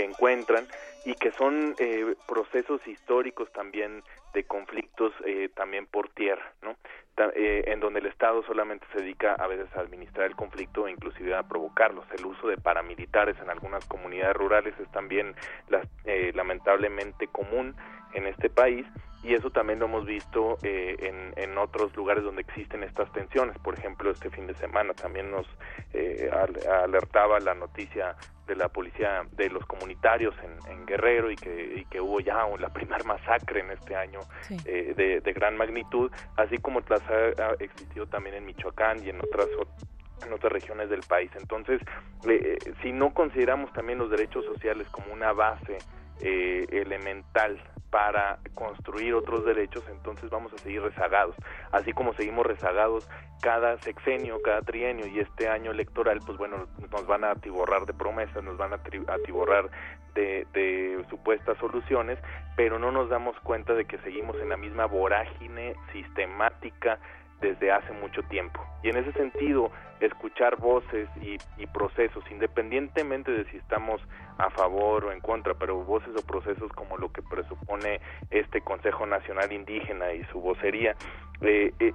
encuentran 0.04 0.66
y 1.04 1.14
que 1.14 1.32
son 1.32 1.74
eh, 1.78 2.14
procesos 2.26 2.86
históricos 2.86 3.50
también 3.52 4.02
de 4.34 4.44
conflictos 4.44 5.12
eh, 5.24 5.48
también 5.54 5.86
por 5.86 6.08
tierra, 6.10 6.52
¿no? 6.62 6.76
Ta- 7.14 7.32
eh, 7.34 7.64
en 7.68 7.80
donde 7.80 8.00
el 8.00 8.06
Estado 8.06 8.42
solamente 8.44 8.86
se 8.92 9.00
dedica 9.00 9.34
a 9.34 9.46
veces 9.46 9.68
a 9.74 9.80
administrar 9.80 10.26
el 10.26 10.36
conflicto 10.36 10.86
e 10.86 10.90
inclusive 10.92 11.34
a 11.34 11.42
provocarlos. 11.42 12.04
El 12.16 12.26
uso 12.26 12.46
de 12.48 12.58
paramilitares 12.58 13.36
en 13.42 13.48
algunas 13.50 13.84
comunidades 13.86 14.36
rurales 14.36 14.74
es 14.78 14.90
también 14.92 15.34
las- 15.68 15.88
eh, 16.04 16.32
lamentablemente 16.34 17.26
común 17.28 17.74
en 18.12 18.26
este 18.26 18.50
país 18.50 18.86
y 19.22 19.34
eso 19.34 19.50
también 19.50 19.78
lo 19.80 19.86
hemos 19.86 20.06
visto 20.06 20.58
eh, 20.62 20.96
en, 21.00 21.32
en 21.36 21.58
otros 21.58 21.94
lugares 21.96 22.22
donde 22.24 22.42
existen 22.42 22.82
estas 22.84 23.10
tensiones. 23.12 23.58
Por 23.58 23.76
ejemplo, 23.78 24.10
este 24.10 24.30
fin 24.30 24.46
de 24.46 24.54
semana 24.54 24.94
también 24.94 25.30
nos 25.30 25.46
eh, 25.92 26.30
al- 26.32 26.72
alertaba 26.84 27.40
la 27.40 27.54
noticia 27.54 28.14
de 28.46 28.56
la 28.56 28.68
policía 28.68 29.26
de 29.32 29.50
los 29.50 29.66
comunitarios 29.66 30.34
en, 30.42 30.72
en 30.72 30.86
Guerrero 30.86 31.30
y 31.30 31.36
que, 31.36 31.74
y 31.80 31.84
que 31.86 32.00
hubo 32.00 32.20
ya 32.20 32.46
la 32.58 32.68
primer 32.72 33.04
masacre 33.04 33.60
en 33.60 33.70
este 33.72 33.94
año 33.94 34.20
eh, 34.64 34.94
de, 34.96 35.20
de 35.20 35.32
gran 35.32 35.56
magnitud, 35.56 36.10
así 36.36 36.56
como 36.58 36.80
las 36.88 37.02
ha, 37.10 37.52
existido 37.58 38.06
también 38.06 38.36
en 38.36 38.46
Michoacán 38.46 39.04
y 39.04 39.10
en 39.10 39.18
otras 39.20 39.48
ot- 39.58 39.86
en 40.26 40.32
otras 40.32 40.52
regiones 40.52 40.88
del 40.90 41.02
país. 41.02 41.30
Entonces, 41.36 41.80
eh, 42.26 42.56
eh, 42.64 42.72
si 42.82 42.90
no 42.92 43.12
consideramos 43.12 43.72
también 43.72 43.98
los 43.98 44.10
derechos 44.10 44.44
sociales 44.46 44.88
como 44.90 45.12
una 45.12 45.32
base 45.32 45.78
eh, 46.20 46.66
elemental 46.70 47.60
para 47.90 48.38
construir 48.54 49.14
otros 49.14 49.44
derechos, 49.44 49.82
entonces 49.88 50.28
vamos 50.30 50.52
a 50.52 50.58
seguir 50.58 50.82
rezagados. 50.82 51.34
Así 51.72 51.92
como 51.92 52.12
seguimos 52.12 52.44
rezagados 52.44 53.08
cada 53.40 53.78
sexenio, 53.78 54.42
cada 54.42 54.62
trienio 54.62 55.06
y 55.06 55.20
este 55.20 55.48
año 55.48 55.70
electoral, 55.70 56.20
pues 56.24 56.36
bueno, 56.36 56.66
nos 56.90 57.06
van 57.06 57.24
a 57.24 57.30
atiborrar 57.30 57.86
de 57.86 57.94
promesas, 57.94 58.42
nos 58.44 58.58
van 58.58 58.72
a 58.72 58.80
atiborrar 59.08 59.70
de, 60.14 60.46
de 60.52 61.04
supuestas 61.08 61.56
soluciones, 61.58 62.18
pero 62.56 62.78
no 62.78 62.92
nos 62.92 63.08
damos 63.08 63.38
cuenta 63.40 63.72
de 63.74 63.86
que 63.86 63.98
seguimos 63.98 64.36
en 64.36 64.50
la 64.50 64.56
misma 64.56 64.86
vorágine 64.86 65.74
sistemática 65.92 66.98
desde 67.40 67.70
hace 67.70 67.92
mucho 67.92 68.22
tiempo. 68.24 68.60
Y 68.82 68.90
en 68.90 68.98
ese 68.98 69.12
sentido, 69.12 69.70
escuchar 70.00 70.56
voces 70.56 71.08
y, 71.20 71.38
procesos, 71.66 72.24
independientemente 72.30 73.30
de 73.30 73.44
si 73.50 73.56
estamos 73.58 74.00
a 74.38 74.50
favor 74.50 75.04
o 75.04 75.12
en 75.12 75.20
contra, 75.20 75.54
pero 75.54 75.84
voces 75.84 76.10
o 76.16 76.26
procesos 76.26 76.72
como 76.72 76.96
lo 76.96 77.12
que 77.12 77.22
presupone 77.22 78.00
este 78.30 78.60
Consejo 78.60 79.06
Nacional 79.06 79.52
Indígena 79.52 80.12
y 80.12 80.24
su 80.24 80.40
vocería, 80.40 80.94
eh, 81.40 81.72
eh, 81.78 81.92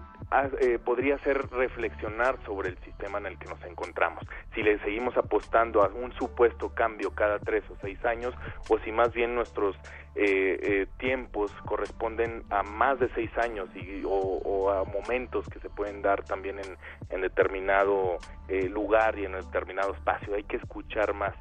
eh, 0.61 0.79
podría 0.83 1.17
ser 1.19 1.49
reflexionar 1.49 2.37
sobre 2.45 2.69
el 2.69 2.77
sistema 2.79 3.17
en 3.17 3.25
el 3.25 3.37
que 3.37 3.49
nos 3.49 3.61
encontramos. 3.65 4.23
Si 4.55 4.63
le 4.63 4.79
seguimos 4.79 5.17
apostando 5.17 5.83
a 5.83 5.89
un 5.89 6.13
supuesto 6.13 6.73
cambio 6.73 7.11
cada 7.11 7.39
tres 7.39 7.63
o 7.69 7.75
seis 7.81 8.03
años, 8.05 8.33
o 8.69 8.79
si 8.79 8.91
más 8.91 9.13
bien 9.13 9.35
nuestros 9.35 9.75
eh, 10.15 10.87
tiempos 10.97 11.51
corresponden 11.65 12.43
a 12.49 12.63
más 12.63 12.99
de 12.99 13.09
seis 13.15 13.31
años 13.37 13.67
y, 13.75 14.03
o, 14.05 14.09
o 14.09 14.71
a 14.71 14.85
momentos 14.85 15.47
que 15.49 15.59
se 15.59 15.69
pueden 15.69 16.01
dar 16.01 16.23
también 16.23 16.59
en, 16.59 16.77
en 17.09 17.21
determinado 17.21 17.92
eh, 18.47 18.69
lugar 18.69 19.17
y 19.17 19.25
en 19.25 19.33
determinado 19.33 19.93
espacio. 19.93 20.35
Hay 20.35 20.43
que 20.43 20.57
escuchar 20.57 21.13
más. 21.13 21.33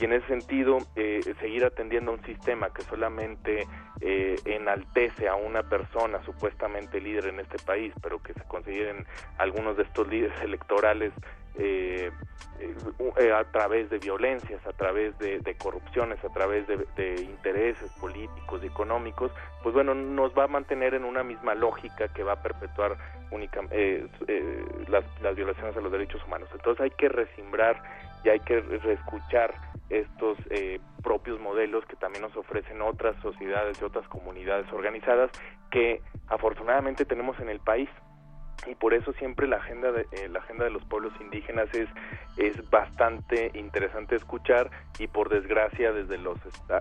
Y 0.00 0.04
en 0.04 0.12
ese 0.12 0.28
sentido, 0.28 0.78
eh, 0.94 1.20
seguir 1.40 1.64
atendiendo 1.64 2.12
a 2.12 2.14
un 2.14 2.24
sistema 2.24 2.72
que 2.72 2.82
solamente 2.82 3.66
eh, 4.00 4.36
enaltece 4.44 5.28
a 5.28 5.34
una 5.34 5.64
persona 5.64 6.22
supuestamente 6.24 7.00
líder 7.00 7.26
en 7.26 7.40
este 7.40 7.58
país, 7.58 7.92
pero 8.00 8.22
que 8.22 8.32
se 8.32 8.44
consideren 8.44 9.04
algunos 9.38 9.76
de 9.76 9.82
estos 9.82 10.06
líderes 10.06 10.40
electorales 10.40 11.12
eh, 11.58 12.10
eh, 12.60 12.74
eh, 13.18 13.32
a 13.32 13.44
través 13.44 13.90
de 13.90 13.98
violencias, 13.98 14.64
a 14.66 14.72
través 14.72 15.16
de, 15.18 15.56
corrupciones, 15.62 16.22
a 16.24 16.28
través 16.28 16.66
de, 16.66 16.86
de 16.96 17.22
intereses 17.22 17.90
políticos 18.00 18.60
y 18.62 18.66
económicos, 18.66 19.30
pues 19.62 19.74
bueno, 19.74 19.94
nos 19.94 20.36
va 20.36 20.44
a 20.44 20.48
mantener 20.48 20.94
en 20.94 21.04
una 21.04 21.22
misma 21.22 21.54
lógica 21.54 22.08
que 22.08 22.22
va 22.22 22.32
a 22.32 22.42
perpetuar 22.42 22.96
única, 23.30 23.60
eh, 23.70 24.06
eh, 24.26 24.64
las, 24.88 25.04
las 25.22 25.36
violaciones 25.36 25.76
a 25.76 25.80
los 25.80 25.92
derechos 25.92 26.24
humanos. 26.26 26.48
Entonces 26.52 26.82
hay 26.82 26.90
que 26.90 27.08
resimbrar 27.08 27.82
y 28.24 28.30
hay 28.30 28.40
que 28.40 28.60
reescuchar 28.60 29.54
estos 29.90 30.38
eh, 30.50 30.80
propios 31.02 31.40
modelos 31.40 31.84
que 31.86 31.96
también 31.96 32.22
nos 32.22 32.36
ofrecen 32.36 32.82
otras 32.82 33.16
sociedades 33.22 33.80
y 33.80 33.84
otras 33.84 34.06
comunidades 34.08 34.70
organizadas 34.72 35.30
que 35.70 36.02
afortunadamente 36.28 37.04
tenemos 37.04 37.38
en 37.40 37.48
el 37.48 37.60
país 37.60 37.88
y 38.66 38.74
por 38.74 38.94
eso 38.94 39.12
siempre 39.14 39.46
la 39.46 39.56
agenda 39.56 39.92
de 39.92 40.06
eh, 40.12 40.28
la 40.28 40.40
agenda 40.40 40.64
de 40.64 40.70
los 40.70 40.84
pueblos 40.84 41.12
indígenas 41.20 41.68
es 41.74 41.88
es 42.36 42.68
bastante 42.70 43.50
interesante 43.54 44.16
escuchar 44.16 44.70
y 44.98 45.06
por 45.06 45.28
desgracia 45.28 45.92
desde 45.92 46.18
los 46.18 46.38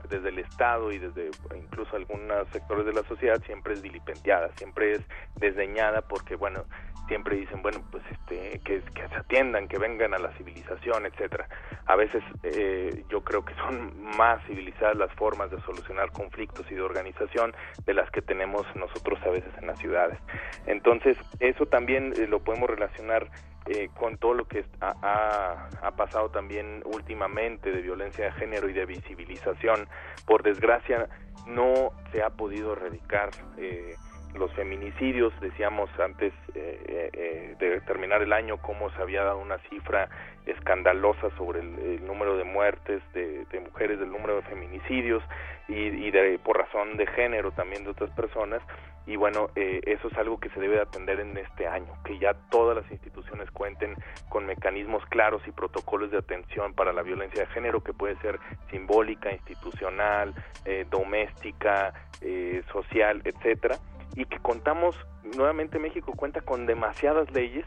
desde 0.09 0.29
el 0.29 0.39
estado 0.39 0.91
y 0.91 0.97
desde 0.97 1.29
incluso 1.55 1.95
algunos 1.95 2.47
sectores 2.49 2.85
de 2.85 2.93
la 2.93 3.03
sociedad 3.03 3.41
siempre 3.45 3.73
es 3.73 3.81
vilipendiada 3.81 4.49
siempre 4.55 4.93
es 4.93 5.01
desdeñada 5.35 6.01
porque 6.01 6.35
bueno 6.35 6.65
siempre 7.07 7.37
dicen, 7.37 7.61
bueno, 7.61 7.81
pues 7.91 8.03
este, 8.11 8.59
que, 8.59 8.81
que 8.93 9.07
se 9.07 9.15
atiendan, 9.15 9.67
que 9.67 9.77
vengan 9.77 10.13
a 10.13 10.17
la 10.17 10.31
civilización, 10.33 11.05
etcétera. 11.05 11.47
A 11.85 11.95
veces 11.95 12.23
eh, 12.43 13.03
yo 13.09 13.21
creo 13.23 13.43
que 13.45 13.53
son 13.55 13.93
más 14.17 14.43
civilizadas 14.45 14.97
las 14.97 15.11
formas 15.13 15.49
de 15.49 15.59
solucionar 15.61 16.11
conflictos 16.11 16.69
y 16.69 16.75
de 16.75 16.81
organización 16.81 17.53
de 17.85 17.93
las 17.93 18.09
que 18.11 18.21
tenemos 18.21 18.65
nosotros 18.75 19.19
a 19.25 19.29
veces 19.29 19.51
en 19.57 19.67
las 19.67 19.79
ciudades. 19.79 20.19
Entonces, 20.65 21.17
eso 21.39 21.65
también 21.67 22.13
eh, 22.17 22.27
lo 22.27 22.39
podemos 22.39 22.69
relacionar 22.69 23.29
eh, 23.67 23.89
con 23.95 24.17
todo 24.17 24.33
lo 24.33 24.47
que 24.47 24.63
ha, 24.79 25.91
pasado 25.97 26.29
también 26.29 26.83
últimamente 26.85 27.71
de 27.71 27.81
violencia 27.81 28.25
de 28.25 28.31
género 28.33 28.69
y 28.69 28.73
de 28.73 28.85
visibilización. 28.85 29.87
Por 30.25 30.43
desgracia, 30.43 31.09
no 31.47 31.91
se 32.11 32.21
ha 32.21 32.29
podido 32.29 32.73
erradicar 32.73 33.29
eh, 33.57 33.95
los 34.35 34.53
feminicidios. 34.53 35.33
Decíamos 35.41 35.89
antes 35.99 36.33
eh, 36.53 37.09
eh, 37.13 37.55
de 37.59 37.81
terminar 37.81 38.21
el 38.21 38.33
año 38.33 38.57
cómo 38.57 38.89
se 38.91 39.01
había 39.01 39.23
dado 39.23 39.39
una 39.39 39.57
cifra 39.69 40.09
escandalosa 40.47 41.29
sobre 41.37 41.59
el, 41.59 42.05
número 42.05 42.37
de 42.37 42.43
muertes 42.43 43.01
de, 43.13 43.45
de, 43.45 43.59
mujeres, 43.59 43.99
del 43.99 44.11
número 44.11 44.37
de 44.37 44.41
feminicidios 44.43 45.23
y, 45.67 45.73
y 45.73 46.11
de, 46.11 46.39
por 46.39 46.57
razón 46.57 46.97
de 46.97 47.05
género 47.07 47.51
también 47.51 47.83
de 47.83 47.91
otras 47.91 48.09
personas. 48.11 48.61
Y 49.07 49.15
bueno, 49.15 49.49
eh, 49.55 49.79
eso 49.85 50.09
es 50.09 50.17
algo 50.17 50.37
que 50.37 50.49
se 50.49 50.59
debe 50.59 50.75
de 50.75 50.81
atender 50.81 51.21
en 51.21 51.37
este 51.37 51.65
año, 51.65 51.93
que 52.03 52.19
ya 52.19 52.33
todas 52.49 52.75
las 52.75 52.91
instituciones 52.91 53.49
cuenten 53.51 53.95
con 54.27 54.45
mecanismos 54.45 55.05
claros 55.05 55.41
y 55.47 55.51
protocolos 55.51 56.11
de 56.11 56.17
atención 56.17 56.73
para 56.73 56.91
la 56.91 57.03
violencia 57.03 57.45
de 57.45 57.47
género, 57.47 57.81
que 57.81 57.93
puede 57.93 58.17
ser 58.17 58.37
simbólica, 58.69 59.31
institucional, 59.31 60.33
eh, 60.65 60.85
doméstica, 60.89 61.93
eh, 62.19 62.61
social, 62.69 63.21
etcétera, 63.23 63.77
y 64.15 64.25
que 64.25 64.39
contamos, 64.39 64.97
nuevamente 65.37 65.79
México 65.79 66.11
cuenta 66.13 66.41
con 66.41 66.65
demasiadas 66.65 67.31
leyes 67.31 67.65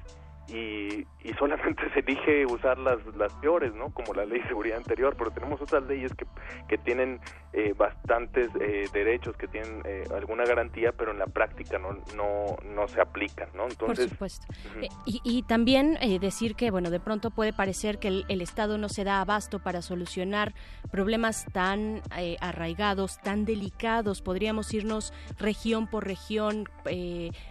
y, 0.53 1.07
y 1.23 1.33
solamente 1.39 1.83
se 1.93 2.01
elige 2.01 2.47
usar 2.47 2.79
las, 2.79 2.99
las 3.17 3.33
peores, 3.35 3.75
¿no? 3.75 3.93
Como 3.93 4.15
la 4.15 4.25
ley 4.25 4.41
de 4.41 4.49
seguridad 4.49 4.79
anterior, 4.79 5.15
pero 5.17 5.31
tenemos 5.31 5.61
otras 5.61 5.85
leyes 5.85 6.13
que, 6.15 6.27
que 6.69 6.79
tienen 6.79 7.21
eh, 7.53 7.75
bastantes 7.77 8.49
eh, 8.61 8.87
derechos, 8.93 9.37
que 9.37 9.49
tienen 9.49 9.83
eh, 9.85 10.05
alguna 10.15 10.45
garantía, 10.45 10.93
pero 10.93 11.11
en 11.11 11.19
la 11.19 11.27
práctica 11.27 11.79
no, 11.79 11.99
no, 12.17 12.57
no 12.65 12.89
se 12.89 13.01
aplican, 13.01 13.49
¿no? 13.55 13.65
Entonces, 13.65 14.07
Por 14.07 14.31
supuesto. 14.31 14.47
Uh 14.51 14.81
-huh. 14.81 14.89
y, 15.07 15.21
y, 15.25 15.43
también 15.43 15.99
decir 16.21 16.55
que, 16.55 16.71
bueno, 16.71 16.91
de 16.91 17.01
pronto 17.01 17.31
puede 17.31 17.53
parecer 17.53 17.99
que 17.99 18.09
el, 18.09 18.25
el, 18.29 18.41
Estado 18.41 18.79
no 18.79 18.89
se 18.89 19.05
da 19.05 19.21
abasto 19.21 19.59
para 19.59 19.83
solucionar 19.83 20.55
problemas 20.91 21.45
tan 21.53 22.03
arraigados, 22.41 23.19
tan 23.21 23.45
delicados. 23.45 24.23
Podríamos 24.23 24.73
irnos 24.73 25.13
región 25.39 25.87
por 25.87 26.07
región, 26.07 26.65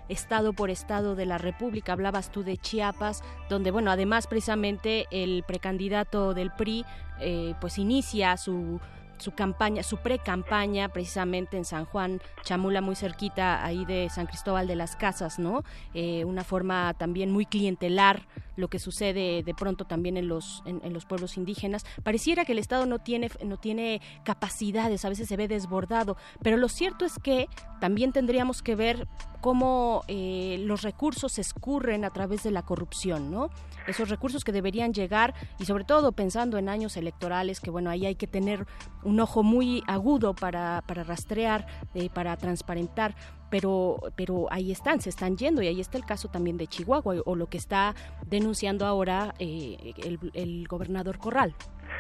estado 0.07 0.53
por 0.53 0.69
estado 0.69 1.15
de 1.15 1.25
la 1.25 1.37
República. 1.37 1.93
Hablabas 1.93 2.31
tú 2.31 2.43
de 2.43 2.57
Chiapas, 2.57 2.88
donde, 3.49 3.71
bueno, 3.71 3.91
además 3.91 4.27
precisamente 4.27 5.07
el 5.11 5.43
precandidato 5.43 6.33
del 6.33 6.51
PRI, 6.51 6.85
eh, 7.19 7.53
pues 7.59 7.77
inicia 7.77 8.37
su 8.37 8.79
su 9.19 9.31
campaña, 9.31 9.83
su 9.83 9.97
pre-campaña 9.97 10.89
precisamente 10.89 11.57
en 11.57 11.65
San 11.65 11.85
Juan, 11.85 12.21
Chamula, 12.43 12.81
muy 12.81 12.95
cerquita 12.95 13.63
ahí 13.63 13.85
de 13.85 14.09
San 14.09 14.25
Cristóbal 14.25 14.67
de 14.67 14.75
las 14.75 14.95
Casas, 14.95 15.39
¿no? 15.39 15.63
Eh, 15.93 16.25
una 16.25 16.43
forma 16.43 16.93
también 16.95 17.31
muy 17.31 17.45
clientelar, 17.45 18.27
lo 18.55 18.67
que 18.67 18.79
sucede 18.79 19.41
de 19.43 19.53
pronto 19.53 19.85
también 19.85 20.17
en 20.17 20.27
los, 20.27 20.63
en, 20.65 20.93
los 20.93 21.05
pueblos 21.05 21.37
indígenas. 21.37 21.85
Pareciera 22.03 22.43
que 22.43 22.51
el 22.51 22.59
Estado 22.59 22.85
no 22.85 22.99
tiene, 22.99 23.29
no 23.45 23.57
tiene 23.57 24.01
capacidades, 24.23 25.05
a 25.05 25.09
veces 25.09 25.27
se 25.27 25.37
ve 25.37 25.47
desbordado, 25.47 26.17
pero 26.43 26.57
lo 26.57 26.67
cierto 26.67 27.05
es 27.05 27.19
que 27.19 27.47
también 27.79 28.11
tendríamos 28.11 28.61
que 28.61 28.75
ver 28.75 29.07
cómo 29.41 30.03
eh, 30.07 30.57
los 30.65 30.81
recursos 30.81 31.39
escurren 31.39 32.03
a 32.03 32.09
través 32.09 32.43
de 32.43 32.51
la 32.51 32.63
corrupción, 32.63 33.31
¿no? 33.31 33.49
Esos 33.89 34.09
recursos 34.09 34.43
que 34.43 34.51
deberían 34.51 34.93
llegar 34.93 35.33
y 35.59 35.65
sobre 35.65 35.83
todo 35.83 36.11
pensando 36.11 36.57
en 36.57 36.69
años 36.69 36.97
electorales, 36.97 37.59
que 37.59 37.71
bueno, 37.71 37.89
ahí 37.89 38.05
hay 38.05 38.15
que 38.15 38.27
tener 38.27 38.65
un 39.03 39.19
ojo 39.19 39.43
muy 39.43 39.83
agudo 39.87 40.33
para, 40.33 40.83
para 40.87 41.03
rastrear, 41.03 41.65
eh, 41.93 42.09
para 42.09 42.37
transparentar, 42.37 43.15
pero, 43.49 43.99
pero 44.15 44.47
ahí 44.51 44.71
están, 44.71 45.01
se 45.01 45.09
están 45.09 45.37
yendo 45.37 45.61
y 45.61 45.67
ahí 45.67 45.81
está 45.81 45.97
el 45.97 46.05
caso 46.05 46.27
también 46.27 46.57
de 46.57 46.67
Chihuahua 46.67 47.15
o, 47.25 47.35
lo 47.35 47.49
que 47.49 47.57
está 47.57 47.95
denunciando 48.27 48.85
ahora 48.85 49.33
eh, 49.39 49.93
el, 50.03 50.19
el 50.33 50.67
gobernador 50.67 51.17
Corral. 51.17 51.55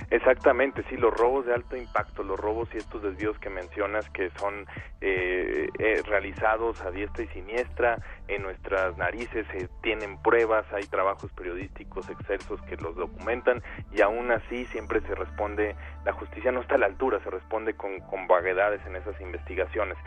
Exactamente, 0.09 0.83
sí, 0.89 0.97
los 0.97 1.13
robos 1.13 1.45
de 1.45 1.53
alto 1.53 1.75
impacto, 1.75 2.23
los 2.23 2.39
robos 2.39 2.69
y 2.73 2.77
estos 2.77 3.01
desvíos 3.01 3.37
que 3.39 3.49
mencionas 3.49 4.09
que 4.09 4.29
son 4.31 4.65
eh, 5.01 5.69
eh, 5.79 6.01
realizados 6.05 6.81
a 6.81 6.91
diestra 6.91 7.23
y 7.23 7.27
siniestra, 7.27 7.97
en 8.27 8.43
nuestras 8.43 8.97
narices 8.97 9.45
se 9.51 9.67
tienen 9.81 10.21
pruebas, 10.21 10.65
hay 10.73 10.83
trabajos 10.83 11.31
periodísticos 11.33 12.09
excelsos 12.09 12.61
que 12.63 12.75
los 12.77 12.95
documentan 12.95 13.61
y 13.91 14.01
aún 14.01 14.31
así 14.31 14.65
siempre 14.67 15.01
se 15.01 15.15
responde, 15.15 15.75
la 16.05 16.13
justicia 16.13 16.51
no 16.51 16.61
está 16.61 16.75
a 16.75 16.79
la 16.79 16.85
altura, 16.87 17.19
se 17.23 17.29
responde 17.29 17.73
con, 17.73 17.99
con 18.01 18.27
vaguedades 18.27 18.81
en 18.85 18.95
esas 18.95 19.19
investigaciones 19.21 19.97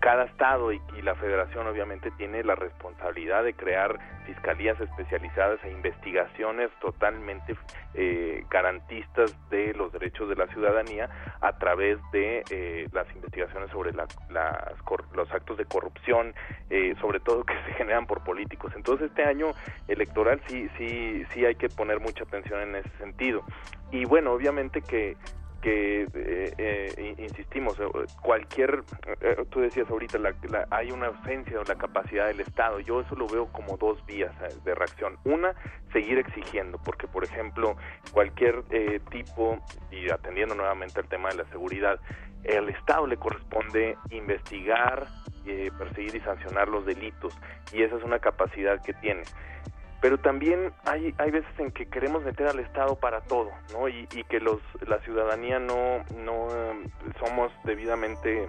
cada 0.00 0.24
estado 0.24 0.72
y, 0.72 0.80
y, 0.96 1.02
la 1.02 1.14
federación 1.14 1.66
obviamente 1.66 2.10
tiene 2.12 2.42
la 2.42 2.54
responsabilidad 2.54 3.44
de 3.44 3.54
crear 3.54 3.98
fiscalías 4.26 4.78
especializadas 4.80 5.58
e 5.64 5.70
investigaciones 5.70 6.70
totalmente 6.80 7.56
eh, 7.94 8.44
garantistas 8.50 9.34
de 9.48 9.72
los 9.74 9.90
derechos 9.92 10.28
de 10.28 10.36
la 10.36 10.46
ciudadanía 10.48 11.08
a 11.40 11.58
través 11.58 11.98
de 12.12 12.44
eh, 12.50 12.88
las 12.92 13.08
investigaciones 13.14 13.70
sobre 13.70 13.92
la, 13.92 14.06
las, 14.30 14.74
los 15.14 15.32
actos 15.32 15.56
de 15.56 15.64
corrupción, 15.64 16.34
eh, 16.68 16.94
sobre 17.00 17.20
todo 17.20 17.44
que 17.44 17.54
se 17.66 17.72
generan 17.72 18.06
por 18.06 18.22
políticos. 18.22 18.72
Entonces 18.76 19.08
este 19.08 19.24
año 19.24 19.52
electoral 19.88 20.40
sí, 20.46 20.68
sí, 20.76 21.24
sí 21.32 21.46
hay 21.46 21.54
que 21.54 21.68
poner 21.68 22.00
mucha 22.00 22.24
atención 22.24 22.60
en 22.60 22.76
ese 22.76 22.90
sentido. 22.98 23.42
Y 23.90 24.04
bueno, 24.04 24.32
obviamente 24.32 24.82
que 24.82 25.16
que 25.60 26.02
eh, 26.02 26.54
eh, 26.56 27.14
insistimos 27.18 27.76
cualquier 28.22 28.84
eh, 29.20 29.44
tú 29.50 29.60
decías 29.60 29.90
ahorita 29.90 30.18
la, 30.18 30.34
la, 30.48 30.66
hay 30.70 30.90
una 30.90 31.08
ausencia 31.08 31.58
de 31.58 31.64
la 31.64 31.74
capacidad 31.74 32.26
del 32.28 32.40
Estado. 32.40 32.80
Yo 32.80 33.00
eso 33.00 33.14
lo 33.16 33.26
veo 33.26 33.46
como 33.52 33.76
dos 33.76 34.04
vías 34.06 34.32
de 34.64 34.74
reacción. 34.74 35.18
Una 35.24 35.54
seguir 35.92 36.18
exigiendo 36.18 36.78
porque 36.84 37.08
por 37.08 37.24
ejemplo 37.24 37.76
cualquier 38.12 38.62
tipo 39.10 39.58
y 39.90 40.10
atendiendo 40.10 40.54
nuevamente 40.54 41.00
al 41.00 41.08
tema 41.08 41.30
de 41.30 41.36
la 41.36 41.44
seguridad 41.46 41.98
al 42.56 42.68
Estado 42.68 43.06
le 43.06 43.16
corresponde 43.16 43.96
investigar 44.10 45.06
perseguir 45.78 46.14
y 46.14 46.20
sancionar 46.20 46.68
los 46.68 46.84
delitos 46.84 47.34
y 47.72 47.82
esa 47.82 47.96
es 47.96 48.04
una 48.04 48.18
capacidad 48.18 48.82
que 48.82 48.92
tiene 48.92 49.22
pero 50.00 50.18
también 50.18 50.72
hay, 50.84 51.14
hay 51.18 51.30
veces 51.30 51.50
en 51.58 51.72
que 51.72 51.88
queremos 51.88 52.22
meter 52.22 52.46
al 52.46 52.60
Estado 52.60 52.96
para 52.96 53.20
todo, 53.22 53.50
¿no? 53.72 53.88
Y, 53.88 54.06
que 54.28 54.40
los, 54.40 54.60
la 54.86 54.98
ciudadanía 55.00 55.58
no, 55.58 56.04
no 56.16 56.48
somos 57.18 57.50
debidamente 57.64 58.48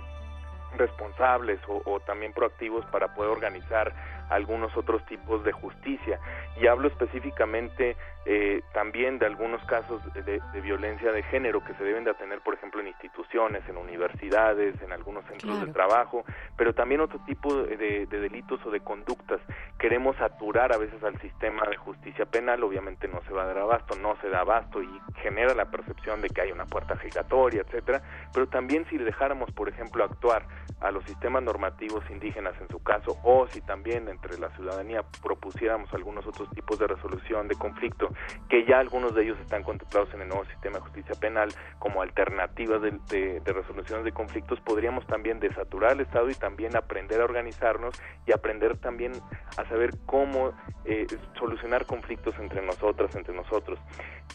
responsables 0.77 1.59
o, 1.67 1.99
también 2.01 2.34
proactivos 2.34 2.85
para 2.88 3.13
poder 3.15 3.31
organizar 3.31 3.93
algunos 4.30 4.76
otros 4.77 5.03
tipos 5.07 5.43
de 5.43 5.51
justicia. 5.51 6.19
Y 6.61 6.67
hablo 6.67 6.88
específicamente 6.88 7.95
eh, 8.31 8.61
también 8.76 9.18
de 9.18 9.26
algunos 9.26 9.60
casos 9.64 10.03
de, 10.14 10.22
de, 10.22 10.61
violencia 10.61 11.11
de 11.11 11.23
género 11.23 11.64
que 11.64 11.73
se 11.73 11.84
deben 11.84 12.03
de 12.03 12.11
atender, 12.11 12.41
por 12.41 12.53
ejemplo, 12.53 12.80
en 12.80 12.85
instituciones, 12.85 13.68
en 13.68 13.76
universidades, 13.76 14.80
en 14.84 14.91
algunos 14.91 15.26
centros 15.26 15.53
claro. 15.53 15.65
de 15.65 15.73
trabajo, 15.73 16.23
pero 16.56 16.76
también 16.76 17.01
otro 17.01 17.18
tipo 17.26 17.64
de, 17.64 17.76
de, 17.76 18.06
de, 18.06 18.19
delitos 18.19 18.64
o 18.68 18.69
de 18.69 18.81
conductas. 18.81 19.41
Queremos 19.80 20.15
saturar 20.18 20.72
a 20.72 20.77
veces 20.77 21.03
al 21.03 21.19
sistema 21.22 21.65
de 21.72 21.77
justicia 21.77 22.27
penal, 22.27 22.64
obviamente 22.64 23.07
no 23.07 23.19
se 23.23 23.34
va 23.34 23.45
a 23.45 23.47
dar 23.47 23.57
abasto, 23.57 23.95
no 23.95 24.15
se 24.22 24.30
da 24.30 24.41
abasto 24.41 24.84
y 24.84 25.01
genera 25.23 25.56
la 25.56 25.72
percepción 25.72 26.22
de 26.22 26.30
que 26.30 26.41
hay 26.41 26.51
una 26.51 26.68
puerta 26.68 26.95
giratoria, 26.97 27.61
etcétera, 27.61 28.03
pero 28.31 28.47
también 28.47 28.85
si 28.91 28.99
dejáramos, 28.99 29.51
por 29.53 29.69
ejemplo, 29.69 30.03
actuar 30.03 30.45
a 30.81 30.91
los 30.91 31.03
sistemas 31.06 31.43
normativos 31.43 32.03
indígenas 32.10 32.53
en 32.61 32.69
su 32.69 32.81
caso, 32.84 33.18
o 33.23 33.47
si 33.47 33.61
también 33.61 34.07
entre 34.07 34.38
la 34.38 34.49
ciudadanía 34.51 35.03
propusiéramos 35.23 35.91
algunos 35.93 36.27
otros 36.27 36.49
tipos 36.51 36.77
de 36.77 36.88
resolución 36.88 37.47
de 37.47 37.56
conflicto, 37.56 38.10
que 38.49 38.65
ya 38.65 38.79
algunos 38.79 39.13
de 39.15 39.23
ellos 39.23 39.39
están 39.39 39.63
contemplados 39.63 40.13
en 40.13 40.21
el 40.21 40.27
nuevo 40.27 40.45
sistema 40.45 40.77
de 40.77 40.81
justicia 40.81 41.15
penal 41.15 41.49
como 41.77 42.01
alternativas 42.01 42.81
de, 42.81 42.91
de, 43.09 43.39
de 43.39 43.53
resoluciones 43.53 44.05
de 44.05 44.11
conflictos, 44.11 44.59
podríamos 44.61 45.05
también 45.07 45.39
desaturar 45.39 45.93
el 45.93 46.01
Estado 46.01 46.29
y 46.29 46.35
también 46.35 46.75
aprender 46.75 47.21
a 47.21 47.25
organizarnos 47.25 47.93
y 48.25 48.31
aprender 48.31 48.77
también 48.77 49.13
a 49.57 49.65
saber 49.65 49.91
cómo 50.05 50.53
eh, 50.85 51.05
solucionar 51.37 51.85
conflictos 51.85 52.35
entre 52.39 52.61
nosotras, 52.61 53.15
entre 53.15 53.33
nosotros. 53.33 53.79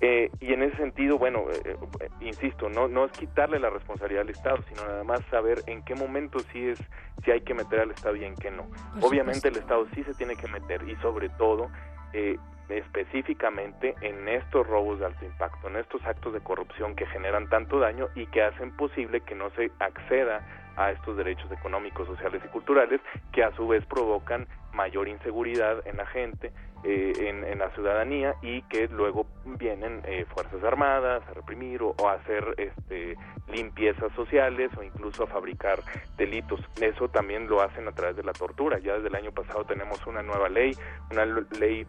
Eh, 0.01 0.31
y 0.41 0.53
en 0.53 0.63
ese 0.63 0.77
sentido, 0.77 1.19
bueno, 1.19 1.45
eh, 1.51 1.77
insisto, 2.21 2.69
no, 2.69 2.89
no 2.89 3.05
es 3.05 3.13
quitarle 3.13 3.59
la 3.59 3.71
responsabilidad 3.71 4.23
al 4.23 4.31
Estado, 4.31 4.59
sino 4.69 4.87
nada 4.87 5.05
más 5.05 5.21
saber 5.31 5.63
en 5.67 5.85
qué 5.85 5.95
momento 5.95 6.41
sí 6.53 6.69
es, 6.69 6.79
si 7.25 7.31
hay 7.31 7.43
que 7.43 7.55
meter 7.55 7.81
al 7.81 7.91
Estado 7.91 8.17
y 8.17 8.25
en 8.25 8.35
qué 8.35 8.51
no. 8.51 8.67
Obviamente 9.01 9.49
el 9.49 9.57
Estado 9.57 9.87
sí 9.95 10.03
se 10.05 10.15
tiene 10.15 10.37
que 10.37 10.49
meter 10.49 10.89
y 10.89 10.97
sobre 10.97 11.29
todo 11.31 11.71
eh, 12.13 12.37
específicamente 12.69 13.95
en 14.01 14.29
estos 14.29 14.67
robos 14.67 14.99
de 14.99 15.07
alto 15.07 15.25
impacto, 15.25 15.69
en 15.69 15.77
estos 15.77 16.05
actos 16.05 16.33
de 16.33 16.41
corrupción 16.41 16.95
que 16.95 17.07
generan 17.07 17.49
tanto 17.49 17.79
daño 17.79 18.09
y 18.15 18.27
que 18.27 18.43
hacen 18.43 18.77
posible 18.77 19.21
que 19.21 19.35
no 19.35 19.51
se 19.51 19.71
acceda 19.79 20.47
a 20.77 20.91
estos 20.91 21.17
derechos 21.17 21.51
económicos, 21.53 22.07
sociales 22.07 22.43
y 22.45 22.49
culturales 22.49 23.01
que 23.33 23.45
a 23.45 23.55
su 23.55 23.69
vez 23.69 23.85
provocan 23.87 24.49
mayor 24.73 25.09
inseguridad 25.09 25.87
en 25.87 25.97
la 25.97 26.07
gente, 26.07 26.53
eh, 26.83 27.13
en, 27.19 27.59
la 27.59 27.71
ciudadanía 27.71 28.35
y 28.43 28.63
que 28.63 28.89
luego 28.89 29.27
vienen 29.45 30.03
eh, 30.05 30.27
fuerzas 30.35 30.63
armadas 30.65 31.23
a 31.29 31.33
reprimir 31.33 31.83
o, 31.83 31.95
o 31.97 32.09
a 32.09 32.15
hacer 32.15 32.45
este, 32.59 33.17
limpiezas 33.49 34.13
sociales 34.15 34.71
o 34.77 34.83
incluso 34.83 35.25
a 35.25 35.27
fabricar 35.27 35.81
delitos. 36.17 36.61
Eso 36.81 37.09
también 37.09 37.47
lo 37.47 37.63
hacen 37.63 37.87
a 37.87 37.93
través 37.93 38.17
de 38.17 38.25
la 38.25 38.33
tortura. 38.33 38.79
Ya 38.81 38.95
desde 38.95 39.09
el 39.09 39.15
año 39.15 39.33
pasado 39.33 39.65
tenemos 39.65 40.05
una 40.07 40.23
nueva 40.23 40.49
ley, 40.49 40.77
una 41.11 41.25
ley 41.59 41.87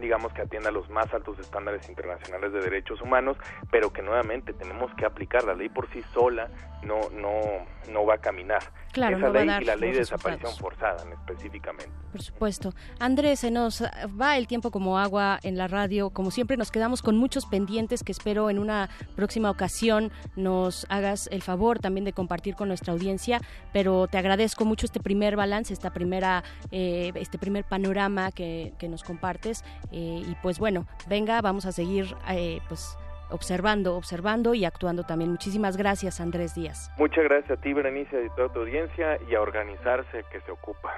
digamos 0.00 0.32
que 0.32 0.42
atienda 0.42 0.70
los 0.70 0.88
más 0.90 1.12
altos 1.12 1.38
estándares 1.38 1.88
internacionales 1.88 2.52
de 2.52 2.60
derechos 2.60 3.00
humanos, 3.00 3.36
pero 3.70 3.92
que 3.92 4.02
nuevamente 4.02 4.52
tenemos 4.52 4.92
que 4.94 5.04
aplicar 5.04 5.44
la 5.44 5.54
ley 5.54 5.68
por 5.68 5.88
sí 5.90 6.02
sola 6.12 6.50
no 6.82 7.10
no 7.10 7.30
no 7.92 8.06
va 8.06 8.14
a 8.14 8.18
caminar. 8.18 8.62
Claro, 8.92 9.16
Esa 9.16 9.26
no 9.26 9.32
va 9.32 9.40
a 9.40 9.42
ley 9.42 9.48
dar 9.48 9.62
y 9.62 9.66
la 9.66 9.76
ley 9.76 9.92
de 9.92 9.98
desaparición 9.98 10.52
forzada 10.56 11.02
en 11.04 11.12
específicamente. 11.12 11.90
Por 12.12 12.22
supuesto. 12.22 12.72
Andrés, 12.98 13.40
se 13.40 13.50
nos 13.50 13.82
va 13.82 14.36
el 14.36 14.46
tiempo 14.46 14.70
como 14.70 14.98
agua 14.98 15.38
en 15.42 15.56
la 15.56 15.68
radio. 15.68 16.10
Como 16.10 16.30
siempre, 16.30 16.56
nos 16.56 16.70
quedamos 16.70 17.02
con 17.02 17.16
muchos 17.16 17.46
pendientes 17.46 18.02
que 18.02 18.12
espero 18.12 18.50
en 18.50 18.58
una 18.58 18.90
próxima 19.14 19.50
ocasión 19.50 20.10
nos 20.34 20.86
hagas 20.88 21.28
el 21.30 21.42
favor 21.42 21.78
también 21.78 22.04
de 22.04 22.12
compartir 22.12 22.56
con 22.56 22.68
nuestra 22.68 22.92
audiencia. 22.92 23.40
Pero 23.72 24.08
te 24.08 24.18
agradezco 24.18 24.64
mucho 24.64 24.86
este 24.86 25.00
primer 25.00 25.36
balance, 25.36 25.72
esta 25.72 25.90
primera, 25.90 26.42
eh, 26.72 27.12
este 27.14 27.38
primer 27.38 27.64
panorama 27.64 28.32
que, 28.32 28.72
que 28.78 28.88
nos 28.88 29.04
compartes. 29.04 29.64
Eh, 29.92 30.22
y 30.26 30.36
pues 30.42 30.58
bueno, 30.58 30.86
venga, 31.08 31.40
vamos 31.40 31.66
a 31.66 31.72
seguir 31.72 32.14
eh, 32.28 32.60
pues 32.68 32.96
observando, 33.30 33.96
observando 33.96 34.54
y 34.54 34.64
actuando 34.64 35.04
también. 35.04 35.30
Muchísimas 35.30 35.76
gracias, 35.76 36.20
Andrés 36.20 36.54
Díaz. 36.54 36.90
Muchas 36.98 37.24
gracias 37.24 37.58
a 37.58 37.60
ti, 37.60 37.72
Berenice, 37.72 38.24
y 38.24 38.28
toda 38.30 38.48
tu 38.52 38.60
audiencia 38.60 39.18
y 39.28 39.34
a 39.34 39.40
organizarse 39.40 40.24
que 40.30 40.40
se 40.40 40.50
ocupa. 40.50 40.92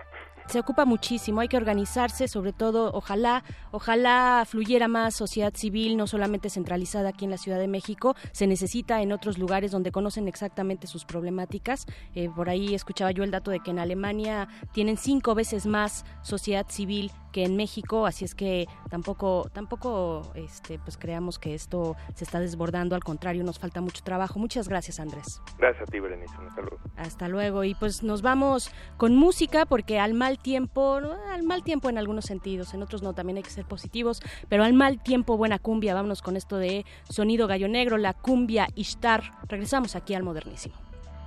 Se 0.47 0.59
ocupa 0.59 0.85
muchísimo, 0.85 1.41
hay 1.41 1.49
que 1.49 1.57
organizarse, 1.57 2.29
sobre 2.29 2.53
todo, 2.53 2.91
ojalá, 2.93 3.45
ojalá 3.71 4.45
fluyera 4.47 4.89
más 4.89 5.15
sociedad 5.15 5.53
civil, 5.55 5.97
no 5.97 6.07
solamente 6.07 6.51
centralizada 6.51 7.11
aquí 7.11 7.25
en 7.25 7.31
la 7.31 7.39
Ciudad 7.39 7.59
de 7.59 7.69
México, 7.69 8.15
se 8.33 8.47
necesita 8.47 9.03
en 9.03 9.13
otros 9.13 9.39
lugares 9.39 9.71
donde 9.71 9.93
conocen 9.93 10.29
exactamente 10.29 10.87
sus 10.87 11.05
problemáticas. 11.05 11.87
Eh, 12.15 12.29
por 12.35 12.49
ahí 12.49 12.75
escuchaba 12.75 13.11
yo 13.11 13.25
el 13.25 13.31
dato 13.31 13.51
de 13.51 13.61
que 13.61 13.71
en 13.71 13.79
Alemania 13.79 14.49
tienen 14.73 14.97
cinco 14.97 15.35
veces 15.35 15.67
más 15.67 16.05
sociedad 16.23 16.67
civil 16.69 17.11
que 17.33 17.45
en 17.45 17.57
México, 17.57 18.07
así 18.07 18.25
es 18.25 18.35
que 18.35 18.69
tampoco, 18.91 19.49
tampoco, 19.53 20.31
este, 20.35 20.79
pues 20.79 20.97
creamos 20.97 21.39
que 21.39 21.55
esto 21.55 21.97
se 22.15 22.25
está 22.25 22.39
desbordando, 22.39 22.95
al 22.95 23.03
contrario, 23.03 23.43
nos 23.43 23.59
falta 23.59 23.81
mucho 23.81 24.05
trabajo. 24.05 24.39
Muchas 24.39 24.69
gracias, 24.69 25.01
Andrés. 25.01 25.41
Gracias 25.59 25.89
a 25.89 25.91
ti, 25.91 25.99
Berenice. 25.99 26.35
Un 26.39 26.55
saludo. 26.55 26.79
Hasta 26.97 27.29
luego. 27.29 27.65
Y 27.65 27.75
pues 27.75 28.03
nos 28.03 28.23
vamos 28.23 28.71
con 28.99 29.17
música 29.17 29.65
porque 29.65 29.99
al 29.99 30.15
mal 30.15 30.32
tiempo, 30.39 31.01
¿no? 31.01 31.15
al 31.31 31.43
mal 31.43 31.63
tiempo 31.63 31.89
en 31.89 31.99
algunos 31.99 32.25
sentidos, 32.25 32.75
en 32.75 32.83
otros 32.83 33.03
no, 33.03 33.15
también 33.15 33.37
hay 33.37 33.43
que 33.43 33.51
ser 33.51 33.65
positivos, 33.65 34.21
pero 34.49 34.65
al 34.65 34.73
mal 34.73 35.03
tiempo 35.03 35.37
buena 35.37 35.59
cumbia. 35.59 35.95
Vámonos 35.95 36.23
con 36.23 36.37
esto 36.37 36.57
de 36.57 36.85
Sonido 37.09 37.47
Gallo 37.47 37.69
Negro, 37.69 37.99
la 37.99 38.13
cumbia 38.13 38.69
Ishtar. 38.75 39.39
Regresamos 39.49 39.97
aquí 39.97 40.15
al 40.15 40.23
modernísimo. 40.23 40.75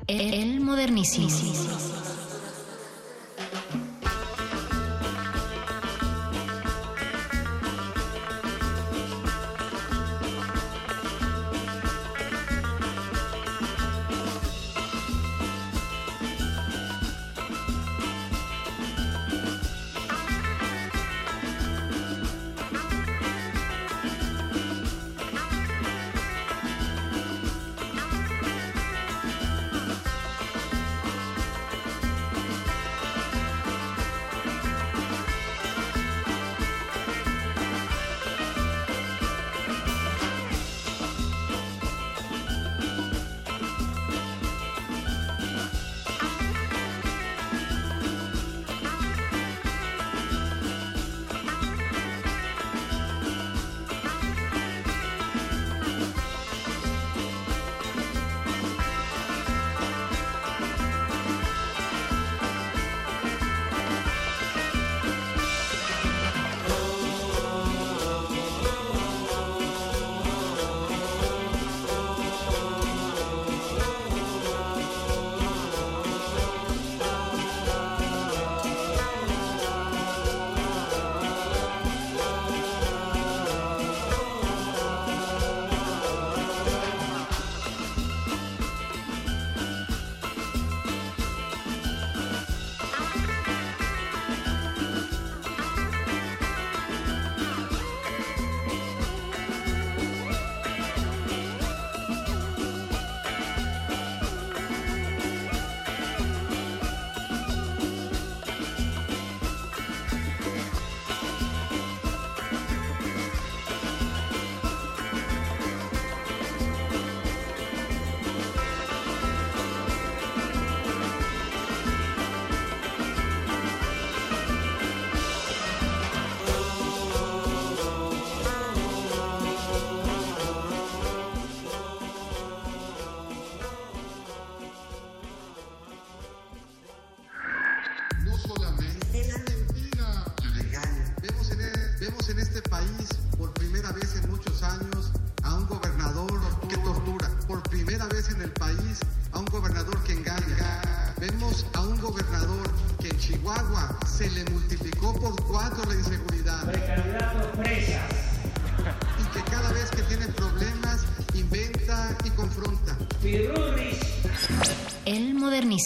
El 0.08 0.62
modernísimo. 0.62 1.30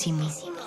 Modernísimo. 0.07 0.59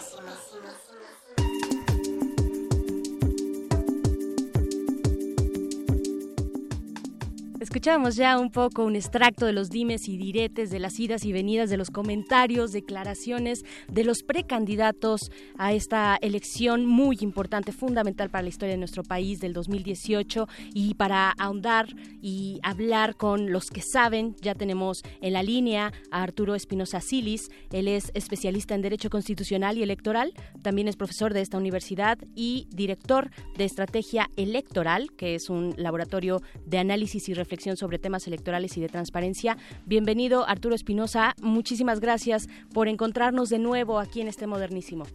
Escuchamos 7.60 8.16
ya 8.16 8.38
un 8.38 8.50
poco 8.50 8.84
un 8.84 8.96
extracto 8.96 9.46
de 9.46 9.52
los 9.52 9.70
dimes 9.70 10.08
y 10.08 10.18
diretes, 10.18 10.70
de 10.70 10.78
las 10.78 10.98
idas 11.00 11.24
y 11.24 11.32
venidas, 11.32 11.70
de 11.70 11.76
los 11.76 11.90
comentarios, 11.90 12.72
declaraciones 12.72 13.64
de 13.88 14.04
los 14.04 14.22
precandidatos 14.22 15.30
a 15.62 15.72
esta 15.72 16.18
elección 16.20 16.86
muy 16.86 17.18
importante, 17.20 17.70
fundamental 17.70 18.30
para 18.30 18.42
la 18.42 18.48
historia 18.48 18.74
de 18.74 18.78
nuestro 18.78 19.04
país 19.04 19.38
del 19.38 19.52
2018. 19.52 20.48
Y 20.74 20.94
para 20.94 21.30
ahondar 21.30 21.86
y 22.20 22.58
hablar 22.64 23.14
con 23.14 23.52
los 23.52 23.70
que 23.70 23.80
saben, 23.80 24.34
ya 24.40 24.56
tenemos 24.56 25.04
en 25.20 25.34
la 25.34 25.44
línea 25.44 25.92
a 26.10 26.24
Arturo 26.24 26.56
Espinosa 26.56 27.00
Silis. 27.00 27.48
Él 27.70 27.86
es 27.86 28.10
especialista 28.14 28.74
en 28.74 28.82
Derecho 28.82 29.08
Constitucional 29.08 29.78
y 29.78 29.84
Electoral, 29.84 30.32
también 30.62 30.88
es 30.88 30.96
profesor 30.96 31.32
de 31.32 31.42
esta 31.42 31.58
universidad 31.58 32.18
y 32.34 32.66
director 32.70 33.30
de 33.56 33.64
Estrategia 33.64 34.28
Electoral, 34.34 35.12
que 35.16 35.36
es 35.36 35.48
un 35.48 35.74
laboratorio 35.76 36.42
de 36.66 36.78
análisis 36.78 37.28
y 37.28 37.34
reflexión 37.34 37.76
sobre 37.76 38.00
temas 38.00 38.26
electorales 38.26 38.76
y 38.76 38.80
de 38.80 38.88
transparencia. 38.88 39.56
Bienvenido, 39.86 40.44
Arturo 40.48 40.74
Espinosa. 40.74 41.36
Muchísimas 41.40 42.00
gracias 42.00 42.48
por 42.74 42.88
encontrarnos 42.88 43.48
de 43.48 43.60
nuevo 43.60 44.00
aquí 44.00 44.20
en 44.20 44.26
este 44.26 44.48
modernísimo. 44.48 45.06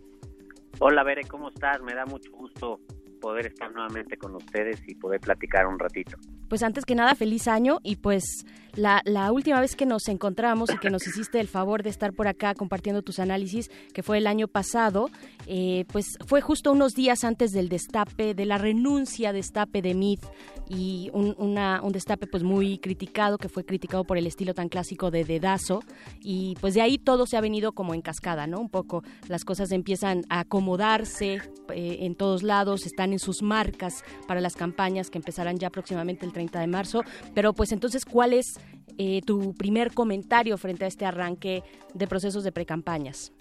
Hola, 0.80 1.04
Bere, 1.04 1.24
¿cómo 1.24 1.50
estás? 1.50 1.82
Me 1.82 1.94
da 1.94 2.06
mucho 2.06 2.32
gusto 2.32 2.80
poder 3.20 3.48
estar 3.48 3.72
nuevamente 3.72 4.18
con 4.18 4.36
ustedes 4.36 4.82
y 4.88 4.96
poder 4.96 5.20
platicar 5.20 5.66
un 5.66 5.80
ratito. 5.80 6.18
Pues 6.50 6.64
antes 6.64 6.86
que 6.86 6.96
nada, 6.96 7.16
feliz 7.16 7.48
año 7.48 7.80
y 7.84 7.98
pues 7.98 8.46
la, 8.76 9.02
la, 9.06 9.32
última 9.32 9.60
vez 9.60 9.76
que 9.76 9.86
nos 9.86 10.08
encontramos 10.08 10.70
y 10.74 10.78
que 10.78 10.90
nos 10.90 11.06
hiciste 11.08 11.40
el 11.40 11.48
favor 11.48 11.84
de 11.84 11.90
estar 11.90 12.14
por 12.14 12.28
acá 12.28 12.54
compartiendo 12.54 13.02
tus 13.02 13.20
análisis, 13.20 13.70
que 13.94 14.04
fue 14.04 14.18
el 14.18 14.28
año 14.28 14.48
pasado, 14.48 15.10
eh, 15.48 15.86
pues 15.92 16.18
fue 16.26 16.42
justo 16.42 16.72
unos 16.72 16.94
días 16.94 17.24
antes 17.24 17.52
del 17.52 17.70
destape, 17.70 18.34
de 18.34 18.46
la 18.46 18.58
renuncia 18.58 19.34
destape 19.34 19.82
de 19.82 19.94
Meade 19.94 20.28
y 20.70 21.10
un, 21.14 21.36
una, 21.38 21.82
un 21.82 21.92
destape 21.92 22.28
pues 22.28 22.44
muy 22.44 22.78
criticado, 22.80 23.38
que 23.38 23.50
fue 23.50 23.66
criticado 23.66 24.04
por 24.04 24.18
el 24.18 24.28
estilo 24.28 24.54
tan 24.54 24.70
clásico 24.70 25.12
de 25.12 25.24
dedazo 25.24 25.82
y 26.22 26.56
pues 26.60 26.74
de 26.74 26.82
ahí 26.82 26.98
todo 26.98 27.26
se 27.26 27.38
ha 27.38 27.42
venido 27.42 27.72
como 27.72 27.94
en 27.94 28.02
cascada, 28.02 28.48
¿no? 28.48 28.60
Un 28.60 28.70
poco 28.70 29.04
las 29.28 29.46
cosas 29.46 29.72
empiezan 29.72 30.24
a 30.30 30.42
acomodarse 30.42 31.42
eh, 31.74 31.98
en 32.02 32.16
todos 32.16 32.44
lados, 32.44 32.86
están 32.86 33.14
en 33.14 33.20
sus 33.20 33.42
marcas 33.42 34.04
para 34.28 34.42
las 34.42 34.56
campañas 34.56 35.10
que 35.10 35.18
empezarán 35.18 35.58
ya 35.58 35.70
próximamente 35.70 36.26
el 36.26 36.34
30 36.34 36.60
de 36.60 36.68
marzo, 36.68 37.04
pero 37.34 37.54
pues 37.54 37.72
entonces, 37.72 38.06
¿cuál 38.06 38.34
es 38.34 38.60
eh, 38.98 39.22
tu 39.26 39.54
primer 39.56 39.94
comentario 39.94 40.58
frente 40.58 40.86
a 40.86 40.88
este 40.88 41.06
arranque 41.06 41.64
de 41.94 42.08
procesos 42.08 42.44
de 42.44 42.52
precampañas? 42.52 43.32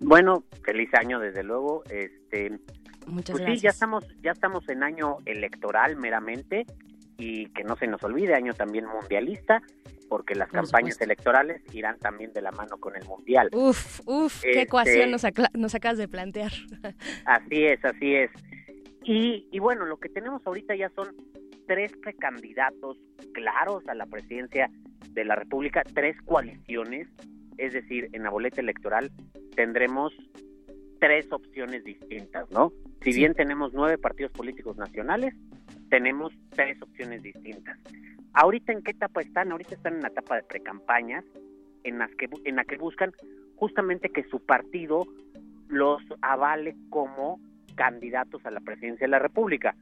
Bueno, 0.00 0.44
feliz 0.64 0.90
año 0.94 1.18
desde 1.20 1.42
luego. 1.42 1.82
Este, 1.90 2.50
Muchas 3.06 3.32
pues 3.32 3.42
gracias. 3.44 3.58
sí, 3.60 3.64
ya 3.64 3.70
estamos, 3.70 4.04
ya 4.22 4.32
estamos 4.32 4.68
en 4.68 4.82
año 4.82 5.18
electoral 5.24 5.96
meramente 5.96 6.66
y 7.18 7.46
que 7.50 7.64
no 7.64 7.76
se 7.76 7.86
nos 7.86 8.02
olvide 8.02 8.34
año 8.34 8.52
también 8.52 8.84
mundialista, 8.86 9.62
porque 10.08 10.34
las 10.34 10.48
Por 10.50 10.56
campañas 10.60 10.94
supuesto. 10.94 11.04
electorales 11.04 11.62
irán 11.72 11.98
también 11.98 12.32
de 12.34 12.42
la 12.42 12.50
mano 12.52 12.76
con 12.78 12.94
el 12.96 13.04
mundial. 13.06 13.48
Uf, 13.54 14.00
uf, 14.06 14.42
qué 14.42 14.50
Este- 14.50 14.62
ecuación 14.62 15.10
nos, 15.10 15.22
nos 15.54 15.74
acabas 15.74 15.96
de 15.98 16.08
plantear. 16.08 16.52
Así 17.24 17.64
es, 17.64 17.82
así 17.84 18.14
es. 18.14 18.30
Y, 19.04 19.48
y 19.50 19.58
bueno, 19.60 19.86
lo 19.86 19.98
que 19.98 20.08
tenemos 20.10 20.42
ahorita 20.46 20.74
ya 20.76 20.90
son 20.90 21.14
tres 21.66 21.92
precandidatos 22.02 22.98
claros 23.32 23.86
a 23.88 23.94
la 23.94 24.06
presidencia 24.06 24.70
de 25.10 25.24
la 25.24 25.36
República, 25.36 25.82
tres 25.94 26.20
coaliciones, 26.22 27.08
es 27.58 27.72
decir, 27.72 28.08
en 28.12 28.22
la 28.22 28.30
boleta 28.30 28.60
electoral 28.60 29.10
tendremos 29.54 30.12
tres 31.00 31.30
opciones 31.32 31.84
distintas, 31.84 32.50
¿no? 32.50 32.72
Si 33.02 33.12
Sí. 33.12 33.20
bien 33.20 33.34
tenemos 33.34 33.72
nueve 33.72 33.98
partidos 33.98 34.32
políticos 34.32 34.76
nacionales, 34.76 35.34
tenemos 35.90 36.32
tres 36.50 36.80
opciones 36.82 37.22
distintas. 37.22 37.78
Ahorita 38.32 38.72
en 38.72 38.82
qué 38.82 38.90
etapa 38.90 39.20
están? 39.20 39.52
Ahorita 39.52 39.74
están 39.74 39.94
en 39.94 40.02
la 40.02 40.08
etapa 40.08 40.36
de 40.36 40.42
precampañas, 40.42 41.24
en 41.84 41.98
las 41.98 42.10
que 42.16 42.28
en 42.44 42.56
la 42.56 42.64
que 42.64 42.76
buscan 42.76 43.12
justamente 43.54 44.10
que 44.10 44.24
su 44.24 44.40
partido 44.40 45.06
los 45.68 46.02
avale 46.20 46.76
como 46.90 47.40
candidatos 47.76 48.44
a 48.44 48.50
la 48.50 48.60
presidencia 48.60 49.06
de 49.06 49.10
la 49.10 49.18
República. 49.18 49.74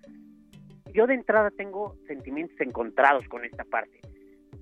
Yo 0.95 1.09
de 1.09 1.15
entrada 1.15 1.51
tengo 1.51 1.97
sentimientos 2.07 2.59
encontrados 2.61 3.27
con 3.27 3.45
esta 3.45 3.65
parte, 3.65 4.01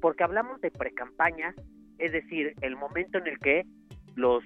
porque 0.00 0.24
hablamos 0.24 0.62
de 0.62 0.70
precampañas, 0.70 1.54
es 1.98 2.10
decir, 2.12 2.54
el 2.62 2.74
momento 2.74 3.18
en 3.18 3.26
el 3.26 3.38
que 3.38 3.66
los 4.14 4.42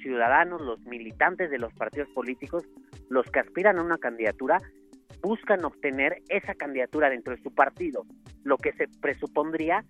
ciudadanos, 0.00 0.60
los 0.60 0.80
militantes 0.82 1.50
de 1.50 1.58
los 1.58 1.74
partidos 1.74 2.08
políticos, 2.10 2.64
los 3.10 3.28
que 3.32 3.40
aspiran 3.40 3.78
a 3.78 3.82
una 3.82 3.98
candidatura, 3.98 4.60
buscan 5.22 5.64
obtener 5.64 6.22
esa 6.28 6.54
candidatura 6.54 7.10
dentro 7.10 7.34
de 7.34 7.42
su 7.42 7.52
partido, 7.52 8.06
lo 8.44 8.56
que 8.56 8.72
se 8.74 8.86
presupondría 9.00 9.84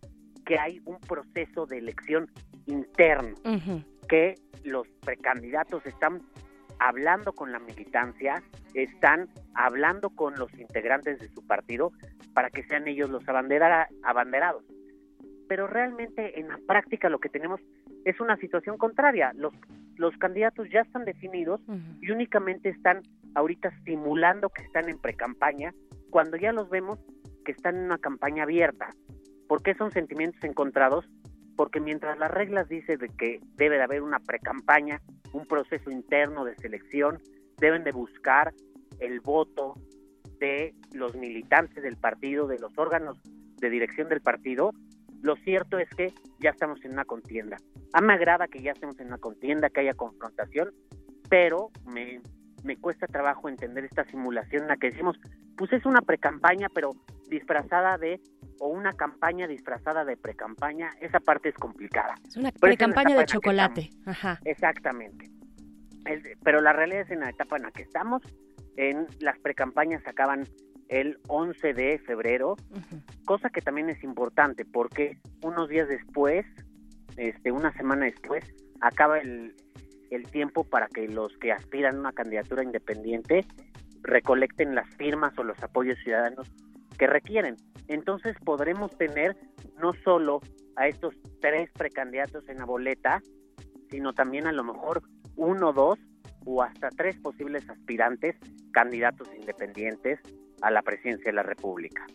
que 0.47 0.59
hay 0.59 0.81
un 0.87 0.99
proceso 1.01 1.67
de 1.67 1.77
elección 1.79 2.31
interno 2.65 3.35
que 4.09 4.37
los 4.65 4.89
precandidatos 5.05 5.85
están 5.85 6.23
hablando 6.79 7.33
con 7.33 7.53
la 7.53 7.59
militancia, 7.59 8.43
están 8.75 9.29
hablando 9.55 10.11
con 10.11 10.35
los 10.35 10.53
integrantes 10.59 11.19
de 11.21 11.29
su 11.29 11.47
partido 11.47 11.93
para 12.35 12.51
que 12.51 12.65
sean 12.65 12.89
ellos 12.89 13.11
los 13.11 13.27
abandera- 13.29 13.89
abanderados. 14.03 14.65
Pero 15.49 15.67
realmente 15.67 16.41
en 16.41 16.49
la 16.49 16.59
práctica 16.67 17.09
lo 17.09 17.19
que 17.19 17.29
tenemos 17.29 17.61
es 18.05 18.19
una 18.21 18.37
situación 18.37 18.79
contraria. 18.79 19.33
Los, 19.35 19.53
los 19.97 20.17
candidatos 20.17 20.69
ya 20.71 20.81
están 20.81 21.05
definidos 21.05 21.61
y 22.01 22.11
únicamente 22.11 22.71
están 22.71 23.03
ahorita 23.35 23.71
simulando 23.85 24.49
que 24.49 24.63
están 24.63 24.89
en 24.89 24.99
precampaña 24.99 25.75
cuando 26.11 26.37
ya 26.37 26.53
los 26.53 26.71
vemos 26.71 26.99
que 27.45 27.53
están 27.53 27.77
en 27.77 27.85
una 27.85 27.99
campaña 27.99 28.45
abierta. 28.45 28.89
¿Por 29.49 29.63
qué 29.63 29.75
son 29.75 29.91
sentimientos 29.91 30.43
encontrados? 30.45 31.05
Porque 31.57 31.81
mientras 31.81 32.19
las 32.19 32.31
reglas 32.31 32.69
dicen 32.69 32.99
de 32.99 33.09
que 33.09 33.41
debe 33.57 33.77
de 33.77 33.83
haber 33.83 34.03
una 34.03 34.19
precampaña, 34.19 35.01
un 35.33 35.47
proceso 35.47 35.91
interno 35.91 36.45
de 36.45 36.55
selección, 36.57 37.19
deben 37.59 37.85
de 37.85 37.93
buscar 37.93 38.53
el 39.01 39.21
voto 39.21 39.75
de 40.39 40.75
los 40.93 41.15
militantes 41.15 41.83
del 41.83 41.97
partido, 41.97 42.47
de 42.47 42.59
los 42.59 42.77
órganos 42.77 43.21
de 43.61 43.71
dirección 43.71 44.09
del 44.09 44.21
partido, 44.21 44.73
lo 45.23 45.37
cierto 45.37 45.79
es 45.79 45.89
que 45.97 46.13
ya 46.39 46.51
estamos 46.51 46.85
en 46.85 46.93
una 46.93 47.07
contienda. 47.07 47.57
A 47.95 48.03
mí 48.03 48.09
me 48.09 48.13
agrada 48.13 48.47
que 48.47 48.61
ya 48.61 48.73
estemos 48.73 49.01
en 49.01 49.07
una 49.07 49.17
contienda, 49.17 49.71
que 49.71 49.81
haya 49.81 49.95
confrontación, 49.95 50.75
pero 51.31 51.71
me, 51.87 52.21
me 52.63 52.77
cuesta 52.77 53.07
trabajo 53.07 53.49
entender 53.49 53.85
esta 53.85 54.05
simulación 54.05 54.63
en 54.63 54.69
la 54.69 54.77
que 54.77 54.91
decimos, 54.91 55.19
pues 55.57 55.73
es 55.73 55.87
una 55.87 56.03
precampaña, 56.03 56.69
pero 56.75 56.91
disfrazada 57.31 57.97
de, 57.97 58.21
o 58.61 58.69
una 58.69 58.93
campaña 58.93 59.47
disfrazada 59.47 60.05
de 60.05 60.17
precampaña, 60.17 60.91
esa 61.01 61.21
parte 61.21 61.49
es 61.51 61.55
complicada. 61.57 62.15
Es 62.27 62.37
una 62.37 62.51
precampaña 62.53 63.17
de 63.17 63.25
chocolate. 63.27 63.91
Ajá. 64.07 64.41
Exactamente. 64.45 65.31
El- 66.07 66.23
pero 66.43 66.61
la 66.61 66.73
realidad 66.73 67.03
es 67.03 67.11
en 67.11 67.21
la 67.21 67.31
etapa 67.31 67.57
en 67.57 67.63
la 67.65 67.71
que 67.71 67.83
estamos. 67.83 68.23
En 68.77 69.07
las 69.21 69.39
precampañas 69.39 70.03
acaban 70.07 70.45
el 70.89 71.19
11 71.29 71.73
de 71.75 71.99
febrero, 72.01 72.57
cosa 73.25 73.49
que 73.51 73.61
también 73.63 73.89
es 73.89 74.03
importante 74.05 74.65
porque 74.65 75.19
unos 75.43 75.69
días 75.69 75.89
después, 75.89 76.45
este, 77.17 77.53
una 77.53 77.73
semana 77.73 78.05
después, 78.05 78.45
acaba 78.81 79.19
el, 79.19 79.55
el 80.11 80.25
tiempo 80.31 80.65
para 80.65 80.89
que 80.89 81.09
los 81.09 81.33
que 81.39 81.53
aspiran 81.53 81.97
a 81.97 82.01
una 82.01 82.13
candidatura 82.13 82.63
independiente 82.63 83.47
recolecten 84.03 84.75
las 84.75 84.89
firmas 84.97 85.37
o 85.39 85.45
los 85.45 85.61
apoyos 85.63 85.99
ciudadanos 86.05 86.53
que 86.99 87.07
requieren. 87.07 87.57
Entonces 87.89 88.37
podremos 88.45 88.97
tener 88.97 89.37
no 89.81 89.93
solo 90.05 90.41
a 90.77 90.89
estos 90.89 91.15
tres 91.41 91.71
precandidatos 91.73 92.49
en 92.49 92.59
la 92.59 92.65
boleta, 92.65 93.23
sino 93.91 94.13
también 94.13 94.47
a 94.47 94.53
lo 94.53 94.65
mejor 94.65 95.03
uno, 95.37 95.73
dos 95.73 95.99
o 96.45 96.63
hasta 96.63 96.89
tres 96.91 97.17
posibles 97.17 97.69
aspirantes, 97.69 98.37
candidatos 98.73 99.29
independientes 99.39 100.21
a 100.63 100.71
la 100.71 100.83
presidencia 100.83 101.31
de 101.31 101.37
la 101.37 101.43
República. 101.43 102.07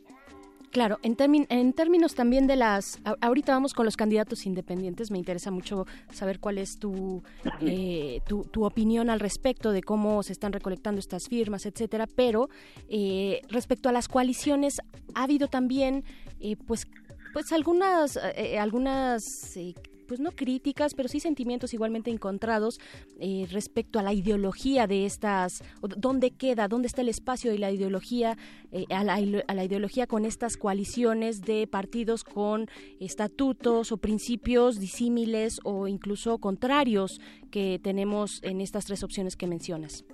Claro, 0.72 1.00
en, 1.02 1.18
en 1.50 1.74
términos 1.74 2.14
también 2.14 2.46
de 2.46 2.56
las... 2.56 3.00
ahorita 3.22 3.54
vamos 3.54 3.74
con 3.74 3.86
los 3.86 3.98
candidatos 3.98 4.46
independientes. 4.46 5.10
Me 5.10 5.18
interesa 5.18 5.50
mucho 5.50 5.88
saber 6.14 6.40
cuál 6.40 6.60
es 6.60 6.78
tu, 6.78 7.24
eh, 7.62 8.22
tu, 8.28 8.44
tu 8.44 8.66
opinión 8.66 9.10
al 9.10 9.20
respecto 9.20 9.72
de 9.72 9.82
cómo 9.82 10.22
se 10.22 10.32
están 10.32 10.54
recolectando 10.54 11.00
estas 11.00 11.28
firmas, 11.28 11.66
etcétera. 11.66 12.06
Pero 12.06 12.50
eh, 12.88 13.42
respecto 13.50 13.90
a 13.90 13.92
las 13.92 14.08
coaliciones, 14.08 14.80
ha 15.16 15.24
habido 15.24 15.48
también, 15.48 16.04
eh, 16.40 16.56
pues, 16.56 16.86
pues 17.34 17.52
algunas, 17.52 18.20
eh, 18.36 18.60
algunas 18.60 19.58
eh, 19.58 19.74
pues 20.10 20.20
no 20.20 20.32
críticas, 20.32 20.96
pero 20.96 21.08
sí 21.08 21.20
sentimientos 21.20 21.76
igualmente 21.76 22.10
encontrados 22.10 22.80
eh, 23.20 23.46
respecto 23.52 24.00
a 24.00 24.04
la 24.04 24.12
ideología 24.12 24.88
de 24.88 25.06
estas, 25.06 25.64
dónde 25.98 26.32
queda, 26.32 26.68
dónde 26.68 26.88
está 26.88 27.02
el 27.02 27.10
espacio 27.10 27.52
de 27.52 27.60
la 27.60 27.70
ideología, 27.72 28.36
eh, 28.72 28.86
a, 28.90 29.04
la, 29.04 29.14
a 29.48 29.54
la 29.54 29.64
ideología 29.64 30.08
con 30.08 30.26
estas 30.26 30.58
coaliciones 30.58 31.42
de 31.42 31.68
partidos 31.68 32.24
con 32.24 32.66
estatutos 33.00 33.92
o 33.92 33.98
principios 33.98 34.80
disímiles 34.80 35.60
o 35.64 35.88
incluso 35.88 36.40
contrarios 36.40 37.22
que 37.52 37.80
tenemos 37.82 38.42
en 38.44 38.62
estas 38.62 38.86
tres 38.86 39.04
opciones 39.04 39.36
que 39.36 39.46
mencionas. 39.46 40.06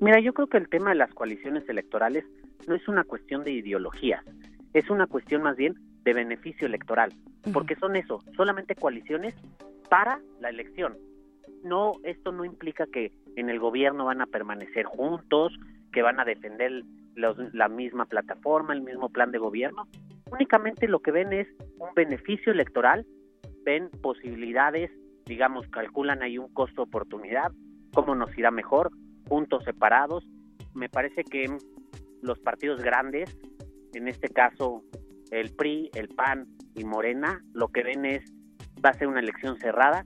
Mira, 0.00 0.20
yo 0.20 0.34
creo 0.34 0.46
que 0.46 0.58
el 0.58 0.68
tema 0.68 0.90
de 0.90 0.96
las 0.96 1.12
coaliciones 1.12 1.68
electorales 1.68 2.24
no 2.68 2.76
es 2.76 2.86
una 2.86 3.02
cuestión 3.02 3.42
de 3.42 3.50
ideología, 3.50 4.22
es 4.72 4.88
una 4.88 5.08
cuestión 5.08 5.42
más 5.42 5.56
bien 5.56 5.74
de 6.06 6.14
beneficio 6.14 6.68
electoral, 6.68 7.12
porque 7.52 7.74
son 7.74 7.96
eso, 7.96 8.22
solamente 8.36 8.76
coaliciones 8.76 9.34
para 9.90 10.20
la 10.40 10.48
elección. 10.50 10.96
No, 11.64 11.94
esto 12.04 12.30
no 12.30 12.44
implica 12.44 12.86
que 12.86 13.10
en 13.34 13.50
el 13.50 13.58
gobierno 13.58 14.04
van 14.04 14.20
a 14.20 14.26
permanecer 14.26 14.84
juntos, 14.84 15.52
que 15.92 16.02
van 16.02 16.20
a 16.20 16.24
defender 16.24 16.84
los- 17.16 17.52
la 17.52 17.68
misma 17.68 18.04
plataforma, 18.04 18.72
el 18.72 18.82
mismo 18.82 19.08
plan 19.08 19.32
de 19.32 19.38
gobierno. 19.38 19.88
Únicamente 20.30 20.86
lo 20.86 21.00
que 21.00 21.10
ven 21.10 21.32
es 21.32 21.48
un 21.80 21.92
beneficio 21.96 22.52
electoral, 22.52 23.04
ven 23.64 23.90
posibilidades, 24.00 24.92
digamos, 25.24 25.66
calculan 25.70 26.22
ahí 26.22 26.38
un 26.38 26.52
costo-oportunidad, 26.54 27.50
cómo 27.92 28.14
nos 28.14 28.36
irá 28.38 28.52
mejor, 28.52 28.92
juntos, 29.28 29.64
separados. 29.64 30.24
Me 30.72 30.88
parece 30.88 31.24
que 31.24 31.46
los 32.22 32.38
partidos 32.38 32.80
grandes, 32.80 33.36
en 33.94 34.06
este 34.06 34.28
caso 34.28 34.84
el 35.30 35.54
PRI, 35.54 35.90
el 35.94 36.08
PAN 36.08 36.46
y 36.74 36.84
Morena, 36.84 37.42
lo 37.52 37.68
que 37.68 37.82
ven 37.82 38.04
es, 38.04 38.32
va 38.84 38.90
a 38.90 38.94
ser 38.94 39.08
una 39.08 39.20
elección 39.20 39.58
cerrada, 39.58 40.04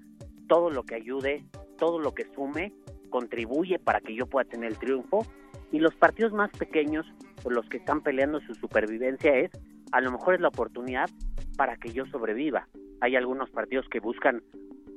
todo 0.49 0.71
lo 0.71 0.85
que 0.85 0.95
ayude, 0.95 1.45
todo 1.79 1.99
lo 1.99 2.15
que 2.15 2.25
sume, 2.35 2.73
contribuye 3.11 3.79
para 3.79 4.01
que 4.01 4.15
yo 4.15 4.27
pueda 4.27 4.49
tener 4.49 4.71
el 4.71 4.79
triunfo. 4.79 5.27
Y 5.73 5.79
los 5.79 5.95
partidos 5.95 6.33
más 6.33 6.51
pequeños, 6.51 7.07
o 7.45 7.51
los 7.51 7.69
que 7.69 7.79
están 7.79 8.03
peleando 8.03 8.41
su 8.41 8.55
supervivencia, 8.55 9.35
es, 9.37 9.51
a 9.93 10.01
lo 10.01 10.13
mejor 10.13 10.35
es 10.35 10.41
la 10.41 10.49
oportunidad 10.49 11.09
para 11.57 11.77
que 11.77 11.93
yo 11.93 12.07
sobreviva. 12.07 12.69
Hay 13.01 13.17
algunos 13.17 13.51
partidos 13.51 13.87
que 13.89 14.01
buscan 14.01 14.43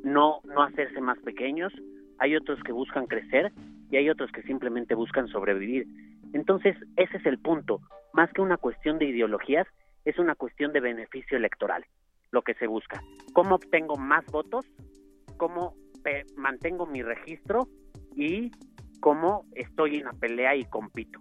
no, 0.04 0.42
no 0.44 0.64
hacerse 0.64 1.00
más 1.02 1.18
pequeños, 1.20 1.74
hay 2.20 2.36
otros 2.36 2.62
que 2.64 2.72
buscan 2.72 3.08
crecer 3.08 3.52
y 3.90 3.98
hay 3.98 4.10
otros 4.10 4.32
que 4.32 4.44
simplemente 4.44 4.96
buscan 4.96 5.28
sobrevivir. 5.28 5.88
Entonces, 6.34 6.76
ese 6.96 7.18
es 7.18 7.26
el 7.26 7.40
punto. 7.40 7.80
Más 8.14 8.32
que 8.34 8.42
una 8.42 8.58
cuestión 8.58 8.98
de 8.98 9.06
ideologías, 9.06 9.68
es 10.06 10.20
una 10.20 10.36
cuestión 10.36 10.74
de 10.74 10.80
beneficio 10.80 11.38
electoral, 11.38 11.86
lo 12.32 12.42
que 12.42 12.54
se 12.56 12.68
busca. 12.68 13.02
¿Cómo 13.34 13.56
obtengo 13.56 13.96
más 13.98 14.26
votos? 14.28 14.66
¿Cómo 15.38 15.76
mantengo 16.36 16.86
mi 16.86 17.02
registro? 17.02 17.68
Y 18.16 18.52
cómo 19.00 19.46
estoy 19.56 19.98
en 19.98 20.06
la 20.06 20.14
pelea 20.14 20.56
y 20.56 20.66
compito. 20.66 21.20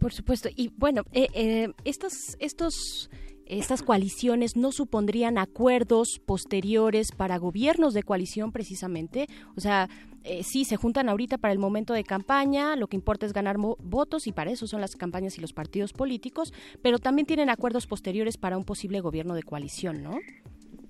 Por 0.00 0.12
supuesto. 0.12 0.48
Y 0.54 0.72
bueno, 0.76 1.02
eh, 1.12 1.28
eh, 1.34 1.68
estas, 1.84 2.36
estos, 2.40 3.10
estas 3.58 3.82
coaliciones 3.82 4.56
no 4.56 4.70
supondrían 4.70 5.36
acuerdos 5.36 6.20
posteriores 6.24 7.10
para 7.10 7.36
gobiernos 7.36 7.94
de 7.94 8.04
coalición 8.04 8.52
precisamente. 8.52 9.26
O 9.56 9.60
sea, 9.60 9.88
eh, 10.22 10.42
sí, 10.44 10.64
se 10.64 10.76
juntan 10.76 11.08
ahorita 11.08 11.36
para 11.36 11.52
el 11.52 11.58
momento 11.58 11.92
de 11.92 12.04
campaña, 12.04 12.76
lo 12.76 12.86
que 12.86 12.96
importa 12.96 13.26
es 13.26 13.32
ganar 13.32 13.56
votos 13.58 14.28
y 14.28 14.32
para 14.32 14.52
eso 14.52 14.68
son 14.68 14.80
las 14.80 14.94
campañas 14.94 15.36
y 15.36 15.40
los 15.40 15.52
partidos 15.52 15.92
políticos, 15.92 16.52
pero 16.80 16.98
también 16.98 17.26
tienen 17.26 17.50
acuerdos 17.50 17.88
posteriores 17.88 18.36
para 18.36 18.56
un 18.56 18.64
posible 18.64 19.00
gobierno 19.00 19.34
de 19.34 19.42
coalición, 19.42 20.02
¿no? 20.02 20.18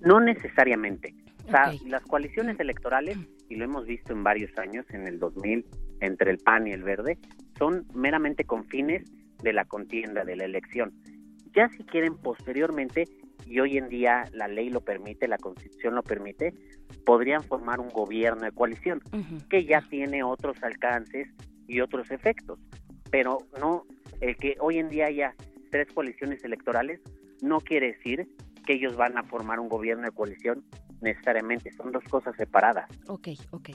No 0.01 0.19
necesariamente. 0.19 1.15
O 1.47 1.49
sea, 1.49 1.73
las 1.87 2.03
coaliciones 2.03 2.59
electorales, 2.59 3.17
y 3.49 3.55
lo 3.55 3.65
hemos 3.65 3.87
visto 3.87 4.13
en 4.13 4.23
varios 4.23 4.55
años, 4.59 4.85
en 4.91 5.07
el 5.07 5.19
2000, 5.19 5.65
entre 5.99 6.31
el 6.31 6.37
PAN 6.37 6.67
y 6.67 6.71
el 6.71 6.83
Verde, 6.83 7.17
son 7.57 7.87
meramente 7.95 8.43
con 8.43 8.65
fines 8.65 9.03
de 9.41 9.53
la 9.53 9.65
contienda, 9.65 10.23
de 10.23 10.35
la 10.35 10.45
elección. 10.45 10.93
Ya 11.53 11.69
si 11.69 11.83
quieren 11.83 12.17
posteriormente, 12.17 13.07
y 13.45 13.59
hoy 13.59 13.77
en 13.77 13.89
día 13.89 14.23
la 14.33 14.47
ley 14.47 14.69
lo 14.69 14.81
permite, 14.81 15.27
la 15.27 15.37
constitución 15.37 15.95
lo 15.95 16.03
permite, 16.03 16.53
podrían 17.05 17.43
formar 17.43 17.79
un 17.79 17.89
gobierno 17.89 18.43
de 18.43 18.51
coalición, 18.51 19.01
que 19.49 19.65
ya 19.65 19.81
tiene 19.89 20.23
otros 20.23 20.61
alcances 20.63 21.27
y 21.67 21.81
otros 21.81 22.11
efectos. 22.11 22.59
Pero 23.09 23.39
no, 23.59 23.85
el 24.21 24.37
que 24.37 24.55
hoy 24.59 24.77
en 24.77 24.89
día 24.89 25.07
haya 25.07 25.35
tres 25.69 25.87
coaliciones 25.93 26.43
electorales 26.43 27.01
no 27.41 27.59
quiere 27.59 27.93
decir 27.93 28.29
que 28.65 28.73
ellos 28.73 28.95
van 28.95 29.17
a 29.17 29.23
formar 29.23 29.59
un 29.59 29.67
gobierno 29.67 30.03
de 30.03 30.11
coalición 30.11 30.63
necesariamente, 31.01 31.71
son 31.71 31.91
dos 31.91 32.03
cosas 32.05 32.35
separadas. 32.37 32.87
Ok, 33.07 33.29
ok. 33.51 33.71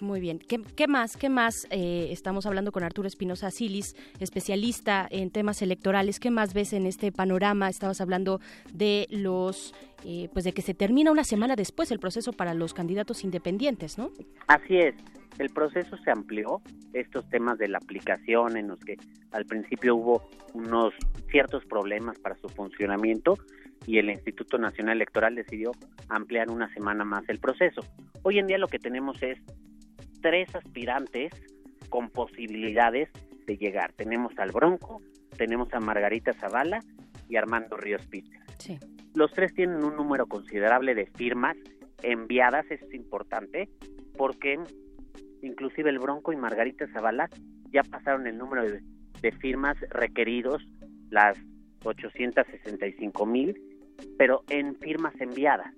Muy 0.00 0.20
bien. 0.20 0.38
¿Qué, 0.38 0.88
más? 0.88 1.16
¿Qué 1.16 1.28
más? 1.28 1.66
Eh, 1.70 2.08
estamos 2.10 2.46
hablando 2.46 2.72
con 2.72 2.82
Arturo 2.82 3.06
Espinosa 3.06 3.50
Silis, 3.50 3.94
especialista 4.18 5.06
en 5.10 5.30
temas 5.30 5.60
electorales. 5.60 6.18
¿Qué 6.18 6.30
más 6.30 6.54
ves 6.54 6.72
en 6.72 6.86
este 6.86 7.12
panorama? 7.12 7.68
Estabas 7.68 8.00
hablando 8.00 8.40
de 8.72 9.06
los, 9.10 9.74
eh, 10.04 10.30
pues 10.32 10.44
de 10.44 10.52
que 10.52 10.62
se 10.62 10.72
termina 10.72 11.10
una 11.10 11.24
semana 11.24 11.54
después 11.54 11.90
el 11.90 11.98
proceso 11.98 12.32
para 12.32 12.54
los 12.54 12.72
candidatos 12.72 13.24
independientes, 13.24 13.98
¿no? 13.98 14.10
Así 14.46 14.78
es, 14.78 14.94
el 15.38 15.50
proceso 15.50 15.96
se 15.98 16.10
amplió, 16.10 16.62
estos 16.94 17.28
temas 17.28 17.58
de 17.58 17.68
la 17.68 17.78
aplicación 17.78 18.56
en 18.56 18.68
los 18.68 18.80
que 18.80 18.96
al 19.32 19.44
principio 19.44 19.96
hubo 19.96 20.30
unos 20.54 20.94
ciertos 21.30 21.64
problemas 21.66 22.18
para 22.18 22.36
su 22.36 22.48
funcionamiento 22.48 23.36
y 23.86 23.98
el 23.98 24.10
Instituto 24.10 24.58
Nacional 24.58 24.96
Electoral 24.96 25.34
decidió 25.34 25.72
ampliar 26.08 26.50
una 26.50 26.72
semana 26.72 27.04
más 27.04 27.28
el 27.28 27.38
proceso. 27.38 27.82
Hoy 28.22 28.38
en 28.38 28.46
día 28.46 28.58
lo 28.58 28.68
que 28.68 28.78
tenemos 28.78 29.22
es 29.22 29.38
tres 30.20 30.54
aspirantes 30.54 31.32
con 31.88 32.10
posibilidades 32.10 33.10
de 33.46 33.56
llegar. 33.56 33.92
Tenemos 33.92 34.38
al 34.38 34.52
Bronco, 34.52 35.02
tenemos 35.36 35.72
a 35.74 35.80
Margarita 35.80 36.32
Zavala 36.34 36.80
y 37.28 37.36
Armando 37.36 37.76
Ríos 37.76 38.06
Peter. 38.06 38.40
Sí. 38.58 38.78
Los 39.14 39.32
tres 39.32 39.52
tienen 39.54 39.84
un 39.84 39.96
número 39.96 40.26
considerable 40.26 40.94
de 40.94 41.06
firmas 41.06 41.56
enviadas, 42.02 42.64
es 42.70 42.82
importante, 42.94 43.68
porque 44.16 44.58
inclusive 45.42 45.90
el 45.90 45.98
Bronco 45.98 46.32
y 46.32 46.36
Margarita 46.36 46.86
Zavala 46.92 47.28
ya 47.72 47.82
pasaron 47.82 48.26
el 48.26 48.38
número 48.38 48.62
de, 48.62 48.82
de 49.20 49.32
firmas 49.32 49.76
requeridos, 49.90 50.62
las 51.10 51.36
865 51.84 53.26
mil, 53.26 53.60
pero 54.18 54.42
en 54.48 54.76
firmas 54.76 55.18
enviadas. 55.20 55.74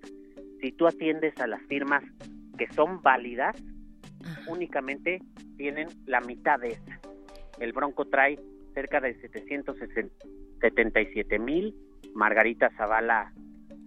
Si 0.60 0.73
tú 0.73 0.86
atiendes 0.86 1.36
a 1.40 1.47
las 1.47 1.62
firmas 1.62 2.05
que 2.59 2.73
son 2.73 3.02
válidas, 3.02 3.56
únicamente 4.47 5.20
tienen 5.57 5.89
la 6.07 6.20
mitad 6.20 6.61
de 6.61 6.69
esas. 6.69 7.01
El 7.59 7.73
Bronco 7.73 8.05
trae 8.07 8.39
cerca 8.74 9.01
de 9.01 9.15
777 9.20 11.39
mil, 11.39 11.74
Margarita 12.15 12.70
Zavala 12.77 13.32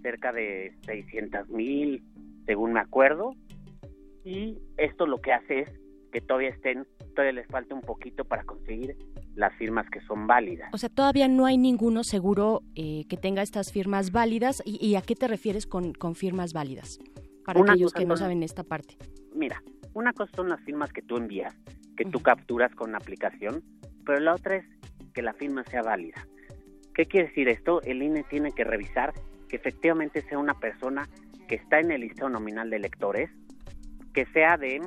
cerca 0.01 0.31
de 0.31 0.73
600 0.85 1.49
mil, 1.49 2.03
según 2.45 2.73
me 2.73 2.79
acuerdo, 2.79 3.31
y 4.23 4.57
esto 4.77 5.05
lo 5.05 5.19
que 5.19 5.33
hace 5.33 5.59
es 5.61 5.69
que 6.11 6.21
todavía 6.21 6.49
estén, 6.49 6.87
todavía 7.13 7.41
les 7.41 7.47
falta 7.47 7.75
un 7.75 7.81
poquito 7.81 8.23
para 8.23 8.43
conseguir 8.43 8.95
las 9.35 9.53
firmas 9.55 9.89
que 9.89 9.99
son 10.01 10.27
válidas. 10.27 10.69
O 10.73 10.77
sea, 10.77 10.89
todavía 10.89 11.27
no 11.27 11.45
hay 11.45 11.57
ninguno 11.57 12.03
seguro 12.03 12.61
eh, 12.75 13.05
que 13.07 13.17
tenga 13.17 13.41
estas 13.41 13.71
firmas 13.71 14.11
válidas. 14.11 14.63
¿Y, 14.65 14.83
y 14.83 14.95
a 14.95 15.01
qué 15.01 15.15
te 15.15 15.27
refieres 15.27 15.67
con, 15.67 15.93
con 15.93 16.15
firmas 16.15 16.53
válidas? 16.53 16.99
Para 17.43 17.59
Una 17.59 17.73
aquellos 17.73 17.93
que 17.93 18.05
no 18.05 18.15
saben 18.15 18.43
esta 18.43 18.63
parte. 18.63 18.97
Mira, 19.33 19.61
una 19.95 20.13
cosa 20.13 20.31
son 20.35 20.49
las 20.49 20.61
firmas 20.61 20.91
que 20.93 21.01
tú 21.01 21.17
envías, 21.17 21.55
que 21.97 22.05
tú 22.05 22.19
capturas 22.19 22.73
con 22.75 22.91
la 22.91 22.97
aplicación, 22.97 23.63
pero 24.05 24.19
la 24.19 24.35
otra 24.35 24.57
es 24.57 24.65
que 25.13 25.21
la 25.21 25.33
firma 25.33 25.63
sea 25.63 25.81
válida. 25.81 26.27
¿Qué 26.93 27.05
quiere 27.05 27.29
decir 27.29 27.47
esto? 27.47 27.81
El 27.81 28.03
INE 28.03 28.23
tiene 28.23 28.51
que 28.51 28.65
revisar 28.65 29.13
que 29.47 29.55
efectivamente 29.55 30.21
sea 30.23 30.37
una 30.37 30.53
persona 30.59 31.07
que 31.47 31.55
está 31.55 31.79
en 31.79 31.91
el 31.91 32.01
listado 32.01 32.29
nominal 32.29 32.69
de 32.69 32.75
electores, 32.75 33.29
que 34.13 34.25
sea 34.27 34.57
de, 34.57 34.81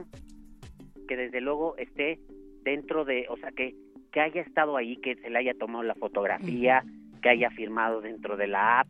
que 1.08 1.16
desde 1.16 1.40
luego 1.40 1.76
esté 1.78 2.20
dentro 2.62 3.06
de, 3.06 3.26
o 3.30 3.36
sea, 3.38 3.50
que, 3.52 3.74
que 4.12 4.20
haya 4.20 4.42
estado 4.42 4.76
ahí, 4.76 4.98
que 4.98 5.16
se 5.16 5.30
le 5.30 5.38
haya 5.38 5.54
tomado 5.54 5.84
la 5.84 5.94
fotografía, 5.94 6.84
que 7.22 7.30
haya 7.30 7.48
firmado 7.50 8.02
dentro 8.02 8.36
de 8.36 8.46
la 8.46 8.80
app, 8.80 8.88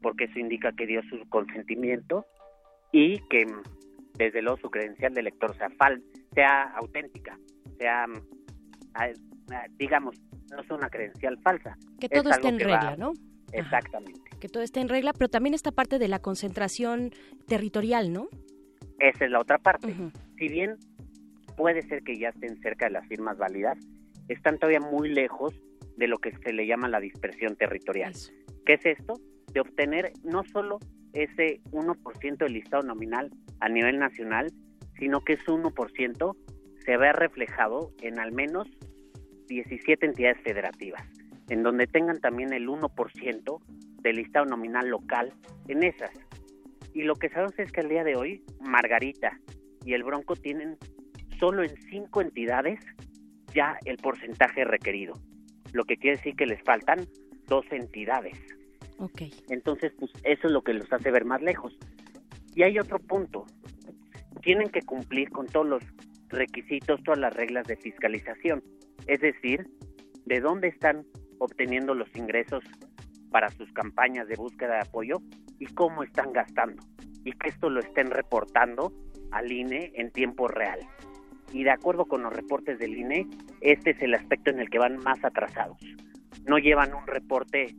porque 0.00 0.24
eso 0.24 0.38
indica 0.38 0.72
que 0.72 0.86
dio 0.86 1.02
su 1.02 1.28
consentimiento 1.28 2.24
y 2.92 3.18
que 3.28 3.46
desde 4.24 4.42
luego 4.42 4.58
su 4.58 4.70
credencial 4.70 5.12
de 5.14 5.20
elector 5.20 5.54
sea, 5.56 5.68
fal 5.70 6.02
sea 6.34 6.62
auténtica, 6.76 7.38
sea, 7.78 8.06
mm, 8.06 9.76
digamos, 9.78 10.16
no 10.50 10.62
sea 10.64 10.76
una 10.76 10.88
credencial 10.90 11.38
falsa. 11.42 11.76
Que 11.98 12.06
Es 12.10 12.22
todo 12.22 12.30
esté 12.30 12.48
en 12.48 12.54
va- 12.56 12.58
regla, 12.58 12.96
¿no? 12.96 13.12
Exactamente. 13.52 14.20
Que 14.40 14.48
todo 14.48 14.62
esté 14.62 14.80
en 14.80 14.88
regla, 14.88 15.12
pero 15.12 15.28
también 15.28 15.54
esta 15.54 15.72
parte 15.72 15.98
de 15.98 16.08
la 16.08 16.20
concentración 16.20 17.10
territorial, 17.46 18.12
¿no? 18.12 18.28
Esa 18.98 19.24
es 19.24 19.30
la 19.30 19.40
otra 19.40 19.58
parte. 19.58 19.94
Si 20.38 20.48
bien 20.48 20.76
puede 21.56 21.82
ser 21.82 22.02
que 22.02 22.18
ya 22.18 22.28
estén 22.28 22.60
cerca 22.62 22.86
de 22.86 22.92
las 22.92 23.06
firmas 23.08 23.36
válidas, 23.38 23.76
están 24.28 24.58
todavía 24.58 24.80
muy 24.80 25.08
lejos 25.08 25.54
de 25.96 26.06
lo 26.06 26.18
que 26.18 26.30
se 26.38 26.52
le 26.52 26.66
llama 26.66 26.88
la 26.88 27.00
dispersión 27.00 27.56
territorial. 27.56 28.12
¿Qué 28.64 28.74
es 28.74 28.86
esto? 28.86 29.14
De 29.52 29.60
obtener 29.60 30.12
no 30.22 30.42
solo 30.44 30.78
ese 31.12 31.60
1% 31.72 32.36
del 32.36 32.52
listado 32.52 32.82
nominal 32.82 33.30
a 33.60 33.68
nivel 33.68 33.98
nacional, 33.98 34.52
sino 34.98 35.20
que 35.20 35.34
ese 35.34 35.46
1% 35.46 36.36
se 36.84 36.96
vea 36.96 37.12
reflejado 37.12 37.92
en 38.02 38.18
al 38.18 38.32
menos 38.32 38.68
17 39.48 40.06
entidades 40.06 40.40
federativas, 40.42 41.02
en 41.48 41.62
donde 41.62 41.86
tengan 41.86 42.20
también 42.20 42.52
el 42.52 42.68
1% 42.68 43.60
del 44.02 44.16
listado 44.16 44.46
nominal 44.46 44.88
local 44.88 45.32
en 45.68 45.82
esas. 45.82 46.10
Y 46.94 47.02
lo 47.02 47.16
que 47.16 47.28
sabemos 47.28 47.58
es 47.58 47.70
que 47.72 47.80
al 47.80 47.88
día 47.88 48.04
de 48.04 48.16
hoy, 48.16 48.42
Margarita 48.60 49.38
y 49.84 49.94
el 49.94 50.02
Bronco 50.02 50.36
tienen 50.36 50.76
solo 51.38 51.62
en 51.62 51.76
cinco 51.90 52.20
entidades 52.20 52.80
ya 53.54 53.78
el 53.84 53.96
porcentaje 53.96 54.64
requerido, 54.64 55.14
lo 55.72 55.84
que 55.84 55.96
quiere 55.96 56.16
decir 56.16 56.36
que 56.36 56.46
les 56.46 56.62
faltan 56.62 57.06
dos 57.46 57.64
entidades. 57.70 58.38
Ok. 59.00 59.22
Entonces, 59.48 59.92
pues 59.98 60.12
eso 60.24 60.46
es 60.46 60.52
lo 60.52 60.62
que 60.62 60.74
los 60.74 60.92
hace 60.92 61.10
ver 61.10 61.24
más 61.24 61.40
lejos. 61.40 61.76
Y 62.54 62.62
hay 62.62 62.78
otro 62.78 62.98
punto. 62.98 63.46
Tienen 64.42 64.68
que 64.68 64.82
cumplir 64.82 65.30
con 65.30 65.46
todos 65.46 65.66
los 65.66 65.82
requisitos, 66.28 67.02
todas 67.02 67.18
las 67.18 67.34
reglas 67.34 67.66
de 67.66 67.76
fiscalización. 67.76 68.62
Es 69.06 69.20
decir, 69.20 69.66
de 70.26 70.40
dónde 70.40 70.68
están 70.68 71.06
obteniendo 71.38 71.94
los 71.94 72.14
ingresos 72.14 72.62
para 73.30 73.48
sus 73.48 73.72
campañas 73.72 74.28
de 74.28 74.36
búsqueda 74.36 74.74
de 74.74 74.80
apoyo 74.80 75.22
y 75.58 75.64
cómo 75.66 76.02
están 76.02 76.32
gastando. 76.32 76.82
Y 77.24 77.32
que 77.32 77.48
esto 77.48 77.70
lo 77.70 77.80
estén 77.80 78.10
reportando 78.10 78.92
al 79.30 79.50
INE 79.50 79.92
en 79.94 80.10
tiempo 80.10 80.46
real. 80.46 80.80
Y 81.54 81.64
de 81.64 81.70
acuerdo 81.70 82.04
con 82.04 82.22
los 82.22 82.34
reportes 82.34 82.78
del 82.78 82.96
INE, 82.96 83.26
este 83.62 83.90
es 83.92 84.02
el 84.02 84.14
aspecto 84.14 84.50
en 84.50 84.60
el 84.60 84.68
que 84.68 84.78
van 84.78 84.98
más 84.98 85.24
atrasados. 85.24 85.78
No 86.46 86.58
llevan 86.58 86.94
un 86.94 87.06
reporte, 87.06 87.74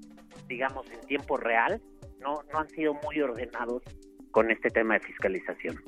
digamos, 0.52 0.86
en 0.92 1.00
tiempo 1.08 1.38
real, 1.38 1.82
no, 2.20 2.44
no 2.52 2.60
han 2.60 2.70
sido 2.70 2.94
muy 2.94 3.22
ordenados 3.22 3.84
con 4.32 4.52
este 4.52 4.70
tema 4.70 4.96
de 4.96 5.00
fiscalización. 5.00 5.82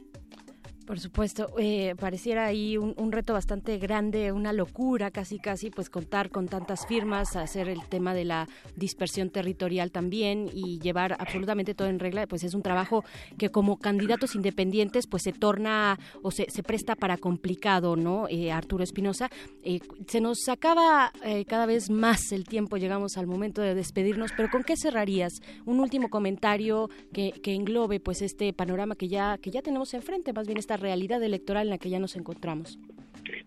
Por 0.85 0.99
supuesto, 0.99 1.47
eh, 1.57 1.95
pareciera 1.97 2.45
ahí 2.45 2.77
un, 2.77 3.11
reto 3.13 3.31
bastante 3.31 3.77
grande, 3.77 4.33
una 4.33 4.51
locura 4.51 5.11
casi 5.11 5.39
casi, 5.39 5.69
pues 5.69 5.89
contar 5.89 6.29
con 6.29 6.47
tantas 6.47 6.85
firmas, 6.85 7.37
hacer 7.37 7.69
el 7.69 7.87
tema 7.87 8.13
de 8.13 8.25
la 8.25 8.49
dispersión 8.75 9.29
territorial 9.29 9.91
también 9.91 10.49
y 10.53 10.79
llevar 10.79 11.15
absolutamente 11.19 11.73
todo 11.73 11.87
en 11.87 11.99
regla, 11.99 12.27
pues 12.27 12.43
es 12.43 12.53
un 12.53 12.61
trabajo 12.61 13.05
que 13.37 13.49
como 13.49 13.77
candidatos 13.77 14.35
independientes 14.35 15.07
pues 15.07 15.23
se 15.23 15.31
torna 15.31 15.97
o 16.21 16.31
se, 16.31 16.49
se 16.49 16.63
presta 16.63 16.95
para 16.95 17.17
complicado, 17.17 17.95
¿no? 17.95 18.27
Eh, 18.27 18.51
Arturo 18.51 18.83
Espinosa, 18.83 19.29
eh, 19.63 19.79
se 20.07 20.19
nos 20.19 20.49
acaba 20.49 21.13
eh, 21.23 21.45
cada 21.45 21.65
vez 21.65 21.89
más 21.89 22.33
el 22.33 22.43
tiempo, 22.43 22.75
llegamos 22.75 23.15
al 23.17 23.27
momento 23.27 23.61
de 23.61 23.73
despedirnos, 23.73 24.31
pero 24.35 24.49
¿con 24.49 24.63
qué 24.63 24.75
cerrarías? 24.75 25.33
Un 25.65 25.79
último 25.79 26.09
comentario 26.09 26.89
que, 27.13 27.31
que 27.31 27.53
englobe 27.53 28.01
pues 28.01 28.21
este 28.21 28.51
panorama 28.51 28.95
que 28.95 29.07
ya, 29.07 29.37
que 29.37 29.49
ya 29.49 29.61
tenemos 29.61 29.93
enfrente, 29.93 30.33
más 30.33 30.45
bien 30.45 30.57
esta 30.57 30.72
realidad 30.77 31.21
electoral 31.23 31.67
en 31.67 31.71
la 31.71 31.77
que 31.77 31.89
ya 31.89 31.99
nos 31.99 32.15
encontramos? 32.15 32.79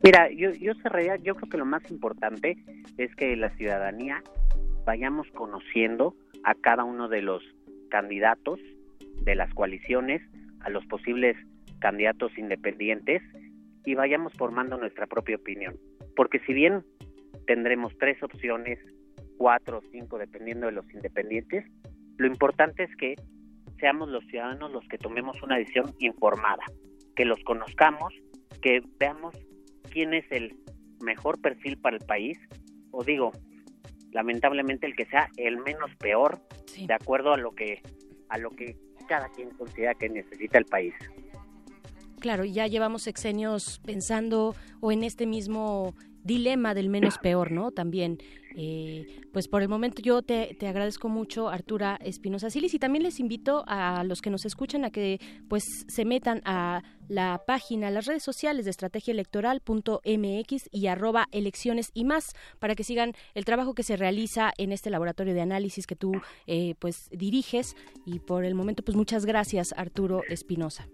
Mira, 0.03 0.31
yo, 0.31 0.51
yo 0.53 0.73
creo 0.75 1.51
que 1.51 1.59
lo 1.59 1.65
más 1.65 1.91
importante 1.91 2.57
es 2.97 3.15
que 3.17 3.37
la 3.37 3.51
ciudadanía 3.57 4.23
vayamos 4.85 5.27
conociendo 5.33 6.15
a 6.45 6.55
cada 6.55 6.85
uno 6.85 7.09
de 7.09 7.23
los 7.23 7.43
candidatos 7.91 8.61
de 9.23 9.35
las 9.35 9.53
coaliciones, 9.55 10.23
a 10.61 10.71
los 10.71 10.87
posibles 10.87 11.37
candidatos 11.79 12.37
independientes 12.39 13.23
y 13.85 13.95
vayamos 13.95 14.33
formando 14.35 14.77
nuestra 14.77 15.07
propia 15.07 15.37
opinión. 15.37 15.77
Porque 16.15 16.41
si 16.41 16.53
bien 16.53 16.85
tendremos 17.47 17.97
tres 17.99 18.23
opciones, 18.23 18.79
cuatro 19.37 19.79
o 19.79 19.83
cinco, 19.93 20.19
dependiendo 20.19 20.67
de 20.67 20.73
los 20.73 20.89
independientes, 20.93 21.65
lo 22.17 22.27
importante 22.27 22.85
es 22.85 22.97
que 22.97 23.15
seamos 23.79 24.09
los 24.09 24.25
ciudadanos 24.27 24.73
los 24.73 24.87
que 24.89 24.99
tomemos 24.99 25.43
una 25.43 25.59
decisión 25.59 25.93
informada 25.99 26.65
que 27.17 27.25
los 27.25 27.43
conozcamos, 27.45 28.15
que 28.63 28.81
veamos 28.99 29.35
quién 29.91 30.15
es 30.15 30.25
el 30.31 30.57
mejor 31.01 31.41
perfil 31.41 31.79
para 31.79 31.97
el 31.97 32.05
país, 32.05 32.39
o 32.91 33.03
digo, 33.03 33.33
lamentablemente 34.13 34.87
el 34.87 34.95
que 34.95 35.07
sea 35.07 35.29
el 35.37 35.59
menos 35.59 35.95
peor, 35.97 36.41
sí. 36.67 36.87
de 36.87 36.95
acuerdo 36.95 37.33
a 37.33 37.37
lo 37.37 37.53
que 37.53 37.83
a 38.29 38.39
lo 38.39 38.51
que 38.51 38.77
cada 39.09 39.29
quien 39.31 39.51
considera 39.51 39.95
que 39.95 40.09
necesita 40.09 40.59
el 40.59 40.65
país. 40.65 40.95
Claro, 42.21 42.45
ya 42.45 42.67
llevamos 42.67 43.03
sexenios 43.03 43.81
pensando 43.85 44.55
o 44.81 44.91
en 44.91 45.05
este 45.05 45.27
mismo 45.27 45.95
dilema 46.27 46.75
del 46.75 46.89
menos 46.89 47.19
peor, 47.19 47.53
¿no? 47.53 47.71
También, 47.71 48.19
eh, 48.57 49.07
pues 49.33 49.49
por 49.49 49.63
el 49.63 49.69
momento 49.69 50.03
yo 50.03 50.23
te, 50.23 50.57
te 50.59 50.67
agradezco 50.67 51.09
mucho, 51.09 51.49
Artura 51.49 51.99
Espinosa 52.03 52.51
Silis, 52.51 52.75
y 52.75 52.79
también 52.79 53.03
les 53.03 53.21
invito 53.21 53.65
a 53.67 54.05
los 54.05 54.21
que 54.21 54.31
nos 54.31 54.45
escuchan 54.45 54.85
a 54.85 54.91
que 54.91 55.21
pues 55.49 55.65
se 55.89 56.05
metan 56.05 56.43
a 56.45 56.83
la 57.09 57.43
página, 57.47 57.91
las 57.91 58.07
redes 58.07 58.23
sociales 58.23 58.65
de 58.65 58.71
estrategiaelectoral.mx 58.73 60.69
y 60.73 60.87
arroba 60.89 61.29
elecciones 61.31 61.91
y 61.95 62.05
más 62.05 62.33
para 62.59 62.75
que 62.75 62.85
sigan 62.85 63.13
el 63.35 63.45
trabajo 63.45 63.75
que 63.75 63.83
se 63.83 63.97
realiza 63.97 64.53
en 64.59 64.73
este 64.73 64.91
laboratorio 64.91 65.35
de 65.35 65.43
análisis 65.43 65.87
que 65.87 65.97
tú 65.97 66.13
eh, 66.47 66.75
pues 66.79 67.09
diriges 67.11 67.77
y 68.05 68.19
por 68.19 68.45
el 68.45 68.55
momento 68.55 68.83
pues 68.83 68.97
muchas 68.97 69.25
gracias 69.27 69.73
Arturo 69.77 70.23
Espinosa. 70.29 70.89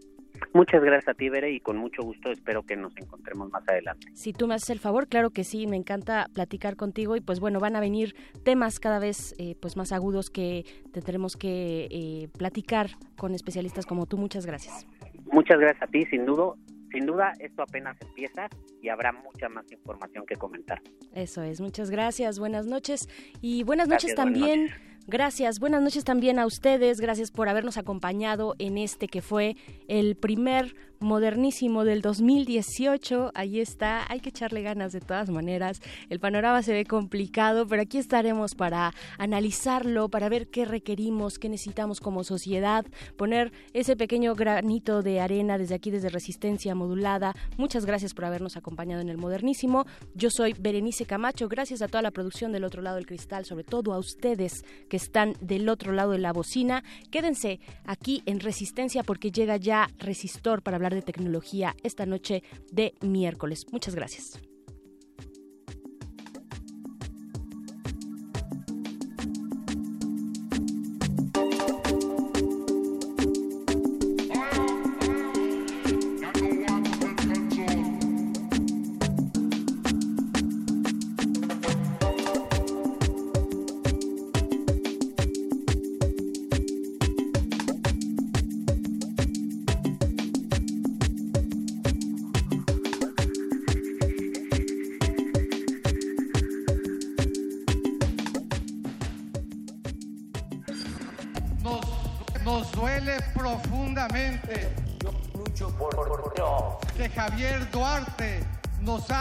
Muchas 0.52 0.82
gracias 0.82 1.08
a 1.08 1.14
ti, 1.14 1.28
Bere, 1.28 1.50
y 1.50 1.60
con 1.60 1.76
mucho 1.76 2.02
gusto 2.02 2.30
espero 2.30 2.62
que 2.62 2.76
nos 2.76 2.96
encontremos 2.96 3.50
más 3.50 3.66
adelante. 3.68 4.06
Si 4.14 4.32
tú 4.32 4.46
me 4.46 4.54
haces 4.54 4.70
el 4.70 4.78
favor, 4.78 5.08
claro 5.08 5.30
que 5.30 5.44
sí, 5.44 5.66
me 5.66 5.76
encanta 5.76 6.26
platicar 6.34 6.76
contigo 6.76 7.16
y 7.16 7.20
pues 7.20 7.40
bueno, 7.40 7.60
van 7.60 7.76
a 7.76 7.80
venir 7.80 8.14
temas 8.44 8.78
cada 8.78 8.98
vez 8.98 9.34
eh, 9.38 9.56
pues 9.60 9.76
más 9.76 9.92
agudos 9.92 10.30
que 10.30 10.64
tendremos 10.92 11.36
que 11.36 11.88
eh, 11.90 12.28
platicar 12.36 12.90
con 13.16 13.34
especialistas 13.34 13.86
como 13.86 14.06
tú. 14.06 14.18
Muchas 14.18 14.46
gracias. 14.46 14.86
Muchas 15.32 15.58
gracias 15.58 15.82
a 15.82 15.86
ti, 15.86 16.04
sin 16.06 16.26
duda. 16.26 16.54
Sin 16.92 17.06
duda, 17.06 17.32
esto 17.38 17.62
apenas 17.62 17.96
empieza 18.02 18.48
y 18.82 18.90
habrá 18.90 19.12
mucha 19.12 19.48
más 19.48 19.70
información 19.72 20.26
que 20.26 20.36
comentar. 20.36 20.78
Eso 21.14 21.42
es, 21.42 21.60
muchas 21.62 21.90
gracias, 21.90 22.38
buenas 22.38 22.66
noches 22.66 23.08
y 23.40 23.64
buenas 23.64 23.88
noches 23.88 24.14
gracias, 24.14 24.16
también. 24.16 24.60
Buenas 24.60 24.70
noches. 24.72 24.91
Gracias, 25.08 25.58
buenas 25.58 25.82
noches 25.82 26.04
también 26.04 26.38
a 26.38 26.46
ustedes, 26.46 27.00
gracias 27.00 27.32
por 27.32 27.48
habernos 27.48 27.76
acompañado 27.76 28.54
en 28.58 28.78
este 28.78 29.08
que 29.08 29.20
fue 29.20 29.56
el 29.88 30.14
primer 30.16 30.76
modernísimo 31.02 31.84
del 31.84 32.02
2018. 32.02 33.32
Ahí 33.34 33.60
está, 33.60 34.04
hay 34.10 34.20
que 34.20 34.30
echarle 34.30 34.62
ganas 34.62 34.92
de 34.92 35.00
todas 35.00 35.30
maneras. 35.30 35.80
El 36.08 36.20
panorama 36.20 36.62
se 36.62 36.72
ve 36.72 36.84
complicado, 36.84 37.66
pero 37.66 37.82
aquí 37.82 37.98
estaremos 37.98 38.54
para 38.54 38.94
analizarlo, 39.18 40.08
para 40.08 40.28
ver 40.28 40.48
qué 40.48 40.64
requerimos, 40.64 41.38
qué 41.38 41.48
necesitamos 41.48 42.00
como 42.00 42.24
sociedad, 42.24 42.86
poner 43.16 43.52
ese 43.72 43.96
pequeño 43.96 44.34
granito 44.34 45.02
de 45.02 45.20
arena 45.20 45.58
desde 45.58 45.74
aquí, 45.74 45.90
desde 45.90 46.08
Resistencia 46.08 46.74
Modulada. 46.74 47.34
Muchas 47.56 47.86
gracias 47.86 48.14
por 48.14 48.24
habernos 48.24 48.56
acompañado 48.56 49.02
en 49.02 49.08
el 49.08 49.18
modernísimo. 49.18 49.86
Yo 50.14 50.30
soy 50.30 50.54
Berenice 50.58 51.06
Camacho, 51.06 51.48
gracias 51.48 51.82
a 51.82 51.88
toda 51.88 52.02
la 52.02 52.10
producción 52.10 52.52
del 52.52 52.64
otro 52.64 52.82
lado 52.82 52.96
del 52.96 53.06
cristal, 53.06 53.44
sobre 53.44 53.64
todo 53.64 53.92
a 53.92 53.98
ustedes 53.98 54.64
que 54.88 54.96
están 54.96 55.34
del 55.40 55.68
otro 55.68 55.92
lado 55.92 56.12
de 56.12 56.18
la 56.18 56.32
bocina. 56.32 56.84
Quédense 57.10 57.60
aquí 57.84 58.22
en 58.26 58.40
Resistencia 58.40 59.02
porque 59.02 59.30
llega 59.30 59.56
ya 59.56 59.88
Resistor 59.98 60.62
para 60.62 60.76
hablar 60.76 60.91
de 60.94 61.02
tecnología 61.02 61.74
esta 61.82 62.06
noche 62.06 62.42
de 62.70 62.94
miércoles. 63.00 63.66
Muchas 63.70 63.94
gracias. 63.94 64.40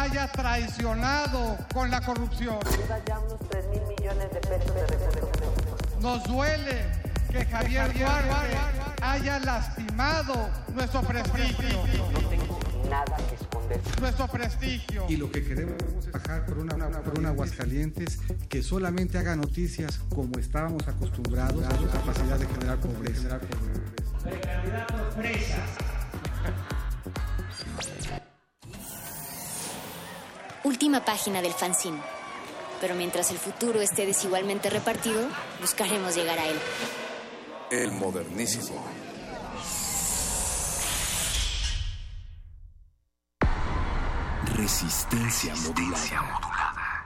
Haya 0.02 0.28
traicionado 0.32 1.58
con 1.74 1.92
la 1.92 2.02
corrupción. 2.02 2.58
Ya 3.06 3.20
unos 3.20 3.40
3 3.50 3.66
mil 3.68 3.82
millones 3.84 4.34
de 4.34 4.40
pesos 4.40 4.74
de 4.74 6.02
Nos 6.02 6.24
duele 6.24 6.86
que 7.30 7.46
Javier 7.46 7.94
Duarte 7.94 8.58
haya 9.02 9.40
lastimado 9.40 10.50
nuestro 10.74 11.02
prestigio. 11.02 11.84
No 12.14 12.30
tengo 12.30 12.60
nada 12.90 13.16
que 13.30 13.36
esconder. 13.36 13.80
Nuestro 14.00 14.28
prestigio. 14.28 15.06
Y 15.08 15.18
lo 15.18 15.32
que 15.32 15.44
queremos 15.44 15.78
es 16.00 16.12
bajar 16.12 16.46
por 16.48 16.58
una, 16.58 16.90
por 17.02 17.20
una 17.20 17.30
Aguascalientes 17.30 18.20
que 18.50 18.64
solamente 18.64 19.20
haga 19.20 19.36
noticias 19.36 20.00
como 20.10 20.40
estábamos 20.40 20.88
acostumbrados 20.88 21.64
a 21.64 21.78
su 21.78 21.88
capacidad 21.88 22.40
de 22.40 22.48
generar 22.48 22.78
pobreza. 22.78 23.40
Última 30.82 31.06
página 31.06 31.44
del 31.44 31.54
fanzine. 31.54 32.00
Pero 32.80 32.96
mientras 32.96 33.30
el 33.30 33.38
futuro 33.38 33.82
esté 33.82 34.08
desigualmente 34.08 34.68
repartido, 34.72 35.28
buscaremos 35.60 36.16
llegar 36.16 36.40
a 36.40 36.48
él. 36.48 36.58
El 37.70 37.92
modernísimo. 37.92 38.84
Resistencia 44.56 45.54
modulada. 45.58 47.06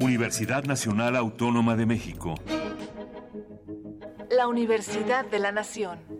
Universidad 0.00 0.64
Nacional 0.64 1.16
Autónoma 1.16 1.76
de 1.76 1.84
México. 1.84 2.34
La 4.30 4.48
Universidad 4.48 5.26
de 5.26 5.38
la 5.38 5.52
Nación. 5.52 6.19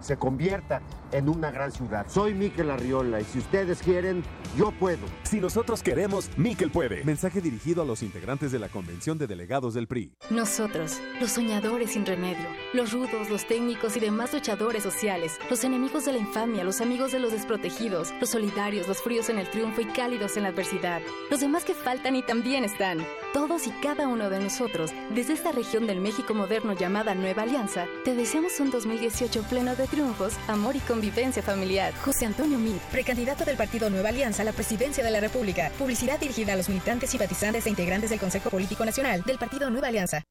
se 0.00 0.16
convierta 0.16 0.82
en 1.12 1.28
una 1.28 1.50
gran 1.50 1.72
ciudad. 1.72 2.06
Soy 2.08 2.34
Miquel 2.34 2.70
Arriola 2.70 3.20
y 3.20 3.24
si 3.24 3.38
ustedes 3.38 3.82
quieren, 3.82 4.22
yo 4.56 4.72
puedo. 4.72 5.06
Si 5.22 5.40
nosotros 5.40 5.82
queremos, 5.82 6.30
Miquel 6.36 6.70
puede. 6.70 7.04
Mensaje 7.04 7.40
dirigido 7.40 7.82
a 7.82 7.84
los 7.84 8.02
integrantes 8.02 8.52
de 8.52 8.58
la 8.58 8.68
Convención 8.68 9.18
de 9.18 9.26
Delegados 9.26 9.74
del 9.74 9.86
PRI. 9.86 10.12
Nosotros, 10.30 11.00
los 11.20 11.32
soñadores 11.32 11.92
sin 11.92 12.06
remedio, 12.06 12.46
los 12.72 12.92
rudos, 12.92 13.28
los 13.30 13.46
técnicos 13.46 13.96
y 13.96 14.00
demás 14.00 14.32
luchadores 14.32 14.82
sociales, 14.82 15.38
los 15.48 15.64
enemigos 15.64 16.04
de 16.04 16.12
la 16.12 16.18
infamia, 16.18 16.64
los 16.64 16.80
amigos 16.80 17.12
de 17.12 17.18
los 17.18 17.32
desprotegidos, 17.32 18.12
los 18.20 18.30
solidarios, 18.30 18.88
los 18.88 19.02
fríos 19.02 19.28
en 19.28 19.38
el 19.38 19.50
triunfo 19.50 19.80
y 19.80 19.86
cálidos 19.86 20.36
en 20.36 20.44
la 20.44 20.50
adversidad, 20.50 21.00
los 21.30 21.40
demás 21.40 21.64
que 21.64 21.74
faltan 21.74 22.16
y 22.16 22.22
también 22.22 22.64
están. 22.64 22.98
Todos 23.32 23.66
y 23.66 23.70
cada 23.82 24.08
uno 24.08 24.30
de 24.30 24.40
nosotros, 24.40 24.92
desde 25.14 25.34
esta 25.34 25.52
región 25.52 25.86
del 25.86 26.00
México 26.00 26.34
moderno 26.34 26.72
llamada 26.72 27.14
Nueva 27.14 27.42
Alianza, 27.42 27.86
te 28.04 28.14
deseamos 28.14 28.58
un 28.60 28.70
2018 28.70 29.42
pleno 29.44 29.76
de 29.76 29.86
triunfos, 29.90 30.34
amor 30.48 30.76
y 30.76 30.80
convivencia 30.80 31.42
familiar. 31.42 31.92
José 32.04 32.26
Antonio 32.26 32.58
Mid, 32.58 32.76
precandidato 32.90 33.44
del 33.44 33.56
Partido 33.56 33.90
Nueva 33.90 34.10
Alianza 34.10 34.42
a 34.42 34.44
la 34.44 34.52
presidencia 34.52 35.04
de 35.04 35.10
la 35.10 35.20
República. 35.20 35.70
Publicidad 35.78 36.18
dirigida 36.18 36.54
a 36.54 36.56
los 36.56 36.68
militantes, 36.68 37.10
simpatizantes 37.10 37.66
e 37.66 37.70
integrantes 37.70 38.10
del 38.10 38.20
Consejo 38.20 38.50
Político 38.50 38.84
Nacional 38.84 39.22
del 39.22 39.38
Partido 39.38 39.68
Nueva 39.70 39.88
Alianza. 39.88 40.24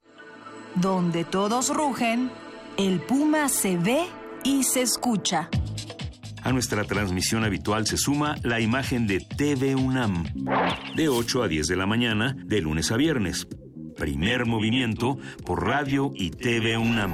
Donde 0.76 1.26
todos 1.26 1.70
rugen, 1.76 2.32
el 2.78 3.02
puma 3.02 3.50
se 3.50 3.78
ve 3.78 4.06
y 4.44 4.64
se 4.64 4.82
escucha. 4.82 5.50
A 6.42 6.52
nuestra 6.52 6.84
transmisión 6.86 7.44
habitual 7.44 7.86
se 7.86 7.98
suma 7.98 8.36
la 8.44 8.62
imagen 8.62 9.08
de 9.08 9.20
TV 9.20 9.76
UNAM, 9.76 10.24
de 10.96 11.10
8 11.10 11.44
a 11.44 11.48
10 11.48 11.68
de 11.68 11.76
la 11.76 11.86
mañana, 11.86 12.36
de 12.46 12.62
lunes 12.62 12.92
a 12.92 12.98
viernes. 12.98 13.48
Primer 13.98 14.46
movimiento 14.46 15.18
por 15.46 15.68
radio 15.68 16.12
y 16.16 16.32
TV 16.32 16.78
UNAM. 16.78 17.14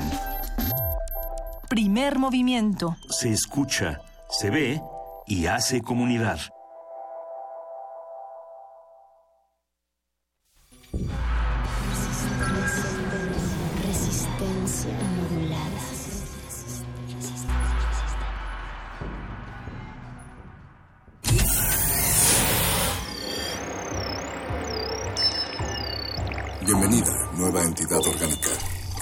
Primer 1.70 2.20
movimiento. 2.20 2.96
Se 3.10 3.32
escucha, 3.32 4.00
se 4.30 4.50
ve 4.50 4.82
y 5.26 5.48
hace 5.48 5.82
comunidad. 5.82 6.40
Resistencia 13.84 14.94
modulada. 15.18 15.66
Bienvenida, 26.66 27.12
nueva 27.38 27.62
entidad 27.64 28.00
orgánica. 28.08 28.35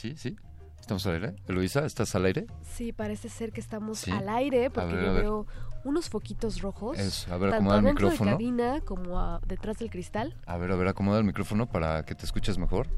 Sí, 0.00 0.14
sí. 0.16 0.34
¿Estamos 0.80 1.06
al 1.06 1.14
aire? 1.16 1.34
Eloisa, 1.46 1.84
¿estás 1.84 2.14
al 2.14 2.24
aire? 2.24 2.46
Sí, 2.74 2.92
parece 2.92 3.28
ser 3.28 3.52
que 3.52 3.60
estamos 3.60 3.98
Sí. 3.98 4.10
al 4.10 4.28
aire 4.30 4.66
A 4.66 4.70
porque 4.70 4.94
ver, 4.94 5.04
yo 5.04 5.10
a 5.10 5.12
ver. 5.12 5.22
veo 5.22 5.46
unos 5.84 6.08
foquitos 6.08 6.62
rojos. 6.62 6.98
Eso, 6.98 7.32
a 7.34 7.36
ver, 7.36 7.52
acomoda 7.54 7.76
el 7.78 7.82
micrófono. 7.84 8.30
de 8.30 8.34
cabina 8.36 8.80
como 8.80 9.20
a- 9.20 9.40
detrás 9.46 9.78
del 9.78 9.90
cristal. 9.90 10.34
A 10.46 10.56
ver, 10.56 10.72
a 10.72 10.76
ver, 10.76 10.88
acomoda 10.88 11.18
el 11.18 11.24
micrófono 11.24 11.66
para 11.68 12.02
que 12.04 12.14
te 12.14 12.24
escuches 12.24 12.56
mejor. 12.56 12.88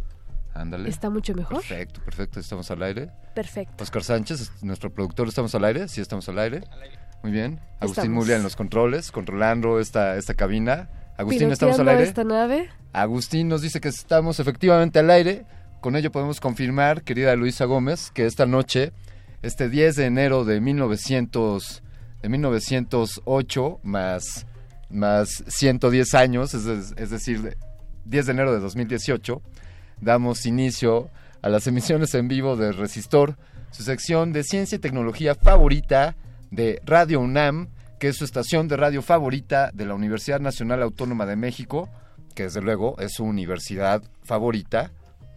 Ándale. 0.55 0.89
¿Está 0.89 1.11
mucho 1.11 1.35
mejor? 1.35 1.57
Perfecto, 1.59 2.01
perfecto. 2.05 2.39
Estamos 2.39 2.71
al 2.71 2.83
aire. 2.85 3.11
Perfecto. 3.35 3.83
Oscar 3.83 4.05
Sánchez, 4.05 4.41
es 4.43 4.63
nuestro 4.63 4.93
productor, 4.93 5.27
¿estamos 5.27 5.53
al 5.57 5.65
aire? 5.65 5.89
Sí, 5.89 6.01
estamos 6.01 6.29
al 6.29 6.39
aire. 6.39 6.63
Muy 7.25 7.33
bien. 7.33 7.59
Agustín 7.81 8.05
Estamos. 8.05 8.25
Mulia 8.25 8.37
en 8.37 8.43
los 8.45 8.55
controles, 8.55 9.11
controlando 9.11 9.81
esta, 9.81 10.17
esta 10.17 10.35
cabina. 10.35 10.89
Agustín, 11.19 11.51
¿estamos 11.51 11.79
al 11.81 11.89
aire? 11.89 12.05
esta 12.05 12.23
nave. 12.25 12.71
Agustín 12.93 13.49
nos 13.49 13.61
dice 13.63 13.81
que 13.81 13.89
estamos 13.89 14.39
efectivamente 14.41 14.99
al 15.01 15.11
aire. 15.11 15.47
Con 15.83 15.97
ello 15.97 16.11
podemos 16.13 16.39
confirmar, 16.41 17.03
querida 17.03 17.35
Luisa 17.37 17.65
Gómez, 17.65 18.11
que 18.13 18.25
esta 18.25 18.47
noche, 18.47 18.93
este 19.43 19.69
10 19.69 19.97
de 19.97 20.07
enero 20.07 20.45
de 20.45 20.61
1900, 20.61 21.83
de 22.23 22.29
1908, 22.29 23.81
más, 23.83 24.47
más 24.91 25.43
110 25.49 26.15
años, 26.15 26.55
es, 26.55 26.95
es 26.97 27.11
decir, 27.11 27.43
de- 27.43 27.57
10 28.05 28.27
de 28.27 28.33
enero 28.33 28.53
de 28.55 28.61
2018, 28.61 29.43
damos 30.01 30.47
inicio 30.47 31.11
a 31.43 31.49
las 31.49 31.67
emisiones 31.67 32.15
en 32.15 32.29
vivo 32.29 32.57
de 32.57 32.71
Resistor, 32.71 33.37
su 33.73 33.83
sección 33.83 34.33
de 34.33 34.45
ciencia 34.45 34.77
y 34.77 34.79
tecnología 34.79 35.35
favorita 35.35 36.15
de 36.53 36.81
Radio 36.85 37.19
UNAM, 37.19 37.71
que 37.99 38.09
es 38.09 38.17
su 38.17 38.25
estación 38.25 38.69
de 38.69 38.77
radio 38.77 39.03
favorita 39.03 39.73
de 39.75 39.85
la 39.87 39.95
Universidad 39.95 40.39
Nacional 40.39 40.81
Autónoma 40.83 41.27
de 41.27 41.35
México, 41.35 41.89
que 42.37 42.45
desde 42.45 42.63
luego 42.63 42.97
es 43.01 43.15
su 43.15 43.25
universidad 43.25 44.01
favorita, 44.23 44.93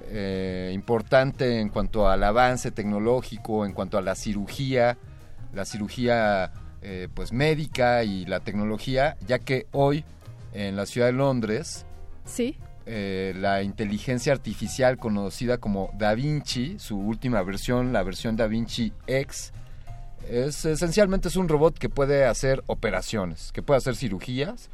eh, 0.10 0.72
importante 0.74 1.60
en 1.60 1.70
cuanto 1.70 2.08
al 2.08 2.24
avance 2.24 2.72
tecnológico, 2.72 3.66
en 3.66 3.74
cuanto 3.74 3.98
a 3.98 4.02
la 4.02 4.16
cirugía, 4.16 4.98
la 5.54 5.66
cirugía 5.66 6.52
eh, 6.82 7.08
pues 7.14 7.32
médica 7.34 8.04
y 8.04 8.26
la 8.26 8.40
tecnología, 8.42 9.18
ya 9.28 9.40
que 9.40 9.68
hoy 9.72 10.04
en 10.54 10.76
la 10.76 10.86
ciudad 10.86 11.08
de 11.08 11.14
Londres, 11.14 11.86
Sí. 12.26 12.58
eh, 12.86 13.34
la 13.36 13.64
inteligencia 13.64 14.32
artificial 14.34 14.98
conocida 14.98 15.58
como 15.58 15.90
Da 15.98 16.14
Vinci, 16.14 16.78
su 16.80 16.98
última 17.00 17.42
versión, 17.44 17.92
la 17.94 18.04
versión 18.04 18.36
Da 18.36 18.48
Vinci 18.48 18.94
X, 19.08 19.52
es 20.30 20.66
esencialmente 20.66 21.28
es 21.28 21.36
un 21.36 21.48
robot 21.50 21.78
que 21.78 21.90
puede 21.90 22.26
hacer 22.26 22.64
operaciones, 22.68 23.52
que 23.52 23.62
puede 23.62 23.78
hacer 23.78 23.96
cirugías 23.96 24.70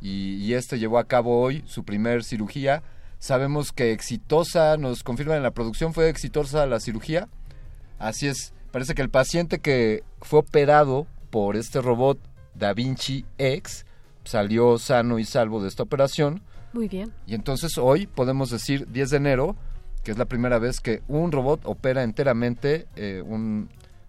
y, 0.00 0.34
y 0.36 0.54
este 0.54 0.78
llevó 0.78 0.98
a 0.98 1.04
cabo 1.04 1.40
hoy 1.40 1.62
su 1.66 1.84
primer 1.84 2.24
cirugía. 2.24 2.82
Sabemos 3.22 3.70
que 3.70 3.92
exitosa, 3.92 4.76
nos 4.76 5.04
confirman 5.04 5.36
en 5.36 5.44
la 5.44 5.52
producción, 5.52 5.94
fue 5.94 6.08
exitosa 6.08 6.66
la 6.66 6.80
cirugía. 6.80 7.28
Así 8.00 8.26
es, 8.26 8.52
parece 8.72 8.96
que 8.96 9.02
el 9.02 9.10
paciente 9.10 9.60
que 9.60 10.02
fue 10.22 10.40
operado 10.40 11.06
por 11.30 11.54
este 11.54 11.80
robot 11.80 12.18
Da 12.56 12.74
Vinci 12.74 13.24
X 13.38 13.86
salió 14.24 14.76
sano 14.76 15.20
y 15.20 15.24
salvo 15.24 15.62
de 15.62 15.68
esta 15.68 15.84
operación. 15.84 16.42
Muy 16.72 16.88
bien. 16.88 17.12
Y 17.24 17.36
entonces 17.36 17.78
hoy 17.78 18.08
podemos 18.08 18.50
decir 18.50 18.88
10 18.90 19.10
de 19.10 19.16
enero, 19.18 19.56
que 20.02 20.10
es 20.10 20.18
la 20.18 20.24
primera 20.24 20.58
vez 20.58 20.80
que 20.80 21.04
un 21.06 21.30
robot 21.30 21.60
opera 21.62 22.02
enteramente 22.02 22.88
eh, 22.96 23.22
un, 23.24 23.68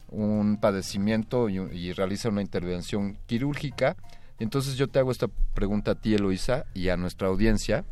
un 0.10 0.58
padecimiento 0.58 1.50
y, 1.50 1.60
y 1.60 1.94
realiza 1.94 2.30
una 2.30 2.42
intervención 2.42 3.20
quirúrgica. 3.28 3.96
Entonces 4.40 4.76
yo 4.76 4.88
te 4.88 4.98
hago 4.98 5.12
esta 5.12 5.28
pregunta 5.54 5.92
a 5.92 5.96
ti, 6.02 6.16
Eloisa, 6.16 6.66
y 6.74 6.90
a 6.90 6.98
nuestra 6.98 7.28
audiencia. 7.28 7.86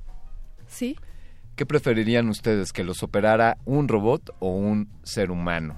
Sí. 0.67 0.97
¿Qué 1.55 1.65
preferirían 1.65 2.29
ustedes, 2.29 2.73
que 2.73 2.83
los 2.83 3.03
operara 3.03 3.57
un 3.65 3.87
robot 3.87 4.35
o 4.39 4.49
un 4.49 4.89
ser 5.03 5.31
humano? 5.31 5.77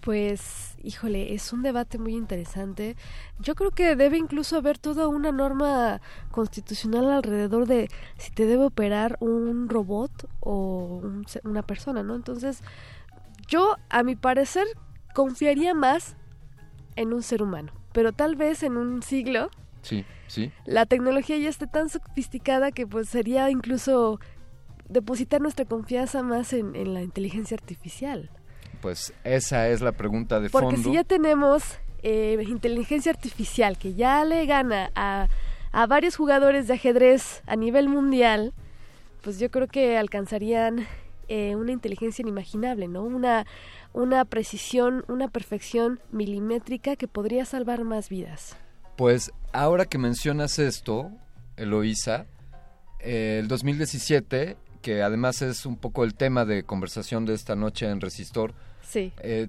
Pues, 0.00 0.76
híjole, 0.82 1.34
es 1.34 1.52
un 1.52 1.62
debate 1.62 1.98
muy 1.98 2.14
interesante. 2.14 2.96
Yo 3.38 3.54
creo 3.54 3.70
que 3.70 3.96
debe 3.96 4.16
incluso 4.16 4.56
haber 4.56 4.78
toda 4.78 5.08
una 5.08 5.30
norma 5.30 6.00
constitucional 6.30 7.10
alrededor 7.10 7.66
de 7.66 7.88
si 8.16 8.30
te 8.30 8.46
debe 8.46 8.64
operar 8.64 9.16
un 9.20 9.68
robot 9.68 10.10
o 10.40 11.00
un 11.02 11.26
una 11.44 11.62
persona, 11.62 12.02
¿no? 12.02 12.14
Entonces, 12.14 12.62
yo, 13.46 13.76
a 13.90 14.02
mi 14.02 14.16
parecer, 14.16 14.66
confiaría 15.14 15.74
más 15.74 16.16
en 16.96 17.12
un 17.12 17.22
ser 17.22 17.42
humano, 17.42 17.72
pero 17.92 18.12
tal 18.12 18.36
vez 18.36 18.62
en 18.62 18.76
un 18.76 19.02
siglo 19.02 19.50
Sí, 19.82 20.04
sí. 20.28 20.50
la 20.64 20.86
tecnología 20.86 21.36
ya 21.38 21.48
esté 21.48 21.66
tan 21.66 21.88
sofisticada 21.88 22.70
que 22.72 22.86
pues 22.86 23.08
sería 23.08 23.50
incluso 23.50 24.18
depositar 24.90 25.40
nuestra 25.40 25.64
confianza 25.64 26.22
más 26.22 26.52
en, 26.52 26.74
en 26.76 26.94
la 26.94 27.02
inteligencia 27.02 27.54
artificial. 27.56 28.30
Pues 28.82 29.12
esa 29.24 29.68
es 29.68 29.80
la 29.80 29.92
pregunta 29.92 30.40
de 30.40 30.50
Porque 30.50 30.76
fondo. 30.76 30.90
si 30.90 30.94
ya 30.94 31.04
tenemos 31.04 31.62
eh, 32.02 32.42
inteligencia 32.48 33.12
artificial 33.12 33.78
que 33.78 33.94
ya 33.94 34.24
le 34.24 34.46
gana 34.46 34.90
a, 34.94 35.28
a 35.72 35.86
varios 35.86 36.16
jugadores 36.16 36.66
de 36.66 36.74
ajedrez 36.74 37.42
a 37.46 37.56
nivel 37.56 37.88
mundial, 37.88 38.52
pues 39.22 39.38
yo 39.38 39.50
creo 39.50 39.68
que 39.68 39.98
alcanzarían 39.98 40.86
eh, 41.28 41.54
una 41.56 41.72
inteligencia 41.72 42.22
inimaginable, 42.22 42.88
¿no? 42.88 43.02
Una, 43.04 43.46
una 43.92 44.24
precisión, 44.24 45.04
una 45.08 45.28
perfección 45.28 46.00
milimétrica 46.10 46.96
que 46.96 47.06
podría 47.06 47.44
salvar 47.44 47.84
más 47.84 48.08
vidas. 48.08 48.56
Pues 48.96 49.30
ahora 49.52 49.84
que 49.84 49.98
mencionas 49.98 50.58
esto, 50.58 51.10
Eloísa, 51.56 52.26
eh, 52.98 53.38
el 53.40 53.48
2017, 53.48 54.56
que 54.82 55.02
además 55.02 55.42
es 55.42 55.66
un 55.66 55.76
poco 55.76 56.04
el 56.04 56.14
tema 56.14 56.44
de 56.44 56.62
conversación 56.64 57.26
de 57.26 57.34
esta 57.34 57.54
noche 57.56 57.88
en 57.88 58.00
Resistor, 58.00 58.54
Sí. 58.82 59.12
eh, 59.22 59.48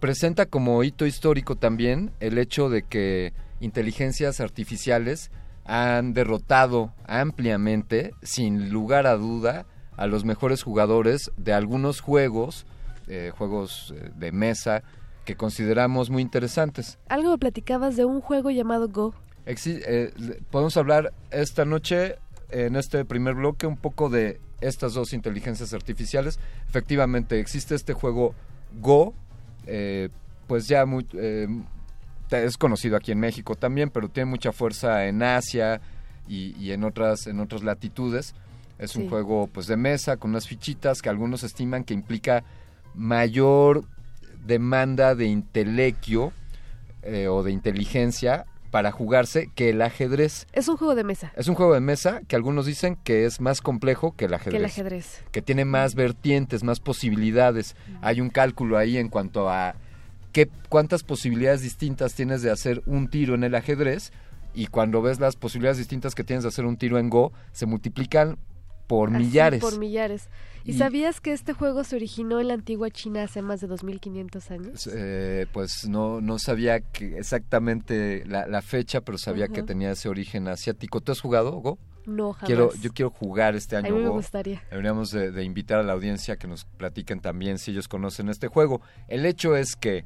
presenta 0.00 0.46
como 0.46 0.82
hito 0.84 1.06
histórico 1.06 1.56
también 1.56 2.10
el 2.20 2.38
hecho 2.38 2.68
de 2.68 2.82
que 2.82 3.32
inteligencias 3.60 4.40
artificiales 4.40 5.30
han 5.64 6.12
derrotado 6.12 6.92
ampliamente, 7.06 8.12
sin 8.22 8.70
lugar 8.70 9.06
a 9.06 9.16
duda, 9.16 9.66
a 9.96 10.06
los 10.06 10.24
mejores 10.24 10.62
jugadores 10.62 11.30
de 11.36 11.52
algunos 11.52 12.00
juegos, 12.00 12.66
eh, 13.06 13.30
juegos 13.36 13.92
eh, 13.96 14.10
de 14.16 14.32
mesa, 14.32 14.82
que 15.24 15.36
consideramos 15.36 16.10
muy 16.10 16.22
interesantes. 16.22 16.98
Algo 17.08 17.38
platicabas 17.38 17.94
de 17.96 18.04
un 18.04 18.20
juego 18.20 18.50
llamado 18.50 18.88
Go. 18.88 19.14
Exi- 19.46 19.82
eh, 19.86 20.12
podemos 20.50 20.76
hablar 20.76 21.12
esta 21.30 21.64
noche, 21.64 22.16
en 22.52 22.76
este 22.76 23.04
primer 23.04 23.34
bloque, 23.34 23.66
un 23.66 23.76
poco 23.76 24.08
de 24.08 24.40
estas 24.60 24.94
dos 24.94 25.12
inteligencias 25.12 25.72
artificiales. 25.72 26.38
Efectivamente, 26.68 27.40
existe 27.40 27.74
este 27.74 27.92
juego 27.92 28.34
Go, 28.80 29.14
eh, 29.66 30.08
pues 30.46 30.68
ya 30.68 30.86
muy, 30.86 31.06
eh, 31.14 31.48
es 32.30 32.56
conocido 32.56 32.96
aquí 32.96 33.12
en 33.12 33.20
México 33.20 33.54
también, 33.54 33.90
pero 33.90 34.08
tiene 34.08 34.30
mucha 34.30 34.52
fuerza 34.52 35.06
en 35.06 35.22
Asia 35.22 35.80
y, 36.28 36.56
y 36.58 36.72
en 36.72 36.84
otras 36.84 37.26
en 37.26 37.40
otras 37.40 37.62
latitudes. 37.62 38.34
Es 38.78 38.96
un 38.96 39.08
juego 39.08 39.46
pues 39.46 39.66
de 39.68 39.76
mesa 39.76 40.16
con 40.16 40.30
unas 40.30 40.48
fichitas 40.48 41.02
que 41.02 41.08
algunos 41.08 41.44
estiman 41.44 41.84
que 41.84 41.94
implica 41.94 42.42
mayor 42.94 43.84
demanda 44.44 45.14
de 45.14 45.26
intelequio 45.26 46.32
eh, 47.02 47.28
o 47.28 47.42
de 47.42 47.52
inteligencia 47.52 48.46
para 48.72 48.90
jugarse 48.90 49.50
que 49.54 49.68
el 49.68 49.82
ajedrez. 49.82 50.46
Es 50.54 50.66
un 50.66 50.78
juego 50.78 50.94
de 50.94 51.04
mesa. 51.04 51.30
Es 51.36 51.46
un 51.46 51.54
juego 51.54 51.74
de 51.74 51.80
mesa 51.80 52.22
que 52.26 52.36
algunos 52.36 52.64
dicen 52.64 52.96
que 53.04 53.26
es 53.26 53.38
más 53.38 53.60
complejo 53.60 54.16
que 54.16 54.24
el 54.24 54.34
ajedrez. 54.34 54.52
Que 54.52 54.56
el 54.56 54.64
ajedrez. 54.64 55.22
Que 55.30 55.42
tiene 55.42 55.66
más 55.66 55.94
vertientes, 55.94 56.64
más 56.64 56.80
posibilidades. 56.80 57.76
Hay 58.00 58.22
un 58.22 58.30
cálculo 58.30 58.78
ahí 58.78 58.96
en 58.96 59.10
cuanto 59.10 59.50
a 59.50 59.74
qué, 60.32 60.48
cuántas 60.70 61.02
posibilidades 61.02 61.60
distintas 61.60 62.14
tienes 62.14 62.40
de 62.40 62.50
hacer 62.50 62.82
un 62.86 63.08
tiro 63.08 63.34
en 63.34 63.44
el 63.44 63.54
ajedrez 63.54 64.10
y 64.54 64.68
cuando 64.68 65.02
ves 65.02 65.20
las 65.20 65.36
posibilidades 65.36 65.76
distintas 65.76 66.14
que 66.14 66.24
tienes 66.24 66.42
de 66.42 66.48
hacer 66.48 66.64
un 66.64 66.78
tiro 66.78 66.98
en 66.98 67.10
Go, 67.10 67.30
se 67.52 67.66
multiplican 67.66 68.38
por 68.86 69.14
Así, 69.14 69.24
millares. 69.24 69.60
por 69.60 69.78
millares. 69.78 70.28
¿Y, 70.64 70.72
Y- 70.72 70.78
sabías 70.78 71.20
que 71.20 71.32
este 71.32 71.52
juego 71.54 71.82
se 71.82 71.96
originó 71.96 72.40
en 72.40 72.48
la 72.48 72.54
antigua 72.54 72.88
China 72.90 73.24
hace 73.24 73.42
más 73.42 73.60
de 73.60 73.66
2500 73.66 74.50
años? 74.52 74.88
Eh, 74.92 75.46
pues 75.52 75.88
no, 75.88 76.20
no 76.20 76.38
sabía 76.38 76.80
que 76.80 77.18
exactamente 77.18 78.24
la, 78.26 78.46
la 78.46 78.62
fecha, 78.62 79.00
pero 79.00 79.18
sabía 79.18 79.48
que 79.48 79.62
tenía 79.62 79.90
ese 79.90 80.08
origen 80.08 80.46
asiático. 80.48 81.00
¿Tú 81.00 81.10
has 81.12 81.20
jugado 81.20 81.50
Go? 81.52 81.78
No, 82.06 82.32
jamás. 82.32 82.46
Quiero, 82.46 82.74
yo 82.80 82.92
quiero 82.92 83.10
jugar 83.10 83.54
este 83.56 83.74
A 83.76 83.80
año 83.80 83.94
mí 83.94 84.02
me 84.02 84.08
Go. 84.08 84.14
gustaría. 84.14 84.62
Deberíamos 84.70 85.10
de, 85.10 85.30
de 85.32 85.44
invitar 85.44 85.78
a 85.80 85.82
la 85.82 85.92
audiencia 85.94 86.36
que 86.36 86.46
nos 86.48 86.64
platiquen 86.64 87.20
también 87.20 87.58
si 87.58 87.72
ellos 87.72 87.88
conocen 87.88 88.28
este 88.28 88.46
juego. 88.48 88.80
El 89.08 89.26
hecho 89.26 89.56
es 89.56 89.74
que 89.76 90.04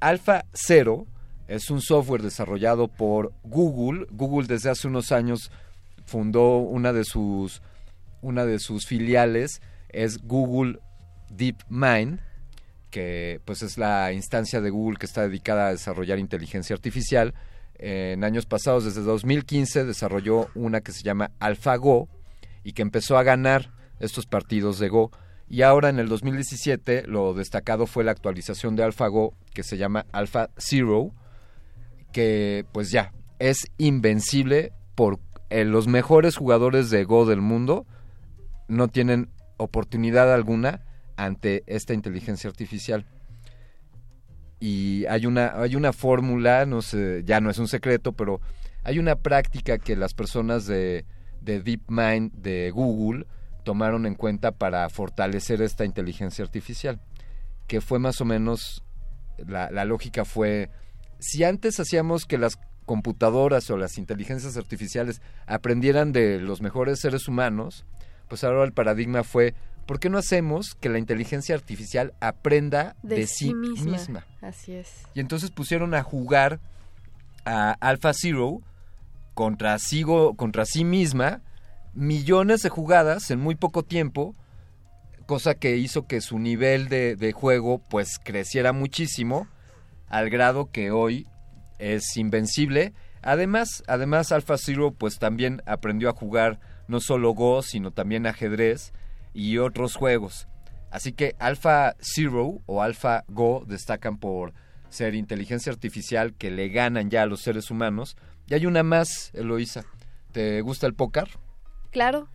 Alpha 0.00 0.44
Zero 0.54 1.06
es 1.48 1.70
un 1.70 1.80
software 1.80 2.22
desarrollado 2.22 2.88
por 2.88 3.32
Google. 3.44 4.06
Google 4.10 4.46
desde 4.46 4.68
hace 4.70 4.88
unos 4.88 5.10
años 5.12 5.50
fundó 6.04 6.58
una 6.58 6.92
de 6.92 7.04
sus 7.04 7.62
una 8.26 8.44
de 8.44 8.58
sus 8.58 8.86
filiales 8.86 9.62
es 9.88 10.18
Google 10.18 10.80
DeepMind, 11.30 12.20
que 12.90 13.40
pues 13.44 13.62
es 13.62 13.78
la 13.78 14.12
instancia 14.12 14.60
de 14.60 14.70
Google 14.70 14.98
que 14.98 15.06
está 15.06 15.22
dedicada 15.22 15.68
a 15.68 15.70
desarrollar 15.70 16.18
inteligencia 16.18 16.74
artificial. 16.74 17.34
En 17.78 18.24
años 18.24 18.46
pasados, 18.46 18.84
desde 18.84 19.02
2015, 19.02 19.84
desarrolló 19.84 20.48
una 20.54 20.80
que 20.80 20.92
se 20.92 21.02
llama 21.02 21.30
AlphaGo 21.38 22.08
y 22.64 22.72
que 22.72 22.82
empezó 22.82 23.16
a 23.16 23.22
ganar 23.22 23.72
estos 24.00 24.26
partidos 24.26 24.78
de 24.78 24.88
Go. 24.88 25.12
Y 25.48 25.62
ahora 25.62 25.88
en 25.88 26.00
el 26.00 26.08
2017 26.08 27.04
lo 27.06 27.32
destacado 27.32 27.86
fue 27.86 28.02
la 28.02 28.10
actualización 28.10 28.74
de 28.74 28.82
AlphaGo 28.82 29.34
que 29.54 29.62
se 29.62 29.76
llama 29.76 30.06
Alpha 30.10 30.50
Zero, 30.58 31.12
que 32.12 32.64
pues 32.72 32.90
ya 32.90 33.12
es 33.38 33.68
invencible 33.78 34.72
por 34.96 35.20
eh, 35.48 35.64
los 35.64 35.86
mejores 35.86 36.36
jugadores 36.36 36.90
de 36.90 37.04
Go 37.04 37.24
del 37.24 37.40
mundo 37.40 37.86
no 38.68 38.88
tienen 38.88 39.30
oportunidad 39.56 40.32
alguna 40.32 40.82
ante 41.16 41.64
esta 41.66 41.94
inteligencia 41.94 42.48
artificial. 42.50 43.06
Y 44.58 45.04
hay 45.06 45.26
una, 45.26 45.60
hay 45.60 45.76
una 45.76 45.92
fórmula, 45.92 46.66
no 46.66 46.82
sé, 46.82 47.22
ya 47.24 47.40
no 47.40 47.50
es 47.50 47.58
un 47.58 47.68
secreto, 47.68 48.12
pero 48.12 48.40
hay 48.84 48.98
una 48.98 49.16
práctica 49.16 49.78
que 49.78 49.96
las 49.96 50.14
personas 50.14 50.66
de, 50.66 51.04
de 51.40 51.60
DeepMind 51.60 52.32
de 52.32 52.70
Google 52.70 53.26
tomaron 53.64 54.06
en 54.06 54.14
cuenta 54.14 54.52
para 54.52 54.88
fortalecer 54.88 55.60
esta 55.60 55.84
inteligencia 55.84 56.44
artificial, 56.44 57.00
que 57.66 57.80
fue 57.80 57.98
más 57.98 58.20
o 58.20 58.24
menos, 58.24 58.84
la, 59.38 59.70
la 59.70 59.84
lógica 59.84 60.24
fue, 60.24 60.70
si 61.18 61.44
antes 61.44 61.80
hacíamos 61.80 62.24
que 62.24 62.38
las 62.38 62.58
computadoras 62.86 63.68
o 63.70 63.76
las 63.76 63.98
inteligencias 63.98 64.56
artificiales 64.56 65.20
aprendieran 65.46 66.12
de 66.12 66.40
los 66.40 66.62
mejores 66.62 67.00
seres 67.00 67.28
humanos, 67.28 67.84
pues 68.28 68.44
ahora 68.44 68.64
el 68.64 68.72
paradigma 68.72 69.24
fue, 69.24 69.54
¿por 69.86 70.00
qué 70.00 70.10
no 70.10 70.18
hacemos 70.18 70.74
que 70.80 70.88
la 70.88 70.98
inteligencia 70.98 71.54
artificial 71.54 72.14
aprenda 72.20 72.96
de, 73.02 73.26
sí 73.26 73.54
misma? 73.54 74.26
Así 74.40 74.72
es. 74.72 74.90
Y 75.14 75.20
entonces 75.20 75.50
pusieron 75.50 75.94
a 75.94 76.02
jugar 76.02 76.60
a 77.44 77.72
Alpha 77.80 78.12
Zero 78.12 78.60
contra, 79.34 79.78
sigo, 79.78 80.34
contra 80.34 80.64
sí 80.64 80.84
misma 80.84 81.42
millones 81.94 82.62
de 82.62 82.68
jugadas 82.68 83.30
en 83.30 83.40
muy 83.40 83.54
poco 83.54 83.82
tiempo, 83.82 84.34
cosa 85.26 85.54
que 85.54 85.76
hizo 85.76 86.06
que 86.06 86.20
su 86.20 86.38
nivel 86.38 86.88
de, 86.88 87.16
de 87.16 87.32
juego 87.32 87.78
pues 87.78 88.18
creciera 88.22 88.72
muchísimo, 88.72 89.48
al 90.08 90.30
grado 90.30 90.70
que 90.70 90.90
hoy 90.90 91.26
es 91.78 92.16
invencible. 92.16 92.92
Además, 93.22 93.82
además 93.86 94.30
Alpha 94.30 94.58
Zero 94.58 94.92
pues 94.92 95.18
también 95.18 95.62
aprendió 95.66 96.08
a 96.08 96.12
jugar 96.12 96.60
no 96.88 97.00
solo 97.00 97.32
Go, 97.32 97.62
sino 97.62 97.90
también 97.90 98.26
ajedrez 98.26 98.92
y 99.32 99.58
otros 99.58 99.94
juegos. 99.94 100.48
Así 100.90 101.12
que 101.12 101.34
Alpha 101.38 101.94
Zero 102.00 102.60
o 102.66 102.82
Alpha 102.82 103.24
Go 103.28 103.64
destacan 103.66 104.18
por 104.18 104.54
ser 104.88 105.14
inteligencia 105.14 105.72
artificial 105.72 106.34
que 106.34 106.50
le 106.50 106.68
ganan 106.68 107.10
ya 107.10 107.22
a 107.22 107.26
los 107.26 107.40
seres 107.42 107.70
humanos. 107.70 108.16
Y 108.46 108.54
hay 108.54 108.66
una 108.66 108.82
más, 108.82 109.30
Eloisa. 109.34 109.84
¿Te 110.32 110.60
gusta 110.60 110.86
el 110.86 110.94
póker? 110.94 111.28
Claro. 111.90 112.28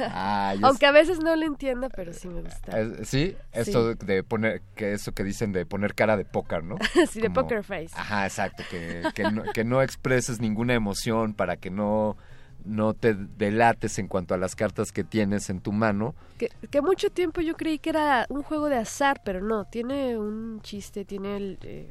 Ah, 0.00 0.54
Aunque 0.62 0.86
a 0.86 0.92
veces 0.92 1.20
no 1.20 1.36
lo 1.36 1.46
entiendo, 1.46 1.88
pero 1.94 2.12
sí 2.12 2.28
me 2.28 2.42
gusta. 2.42 2.80
Eh, 2.80 3.04
sí, 3.04 3.36
esto 3.52 3.94
de 3.94 4.22
poner, 4.22 4.60
que 4.74 4.92
eso 4.92 5.12
que 5.12 5.24
dicen 5.24 5.52
de 5.52 5.66
poner 5.66 5.94
cara 5.94 6.16
de 6.16 6.24
póker, 6.24 6.64
¿no? 6.64 6.76
sí, 7.10 7.20
de 7.20 7.30
poker 7.30 7.62
face. 7.62 7.90
Ajá, 7.94 8.26
exacto, 8.26 8.64
que, 8.70 9.02
que, 9.14 9.30
no, 9.30 9.44
que 9.44 9.64
no 9.64 9.82
expreses 9.82 10.40
ninguna 10.40 10.74
emoción 10.74 11.34
para 11.34 11.56
que 11.56 11.70
no, 11.70 12.16
no 12.64 12.94
te 12.94 13.14
delates 13.14 13.98
en 13.98 14.08
cuanto 14.08 14.34
a 14.34 14.38
las 14.38 14.54
cartas 14.56 14.92
que 14.92 15.04
tienes 15.04 15.50
en 15.50 15.60
tu 15.60 15.72
mano. 15.72 16.14
Que, 16.38 16.50
que 16.70 16.80
mucho 16.80 17.10
tiempo 17.10 17.40
yo 17.40 17.56
creí 17.56 17.78
que 17.78 17.90
era 17.90 18.26
un 18.28 18.42
juego 18.42 18.68
de 18.68 18.76
azar, 18.76 19.20
pero 19.24 19.40
no, 19.40 19.64
tiene 19.64 20.18
un 20.18 20.60
chiste, 20.62 21.04
tiene 21.04 21.36
el, 21.36 21.58
eh, 21.62 21.90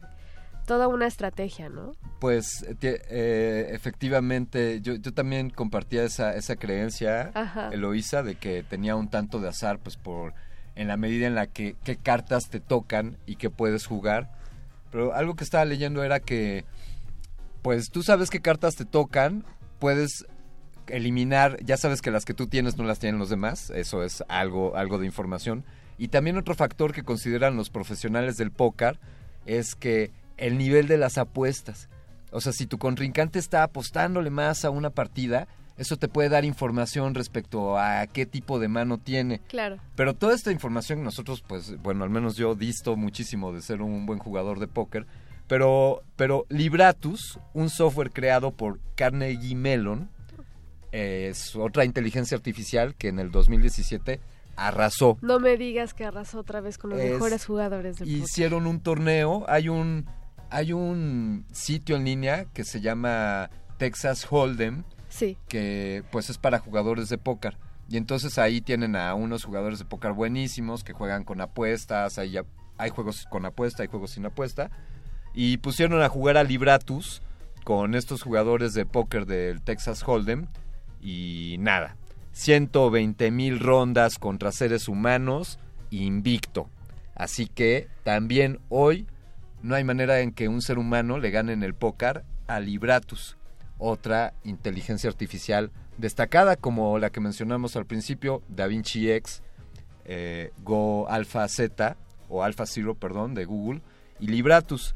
toda 0.66 0.88
una 0.88 1.08
estrategia, 1.08 1.70
¿no? 1.70 1.94
Pues 2.20 2.64
eh, 2.64 2.76
eh, 2.82 3.70
efectivamente, 3.72 4.82
yo, 4.82 4.96
yo 4.96 5.14
también 5.14 5.50
compartía 5.50 6.04
esa, 6.04 6.36
esa 6.36 6.56
creencia, 6.56 7.32
Ajá. 7.34 7.70
Eloísa, 7.72 8.24
de 8.24 8.36
que 8.36 8.64
tenía 8.64 8.96
un 8.96 9.10
tanto 9.10 9.40
de 9.40 9.50
azar, 9.50 9.80
pues 9.80 9.98
por 9.98 10.34
en 10.76 10.88
la 10.88 10.98
medida 10.98 11.28
en 11.28 11.36
la 11.36 11.48
que 11.48 11.76
qué 11.84 11.98
cartas 11.98 12.50
te 12.50 12.60
tocan 12.60 13.18
y 13.26 13.36
qué 13.36 13.50
puedes 13.50 13.86
jugar. 13.86 14.32
Pero 14.92 15.14
algo 15.14 15.36
que 15.36 15.44
estaba 15.44 15.66
leyendo 15.66 16.04
era 16.04 16.20
que, 16.20 16.66
pues 17.62 17.90
tú 17.90 18.04
sabes 18.04 18.30
qué 18.30 18.42
cartas 18.42 18.76
te 18.76 18.86
tocan, 18.86 19.46
puedes 19.80 20.26
eliminar, 20.92 21.58
ya 21.64 21.78
sabes 21.78 22.02
que 22.02 22.12
las 22.12 22.26
que 22.26 22.34
tú 22.34 22.48
tienes 22.48 22.78
no 22.78 22.84
las 22.84 23.00
tienen 23.00 23.20
los 23.20 23.30
demás, 23.30 23.72
eso 23.72 24.04
es 24.04 24.24
algo, 24.28 24.76
algo 24.76 24.98
de 24.98 25.06
información. 25.06 25.64
Y 25.98 26.10
también 26.10 26.38
otro 26.38 26.56
factor 26.56 26.94
que 26.94 27.04
consideran 27.04 27.56
los 27.56 27.70
profesionales 27.70 28.38
del 28.38 28.52
póker 28.52 29.00
es 29.46 29.76
que 29.76 30.12
el 30.38 30.58
nivel 30.58 30.88
de 30.88 30.98
las 30.98 31.18
apuestas. 31.18 31.90
O 32.32 32.42
sea, 32.42 32.54
si 32.54 32.66
tu 32.66 32.78
contrincante 32.78 33.40
está 33.40 33.64
apostándole 33.64 34.30
más 34.30 34.66
a 34.66 34.70
una 34.70 34.90
partida, 34.90 35.48
eso 35.78 35.98
te 35.98 36.08
puede 36.08 36.30
dar 36.30 36.46
información 36.46 37.16
respecto 37.16 37.78
a 37.78 38.06
qué 38.08 38.26
tipo 38.26 38.60
de 38.60 38.68
mano 38.68 38.98
tiene. 38.98 39.40
Claro. 39.48 39.78
Pero 39.96 40.14
toda 40.14 40.34
esta 40.34 40.52
información 40.52 41.04
nosotros, 41.04 41.44
pues, 41.48 41.82
bueno, 41.82 42.04
al 42.04 42.10
menos 42.10 42.36
yo 42.36 42.56
disto 42.56 42.96
muchísimo 42.96 43.52
de 43.52 43.62
ser 43.62 43.82
un 43.82 44.06
buen 44.06 44.20
jugador 44.20 44.60
de 44.60 44.68
póker. 44.68 45.06
Pero, 45.48 46.04
pero 46.16 46.46
Libratus, 46.50 47.40
un 47.54 47.70
software 47.70 48.12
creado 48.12 48.52
por 48.52 48.80
Carnegie 48.96 49.56
Mellon, 49.56 50.10
es 50.92 51.56
otra 51.56 51.86
inteligencia 51.86 52.36
artificial 52.38 52.96
que 52.96 53.08
en 53.10 53.20
el 53.20 53.32
2017 53.32 54.20
arrasó. 54.56 55.18
No 55.22 55.40
me 55.40 55.58
digas 55.58 55.94
que 55.94 56.06
arrasó 56.06 56.40
otra 56.40 56.62
vez 56.62 56.78
con 56.78 56.92
los 56.92 57.00
Es- 57.00 57.12
mejores 57.14 57.46
jugadores 57.46 57.98
del. 57.98 58.10
Hicieron 58.10 58.68
un 58.68 58.80
torneo, 58.82 59.46
hay 59.48 59.70
un 59.70 60.06
hay 60.54 60.74
un 60.74 61.46
sitio 61.54 61.96
en 61.96 62.04
línea 62.04 62.44
que 62.54 62.66
se 62.66 62.82
llama 62.82 63.50
Texas 63.78 64.28
Hold'em, 64.30 64.84
Sí. 65.08 65.38
que 65.48 66.04
pues 66.12 66.30
es 66.30 66.38
para 66.38 66.60
jugadores 66.60 67.08
de 67.08 67.18
póker. 67.18 67.58
Y 67.88 67.96
entonces 67.96 68.38
ahí 68.38 68.60
tienen 68.60 68.98
a 68.98 69.14
unos 69.16 69.46
jugadores 69.46 69.80
de 69.80 69.86
póker 69.86 70.12
buenísimos 70.12 70.84
que 70.84 70.92
juegan 70.92 71.24
con 71.24 71.40
apuestas, 71.40 72.18
hay, 72.18 72.38
hay 72.78 72.90
juegos 72.90 73.26
con 73.30 73.46
apuesta, 73.46 73.84
hay 73.84 73.88
juegos 73.90 74.12
sin 74.12 74.26
apuesta. 74.26 74.72
Y 75.34 75.56
pusieron 75.58 76.02
a 76.02 76.10
jugar 76.10 76.36
a 76.36 76.44
Libratus 76.44 77.22
con 77.64 77.96
estos 77.96 78.22
jugadores 78.22 78.74
de 78.74 78.86
póker 78.86 79.26
del 79.26 79.62
Texas 79.62 80.04
Hold'em 80.06 80.48
y 81.02 81.58
nada, 81.60 81.96
120 82.34 83.32
mil 83.32 83.60
rondas 83.60 84.18
contra 84.18 84.52
seres 84.52 84.88
humanos, 84.88 85.60
invicto. 85.90 86.70
Así 87.16 87.48
que 87.48 87.88
también 88.04 88.60
hoy 88.70 89.08
no 89.62 89.76
hay 89.76 89.84
manera 89.84 90.22
en 90.22 90.32
que 90.32 90.48
un 90.48 90.62
ser 90.62 90.78
humano 90.78 91.20
le 91.20 91.32
gane 91.32 91.54
en 91.54 91.64
el 91.64 91.74
póker 91.74 92.24
a 92.48 92.60
Libratus, 92.60 93.38
otra 93.78 94.34
inteligencia 94.44 95.10
artificial 95.10 95.72
destacada 95.98 96.56
como 96.56 96.98
la 97.00 97.12
que 97.12 97.20
mencionamos 97.20 97.76
al 97.76 97.86
principio, 97.86 98.42
DaVinci 98.50 99.12
X, 99.12 99.44
eh, 100.06 100.52
Go 100.64 101.08
Alpha 101.10 101.48
Z 101.48 101.96
o 102.30 102.44
Alpha 102.44 102.66
Zero, 102.66 102.96
perdón, 102.96 103.34
de 103.36 103.46
Google, 103.46 103.82
y 104.20 104.28
Libratus. 104.28 104.96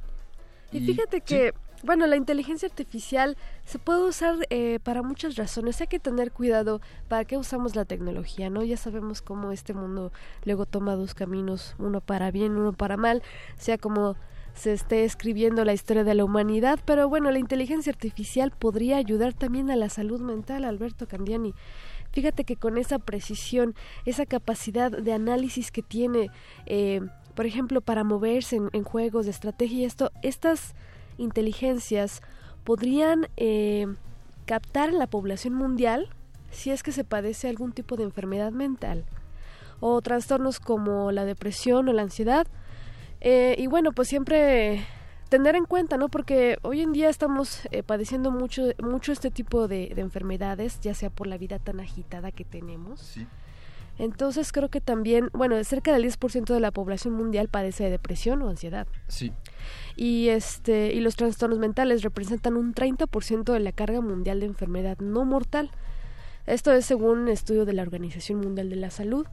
Y 0.71 0.79
fíjate 0.81 1.21
que, 1.21 1.53
bueno, 1.83 2.07
la 2.07 2.15
inteligencia 2.15 2.67
artificial 2.67 3.37
se 3.65 3.79
puede 3.79 4.07
usar 4.07 4.35
eh, 4.49 4.79
para 4.83 5.01
muchas 5.01 5.35
razones. 5.35 5.81
Hay 5.81 5.87
que 5.87 5.99
tener 5.99 6.31
cuidado 6.31 6.81
para 7.07 7.25
qué 7.25 7.37
usamos 7.37 7.75
la 7.75 7.85
tecnología, 7.85 8.49
¿no? 8.49 8.63
Ya 8.63 8.77
sabemos 8.77 9.21
cómo 9.21 9.51
este 9.51 9.73
mundo 9.73 10.11
luego 10.43 10.65
toma 10.65 10.95
dos 10.95 11.13
caminos, 11.13 11.75
uno 11.77 12.01
para 12.01 12.31
bien, 12.31 12.53
uno 12.53 12.73
para 12.73 12.97
mal, 12.97 13.23
sea 13.57 13.77
como 13.77 14.15
se 14.53 14.71
esté 14.71 15.03
escribiendo 15.03 15.65
la 15.65 15.73
historia 15.73 16.03
de 16.03 16.15
la 16.15 16.23
humanidad, 16.23 16.79
pero 16.85 17.09
bueno, 17.09 17.29
la 17.29 17.39
inteligencia 17.39 17.91
artificial 17.91 18.51
podría 18.51 18.97
ayudar 18.97 19.33
también 19.33 19.69
a 19.69 19.75
la 19.75 19.89
salud 19.89 20.21
mental, 20.21 20.63
Alberto 20.63 21.07
Candiani. 21.07 21.53
Fíjate 22.13 22.45
que 22.45 22.55
con 22.55 22.77
esa 22.77 22.97
precisión, 22.97 23.75
esa 24.05 24.25
capacidad 24.25 24.89
de 24.91 25.11
análisis 25.11 25.71
que 25.71 25.81
tiene, 25.81 26.29
eh, 26.65 27.01
por 27.35 27.45
ejemplo, 27.45 27.81
para 27.81 28.05
moverse 28.05 28.55
en, 28.55 28.69
en 28.71 28.83
juegos 28.85 29.25
de 29.25 29.31
estrategia 29.31 29.79
y 29.79 29.83
esto, 29.83 30.11
estas 30.21 30.73
inteligencias 31.17 32.21
podrían 32.63 33.27
eh, 33.37 33.87
captar 34.45 34.89
en 34.89 34.99
la 34.99 35.07
población 35.07 35.53
mundial 35.53 36.09
si 36.51 36.71
es 36.71 36.83
que 36.83 36.91
se 36.91 37.03
padece 37.03 37.49
algún 37.49 37.71
tipo 37.71 37.95
de 37.95 38.03
enfermedad 38.03 38.51
mental 38.51 39.05
o 39.79 40.01
trastornos 40.01 40.59
como 40.59 41.11
la 41.11 41.25
depresión 41.25 41.87
o 41.89 41.93
la 41.93 42.01
ansiedad. 42.01 42.47
Eh, 43.21 43.55
y 43.57 43.67
bueno, 43.67 43.91
pues 43.91 44.07
siempre 44.07 44.85
tener 45.29 45.55
en 45.55 45.65
cuenta, 45.65 45.97
¿no? 45.97 46.09
Porque 46.09 46.57
hoy 46.61 46.81
en 46.81 46.93
día 46.93 47.09
estamos 47.09 47.61
eh, 47.71 47.83
padeciendo 47.83 48.31
mucho, 48.31 48.63
mucho 48.81 49.11
este 49.11 49.31
tipo 49.31 49.67
de, 49.67 49.91
de 49.93 50.01
enfermedades, 50.01 50.79
ya 50.79 50.93
sea 50.93 51.09
por 51.09 51.27
la 51.27 51.37
vida 51.37 51.59
tan 51.59 51.79
agitada 51.79 52.31
que 52.31 52.45
tenemos. 52.45 53.17
Entonces 53.97 54.51
creo 54.51 54.69
que 54.69 54.81
también, 54.81 55.29
bueno, 55.33 55.61
cerca 55.63 55.93
del 55.93 56.03
10% 56.03 56.53
de 56.53 56.59
la 56.59 56.71
población 56.71 57.13
mundial 57.13 57.47
padece 57.47 57.85
de 57.85 57.91
depresión 57.91 58.41
o 58.41 58.49
ansiedad. 58.49 58.87
Sí. 59.07 59.31
Y 59.95 60.29
este 60.29 60.93
y 60.93 60.99
los 60.99 61.15
trastornos 61.15 61.59
mentales 61.59 62.01
representan 62.01 62.57
un 62.57 62.73
30% 62.73 63.53
de 63.53 63.59
la 63.59 63.71
carga 63.71 64.01
mundial 64.01 64.39
de 64.39 64.47
enfermedad 64.47 64.97
no 64.99 65.25
mortal. 65.25 65.71
Esto 66.47 66.71
es 66.73 66.85
según 66.85 67.19
un 67.19 67.27
estudio 67.29 67.65
de 67.65 67.73
la 67.73 67.81
Organización 67.81 68.39
Mundial 68.39 68.69
de 68.69 68.75
la 68.75 68.91
Salud. 68.91 69.25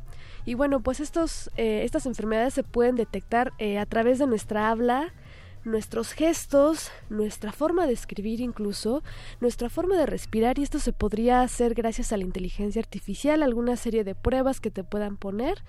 Y 0.46 0.54
bueno, 0.54 0.80
pues 0.80 1.00
estos, 1.00 1.50
eh, 1.56 1.82
estas 1.84 2.06
enfermedades 2.06 2.54
se 2.54 2.62
pueden 2.62 2.96
detectar 2.96 3.52
eh, 3.58 3.78
a 3.78 3.86
través 3.86 4.18
de 4.18 4.26
nuestra 4.26 4.70
habla, 4.70 5.12
nuestros 5.64 6.12
gestos, 6.12 6.90
nuestra 7.10 7.52
forma 7.52 7.86
de 7.86 7.92
escribir 7.92 8.40
incluso, 8.40 9.02
nuestra 9.40 9.68
forma 9.68 9.96
de 9.96 10.06
respirar 10.06 10.58
y 10.58 10.62
esto 10.62 10.78
se 10.78 10.92
podría 10.92 11.42
hacer 11.42 11.74
gracias 11.74 12.12
a 12.12 12.16
la 12.16 12.24
inteligencia 12.24 12.80
artificial, 12.80 13.42
alguna 13.42 13.76
serie 13.76 14.04
de 14.04 14.14
pruebas 14.14 14.60
que 14.60 14.70
te 14.70 14.82
puedan 14.82 15.16
poner 15.16 15.62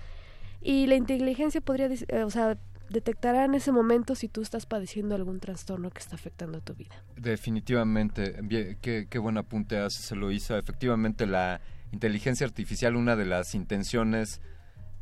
y 0.62 0.86
la 0.86 0.96
inteligencia 0.96 1.60
podría, 1.60 1.88
eh, 2.08 2.24
o 2.24 2.30
sea, 2.30 2.56
detectará 2.94 3.44
en 3.44 3.54
ese 3.54 3.72
momento 3.72 4.14
si 4.14 4.28
tú 4.28 4.40
estás 4.40 4.64
padeciendo 4.64 5.14
algún 5.14 5.40
trastorno 5.40 5.90
que 5.90 5.98
está 5.98 6.14
afectando 6.14 6.58
a 6.58 6.60
tu 6.62 6.74
vida. 6.74 6.94
Definitivamente, 7.16 8.38
bien, 8.42 8.78
qué, 8.80 9.06
qué 9.10 9.18
buen 9.18 9.36
apunte 9.36 9.76
haces, 9.76 10.10
Eloisa. 10.12 10.56
Efectivamente, 10.56 11.26
la 11.26 11.60
inteligencia 11.92 12.46
artificial, 12.46 12.96
una 12.96 13.16
de 13.16 13.26
las 13.26 13.54
intenciones, 13.54 14.40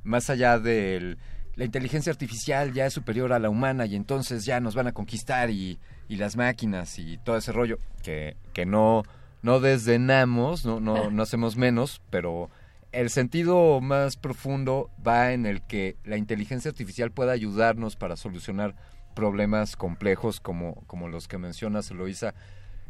más 0.03 0.29
allá 0.31 0.59
del... 0.59 1.19
La 1.55 1.67
inteligencia 1.67 2.11
artificial 2.11 2.73
ya 2.73 2.87
es 2.87 2.95
superior 2.95 3.35
a 3.35 3.39
la 3.39 3.51
humana 3.51 3.85
y 3.85 3.95
entonces 3.95 4.47
ya 4.47 4.59
nos 4.59 4.75
van 4.75 4.87
a 4.87 4.93
conquistar 4.93 5.51
y, 5.51 5.79
y 6.09 6.17
las 6.17 6.35
máquinas 6.35 6.99
y 6.99 7.19
todo 7.19 7.37
ese 7.37 7.53
rollo, 7.53 7.77
que, 8.03 8.37
que 8.55 8.65
no, 8.65 9.03
no 9.43 9.61
desdenamos, 9.61 10.65
no, 10.65 10.81
no, 10.81 11.11
no 11.11 11.23
hacemos 11.23 11.59
menos, 11.59 12.01
pero 12.09 12.49
el 12.93 13.11
sentido 13.11 13.81
más 13.81 14.17
profundo 14.17 14.91
va 15.07 15.33
en 15.33 15.47
el 15.47 15.63
que 15.63 15.97
la 16.05 16.17
inteligencia 16.17 16.71
artificial 16.71 17.11
pueda 17.11 17.33
ayudarnos 17.33 17.97
para 17.97 18.17
solucionar 18.17 18.75
problemas 19.15 19.77
complejos 19.77 20.41
como, 20.41 20.83
como 20.87 21.09
los 21.09 21.29
que 21.29 21.39
mencionas, 21.39 21.91
Eloisa, 21.91 22.35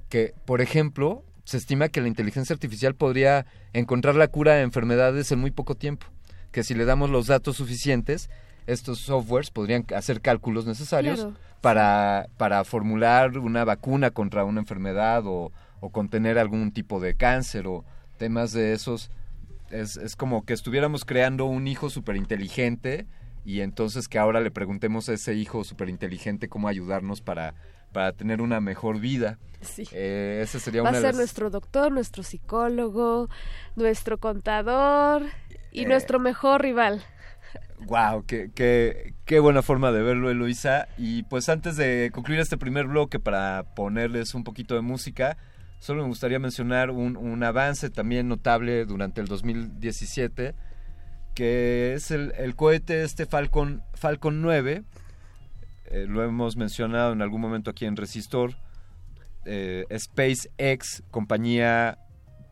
que, 0.09 0.35
por 0.45 0.61
ejemplo, 0.61 1.25
se 1.45 1.57
estima 1.57 1.89
que 1.89 2.01
la 2.01 2.09
inteligencia 2.09 2.55
artificial 2.55 2.95
podría 2.95 3.47
encontrar 3.73 4.15
la 4.15 4.29
cura 4.29 4.53
a 4.53 4.61
enfermedades 4.63 5.33
en 5.33 5.41
muy 5.41 5.51
poco 5.51 5.75
tiempo, 5.75 6.07
que 6.53 6.63
si 6.63 6.75
le 6.75 6.85
damos 6.85 7.11
los 7.11 7.27
datos 7.27 7.57
suficientes, 7.57 8.29
estos 8.67 9.01
softwares 9.01 9.51
podrían 9.51 9.85
hacer 9.97 10.21
cálculos 10.21 10.67
necesarios 10.67 11.21
Claro. 11.21 11.35
para, 11.61 12.29
para 12.37 12.63
formular 12.65 13.39
una 13.39 13.65
vacuna 13.65 14.11
contra 14.11 14.45
una 14.45 14.61
enfermedad 14.61 15.25
o, 15.27 15.51
o 15.81 15.91
contener 15.91 16.39
algún 16.39 16.71
tipo 16.73 17.01
de 17.01 17.15
cáncer 17.17 17.67
o 17.67 17.85
temas 18.19 18.53
de 18.53 18.73
esos. 18.73 19.11
Es, 19.73 19.97
es 19.97 20.17
como 20.17 20.45
que 20.45 20.53
estuviéramos 20.53 21.05
creando 21.05 21.47
un 21.47 21.67
hijo 21.67 21.91
súper 21.91 22.17
inteligente 22.17 23.07
y 23.45 23.61
entonces 23.61 24.07
que 24.09 24.19
ahora 24.19 24.41
le 24.41 24.51
preguntemos 24.51 25.09
a 25.09 25.15
ese 25.15 25.35
hijo 25.35 25.65
súper 25.65 25.89
inteligente 25.89 26.49
cómo 26.49 26.69
ayudarnos 26.69 27.21
para, 27.23 27.55
para 27.93 28.13
tener 28.13 28.41
una 28.41 28.61
mejor 28.61 29.01
vida. 29.01 29.39
Sí. 29.61 29.85
Eh, 29.93 30.41
ese 30.43 30.61
sería 30.61 30.83
Va 30.83 30.91
a 30.91 30.93
de 30.93 30.99
ser 30.99 31.07
las- 31.09 31.17
nuestro 31.17 31.51
doctor, 31.51 31.91
nuestro 31.91 32.23
psicólogo, 32.23 33.29
nuestro 33.75 34.19
contador 34.19 35.23
y 35.73 35.83
Eh. 35.83 35.87
nuestro 35.87 36.21
mejor 36.21 36.63
rival. 36.63 37.03
Wow, 37.87 38.25
qué, 38.27 38.51
qué, 38.55 39.15
qué 39.25 39.41
buena 39.41 39.63
forma 39.63 39.91
de 39.91 40.03
verlo, 40.03 40.31
Eloisa. 40.31 40.87
Y 40.97 41.25
pues 41.25 41.49
antes 41.49 41.77
de 41.77 42.11
concluir 42.13 42.41
este 42.41 42.57
primer 42.57 42.87
bloque 42.87 43.19
para 43.19 43.65
ponerles 43.75 44.35
un 44.35 44.45
poquito 44.45 44.75
de 44.77 44.83
música, 44.83 45.37
solo 45.83 46.03
me 46.03 46.09
gustaría 46.09 46.39
mencionar 46.39 46.91
un, 46.93 47.17
un 47.17 47.43
avance 47.43 47.91
también 47.91 48.29
notable 48.29 48.85
durante 48.85 49.21
el 49.21 49.27
2017, 49.27 50.55
que 51.35 51.95
es 51.95 52.13
el, 52.13 52.55
cohete 52.55 53.03
este 53.03 53.27
Falcon, 53.27 53.83
Falcon 53.95 54.43
9. 54.43 54.85
Eh, 55.87 56.07
lo 56.09 56.23
hemos 56.23 56.57
mencionado 56.57 57.13
en 57.13 57.21
algún 57.21 57.41
momento 57.41 57.71
aquí 57.71 57.85
en 57.85 57.97
Resistor. 57.97 58.55
Eh, 59.45 59.85
SpaceX, 59.99 61.03
compañía 61.11 61.99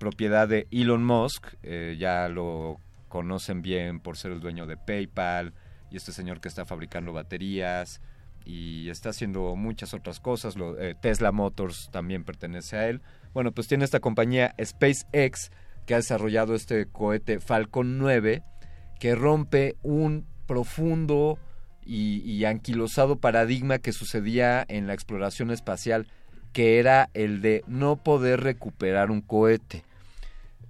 propiedad 0.01 0.48
de 0.48 0.66
Elon 0.73 1.05
Musk, 1.05 1.47
eh, 1.62 1.97
ya 2.01 2.28
lo 2.28 2.78
conocen 3.09 3.62
bien 3.62 4.01
por 4.01 4.16
ser 4.16 4.32
el 4.32 4.40
dueño 4.40 4.66
de 4.66 4.77
PayPal 4.77 5.52
y 5.90 5.97
este 5.97 6.11
señor 6.11 6.40
que 6.40 6.48
está 6.48 6.65
fabricando 6.65 7.12
baterías 7.12 8.01
y 8.44 8.89
está 8.89 9.11
haciendo 9.11 9.55
muchas 9.55 9.94
otras 9.94 10.19
cosas. 10.19 10.57
Lo- 10.57 10.74
Tesla 11.01 11.31
Motors 11.31 11.90
también 11.93 12.24
pertenece 12.24 12.77
a 12.77 12.89
él. 12.89 13.02
Bueno, 13.32 13.52
pues 13.52 13.69
tiene 13.69 13.85
esta 13.85 14.01
compañía 14.01 14.55
SpaceX 14.62 15.51
que 15.86 15.94
ha 15.94 15.98
desarrollado 15.98 16.55
este 16.55 16.86
cohete 16.86 17.40
Falcon 17.40 17.98
9 17.98 18.43
que 18.98 19.15
rompe 19.15 19.77
un 19.82 20.27
profundo 20.47 21.39
y, 21.85 22.20
y 22.31 22.44
anquilosado 22.44 23.16
paradigma 23.16 23.78
que 23.78 23.93
sucedía 23.93 24.65
en 24.69 24.86
la 24.86 24.94
exploración 24.94 25.51
espacial, 25.51 26.07
que 26.52 26.78
era 26.78 27.09
el 27.15 27.40
de 27.40 27.65
no 27.66 27.97
poder 27.97 28.40
recuperar 28.40 29.11
un 29.11 29.20
cohete 29.23 29.85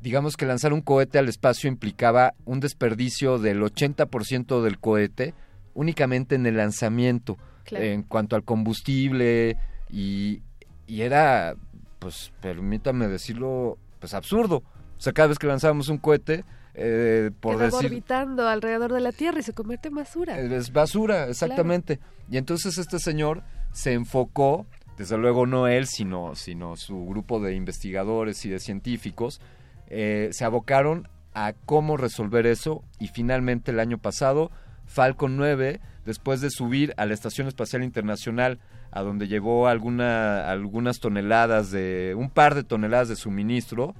digamos 0.01 0.37
que 0.37 0.47
lanzar 0.47 0.73
un 0.73 0.81
cohete 0.81 1.19
al 1.19 1.29
espacio 1.29 1.69
implicaba 1.69 2.35
un 2.45 2.61
desperdicio 2.61 3.39
del 3.39 3.61
80% 3.61 4.63
del 4.63 4.79
cohete 4.79 5.35
únicamente 5.75 6.35
en 6.35 6.47
el 6.47 6.57
lanzamiento. 6.57 7.39
Claro. 7.63 7.85
en 7.85 8.03
cuanto 8.03 8.35
al 8.35 8.43
combustible 8.43 9.57
y, 9.89 10.43
y 10.89 11.03
era, 11.03 11.55
pues 12.01 12.33
permítame 12.41 13.07
decirlo, 13.07 13.79
pues 14.01 14.15
absurdo. 14.15 14.57
O 14.57 15.01
sea, 15.01 15.13
cada 15.13 15.29
vez 15.29 15.39
que 15.39 15.47
lanzábamos 15.47 15.89
un 15.89 15.99
cohete, 15.99 16.45
eh, 16.75 17.31
por 17.41 17.59
decir... 17.59 17.87
orbitando 17.87 18.49
alrededor 18.49 18.93
de 18.93 19.01
la 19.01 19.13
Tierra 19.13 19.39
y 19.39 19.43
se 19.45 19.53
convierte 19.53 19.89
en 19.89 19.95
basura. 19.95 20.39
Es 20.39 20.73
basura, 20.73 21.29
exactamente. 21.29 22.01
Y 22.29 22.37
entonces 22.37 22.77
este 22.77 22.99
señor 22.99 23.43
se 23.73 23.93
enfocó, 23.93 24.67
desde 24.97 25.17
luego 25.17 25.47
no 25.47 25.69
él, 25.69 25.87
sino, 25.87 26.35
sino 26.35 26.77
su 26.77 27.07
grupo 27.07 27.41
de 27.41 27.55
investigadores 27.55 28.45
y 28.45 28.51
de 28.51 28.59
científicos, 28.59 29.41
eh, 29.87 30.31
se 30.33 30.45
abocaron 30.45 31.09
a 31.35 31.53
cómo 31.65 31.97
resolver 31.97 32.47
eso 32.47 32.83
y 32.99 33.09
finalmente 33.09 33.71
el 33.71 33.81
año 33.81 33.99
pasado 33.99 34.51
Falcon 34.87 35.37
9, 35.37 35.81
después 36.05 36.41
de 36.41 36.51
subir 36.51 36.95
a 36.97 37.07
la 37.07 37.15
Estación 37.15 37.47
Espacial 37.47 37.83
Internacional, 37.83 38.59
a 38.91 39.03
donde 39.03 39.29
llevó 39.29 39.69
alguna, 39.69 40.51
algunas 40.51 40.99
toneladas 40.99 41.71
de, 41.71 42.15
un 42.17 42.31
par 42.31 42.55
de 42.55 42.65
toneladas 42.65 43.09
de 43.09 43.17
suministro, 43.17 43.95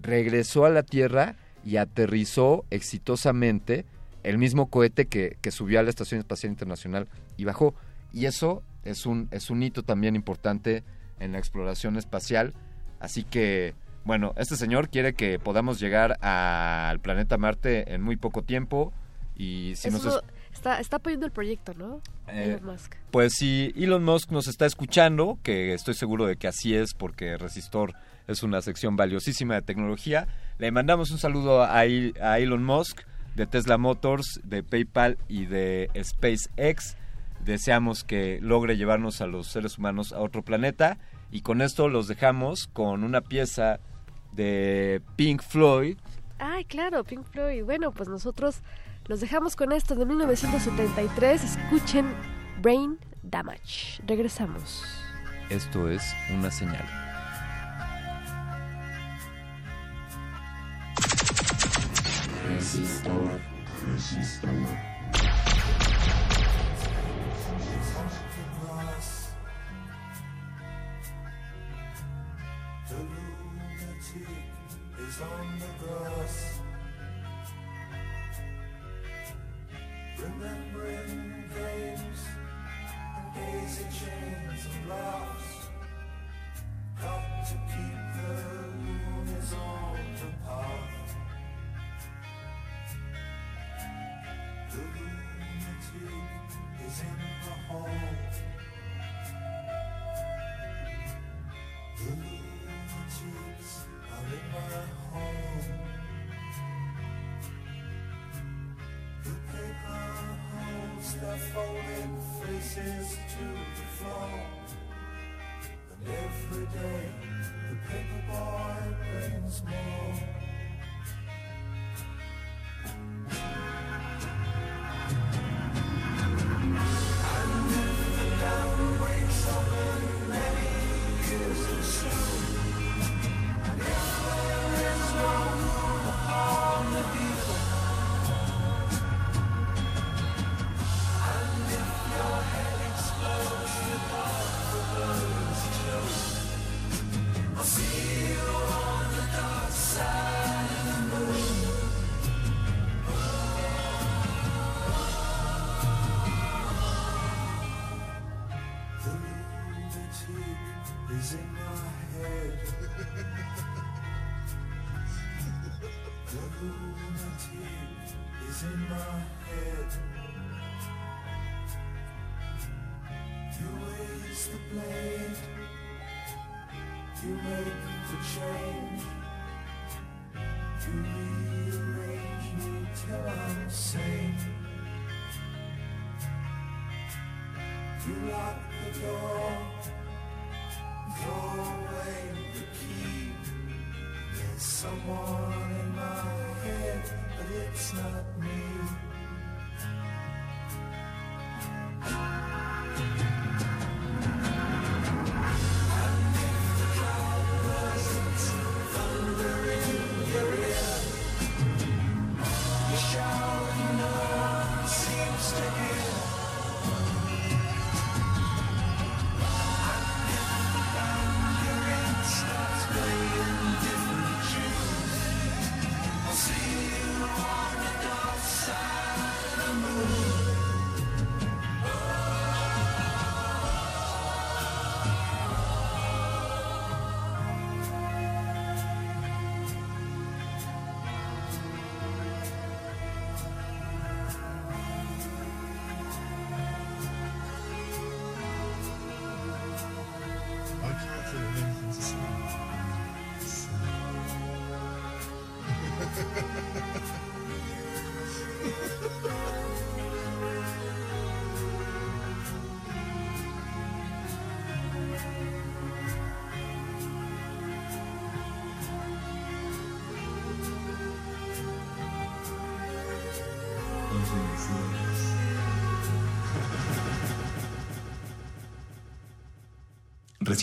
regresó 0.00 0.64
a 0.64 0.70
la 0.70 0.82
Tierra 0.82 1.36
y 1.64 1.76
aterrizó 1.78 2.64
exitosamente 2.70 3.84
el 4.22 4.38
mismo 4.38 4.68
cohete 4.70 5.06
que, 5.06 5.36
que 5.40 5.50
subió 5.50 5.80
a 5.80 5.82
la 5.82 5.90
Estación 5.90 6.20
Espacial 6.20 6.52
Internacional 6.52 7.08
y 7.36 7.44
bajó. 7.44 7.74
Y 8.12 8.26
eso 8.26 8.62
es 8.84 9.06
un, 9.06 9.28
es 9.30 9.50
un 9.50 9.62
hito 9.62 9.82
también 9.82 10.16
importante 10.16 10.84
en 11.20 11.32
la 11.32 11.38
exploración 11.38 11.96
espacial. 11.96 12.54
Así 13.00 13.24
que, 13.24 13.74
bueno, 14.04 14.32
este 14.36 14.56
señor 14.56 14.88
quiere 14.88 15.14
que 15.14 15.38
podamos 15.38 15.78
llegar 15.80 16.16
al 16.24 17.00
planeta 17.00 17.36
Marte 17.36 17.92
en 17.92 18.02
muy 18.02 18.16
poco 18.16 18.42
tiempo. 18.42 18.92
Y 19.36 19.74
si 19.76 19.90
nos 19.90 20.06
Eso 20.06 20.22
está, 20.56 20.80
está 20.80 20.96
apoyando 20.96 21.26
el 21.26 21.32
proyecto, 21.32 21.74
¿no? 21.74 22.00
Eh, 22.28 22.56
Elon 22.58 22.72
Musk. 22.72 22.94
Pues 23.10 23.34
si 23.34 23.72
Elon 23.76 24.04
Musk 24.04 24.30
nos 24.30 24.48
está 24.48 24.66
escuchando, 24.66 25.38
que 25.42 25.74
estoy 25.74 25.94
seguro 25.94 26.26
de 26.26 26.36
que 26.36 26.48
así 26.48 26.74
es 26.74 26.94
porque 26.94 27.36
Resistor 27.36 27.94
es 28.26 28.42
una 28.42 28.60
sección 28.62 28.96
valiosísima 28.96 29.54
de 29.54 29.62
tecnología, 29.62 30.26
le 30.58 30.70
mandamos 30.72 31.10
un 31.10 31.18
saludo 31.18 31.62
a, 31.62 31.78
a 31.78 32.38
Elon 32.38 32.64
Musk 32.64 33.02
de 33.36 33.46
Tesla 33.46 33.78
Motors, 33.78 34.40
de 34.44 34.62
PayPal 34.62 35.18
y 35.28 35.46
de 35.46 35.90
SpaceX. 36.02 36.96
Deseamos 37.44 38.02
que 38.02 38.40
logre 38.40 38.76
llevarnos 38.76 39.20
a 39.20 39.26
los 39.26 39.46
seres 39.46 39.78
humanos 39.78 40.12
a 40.12 40.20
otro 40.20 40.42
planeta 40.42 40.98
y 41.30 41.42
con 41.42 41.60
esto 41.60 41.88
los 41.88 42.08
dejamos 42.08 42.66
con 42.66 43.04
una 43.04 43.20
pieza 43.20 43.78
de 44.32 45.02
Pink 45.16 45.42
Floyd 45.42 45.96
Ay, 46.38 46.64
claro, 46.66 47.02
Pink 47.04 47.24
Floyd. 47.24 47.64
Bueno, 47.64 47.92
pues 47.92 48.08
nosotros 48.08 48.60
los 49.08 49.20
dejamos 49.20 49.56
con 49.56 49.72
esto 49.72 49.94
de 49.94 50.04
1973. 50.04 51.44
Escuchen 51.44 52.06
Brain 52.60 52.98
Damage. 53.22 54.02
Regresamos. 54.06 54.82
Esto 55.48 55.88
es 55.88 56.02
una 56.30 56.50
señal. 56.50 56.84
Resistor. 62.48 63.40
Resistor. 63.92 64.50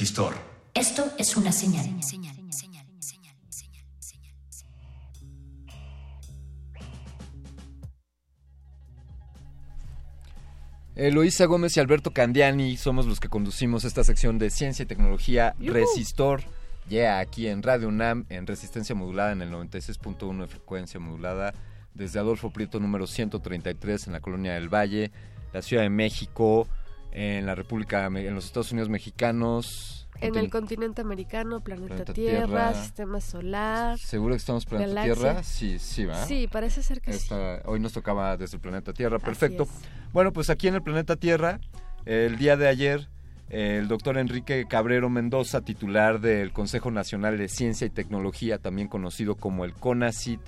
Resistor. 0.03 0.35
Esto 0.73 1.14
es 1.17 1.38
una 1.38 1.53
señal. 1.53 1.85
Eloísa 10.98 11.45
Gómez 11.45 11.77
y 11.77 11.80
Alberto 11.80 12.11
Candiani 12.11 12.75
somos 12.75 13.06
los 13.06 13.22
que 13.22 13.30
conducimos 13.30 13.85
esta 13.85 14.03
sección 14.03 14.38
de 14.38 14.49
ciencia 14.49 14.83
y 14.83 14.88
tecnología. 14.88 15.56
Resistor. 15.57 16.43
Ya 16.90 17.19
aquí 17.19 17.48
en 17.48 17.64
Radio 17.64 17.88
UNAM, 17.88 18.25
en 18.27 18.45
resistencia 18.45 18.93
modulada 18.93 19.32
en 19.32 19.41
el 19.41 19.53
96.1 19.53 20.41
de 20.41 20.48
frecuencia 20.48 20.99
modulada, 20.99 21.53
desde 21.93 22.19
Adolfo 22.19 22.49
Prieto 22.51 22.82
número 22.82 23.07
133 23.07 24.07
en 24.07 24.11
la 24.11 24.19
colonia 24.19 24.56
del 24.56 24.67
Valle, 24.67 25.11
la 25.53 25.61
Ciudad 25.61 25.83
de 25.83 25.90
México, 25.90 26.67
en 27.14 27.45
la 27.45 27.56
República, 27.56 28.06
en 28.08 28.33
los 28.35 28.45
Estados 28.45 28.72
Unidos 28.72 28.90
mexicanos. 28.90 30.08
En 30.22 30.35
el 30.35 30.50
continente 30.50 31.01
americano, 31.01 31.61
planeta, 31.61 31.88
Planeta 31.88 32.14
Tierra, 32.14 32.45
Tierra. 32.45 32.74
sistema 32.75 33.19
solar. 33.19 33.98
¿Seguro 34.00 34.33
que 34.33 34.38
estamos 34.38 34.66
planeta 34.66 34.90
Galaxia. 34.90 35.14
Tierra? 35.16 35.43
Sí, 35.43 35.80
sí, 35.80 36.06
¿va? 36.06 36.25
Sí, 36.25 36.48
parece 36.50 36.82
ser 36.83 37.01
que 37.01 37.11
sí. 37.14 37.19
Esta- 37.19 37.61
Hoy 37.66 37.80
nos 37.80 37.93
tocaba 37.93 38.38
desde 38.38 38.56
el 38.58 38.61
planeta 38.61 38.93
Tierra, 38.93 39.19
perfecto. 39.19 39.67
Bueno, 40.14 40.32
pues 40.32 40.50
aquí 40.50 40.67
en 40.67 40.75
el 40.75 40.82
planeta 40.82 41.16
Tierra, 41.17 41.59
el 42.06 42.38
día 42.38 42.56
de 42.58 42.67
ayer, 42.67 43.09
el 43.50 43.88
doctor 43.88 44.17
Enrique 44.17 44.66
Cabrero 44.69 45.09
Mendoza, 45.09 45.61
titular 45.61 46.22
del 46.22 46.53
Consejo 46.53 46.90
Nacional 46.90 47.38
de 47.38 47.50
Ciencia 47.50 47.85
y 47.85 47.90
Tecnología, 47.90 48.59
también 48.59 48.88
conocido 48.88 49.35
como 49.35 49.66
el 49.66 49.74
CONACIT, 49.74 50.40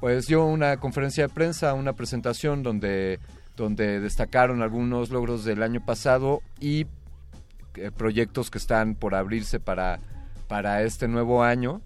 pues 0.00 0.26
dio 0.26 0.44
una 0.46 0.78
conferencia 0.78 1.26
de 1.26 1.34
prensa, 1.34 1.74
una 1.74 1.92
presentación 1.92 2.62
donde, 2.62 3.20
donde 3.56 4.00
destacaron 4.00 4.62
algunos 4.62 5.10
logros 5.10 5.44
del 5.44 5.62
año 5.62 5.84
pasado 5.84 6.40
y 6.60 6.86
eh, 7.74 7.90
proyectos 7.96 8.50
que 8.50 8.58
están 8.58 8.94
por 8.94 9.14
abrirse 9.14 9.60
para, 9.60 10.00
para 10.48 10.82
este 10.82 11.08
nuevo 11.08 11.42
año 11.42 11.80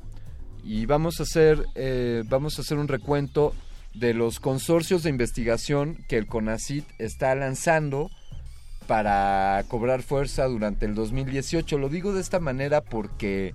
y 0.65 0.87
vamos 0.87 1.21
a 1.21 1.23
hacer 1.23 1.65
eh, 1.75 2.25
vamos 2.27 2.59
a 2.59 2.63
hacer 2.63 2.79
un 2.79 2.89
recuento 2.89 3.55
de 3.95 4.15
los 4.15 4.41
consorcios 4.41 5.03
de 5.03 5.11
investigación 5.11 5.97
que 6.09 6.19
el 6.19 6.27
CONACIT 6.27 6.85
está 6.99 7.35
lanzando 7.35 8.11
para 8.87 9.65
cobrar 9.69 10.03
fuerza 10.03 10.45
durante 10.47 10.87
el 10.87 10.95
2018. 10.95 11.79
Lo 11.79 11.89
digo 11.89 12.13
de 12.13 12.21
esta 12.21 12.41
manera 12.41 12.83
porque 12.83 13.55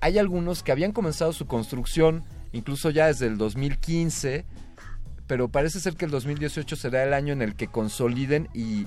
hay 0.00 0.18
algunos 0.18 0.62
que 0.62 0.72
habían 0.72 0.92
comenzado 0.92 1.32
su 1.32 1.46
construcción 1.46 2.24
incluso 2.52 2.90
ya 2.90 3.06
desde 3.06 3.26
el 3.26 3.38
2015, 3.38 4.44
pero 5.30 5.46
parece 5.46 5.78
ser 5.78 5.94
que 5.94 6.06
el 6.06 6.10
2018 6.10 6.74
será 6.74 7.04
el 7.04 7.14
año 7.14 7.32
en 7.32 7.40
el 7.40 7.54
que 7.54 7.68
consoliden 7.68 8.48
y, 8.52 8.86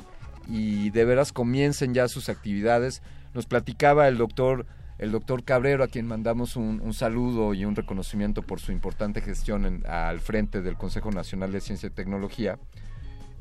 de 0.89 1.05
veras 1.05 1.31
comiencen 1.31 1.93
ya 1.93 2.09
sus 2.09 2.27
actividades. 2.27 3.01
Nos 3.33 3.45
platicaba 3.45 4.09
el 4.09 4.17
doctor 4.17 4.65
el 4.97 5.13
doctor 5.13 5.45
Cabrero, 5.45 5.85
a 5.85 5.87
quien 5.87 6.05
mandamos 6.05 6.57
un, 6.57 6.93
saludo 6.93 7.53
y 7.53 7.63
un 7.63 7.77
reconocimiento 7.77 8.41
por 8.41 8.59
su 8.59 8.73
importante 8.73 9.21
gestión 9.21 9.83
al 9.87 10.19
frente 10.19 10.61
del 10.61 10.75
Consejo 10.75 11.11
Nacional 11.11 11.53
de 11.53 11.61
Ciencia 11.61 11.87
y 11.87 11.91
Tecnología, 11.91 12.59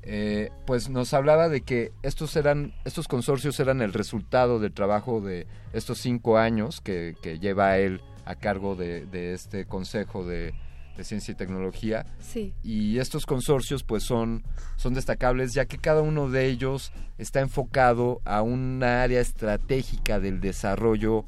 eh, 0.05 0.51
pues 0.65 0.89
nos 0.89 1.13
hablaba 1.13 1.49
de 1.49 1.63
que 1.63 1.91
estos 2.03 2.37
eran 2.37 2.73
estos 2.85 3.09
consorcios 3.09 3.59
eran 3.59 3.83
el 3.83 3.93
resultado 3.93 4.61
del 4.61 4.73
trabajo 4.73 5.21
de 5.21 5.49
estos 5.73 5.99
cinco 5.99 6.39
años 6.39 6.81
que, 6.81 7.17
que 7.21 7.41
lleva 7.41 7.79
él 7.79 8.01
a 8.27 8.37
cargo 8.37 8.77
de, 8.77 9.07
de 9.07 9.33
este 9.33 9.67
Consejo 9.67 10.25
de, 10.25 10.55
de 10.97 11.05
Ciencia 11.05 11.33
y 11.33 11.35
Tecnología 11.35 12.05
Sí. 12.21 12.53
y 12.63 12.99
estos 12.99 13.27
consorcios 13.27 13.83
pues 13.83 14.03
son, 14.03 14.43
son 14.77 14.95
destacables 14.95 15.55
ya 15.55 15.65
que 15.65 15.79
cada 15.79 16.03
uno 16.03 16.29
de 16.29 16.47
ellos 16.47 16.93
está 17.19 17.41
enfocado 17.41 18.21
a 18.25 18.43
una 18.43 19.03
área 19.03 19.21
estratégica 19.21 20.21
del 20.21 20.41
desarrollo 20.41 21.25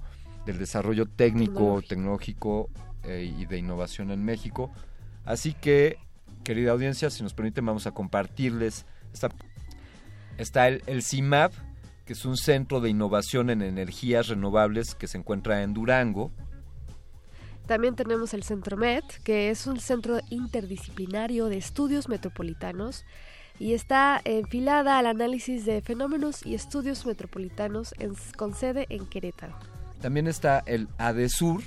del 0.46 0.58
desarrollo 0.58 1.06
técnico, 1.06 1.80
tecnológico 1.88 2.68
eh, 3.04 3.32
y 3.38 3.46
de 3.46 3.56
innovación 3.56 4.10
en 4.10 4.22
México. 4.22 4.70
Así 5.24 5.54
que, 5.54 5.96
querida 6.42 6.72
audiencia, 6.72 7.08
si 7.08 7.22
nos 7.22 7.32
permiten 7.32 7.64
vamos 7.64 7.86
a 7.86 7.92
compartirles 7.92 8.84
esta 9.14 9.30
está 10.36 10.68
el, 10.68 10.82
el 10.86 11.02
CIMAP, 11.02 11.52
que 12.04 12.12
es 12.12 12.24
un 12.24 12.36
centro 12.36 12.80
de 12.80 12.90
innovación 12.90 13.50
en 13.50 13.62
energías 13.62 14.28
renovables 14.28 14.94
que 14.94 15.06
se 15.06 15.16
encuentra 15.16 15.62
en 15.62 15.72
Durango. 15.72 16.30
También 17.66 17.96
tenemos 17.96 18.34
el 18.34 18.42
Centro 18.42 18.76
MET, 18.76 19.04
que 19.22 19.50
es 19.50 19.66
un 19.66 19.80
centro 19.80 20.20
interdisciplinario 20.28 21.46
de 21.46 21.56
estudios 21.56 22.08
metropolitanos 22.08 23.04
y 23.58 23.72
está 23.72 24.20
enfilada 24.24 24.98
al 24.98 25.06
análisis 25.06 25.64
de 25.64 25.80
fenómenos 25.80 26.44
y 26.44 26.54
estudios 26.54 27.06
metropolitanos 27.06 27.94
con 28.36 28.54
sede 28.54 28.86
en 28.90 29.06
Querétaro. 29.06 29.56
También 30.02 30.26
está 30.26 30.62
el 30.66 30.88
ADESUR, 30.98 31.62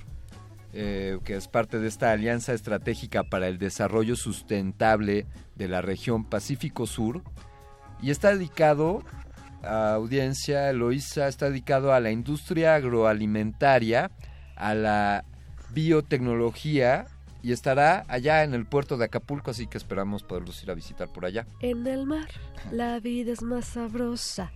eh, 0.73 1.17
que 1.23 1.35
es 1.35 1.47
parte 1.47 1.79
de 1.79 1.87
esta 1.87 2.11
Alianza 2.11 2.53
Estratégica 2.53 3.23
para 3.23 3.47
el 3.47 3.57
Desarrollo 3.57 4.15
Sustentable 4.15 5.25
de 5.55 5.67
la 5.67 5.81
región 5.81 6.25
Pacífico 6.25 6.85
Sur. 6.85 7.23
Y 8.01 8.11
está 8.11 8.35
dedicado, 8.35 9.03
a 9.63 9.93
audiencia, 9.93 10.69
Eloísa, 10.69 11.27
está 11.27 11.49
dedicado 11.49 11.93
a 11.93 11.99
la 11.99 12.11
industria 12.11 12.75
agroalimentaria, 12.75 14.11
a 14.55 14.75
la 14.75 15.25
biotecnología 15.77 17.05
y 17.43 17.51
estará 17.51 18.03
allá 18.07 18.43
en 18.43 18.55
el 18.55 18.65
puerto 18.65 18.97
de 18.97 19.05
Acapulco, 19.05 19.51
así 19.51 19.67
que 19.67 19.77
esperamos 19.77 20.23
poderlos 20.23 20.63
ir 20.63 20.71
a 20.71 20.73
visitar 20.73 21.07
por 21.07 21.23
allá. 21.23 21.45
En 21.59 21.85
el 21.85 22.07
mar, 22.07 22.27
la 22.71 22.99
vida 22.99 23.31
es 23.31 23.43
más 23.43 23.65
sabrosa. 23.65 24.51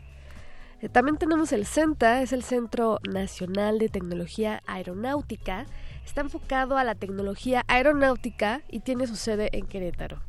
Eh, 0.82 0.90
También 0.90 1.18
tenemos 1.18 1.52
el 1.52 1.68
CENTA, 1.68 2.24
es 2.24 2.34
el 2.34 2.42
Centro 2.42 3.00
Nacional 3.08 3.78
de 3.78 3.90
Tecnología 3.90 4.64
Aeronáutica. 4.66 5.68
Está 6.04 6.22
enfocado 6.22 6.76
a 6.76 6.84
la 6.84 6.96
tecnología 6.96 7.64
aeronáutica 7.68 8.64
y 8.68 8.80
tiene 8.80 9.06
su 9.06 9.16
sede 9.16 9.56
en 9.56 9.68
Querétaro. 9.68 10.24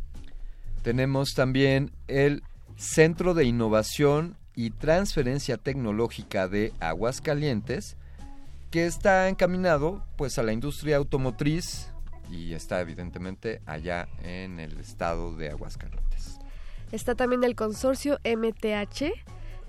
Tenemos 0.83 1.33
también 1.33 1.91
el 2.07 2.43
Centro 2.77 3.33
de 3.33 3.47
Innovación 3.47 4.37
y 4.55 4.69
Transferencia 4.73 5.57
Tecnológica 5.57 6.49
de 6.49 6.75
Aguascalientes, 6.81 7.97
que 8.73 8.87
está 8.87 9.29
encaminado 9.29 10.03
pues 10.17 10.39
a 10.39 10.43
la 10.43 10.53
industria 10.53 10.97
automotriz 10.97 11.93
y 12.31 12.55
está 12.55 12.81
evidentemente 12.81 13.61
allá 13.67 14.09
en 14.25 14.59
el 14.59 14.81
estado 14.81 15.37
de 15.37 15.51
Aguascalientes. 15.51 16.39
Está 16.91 17.15
también 17.15 17.45
el 17.45 17.55
consorcio 17.55 18.19
MTH, 18.25 19.13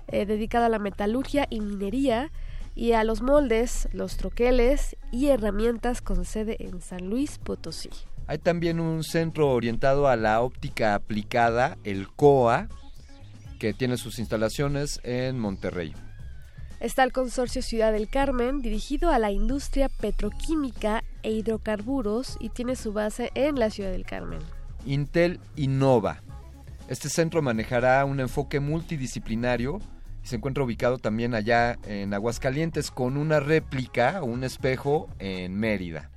eh, 0.08 0.26
dedicado 0.26 0.64
a 0.64 0.68
la 0.70 0.78
metalurgia 0.78 1.46
y 1.50 1.60
minería, 1.60 2.32
y 2.74 2.92
a 2.92 3.04
los 3.04 3.20
moldes, 3.20 3.88
los 3.92 4.16
troqueles 4.16 4.96
y 5.12 5.28
herramientas 5.28 6.00
con 6.00 6.24
sede 6.24 6.56
en 6.58 6.80
San 6.80 7.08
Luis 7.08 7.38
Potosí. 7.38 7.90
Hay 8.26 8.38
también 8.38 8.80
un 8.80 9.04
centro 9.04 9.50
orientado 9.50 10.08
a 10.08 10.16
la 10.16 10.40
óptica 10.40 10.94
aplicada, 10.94 11.76
el 11.84 12.08
COA, 12.08 12.68
que 13.58 13.74
tiene 13.74 13.98
sus 13.98 14.18
instalaciones 14.18 14.98
en 15.04 15.38
Monterrey. 15.38 15.94
Está 16.84 17.02
el 17.02 17.12
consorcio 17.12 17.62
Ciudad 17.62 17.92
del 17.92 18.10
Carmen, 18.10 18.60
dirigido 18.60 19.08
a 19.08 19.18
la 19.18 19.30
industria 19.30 19.88
petroquímica 19.88 21.02
e 21.22 21.30
hidrocarburos 21.30 22.36
y 22.40 22.50
tiene 22.50 22.76
su 22.76 22.92
base 22.92 23.30
en 23.34 23.58
la 23.58 23.70
Ciudad 23.70 23.90
del 23.90 24.04
Carmen. 24.04 24.40
Intel 24.84 25.40
Innova. 25.56 26.20
Este 26.86 27.08
centro 27.08 27.40
manejará 27.40 28.04
un 28.04 28.20
enfoque 28.20 28.60
multidisciplinario 28.60 29.80
y 30.22 30.26
se 30.26 30.36
encuentra 30.36 30.62
ubicado 30.62 30.98
también 30.98 31.34
allá 31.34 31.78
en 31.86 32.12
Aguascalientes 32.12 32.90
con 32.90 33.16
una 33.16 33.40
réplica 33.40 34.22
o 34.22 34.26
un 34.26 34.44
espejo 34.44 35.08
en 35.18 35.58
Mérida. 35.58 36.10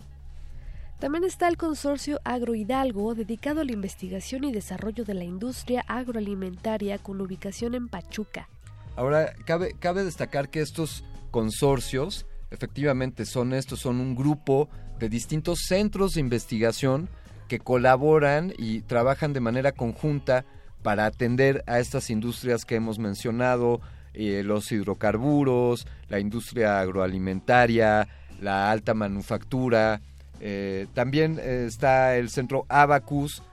También 1.00 1.24
está 1.24 1.48
el 1.48 1.56
consorcio 1.56 2.20
Agrohidalgo, 2.26 3.16
dedicado 3.16 3.62
a 3.62 3.64
la 3.64 3.72
investigación 3.72 4.44
y 4.44 4.52
desarrollo 4.52 5.06
de 5.06 5.14
la 5.14 5.24
industria 5.24 5.86
agroalimentaria 5.88 6.98
con 6.98 7.22
ubicación 7.22 7.74
en 7.74 7.88
Pachuca. 7.88 8.50
Ahora, 8.98 9.34
cabe, 9.46 9.76
cabe 9.80 10.04
destacar 10.04 10.50
que 10.50 10.60
estos 10.60 11.04
consorcios, 11.30 12.26
efectivamente 12.50 13.26
son 13.26 13.54
estos, 13.54 13.80
son 13.80 14.02
un 14.02 14.16
grupo 14.16 14.70
de 14.98 15.08
distintos 15.08 15.60
centros 15.68 16.14
de 16.14 16.22
investigación 16.22 17.08
que 17.48 17.60
colaboran 17.60 18.54
y 18.58 18.82
trabajan 18.82 19.34
de 19.34 19.40
manera 19.40 19.72
conjunta 19.72 20.46
para 20.82 21.06
atender 21.06 21.64
a 21.68 21.80
estas 21.80 22.10
industrias 22.10 22.66
que 22.66 22.76
hemos 22.76 22.98
mencionado, 22.98 23.82
eh, 24.14 24.42
los 24.44 24.72
hidrocarburos, 24.72 25.88
la 26.10 26.20
industria 26.20 26.80
agroalimentaria, 26.80 28.08
la 28.42 28.72
alta 28.72 28.96
manufactura. 28.96 30.02
Eh, 30.40 30.88
también 30.96 31.40
eh, 31.40 31.66
está 31.68 32.16
el 32.16 32.30
centro 32.30 32.66
Abacus, 32.68 33.44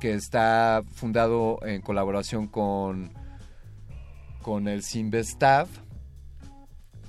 que 0.00 0.12
está 0.12 0.82
fundado 0.92 1.60
en 1.62 1.82
colaboración 1.82 2.48
con 2.48 3.12
con 4.42 4.68
el 4.68 4.82
Sinvestav. 4.82 5.68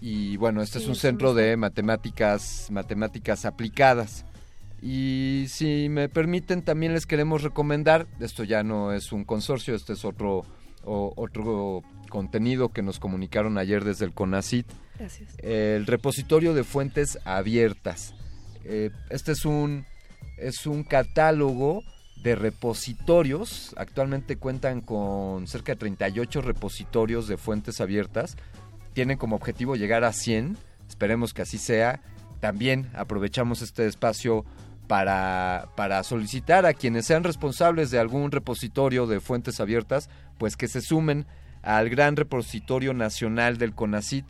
Y 0.02 0.38
bueno, 0.38 0.62
este 0.62 0.80
Sí, 0.80 0.86
es 0.86 0.90
un 0.90 0.96
centro 0.96 1.34
de 1.34 1.58
matemáticas, 1.58 2.68
matemáticas 2.72 3.46
aplicadas. 3.46 4.26
Y 4.82 5.46
si 5.50 5.90
me 5.90 6.08
permiten, 6.08 6.62
también 6.62 6.94
les 6.94 7.06
queremos 7.06 7.44
recomendar, 7.44 8.08
esto 8.22 8.46
ya 8.46 8.64
no 8.64 8.94
es 8.94 9.12
un 9.12 9.26
consorcio, 9.26 9.76
este 9.76 9.92
es 9.94 10.06
otro, 10.06 10.46
o- 10.86 11.12
otro 11.18 11.82
contenido 12.10 12.70
que 12.70 12.82
nos 12.82 12.98
comunicaron 12.98 13.58
ayer 13.58 13.84
desde 13.84 14.06
el 14.06 14.14
CONACIT, 14.14 14.66
Gracias. 14.98 15.36
el 15.40 15.86
repositorio 15.86 16.54
de 16.54 16.64
fuentes 16.64 17.20
abiertas. 17.26 18.16
Eh, 18.64 18.92
este 19.10 19.34
es 19.34 19.44
un, 19.44 19.86
es 20.38 20.66
un 20.66 20.84
catálogo 20.84 21.84
de 22.24 22.36
repositorios. 22.36 23.74
Actualmente 23.78 24.38
cuentan 24.38 24.82
con 24.82 25.48
cerca 25.48 25.74
de 25.74 25.78
38 25.78 26.42
repositorios 26.42 27.28
de 27.28 27.38
fuentes 27.38 27.82
abiertas. 27.82 28.38
Tienen 28.94 29.18
como 29.18 29.36
objetivo 29.36 29.76
llegar 29.76 30.04
a 30.04 30.14
100. 30.14 30.58
Esperemos 30.88 31.34
que 31.34 31.44
así 31.44 31.58
sea. 31.58 32.02
También 32.40 32.90
aprovechamos 32.94 33.62
este 33.62 33.86
espacio 33.86 34.46
para, 34.88 35.70
para 35.76 36.04
solicitar 36.04 36.66
a 36.66 36.74
quienes 36.74 37.06
sean 37.06 37.24
responsables 37.24 37.92
de 37.92 38.00
algún 38.00 38.32
repositorio 38.32 39.06
de 39.06 39.20
fuentes 39.20 39.60
abiertas, 39.60 40.10
pues 40.38 40.58
que 40.58 40.68
se 40.68 40.82
sumen 40.82 41.28
al 41.62 41.90
gran 41.90 42.16
repositorio 42.16 42.94
nacional 42.94 43.58
del 43.58 43.76
CONACIT, 43.76 44.26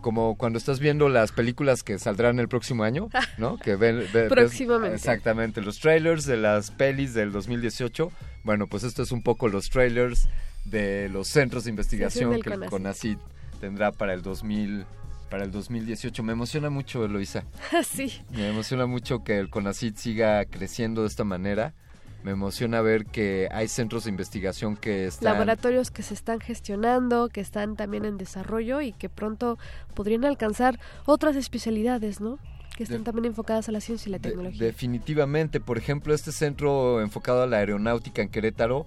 como 0.00 0.36
cuando 0.38 0.58
estás 0.58 0.78
viendo 0.78 1.08
las 1.08 1.32
películas 1.32 1.82
que 1.82 1.98
saldrán 1.98 2.38
el 2.38 2.46
próximo 2.48 2.84
año, 2.84 3.08
¿no? 3.36 3.58
Que 3.58 3.74
ven, 3.74 3.98
ve- 3.98 4.08
ves- 4.12 4.28
Próximamente. 4.28 4.94
exactamente, 4.94 5.60
los 5.60 5.80
trailers 5.80 6.24
de 6.24 6.36
las 6.36 6.70
pelis 6.70 7.14
del 7.14 7.32
2018. 7.32 8.12
Bueno, 8.44 8.68
pues 8.68 8.84
esto 8.84 9.02
es 9.02 9.10
un 9.10 9.22
poco 9.24 9.48
los 9.48 9.68
trailers 9.70 10.28
de 10.64 11.08
los 11.08 11.26
centros 11.26 11.64
de 11.64 11.70
investigación 11.70 12.40
que 12.40 12.50
el. 12.50 12.66
CONACYT 12.66 13.18
tendrá 13.60 13.90
para 13.90 14.14
el 14.14 14.22
2000 14.22 14.86
para 15.28 15.44
el 15.44 15.50
2018. 15.50 16.22
Me 16.22 16.32
emociona 16.32 16.70
mucho, 16.70 17.04
Eloisa. 17.04 17.44
sí. 17.84 18.20
Me 18.30 18.48
emociona 18.48 18.86
mucho 18.86 19.22
que 19.24 19.38
el 19.38 19.50
CONACYT 19.50 19.96
siga 19.96 20.44
creciendo 20.46 21.02
de 21.02 21.08
esta 21.08 21.24
manera. 21.24 21.74
Me 22.24 22.32
emociona 22.32 22.80
ver 22.80 23.04
que 23.06 23.48
hay 23.52 23.68
centros 23.68 24.04
de 24.04 24.10
investigación 24.10 24.76
que 24.76 25.06
están 25.06 25.32
Laboratorios 25.34 25.90
que 25.92 26.02
se 26.02 26.14
están 26.14 26.40
gestionando, 26.40 27.28
que 27.28 27.40
están 27.40 27.76
también 27.76 28.04
en 28.04 28.18
desarrollo 28.18 28.80
y 28.80 28.92
que 28.92 29.08
pronto 29.08 29.56
podrían 29.94 30.24
alcanzar 30.24 30.80
otras 31.06 31.36
especialidades, 31.36 32.20
¿no? 32.20 32.38
Que 32.76 32.82
están 32.82 33.04
también 33.04 33.26
enfocadas 33.26 33.68
a 33.68 33.72
la 33.72 33.80
ciencia 33.80 34.08
y 34.08 34.12
la 34.12 34.18
De- 34.18 34.28
tecnología. 34.30 34.64
definitivamente, 34.64 35.60
por 35.60 35.78
ejemplo, 35.78 36.12
este 36.12 36.32
centro 36.32 37.00
enfocado 37.00 37.42
a 37.42 37.46
la 37.46 37.58
aeronáutica 37.58 38.20
en 38.22 38.28
Querétaro, 38.30 38.86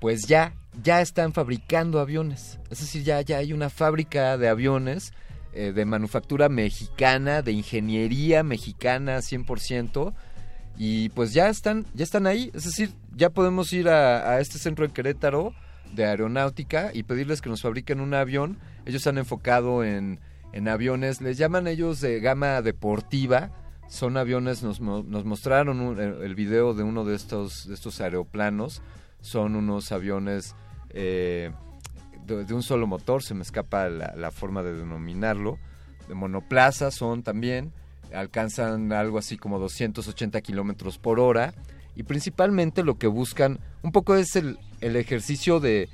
pues 0.00 0.22
ya, 0.26 0.54
ya 0.82 1.00
están 1.00 1.32
fabricando 1.32 2.00
aviones. 2.00 2.58
Es 2.70 2.80
decir, 2.80 3.04
ya, 3.04 3.20
ya 3.20 3.38
hay 3.38 3.52
una 3.52 3.70
fábrica 3.70 4.36
de 4.38 4.48
aviones 4.48 5.12
eh, 5.54 5.72
de 5.72 5.84
manufactura 5.84 6.48
mexicana, 6.48 7.42
de 7.42 7.52
ingeniería 7.52 8.42
mexicana 8.42 9.18
100%. 9.18 10.14
Y 10.78 11.10
pues 11.10 11.34
ya 11.34 11.48
están, 11.48 11.84
ya 11.94 12.04
están 12.04 12.26
ahí. 12.26 12.50
Es 12.54 12.64
decir, 12.64 12.92
ya 13.14 13.30
podemos 13.30 13.72
ir 13.72 13.88
a, 13.88 14.40
este 14.40 14.58
centro 14.58 14.84
en 14.84 14.90
Querétaro 14.90 15.52
de 15.94 16.06
aeronáutica 16.06 16.90
y 16.94 17.02
pedirles 17.02 17.42
que 17.42 17.50
nos 17.50 17.62
fabriquen 17.62 18.00
un 18.00 18.14
avión. 18.14 18.58
Ellos 18.86 19.06
han 19.06 19.18
enfocado 19.18 19.84
en, 19.84 20.20
en 20.52 20.68
aviones, 20.68 21.20
les 21.20 21.36
llaman 21.36 21.66
ellos 21.66 22.00
de 22.00 22.20
gama 22.20 22.62
deportiva. 22.62 23.50
Son 23.88 24.16
aviones, 24.16 24.62
nos, 24.62 24.80
nos 24.80 25.24
mostraron 25.26 26.00
el 26.00 26.34
video 26.34 26.72
de 26.72 26.82
uno 26.82 27.04
de 27.04 27.14
estos, 27.14 27.68
de 27.68 27.74
estos 27.74 28.00
aeroplanos. 28.00 28.80
Son 29.20 29.54
unos 29.54 29.92
aviones 29.92 30.56
eh, 30.88 31.52
de, 32.26 32.44
de 32.44 32.54
un 32.54 32.62
solo 32.62 32.86
motor, 32.86 33.22
se 33.22 33.34
me 33.34 33.42
escapa 33.42 33.88
la, 33.88 34.14
la 34.16 34.30
forma 34.30 34.62
de 34.62 34.74
denominarlo. 34.74 35.58
De 36.08 36.14
monoplaza 36.14 36.90
son 36.90 37.22
también, 37.22 37.72
alcanzan 38.14 38.92
algo 38.92 39.18
así 39.18 39.36
como 39.36 39.58
280 39.58 40.40
kilómetros 40.40 40.98
por 40.98 41.20
hora. 41.20 41.54
Y 41.94 42.04
principalmente 42.04 42.82
lo 42.82 42.96
que 42.96 43.06
buscan 43.06 43.58
un 43.82 43.92
poco 43.92 44.14
es 44.16 44.34
el, 44.36 44.58
el 44.80 44.96
ejercicio 44.96 45.60
de, 45.60 45.88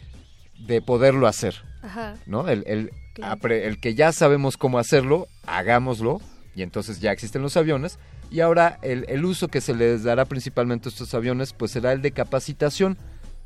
de 0.66 0.81
poderlo 0.81 1.26
hacer. 1.26 1.57
Ajá. 1.82 2.15
¿no? 2.26 2.48
El, 2.48 2.65
el, 2.66 2.90
Claro. 3.15 3.48
el 3.52 3.81
que 3.81 3.97
ya 3.97 4.12
sabemos 4.12 4.57
cómo 4.57 4.78
hacerlo, 4.78 5.26
hagámoslo, 5.44 6.20
y 6.55 6.62
entonces 6.62 7.00
ya 7.00 7.10
existen 7.10 7.42
los 7.42 7.57
aviones. 7.57 7.98
Y 8.31 8.40
ahora 8.40 8.78
el, 8.82 9.07
el 9.08 9.24
uso 9.24 9.48
que 9.48 9.60
se 9.60 9.74
les 9.74 10.05
dará 10.05 10.24
principalmente 10.24 10.89
a 10.89 10.92
estos 10.92 11.12
aviones, 11.15 11.52
pues 11.52 11.73
será 11.73 11.92
el 11.92 12.00
de 12.00 12.12
capacitación, 12.12 12.97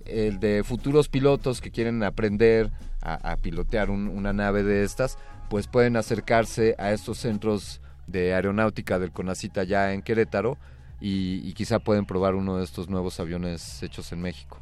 el 0.06 0.40
de 0.40 0.62
futuros 0.64 1.08
pilotos 1.08 1.60
que 1.60 1.70
quieren 1.70 2.02
aprender 2.02 2.70
a, 3.00 3.32
a 3.32 3.36
pilotear 3.36 3.90
un- 3.90 4.08
una 4.08 4.32
nave 4.32 4.62
de 4.62 4.84
estas, 4.84 5.18
pues 5.50 5.66
pueden 5.66 5.96
acercarse 5.96 6.74
a 6.78 6.92
estos 6.92 7.18
centros 7.18 7.80
de 8.06 8.34
aeronáutica 8.34 8.98
del 8.98 9.12
CONACITA 9.12 9.64
ya 9.64 9.92
en 9.92 10.02
Querétaro 10.02 10.56
y, 11.00 11.46
y 11.48 11.52
quizá 11.54 11.78
pueden 11.78 12.04
probar 12.06 12.34
uno 12.34 12.56
de 12.58 12.64
estos 12.64 12.88
nuevos 12.88 13.18
aviones 13.20 13.82
hechos 13.82 14.12
en 14.12 14.20
México. 14.22 14.58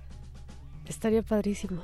Estaría 0.87 1.23
padrísimo. 1.23 1.83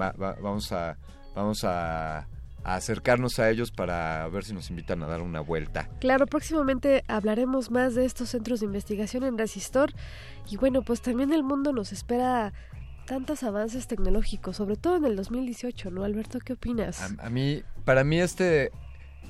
Va- 0.00 0.12
va- 0.12 0.36
vamos 0.40 0.70
a 0.72 0.96
vamos 1.34 1.64
a, 1.64 2.18
a 2.18 2.74
acercarnos 2.74 3.38
a 3.38 3.50
ellos 3.50 3.70
para 3.70 4.26
ver 4.28 4.44
si 4.44 4.52
nos 4.52 4.68
invitan 4.70 5.02
a 5.02 5.06
dar 5.06 5.22
una 5.22 5.40
vuelta. 5.40 5.88
Claro, 6.00 6.26
próximamente 6.26 7.04
hablaremos 7.08 7.70
más 7.70 7.94
de 7.94 8.04
estos 8.04 8.30
centros 8.30 8.60
de 8.60 8.66
investigación 8.66 9.24
en 9.24 9.38
Resistor. 9.38 9.92
Y 10.50 10.56
bueno, 10.56 10.82
pues 10.82 11.00
también 11.00 11.32
el 11.32 11.42
mundo 11.42 11.72
nos 11.72 11.92
espera 11.92 12.52
tantos 13.10 13.42
avances 13.42 13.88
tecnológicos, 13.88 14.54
sobre 14.54 14.76
todo 14.76 14.98
en 14.98 15.04
el 15.04 15.16
2018, 15.16 15.90
¿no, 15.90 16.04
Alberto? 16.04 16.38
¿Qué 16.38 16.52
opinas? 16.52 17.00
A, 17.00 17.26
a 17.26 17.28
mí, 17.28 17.64
para 17.84 18.04
mí 18.04 18.20
este, 18.20 18.70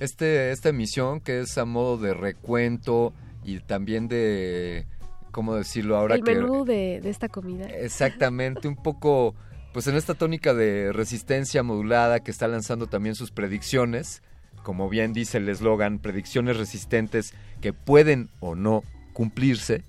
este, 0.01 0.51
esta 0.51 0.69
emisión 0.69 1.21
que 1.21 1.41
es 1.41 1.57
a 1.57 1.65
modo 1.65 1.97
de 1.97 2.13
recuento 2.13 3.15
y 3.43 3.59
también 3.61 4.07
de, 4.07 4.87
¿cómo 5.31 5.55
decirlo 5.55 5.97
ahora 5.97 6.17
el 6.17 6.25
que 6.25 6.35
menú 6.35 6.67
de, 6.67 7.01
de 7.01 7.09
esta 7.09 7.31
comida. 7.31 7.71
Exactamente, 7.71 8.69
un 8.69 8.77
poco, 8.77 9.35
pues 9.73 9.87
en 9.87 9.97
esta 9.97 10.13
tónica 10.13 10.53
de 10.53 10.93
resistencia 10.93 11.63
modulada 11.63 12.21
que 12.21 12.31
está 12.31 12.49
lanzando 12.49 12.87
también 12.87 13.15
sus 13.15 13.31
predicciones, 13.31 14.23
como 14.63 14.91
bien 14.91 15.15
dice 15.15 15.39
el 15.39 15.49
eslogan, 15.49 16.01
predicciones 16.01 16.59
resistentes 16.59 17.33
que 17.63 17.73
pueden 17.73 18.29
o 18.41 18.55
no 18.55 18.83
cumplirse, 19.15 19.85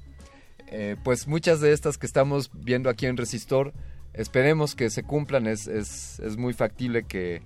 eh, 0.72 0.96
pues 1.04 1.28
muchas 1.28 1.62
de 1.62 1.74
estas 1.74 1.98
que 1.98 2.06
estamos 2.06 2.50
viendo 2.54 2.90
aquí 2.90 3.06
en 3.06 3.18
Resistor, 3.18 3.74
esperemos 4.14 4.74
que 4.76 4.90
se 4.90 5.04
cumplan, 5.04 5.48
es, 5.48 5.68
es, 5.68 6.20
es 6.20 6.38
muy 6.38 6.54
factible 6.54 7.04
que, 7.04 7.42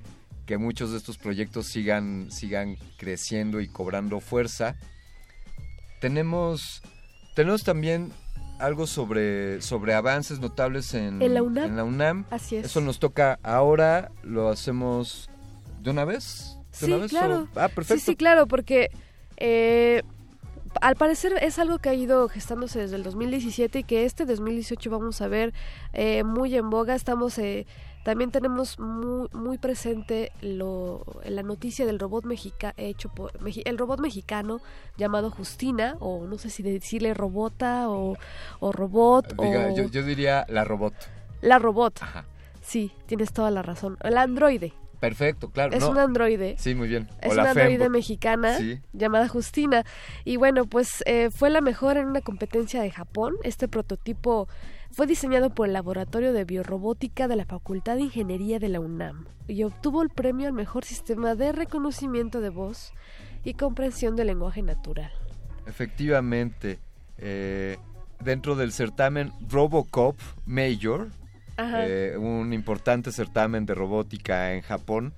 que 0.45 0.57
muchos 0.57 0.91
de 0.91 0.97
estos 0.97 1.17
proyectos 1.17 1.65
sigan, 1.67 2.31
sigan 2.31 2.77
creciendo 2.97 3.59
y 3.61 3.67
cobrando 3.67 4.19
fuerza. 4.19 4.75
Tenemos, 5.99 6.81
tenemos 7.35 7.63
también 7.63 8.11
algo 8.59 8.87
sobre, 8.87 9.61
sobre 9.61 9.93
avances 9.93 10.39
notables 10.39 10.93
en, 10.93 11.21
En 11.21 11.33
la 11.33 11.43
UNAM. 11.43 11.65
en 11.69 11.75
la 11.77 11.83
UNAM. 11.83 12.25
Así 12.29 12.55
es. 12.57 12.65
Eso 12.67 12.81
nos 12.81 12.99
toca 12.99 13.39
ahora, 13.43 14.11
lo 14.23 14.49
hacemos 14.49 15.29
de 15.81 15.89
una 15.91 16.05
vez. 16.05 16.57
¿De 16.71 16.77
Sí, 16.77 16.85
una 16.91 16.97
vez 16.97 17.11
claro. 17.11 17.47
o- 17.53 17.59
Ah, 17.59 17.69
perfecto. 17.69 17.99
Sí, 17.99 18.11
sí, 18.11 18.15
claro, 18.15 18.47
porque 18.47 18.89
eh, 19.37 20.03
al 20.81 20.95
parecer 20.95 21.33
es 21.41 21.59
algo 21.59 21.79
que 21.79 21.89
ha 21.89 21.93
ido 21.93 22.27
gestándose 22.29 22.79
desde 22.79 22.95
el 22.95 23.03
2017 23.03 23.79
y 23.79 23.83
que 23.83 24.05
este 24.05 24.25
2018 24.25 24.89
vamos 24.89 25.21
a 25.21 25.27
ver 25.27 25.53
eh, 25.93 26.23
muy 26.23 26.55
en 26.55 26.69
boga. 26.69 26.95
Estamos 26.95 27.37
eh, 27.37 27.65
también 28.03 28.29
tenemos 28.29 28.77
muy, 28.77 29.27
muy 29.33 29.57
presente 29.57 30.31
lo, 30.41 31.03
la 31.25 31.41
noticia 31.41 31.87
del 31.87 31.97
robot 31.97 32.25
mexica, 32.25 32.73
hecho 32.77 33.09
por, 33.09 33.31
el 33.43 33.77
robot 33.77 33.99
mexicano 33.99 34.61
llamado 34.95 35.31
Justina 35.31 35.97
o 35.99 36.27
no 36.27 36.37
sé 36.37 36.51
si 36.51 36.61
decirle 36.61 37.15
robota 37.15 37.89
o, 37.89 38.15
o 38.59 38.71
robot 38.71 39.35
Diga, 39.41 39.69
o 39.71 39.75
yo, 39.75 39.89
yo 39.89 40.03
diría 40.03 40.45
la 40.49 40.63
robot. 40.63 40.93
la 41.41 41.57
robot. 41.57 41.99
Ajá. 42.03 42.25
Sí, 42.61 42.91
tienes 43.05 43.33
toda 43.33 43.51
la 43.51 43.61
razón. 43.61 43.97
El 44.03 44.17
androide. 44.17 44.73
Perfecto, 44.99 45.49
claro. 45.51 45.74
Es 45.74 45.82
no. 45.82 45.91
un 45.91 45.98
androide. 45.99 46.56
Sí, 46.57 46.75
muy 46.75 46.88
bien. 46.88 47.07
Es 47.22 47.33
una 47.33 47.49
androide 47.49 47.77
Fembo. 47.77 47.90
mexicana 47.91 48.57
Sí. 48.57 48.80
llamada 48.93 49.27
Justina. 49.27 49.83
Y 50.24 50.38
bueno, 50.38 50.65
pues 50.65 51.03
eh, 51.06 51.30
fue 51.32 51.49
la 51.49 51.61
mejor 51.61 51.98
en 51.98 52.07
una 52.07 52.22
competencia 52.22 52.82
de 52.82 52.91
Japón. 52.91 53.33
Este 53.43 53.67
prototipo 53.67 54.48
fue 54.91 55.07
diseñado 55.07 55.49
por 55.49 55.67
el 55.67 55.74
Laboratorio 55.74 56.32
de 56.33 56.45
Biorrobótica 56.45 57.27
de 57.27 57.35
la 57.35 57.45
Facultad 57.45 57.95
de 57.95 58.01
Ingeniería 58.03 58.59
de 58.59 58.69
la 58.69 58.80
UNAM 58.80 59.25
y 59.48 59.64
obtuvo 59.64 60.01
el 60.01 60.09
premio 60.09 60.48
al 60.48 60.53
mejor 60.53 60.85
sistema 60.85 61.35
de 61.35 61.51
reconocimiento 61.51 62.40
de 62.40 62.49
voz 62.49 62.93
y 63.43 63.53
comprensión 63.56 64.15
del 64.15 64.27
lenguaje 64.27 64.61
natural. 64.61 65.11
Efectivamente. 65.67 66.80
eh, 67.17 67.77
dentro 68.19 68.56
del 68.56 68.72
certamen 68.72 69.32
Robocop 69.49 70.17
Major. 70.45 71.09
Eh, 71.58 72.16
un 72.17 72.53
importante 72.53 73.11
certamen 73.11 73.66
de 73.66 73.75
robótica 73.75 74.53
en 74.53 74.61
Japón, 74.61 75.14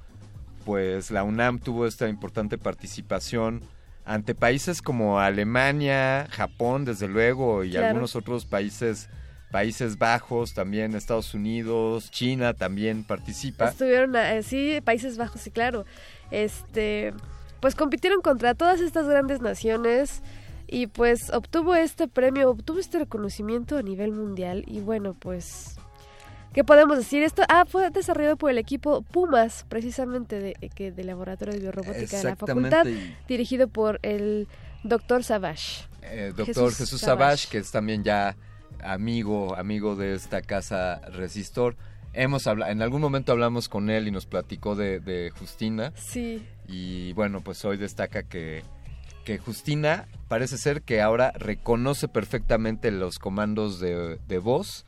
pues 0.66 1.12
la 1.12 1.24
UNAM 1.24 1.60
tuvo 1.60 1.88
esta 1.88 2.08
importante 2.10 2.58
participación 2.58 3.62
ante 4.06 4.36
países 4.36 4.82
como 4.82 5.20
Alemania, 5.20 6.28
Japón, 6.32 6.86
desde 6.86 7.08
luego, 7.08 7.64
y 7.64 7.72
Claro. 7.72 7.88
algunos 7.88 8.16
otros 8.16 8.46
países, 8.46 9.10
Países 9.52 9.98
Bajos, 9.98 10.54
también 10.54 10.94
Estados 10.94 11.34
Unidos, 11.34 12.12
China 12.12 12.54
también 12.54 13.04
participa. 13.06 13.70
Estuvieron, 13.70 14.16
eh, 14.16 14.44
sí, 14.44 14.82
Países 14.84 15.18
Bajos, 15.18 15.42
sí, 15.42 15.52
claro. 15.52 15.86
Este, 16.32 17.14
pues 17.62 17.76
compitieron 17.76 18.22
contra 18.22 18.54
todas 18.56 18.82
estas 18.82 19.08
grandes 19.08 19.42
naciones 19.42 20.22
y 20.68 20.88
pues 20.88 21.30
obtuvo 21.30 21.76
este 21.76 22.10
premio, 22.10 22.50
obtuvo 22.50 22.80
este 22.80 23.00
reconocimiento 23.00 23.78
a 23.78 23.82
nivel 23.82 24.12
mundial 24.12 24.64
y 24.68 24.82
bueno, 24.82 25.16
pues 25.18 25.78
¿qué 26.54 26.64
podemos 26.64 26.98
decir? 26.98 27.24
Esto 27.24 27.44
ah, 27.50 27.66
fue 27.68 27.90
desarrollado 27.90 28.38
por 28.38 28.52
el 28.52 28.58
equipo 28.58 29.02
Pumas, 29.02 29.66
precisamente 29.70 30.40
de 30.40 30.54
que 30.76 30.92
del 30.92 31.08
Laboratorio 31.08 31.54
de 31.54 31.60
Biorrobótica 31.60 32.18
de 32.18 32.24
la 32.24 32.36
facultad, 32.36 32.86
dirigido 33.28 33.68
por 33.68 34.00
el 34.04 34.48
doctor 34.84 35.24
Savage. 35.24 35.86
Eh, 36.02 36.34
doctor 36.36 36.74
Jesús, 36.74 37.02
Savage, 37.02 37.48
que 37.50 37.58
es 37.60 37.72
también 37.72 38.04
ya 38.04 38.36
amigo, 38.84 39.56
amigo 39.56 39.96
de 39.96 40.14
esta 40.14 40.42
casa 40.42 41.02
Resistor. 41.12 41.76
Hemos 42.14 42.48
habla 42.48 42.72
en 42.72 42.82
algún 42.82 43.02
momento 43.02 43.32
hablamos 43.32 43.70
con 43.70 43.90
él 43.90 44.08
y 44.08 44.12
nos 44.12 44.26
platicó 44.26 44.76
de, 44.76 45.00
de 45.00 45.32
Justina. 45.38 45.94
Sí. 45.96 46.44
Y 46.68 47.14
bueno, 47.14 47.42
pues 47.42 47.64
hoy 47.66 47.78
destaca 47.78 48.24
que, 48.24 48.64
que 49.24 49.38
Justina 49.38 50.08
parece 50.28 50.58
ser 50.58 50.82
que 50.82 51.02
ahora 51.02 51.32
reconoce 51.36 52.08
perfectamente 52.08 52.92
los 52.92 53.20
comandos 53.20 53.80
de, 53.80 54.20
de 54.28 54.38
voz. 54.40 54.86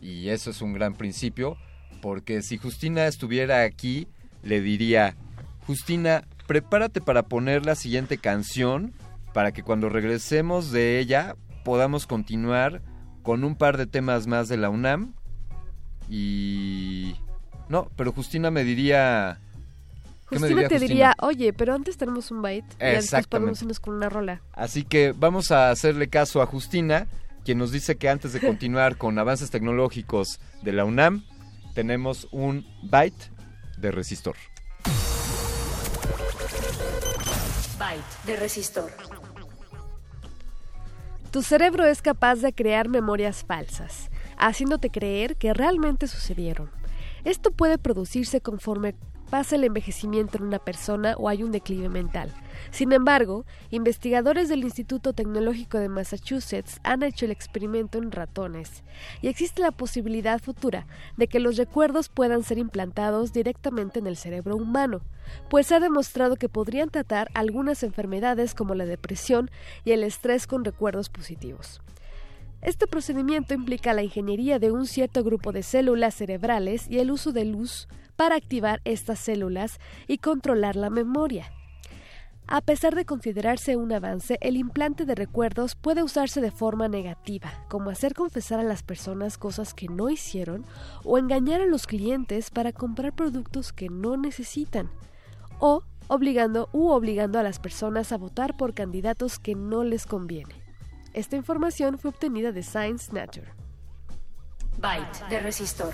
Y 0.00 0.28
eso 0.28 0.50
es 0.50 0.62
un 0.62 0.72
gran 0.72 0.94
principio. 0.94 1.56
Porque 2.00 2.42
si 2.42 2.58
Justina 2.58 3.06
estuviera 3.06 3.62
aquí, 3.62 4.06
le 4.42 4.60
diría, 4.60 5.16
Justina, 5.66 6.24
prepárate 6.46 7.00
para 7.00 7.24
poner 7.24 7.66
la 7.66 7.74
siguiente 7.74 8.18
canción 8.18 8.92
para 9.34 9.52
que 9.52 9.62
cuando 9.62 9.88
regresemos 9.88 10.70
de 10.70 10.98
ella 10.98 11.36
podamos 11.64 12.06
continuar 12.06 12.80
con 13.22 13.44
un 13.44 13.56
par 13.56 13.76
de 13.76 13.86
temas 13.86 14.26
más 14.26 14.48
de 14.48 14.56
la 14.56 14.70
UNAM. 14.70 15.12
Y... 16.08 17.16
No, 17.68 17.90
pero 17.96 18.12
Justina 18.12 18.50
me 18.50 18.64
diría... 18.64 19.38
¿Qué 20.30 20.36
me 20.36 20.40
Justina 20.40 20.48
diría 20.48 20.68
te 20.68 20.74
Justina? 20.76 20.88
diría, 20.88 21.14
oye, 21.20 21.52
pero 21.52 21.74
antes 21.74 21.96
tenemos 21.96 22.30
un 22.30 22.42
bite. 22.42 22.66
Y 22.80 22.84
Exactamente. 22.96 23.28
podemos 23.28 23.60
irnos 23.62 23.80
con 23.80 23.94
una 23.94 24.08
rola. 24.08 24.40
Así 24.52 24.84
que 24.84 25.12
vamos 25.16 25.50
a 25.50 25.70
hacerle 25.70 26.08
caso 26.08 26.40
a 26.40 26.46
Justina, 26.46 27.06
quien 27.48 27.56
nos 27.56 27.72
dice 27.72 27.96
que 27.96 28.10
antes 28.10 28.34
de 28.34 28.40
continuar 28.40 28.98
con 28.98 29.18
avances 29.18 29.50
tecnológicos 29.50 30.38
de 30.60 30.70
la 30.70 30.84
UNAM, 30.84 31.24
tenemos 31.74 32.28
un 32.30 32.66
byte 32.82 33.32
de 33.78 33.90
resistor. 33.90 34.36
Byte 37.78 38.26
de 38.26 38.36
resistor. 38.36 38.90
Tu 41.30 41.40
cerebro 41.40 41.86
es 41.86 42.02
capaz 42.02 42.34
de 42.40 42.52
crear 42.52 42.90
memorias 42.90 43.46
falsas, 43.46 44.10
haciéndote 44.36 44.90
creer 44.90 45.36
que 45.36 45.54
realmente 45.54 46.06
sucedieron. 46.06 46.70
Esto 47.24 47.50
puede 47.50 47.78
producirse 47.78 48.42
conforme 48.42 48.94
pasa 49.30 49.56
el 49.56 49.64
envejecimiento 49.64 50.36
en 50.36 50.44
una 50.44 50.58
persona 50.58 51.14
o 51.16 51.30
hay 51.30 51.42
un 51.42 51.50
declive 51.50 51.88
mental. 51.88 52.30
Sin 52.70 52.92
embargo, 52.92 53.44
investigadores 53.70 54.48
del 54.48 54.64
Instituto 54.64 55.12
Tecnológico 55.12 55.78
de 55.78 55.88
Massachusetts 55.88 56.80
han 56.84 57.02
hecho 57.02 57.24
el 57.24 57.30
experimento 57.30 57.98
en 57.98 58.12
ratones 58.12 58.84
y 59.22 59.28
existe 59.28 59.62
la 59.62 59.70
posibilidad 59.70 60.40
futura 60.40 60.86
de 61.16 61.28
que 61.28 61.40
los 61.40 61.56
recuerdos 61.56 62.08
puedan 62.08 62.42
ser 62.42 62.58
implantados 62.58 63.32
directamente 63.32 63.98
en 63.98 64.06
el 64.06 64.16
cerebro 64.16 64.56
humano, 64.56 65.00
pues 65.48 65.66
se 65.66 65.74
ha 65.74 65.80
demostrado 65.80 66.36
que 66.36 66.48
podrían 66.48 66.90
tratar 66.90 67.30
algunas 67.34 67.82
enfermedades 67.82 68.54
como 68.54 68.74
la 68.74 68.86
depresión 68.86 69.50
y 69.84 69.92
el 69.92 70.04
estrés 70.04 70.46
con 70.46 70.64
recuerdos 70.64 71.08
positivos. 71.08 71.80
Este 72.60 72.88
procedimiento 72.88 73.54
implica 73.54 73.94
la 73.94 74.02
ingeniería 74.02 74.58
de 74.58 74.72
un 74.72 74.86
cierto 74.86 75.22
grupo 75.22 75.52
de 75.52 75.62
células 75.62 76.14
cerebrales 76.14 76.88
y 76.88 76.98
el 76.98 77.12
uso 77.12 77.32
de 77.32 77.44
luz 77.44 77.86
para 78.16 78.34
activar 78.34 78.80
estas 78.84 79.20
células 79.20 79.78
y 80.08 80.18
controlar 80.18 80.74
la 80.74 80.90
memoria. 80.90 81.52
A 82.50 82.62
pesar 82.62 82.94
de 82.94 83.04
considerarse 83.04 83.76
un 83.76 83.92
avance, 83.92 84.38
el 84.40 84.56
implante 84.56 85.04
de 85.04 85.14
recuerdos 85.14 85.74
puede 85.74 86.02
usarse 86.02 86.40
de 86.40 86.50
forma 86.50 86.88
negativa, 86.88 87.52
como 87.68 87.90
hacer 87.90 88.14
confesar 88.14 88.58
a 88.58 88.62
las 88.62 88.82
personas 88.82 89.36
cosas 89.36 89.74
que 89.74 89.86
no 89.88 90.08
hicieron 90.08 90.64
o 91.04 91.18
engañar 91.18 91.60
a 91.60 91.66
los 91.66 91.86
clientes 91.86 92.48
para 92.48 92.72
comprar 92.72 93.14
productos 93.14 93.74
que 93.74 93.90
no 93.90 94.16
necesitan, 94.16 94.90
o 95.58 95.82
obligando 96.06 96.70
u 96.72 96.88
obligando 96.88 97.38
a 97.38 97.42
las 97.42 97.58
personas 97.58 98.12
a 98.12 98.16
votar 98.16 98.56
por 98.56 98.72
candidatos 98.72 99.38
que 99.38 99.54
no 99.54 99.84
les 99.84 100.06
conviene. 100.06 100.54
Esta 101.12 101.36
información 101.36 101.98
fue 101.98 102.12
obtenida 102.12 102.50
de 102.50 102.62
Science 102.62 103.12
Nature. 103.12 103.52
Byte 104.78 105.28
de 105.28 105.40
resistor. 105.40 105.92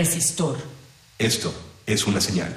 Resistor. 0.00 0.56
Esto 1.18 1.52
es 1.84 2.06
una 2.06 2.22
señal. 2.22 2.56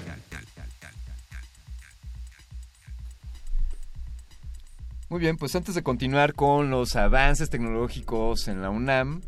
Muy 5.10 5.20
bien, 5.20 5.36
pues 5.36 5.54
antes 5.54 5.76
de 5.76 5.84
continuar 5.84 6.36
con 6.36 6.70
los 6.70 6.96
avances 6.96 7.50
tecnológicos 7.50 8.48
en 8.48 8.62
la 8.62 8.70
UNAM, 8.70 9.24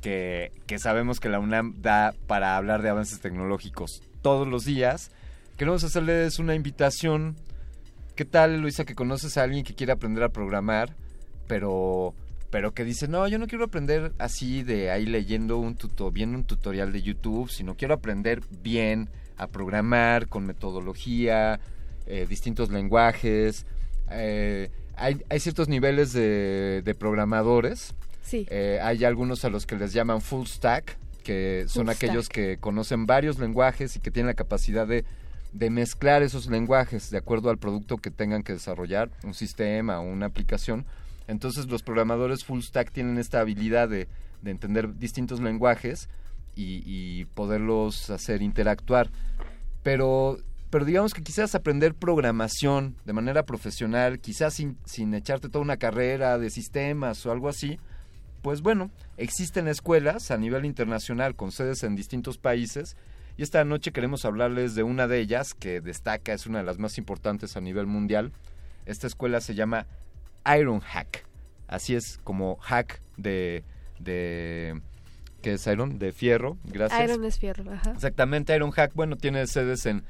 que, 0.00 0.50
que 0.66 0.80
sabemos 0.80 1.20
que 1.20 1.28
la 1.28 1.38
UNAM 1.38 1.80
da 1.80 2.12
para 2.26 2.56
hablar 2.56 2.82
de 2.82 2.88
avances 2.88 3.20
tecnológicos 3.20 4.02
todos 4.20 4.48
los 4.48 4.64
días, 4.64 5.12
queremos 5.56 5.84
hacerles 5.84 6.40
una 6.40 6.56
invitación. 6.56 7.36
¿Qué 8.16 8.24
tal, 8.24 8.62
Luisa, 8.62 8.84
que 8.84 8.96
conoces 8.96 9.36
a 9.36 9.44
alguien 9.44 9.62
que 9.62 9.76
quiere 9.76 9.92
aprender 9.92 10.24
a 10.24 10.30
programar, 10.30 10.96
pero 11.46 12.13
pero 12.54 12.72
que 12.72 12.84
dice, 12.84 13.08
no, 13.08 13.26
yo 13.26 13.40
no 13.40 13.48
quiero 13.48 13.64
aprender 13.64 14.12
así 14.16 14.62
de 14.62 14.92
ahí 14.92 15.06
leyendo 15.06 15.58
un 15.58 15.74
tuto, 15.74 16.12
viendo 16.12 16.38
un 16.38 16.44
tutorial 16.44 16.92
de 16.92 17.02
YouTube, 17.02 17.50
sino 17.50 17.76
quiero 17.76 17.94
aprender 17.94 18.42
bien 18.62 19.10
a 19.36 19.48
programar 19.48 20.28
con 20.28 20.46
metodología, 20.46 21.58
eh, 22.06 22.26
distintos 22.28 22.70
lenguajes. 22.70 23.66
Eh, 24.08 24.70
hay, 24.94 25.20
hay, 25.28 25.40
ciertos 25.40 25.66
niveles 25.66 26.12
de, 26.12 26.82
de 26.84 26.94
programadores. 26.94 27.92
Sí. 28.22 28.46
Eh, 28.48 28.78
hay 28.80 29.04
algunos 29.04 29.44
a 29.44 29.48
los 29.48 29.66
que 29.66 29.74
les 29.74 29.92
llaman 29.92 30.20
full 30.20 30.46
stack, 30.46 30.96
que 31.24 31.64
son 31.66 31.86
full 31.86 31.90
aquellos 31.96 32.26
stack. 32.26 32.36
que 32.36 32.58
conocen 32.58 33.04
varios 33.04 33.40
lenguajes 33.40 33.96
y 33.96 33.98
que 33.98 34.12
tienen 34.12 34.28
la 34.28 34.34
capacidad 34.34 34.86
de, 34.86 35.04
de 35.52 35.70
mezclar 35.70 36.22
esos 36.22 36.46
lenguajes 36.46 37.10
de 37.10 37.18
acuerdo 37.18 37.50
al 37.50 37.58
producto 37.58 37.96
que 37.96 38.12
tengan 38.12 38.44
que 38.44 38.52
desarrollar, 38.52 39.10
un 39.24 39.34
sistema 39.34 39.98
o 39.98 40.04
una 40.04 40.26
aplicación 40.26 40.86
entonces 41.26 41.66
los 41.66 41.82
programadores 41.82 42.44
full 42.44 42.60
stack 42.60 42.92
tienen 42.92 43.18
esta 43.18 43.40
habilidad 43.40 43.88
de, 43.88 44.08
de 44.42 44.50
entender 44.50 44.96
distintos 44.98 45.40
lenguajes 45.40 46.08
y, 46.56 47.24
poderlos 47.34 48.10
hacer 48.10 48.42
interactuar. 48.42 49.10
Pero, 49.82 50.38
pero 50.70 50.84
digamos 50.84 51.14
que 51.14 51.22
quizás 51.22 51.54
aprender 51.54 51.94
programación 51.94 52.96
de 53.04 53.12
manera 53.12 53.44
profesional, 53.44 54.20
quizás 54.20 54.54
sin, 54.54 54.78
sin 54.84 55.14
echarte 55.14 55.48
toda 55.48 55.64
una 55.64 55.78
carrera 55.78 56.38
de 56.38 56.50
sistemas 56.50 57.24
o 57.26 57.32
algo 57.32 57.48
así, 57.48 57.78
pues 58.42 58.60
bueno, 58.60 58.90
existen 59.16 59.68
escuelas 59.68 60.30
a 60.30 60.36
nivel 60.36 60.64
internacional 60.64 61.34
con 61.34 61.50
sedes 61.50 61.82
en 61.82 61.96
distintos 61.96 62.38
países 62.38 62.96
y 63.36 63.42
esta 63.42 63.64
noche 63.64 63.90
queremos 63.90 64.24
hablarles 64.24 64.74
de 64.74 64.82
una 64.82 65.08
de 65.08 65.18
ellas 65.18 65.54
que 65.54 65.80
destaca, 65.80 66.32
es 66.32 66.46
una 66.46 66.58
de 66.58 66.64
las 66.64 66.78
más 66.78 66.98
importantes 66.98 67.56
a 67.56 67.60
nivel 67.60 67.86
mundial. 67.86 68.32
Esta 68.86 69.06
escuela 69.06 69.40
se 69.40 69.54
llama 69.54 69.86
Iron 70.58 70.80
Hack. 70.80 71.24
Así 71.66 71.94
es 71.94 72.18
como 72.24 72.56
hack 72.56 73.00
de, 73.16 73.64
de 73.98 74.80
¿qué 75.42 75.54
es 75.54 75.66
Iron? 75.66 75.98
De 75.98 76.12
fierro, 76.12 76.58
gracias. 76.64 77.02
Iron 77.02 77.24
es 77.24 77.38
fierro, 77.38 77.72
ajá. 77.72 77.92
Exactamente, 77.92 78.54
Iron 78.54 78.70
Hack, 78.70 78.92
bueno, 78.94 79.16
tiene 79.16 79.46
sedes 79.46 79.86
en, 79.86 80.04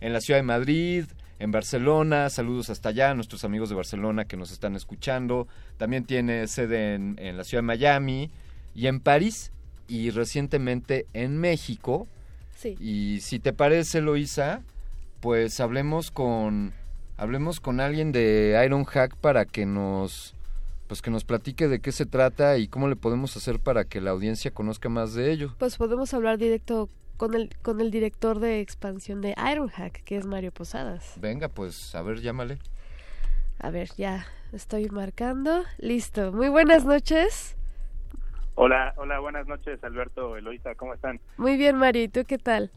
en 0.00 0.12
la 0.12 0.20
ciudad 0.20 0.38
de 0.38 0.44
Madrid, 0.44 1.04
en 1.38 1.50
Barcelona, 1.50 2.30
saludos 2.30 2.70
hasta 2.70 2.90
allá 2.90 3.10
a 3.10 3.14
nuestros 3.14 3.44
amigos 3.44 3.70
de 3.70 3.74
Barcelona 3.74 4.26
que 4.26 4.36
nos 4.36 4.52
están 4.52 4.76
escuchando. 4.76 5.48
También 5.78 6.04
tiene 6.04 6.46
sede 6.46 6.94
en, 6.94 7.16
en 7.18 7.36
la 7.36 7.44
ciudad 7.44 7.62
de 7.62 7.66
Miami 7.66 8.30
y 8.74 8.86
en 8.86 9.00
París 9.00 9.50
y 9.88 10.10
recientemente 10.10 11.06
en 11.14 11.38
México. 11.38 12.06
Sí. 12.56 12.76
Y 12.78 13.20
si 13.20 13.38
te 13.38 13.54
parece, 13.54 14.02
Loisa, 14.02 14.60
pues 15.20 15.60
hablemos 15.60 16.10
con 16.10 16.74
hablemos 17.20 17.60
con 17.60 17.80
alguien 17.80 18.12
de 18.12 18.60
Iron 18.64 18.84
Hack 18.84 19.14
para 19.16 19.44
que 19.44 19.66
nos 19.66 20.34
pues 20.88 21.02
que 21.02 21.10
nos 21.10 21.22
platique 21.22 21.68
de 21.68 21.80
qué 21.80 21.92
se 21.92 22.06
trata 22.06 22.56
y 22.56 22.66
cómo 22.66 22.88
le 22.88 22.96
podemos 22.96 23.36
hacer 23.36 23.60
para 23.60 23.84
que 23.84 24.00
la 24.00 24.10
audiencia 24.10 24.50
conozca 24.50 24.88
más 24.88 25.14
de 25.14 25.30
ello. 25.30 25.54
Pues 25.58 25.76
podemos 25.76 26.12
hablar 26.14 26.38
directo 26.38 26.88
con 27.16 27.34
el 27.34 27.54
con 27.62 27.80
el 27.80 27.90
director 27.90 28.40
de 28.40 28.60
expansión 28.60 29.20
de 29.20 29.36
Iron 29.52 29.68
Hack, 29.68 30.02
que 30.02 30.16
es 30.16 30.26
Mario 30.26 30.50
Posadas. 30.50 31.14
Venga, 31.20 31.48
pues 31.48 31.94
a 31.94 32.02
ver, 32.02 32.22
llámale. 32.22 32.58
A 33.60 33.70
ver, 33.70 33.90
ya 33.98 34.26
estoy 34.52 34.88
marcando. 34.88 35.62
Listo. 35.78 36.32
Muy 36.32 36.48
buenas 36.48 36.86
noches. 36.86 37.54
Hola, 38.54 38.94
hola, 38.96 39.20
buenas 39.20 39.46
noches, 39.46 39.82
Alberto, 39.84 40.36
Eloisa, 40.36 40.74
¿cómo 40.74 40.94
están? 40.94 41.20
Muy 41.36 41.56
bien, 41.56 41.76
Mario, 41.76 42.02
¿y 42.02 42.08
tú 42.08 42.24
qué 42.26 42.36
tal? 42.36 42.70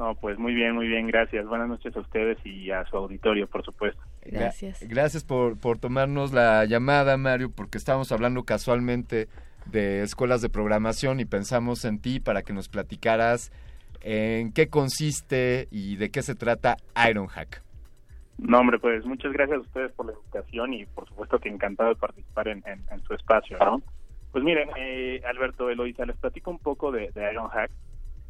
No, 0.00 0.14
pues 0.14 0.38
muy 0.38 0.54
bien, 0.54 0.74
muy 0.74 0.88
bien, 0.88 1.06
gracias. 1.06 1.46
Buenas 1.46 1.68
noches 1.68 1.94
a 1.94 2.00
ustedes 2.00 2.38
y 2.42 2.70
a 2.70 2.86
su 2.86 2.96
auditorio, 2.96 3.46
por 3.46 3.62
supuesto. 3.62 4.00
Gracias. 4.24 4.82
Gracias 4.88 5.24
por, 5.24 5.60
por 5.60 5.78
tomarnos 5.78 6.32
la 6.32 6.64
llamada, 6.64 7.18
Mario, 7.18 7.50
porque 7.54 7.76
estábamos 7.76 8.10
hablando 8.10 8.44
casualmente 8.44 9.28
de 9.66 10.02
escuelas 10.02 10.40
de 10.40 10.48
programación 10.48 11.20
y 11.20 11.26
pensamos 11.26 11.84
en 11.84 12.00
ti 12.00 12.18
para 12.18 12.40
que 12.40 12.54
nos 12.54 12.70
platicaras 12.70 13.52
en 14.00 14.54
qué 14.54 14.70
consiste 14.70 15.68
y 15.70 15.96
de 15.96 16.10
qué 16.10 16.22
se 16.22 16.34
trata 16.34 16.78
Ironhack. 17.10 17.62
No, 18.38 18.60
hombre, 18.60 18.78
pues 18.78 19.04
muchas 19.04 19.34
gracias 19.34 19.58
a 19.58 19.60
ustedes 19.60 19.92
por 19.92 20.06
la 20.06 20.12
invitación 20.14 20.72
y 20.72 20.86
por 20.86 21.06
supuesto 21.08 21.38
que 21.38 21.50
encantado 21.50 21.90
de 21.90 21.96
participar 21.96 22.48
en, 22.48 22.62
en, 22.66 22.82
en 22.90 23.02
su 23.02 23.12
espacio, 23.12 23.58
¿no? 23.58 23.82
Pues 24.32 24.42
miren, 24.44 24.70
eh, 24.78 25.20
Alberto, 25.28 25.68
Eloisa, 25.68 26.06
les 26.06 26.16
platico 26.16 26.50
un 26.50 26.58
poco 26.58 26.90
de, 26.90 27.10
de 27.10 27.32
Ironhack. 27.32 27.70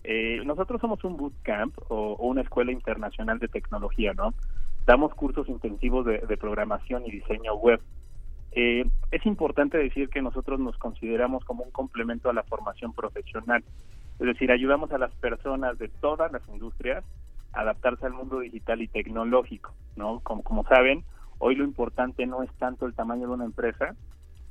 Eh, 0.04 0.42
nosotros 0.44 0.80
somos 0.80 1.02
un 1.04 1.16
bootcamp 1.16 1.76
o, 1.88 2.16
una 2.20 2.42
escuela 2.42 2.72
internacional 2.72 3.38
de 3.38 3.48
tecnología, 3.48 4.14
¿no? 4.14 4.34
Damos 4.86 5.14
cursos 5.14 5.48
intensivos 5.48 6.06
de, 6.06 6.18
de 6.18 6.36
programación 6.36 7.04
y 7.06 7.10
diseño 7.10 7.54
web. 7.54 7.80
Eh, 8.52 8.84
es 9.10 9.26
importante 9.26 9.78
decir 9.78 10.08
que 10.08 10.22
nosotros 10.22 10.58
nos 10.58 10.76
consideramos 10.78 11.44
como 11.44 11.64
un 11.64 11.70
complemento 11.70 12.30
a 12.30 12.32
la 12.32 12.42
formación 12.42 12.92
profesional. 12.92 13.62
Es 14.18 14.26
decir, 14.26 14.50
ayudamos 14.50 14.90
a 14.92 14.98
las 14.98 15.12
personas 15.16 15.78
de 15.78 15.88
todas 15.88 16.32
las 16.32 16.46
industrias 16.48 17.04
a 17.52 17.60
adaptarse 17.60 18.06
al 18.06 18.12
mundo 18.12 18.40
digital 18.40 18.82
y 18.82 18.88
tecnológico, 18.88 19.74
¿no? 19.96 20.20
Como, 20.20 20.42
como 20.42 20.64
saben, 20.64 21.04
hoy 21.38 21.54
lo 21.54 21.64
importante 21.64 22.26
no 22.26 22.42
es 22.42 22.52
tanto 22.54 22.86
el 22.86 22.94
tamaño 22.94 23.28
de 23.28 23.34
una 23.34 23.44
empresa, 23.44 23.94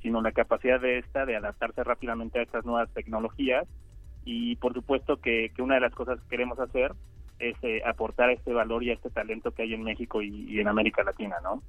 sino 0.02 0.22
la 0.22 0.32
capacidad 0.32 0.80
de 0.80 1.00
esta 1.00 1.26
de 1.26 1.36
adaptarse 1.36 1.84
rápidamente 1.84 2.40
a 2.40 2.44
estas 2.44 2.66
nuevas 2.66 2.90
tecnologías 2.94 3.68
y 4.26 4.56
por 4.58 4.74
supuesto 4.74 5.18
que, 5.18 5.52
que, 5.56 5.62
una 5.62 5.76
de 5.76 5.82
las 5.82 5.94
cosas 5.94 6.20
que 6.22 6.30
queremos 6.30 6.60
hacer 6.60 6.94
es 7.40 7.56
eh, 7.64 7.82
aportar 7.86 8.30
este 8.30 8.54
valor 8.54 8.84
y 8.84 8.92
este 8.92 9.10
talento 9.10 9.52
que 9.52 9.64
hay 9.64 9.74
en 9.74 9.84
México 9.84 10.22
y, 10.22 10.46
y 10.50 10.60
en 10.60 10.68
América 10.68 11.04
Latina, 11.04 11.38
¿no? 11.42 11.64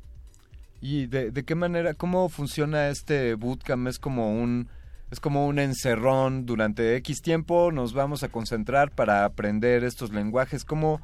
¿Y 0.81 1.07
de, 1.07 1.31
de, 1.31 1.45
qué 1.45 1.55
manera, 1.55 1.95
cómo 1.95 2.29
funciona 2.29 2.89
este 2.89 3.35
bootcamp? 3.35 3.87
¿Es 3.87 3.99
como 3.99 4.33
un 4.33 4.69
es 5.11 5.19
como 5.19 5.47
un 5.47 5.59
encerrón 5.59 6.47
durante 6.47 6.97
X 6.97 7.21
tiempo? 7.21 7.73
¿Nos 7.73 7.95
vamos 7.95 8.23
a 8.23 8.31
concentrar 8.31 8.93
para 8.93 9.25
aprender 9.25 9.83
estos 9.83 10.13
lenguajes? 10.13 10.65
¿Cómo, 10.65 11.01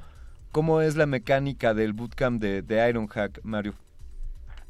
cómo 0.52 0.80
es 0.80 0.96
la 0.96 1.06
mecánica 1.06 1.74
del 1.74 1.92
bootcamp 1.92 2.40
de, 2.40 2.62
de 2.62 2.88
Ironhack, 2.88 3.40
Mario? 3.42 3.74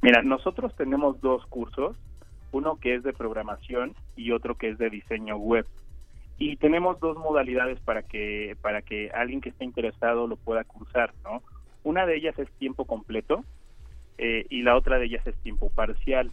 Mira, 0.00 0.22
nosotros 0.22 0.74
tenemos 0.76 1.20
dos 1.20 1.44
cursos, 1.46 1.96
uno 2.52 2.76
que 2.76 2.94
es 2.94 3.02
de 3.02 3.12
programación 3.12 3.94
y 4.16 4.32
otro 4.32 4.56
que 4.56 4.70
es 4.70 4.78
de 4.78 4.88
diseño 4.88 5.36
web 5.36 5.66
y 6.38 6.56
tenemos 6.56 7.00
dos 7.00 7.16
modalidades 7.16 7.80
para 7.80 8.02
que 8.02 8.56
para 8.60 8.82
que 8.82 9.10
alguien 9.10 9.40
que 9.40 9.48
esté 9.48 9.64
interesado 9.64 10.26
lo 10.26 10.36
pueda 10.36 10.64
cursar 10.64 11.14
no 11.24 11.42
una 11.86 12.04
de 12.04 12.16
ellas 12.16 12.36
es 12.38 12.50
tiempo 12.58 12.84
completo 12.84 13.44
eh, 14.18 14.44
y 14.50 14.62
la 14.62 14.76
otra 14.76 14.98
de 14.98 15.06
ellas 15.06 15.24
es 15.26 15.36
tiempo 15.36 15.70
parcial. 15.70 16.32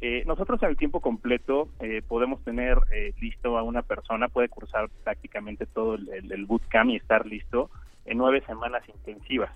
Eh, 0.00 0.22
nosotros 0.26 0.62
en 0.62 0.68
el 0.68 0.76
tiempo 0.76 1.00
completo 1.00 1.68
eh, 1.80 2.02
podemos 2.06 2.42
tener 2.44 2.78
listo 3.20 3.58
a 3.58 3.64
una 3.64 3.82
persona 3.82 4.28
puede 4.28 4.48
cursar 4.48 4.88
prácticamente 5.02 5.66
todo 5.66 5.94
el, 5.94 6.08
el, 6.08 6.32
el, 6.32 6.46
bootcamp 6.46 6.90
y 6.90 6.96
estar 6.96 7.26
listo 7.26 7.68
en 8.04 8.18
nueve 8.18 8.42
semanas 8.46 8.82
intensivas. 8.88 9.50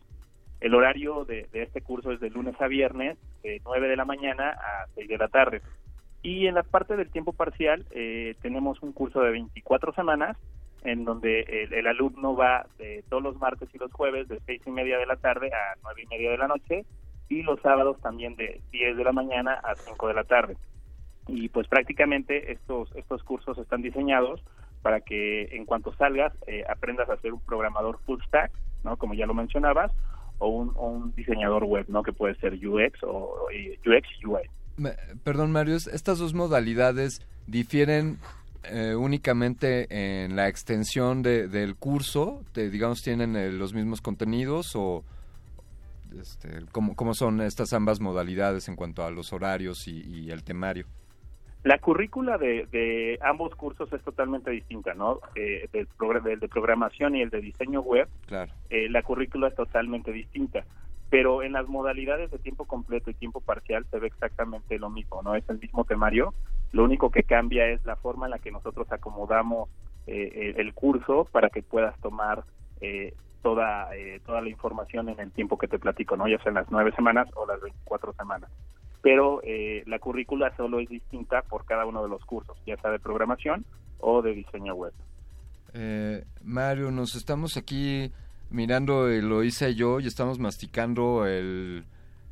El 0.60 0.74
horario 0.74 1.24
de, 1.24 1.46
de 1.52 1.62
este 1.62 1.80
curso 1.80 2.10
es 2.10 2.18
de 2.18 2.30
lunes 2.30 2.60
a 2.60 2.66
viernes 2.66 3.16
de 3.44 3.60
nueve 3.64 3.86
de 3.86 3.96
la 3.96 4.04
mañana 4.04 4.50
a 4.50 4.86
seis 4.96 5.08
de 5.08 5.18
la 5.18 5.28
tarde 5.28 5.62
y 6.22 6.46
en 6.46 6.54
la 6.54 6.62
parte 6.62 6.96
del 6.96 7.10
tiempo 7.10 7.32
parcial 7.32 7.86
eh, 7.90 8.34
tenemos 8.42 8.82
un 8.82 8.92
curso 8.92 9.20
de 9.20 9.30
24 9.30 9.92
semanas 9.94 10.36
en 10.82 11.04
donde 11.04 11.40
el, 11.40 11.72
el, 11.72 11.86
alumno 11.86 12.36
va 12.36 12.66
de 12.78 13.04
todos 13.08 13.22
los 13.22 13.36
martes 13.36 13.68
y 13.74 13.78
los 13.78 13.92
jueves 13.92 14.28
de 14.28 14.40
seis 14.46 14.62
y 14.66 14.70
media 14.70 14.98
de 14.98 15.06
la 15.06 15.16
tarde 15.16 15.50
a 15.52 15.76
nueve 15.82 16.02
y 16.04 16.06
media 16.06 16.30
de 16.30 16.38
la 16.38 16.48
noche 16.48 16.84
y 17.28 17.42
los 17.42 17.60
sábados 17.60 18.00
también 18.00 18.36
de 18.36 18.60
10 18.72 18.96
de 18.96 19.04
la 19.04 19.12
mañana 19.12 19.54
a 19.54 19.74
5 19.74 20.08
de 20.08 20.14
la 20.14 20.24
tarde. 20.24 20.56
Y 21.28 21.48
pues 21.48 21.66
prácticamente 21.66 22.52
estos, 22.52 22.94
estos 22.94 23.22
cursos 23.24 23.58
están 23.58 23.82
diseñados 23.82 24.40
para 24.82 25.00
que 25.00 25.48
en 25.56 25.64
cuanto 25.64 25.92
salgas 25.94 26.32
eh, 26.46 26.64
aprendas 26.68 27.10
a 27.10 27.16
ser 27.16 27.32
un 27.32 27.40
programador 27.40 27.98
full 28.06 28.20
stack, 28.26 28.52
¿no? 28.84 28.96
Como 28.96 29.14
ya 29.14 29.26
lo 29.26 29.34
mencionabas, 29.34 29.90
o 30.38 30.48
un, 30.48 30.72
o 30.76 30.86
un 30.86 31.14
diseñador 31.16 31.64
web, 31.64 31.86
¿no? 31.88 32.04
Que 32.04 32.12
puede 32.12 32.36
ser 32.36 32.54
UX 32.54 33.02
o 33.02 33.48
UX 33.84 34.24
UI. 34.24 34.48
Perdón, 35.24 35.52
Mario, 35.52 35.76
estas 35.76 36.18
dos 36.18 36.34
modalidades 36.34 37.22
difieren 37.46 38.18
eh, 38.64 38.94
únicamente 38.94 39.86
en 40.24 40.36
la 40.36 40.48
extensión 40.48 41.22
de, 41.22 41.48
del 41.48 41.76
curso, 41.76 42.42
de, 42.54 42.68
digamos, 42.70 43.02
tienen 43.02 43.36
eh, 43.36 43.52
los 43.52 43.72
mismos 43.74 44.00
contenidos 44.00 44.72
o 44.74 45.04
este, 46.20 46.48
¿cómo, 46.72 46.94
¿cómo, 46.94 47.14
son 47.14 47.40
estas 47.40 47.72
ambas 47.72 48.00
modalidades 48.00 48.68
en 48.68 48.76
cuanto 48.76 49.04
a 49.04 49.10
los 49.10 49.32
horarios 49.32 49.86
y, 49.88 50.02
y 50.02 50.30
el 50.30 50.42
temario? 50.44 50.86
La 51.64 51.78
currícula 51.78 52.38
de, 52.38 52.66
de 52.70 53.18
ambos 53.22 53.54
cursos 53.56 53.92
es 53.92 54.00
totalmente 54.02 54.52
distinta, 54.52 54.94
¿no? 54.94 55.18
Eh, 55.34 55.68
del 55.72 55.88
del 56.22 56.38
de 56.38 56.48
programación 56.48 57.16
y 57.16 57.22
el 57.22 57.30
de 57.30 57.40
diseño 57.40 57.80
web, 57.80 58.08
Claro. 58.26 58.52
eh, 58.70 58.88
la 58.88 59.02
currícula 59.02 59.48
es 59.48 59.56
totalmente 59.56 60.12
distinta. 60.12 60.64
Pero 61.08 61.42
en 61.42 61.52
las 61.52 61.68
modalidades 61.68 62.30
de 62.30 62.38
tiempo 62.38 62.64
completo 62.64 63.10
y 63.10 63.14
tiempo 63.14 63.40
parcial 63.40 63.86
se 63.90 63.98
ve 63.98 64.08
exactamente 64.08 64.78
lo 64.78 64.90
mismo, 64.90 65.22
¿no? 65.22 65.34
Es 65.34 65.48
el 65.48 65.58
mismo 65.58 65.84
temario. 65.84 66.34
Lo 66.72 66.84
único 66.84 67.10
que 67.10 67.22
cambia 67.22 67.68
es 67.68 67.84
la 67.84 67.96
forma 67.96 68.26
en 68.26 68.32
la 68.32 68.38
que 68.38 68.50
nosotros 68.50 68.90
acomodamos 68.90 69.68
eh, 70.06 70.54
el, 70.56 70.60
el 70.66 70.74
curso 70.74 71.28
para 71.30 71.48
que 71.48 71.62
puedas 71.62 71.98
tomar 72.00 72.44
eh, 72.80 73.14
toda 73.46 73.94
eh, 73.94 74.20
toda 74.26 74.40
la 74.40 74.48
información 74.48 75.08
en 75.08 75.20
el 75.20 75.30
tiempo 75.30 75.56
que 75.56 75.68
te 75.68 75.78
platico, 75.78 76.16
¿no? 76.16 76.26
Ya 76.26 76.38
sea 76.38 76.48
en 76.48 76.56
las 76.56 76.68
nueve 76.68 76.90
semanas 76.96 77.28
o 77.36 77.46
las 77.46 77.60
24 77.60 78.12
semanas. 78.14 78.50
Pero 79.02 79.40
eh, 79.44 79.84
la 79.86 80.00
currícula 80.00 80.52
solo 80.56 80.80
es 80.80 80.88
distinta 80.88 81.42
por 81.42 81.64
cada 81.64 81.86
uno 81.86 82.02
de 82.02 82.08
los 82.08 82.24
cursos, 82.24 82.56
ya 82.66 82.76
sea 82.78 82.90
de 82.90 82.98
programación 82.98 83.64
o 84.00 84.20
de 84.20 84.32
diseño 84.32 84.74
web. 84.74 84.92
Eh, 85.74 86.24
Mario, 86.42 86.90
nos 86.90 87.14
estamos 87.14 87.56
aquí 87.56 88.10
mirando 88.50 89.08
Eloisa 89.08 89.68
y 89.68 89.74
yo 89.74 90.00
y 90.00 90.06
estamos 90.06 90.38
masticando 90.38 91.26
el, 91.26 91.84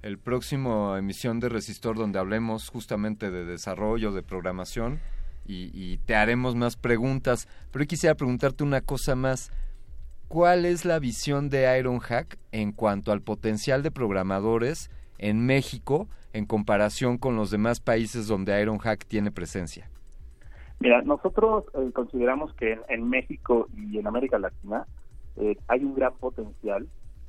el 0.03 0.19
próximo 0.19 0.97
emisión 0.97 1.41
de 1.41 1.49
Resistor 1.49 1.97
donde 1.97 2.19
hablemos 2.19 2.69
justamente 2.69 3.31
de 3.31 3.45
desarrollo, 3.45 4.13
de 4.13 4.23
programación 4.23 5.01
y, 5.47 5.99
te 6.07 6.15
haremos 6.15 6.55
más 6.55 6.77
preguntas. 6.77 7.49
Pero 7.71 7.85
quisiera 7.87 8.15
preguntarte 8.15 8.65
una 8.65 8.81
cosa 8.81 9.15
más. 9.15 9.51
¿Cuál 10.29 10.65
es 10.65 10.85
la 10.85 10.99
visión 10.99 11.49
de 11.49 11.79
Ironhack 11.79 12.39
en 12.51 12.73
cuanto 12.73 13.13
al 13.13 13.21
potencial 13.21 13.83
de 13.83 13.91
programadores 13.91 14.91
en 15.19 15.47
México 15.47 16.09
en 16.33 16.47
comparación 16.47 17.19
con 17.19 17.37
los 17.37 17.51
demás 17.51 17.81
países 17.81 18.27
donde 18.27 18.61
Ironhack 18.61 19.07
tiene 19.07 19.31
presencia? 19.31 19.89
Mira, 20.81 21.03
nosotros 21.03 21.65
eh, 21.75 21.93
consideramos 21.93 22.53
que 22.55 22.73
en, 22.73 22.81
en 22.89 23.09
México 23.09 23.69
y 23.77 23.99
en 23.99 24.07
América 24.07 24.39
Latina 24.39 24.87
eh, 25.37 25.57
hay 25.69 25.85
un 25.85 25.95
gran 25.95 26.15
potencial 26.15 26.87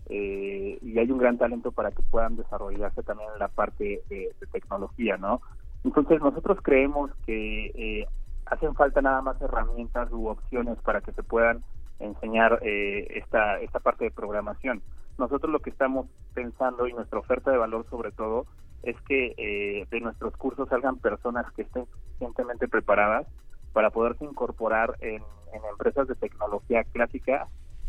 eh, 0.07 0.77
y 0.81 0.99
hay 0.99 1.11
un 1.11 1.17
gran 1.17 1.37
talento 1.37 1.71
para 1.71 1.91
que 1.91 2.03
puedan 2.03 2.35
desarrollarse 2.35 3.03
también 3.03 3.29
en 3.33 3.39
la 3.39 3.47
parte 3.47 4.01
de, 4.09 4.31
de 4.39 4.47
tecnología, 4.51 5.17
¿no? 5.17 5.41
Entonces 5.85 6.19
nosotros 6.19 6.57
creemos 6.63 7.11
que 7.25 7.67
eh, 7.67 8.07
hacen 8.47 8.73
falta 8.73 9.01
nada 9.01 9.21
más 9.21 9.39
herramientas 9.39 10.11
u 10.11 10.27
opciones 10.27 10.77
para 10.79 11.01
que 11.01 11.11
se 11.11 11.21
puedan 11.21 11.63
enseñar 11.99 12.59
eh, 12.63 13.07
esta 13.15 13.59
esta 13.59 13.79
parte 13.79 14.05
de 14.05 14.11
programación. 14.11 14.81
Nosotros 15.17 15.51
lo 15.51 15.59
que 15.59 15.69
estamos 15.69 16.07
pensando 16.33 16.87
y 16.87 16.93
nuestra 16.93 17.19
oferta 17.19 17.51
de 17.51 17.57
valor 17.57 17.85
sobre 17.89 18.11
todo 18.11 18.47
es 18.81 18.99
que 19.01 19.35
eh, 19.37 19.85
de 19.89 20.01
nuestros 20.01 20.35
cursos 20.37 20.69
salgan 20.69 20.97
personas 20.97 21.45
que 21.53 21.61
estén 21.61 21.85
suficientemente 21.85 22.67
preparadas 22.67 23.27
para 23.71 23.91
poderse 23.91 24.25
incorporar 24.25 24.95
en, 25.01 25.21
en 25.53 25.65
empresas 25.69 26.07
de 26.07 26.15
tecnología 26.15 26.83
clásica 26.83 27.47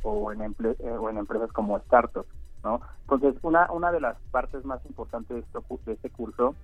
o 0.09 0.33
en, 0.33 0.41
emple- 0.41 0.76
eh, 0.78 0.91
o 0.91 1.10
en 1.10 1.18
empresas 1.18 1.51
como 1.52 1.78
startups, 1.81 2.28
¿no? 2.65 2.81
Entonces, 3.09 3.39
una, 3.43 3.70
una 3.73 3.93
de 3.93 4.01
las 4.01 4.17
partes 4.31 4.65
más 4.65 4.85
importantes 4.86 5.36
de, 5.36 5.41
esto- 5.43 5.65
de 5.86 5.93
este 5.94 6.10
curso 6.10 6.57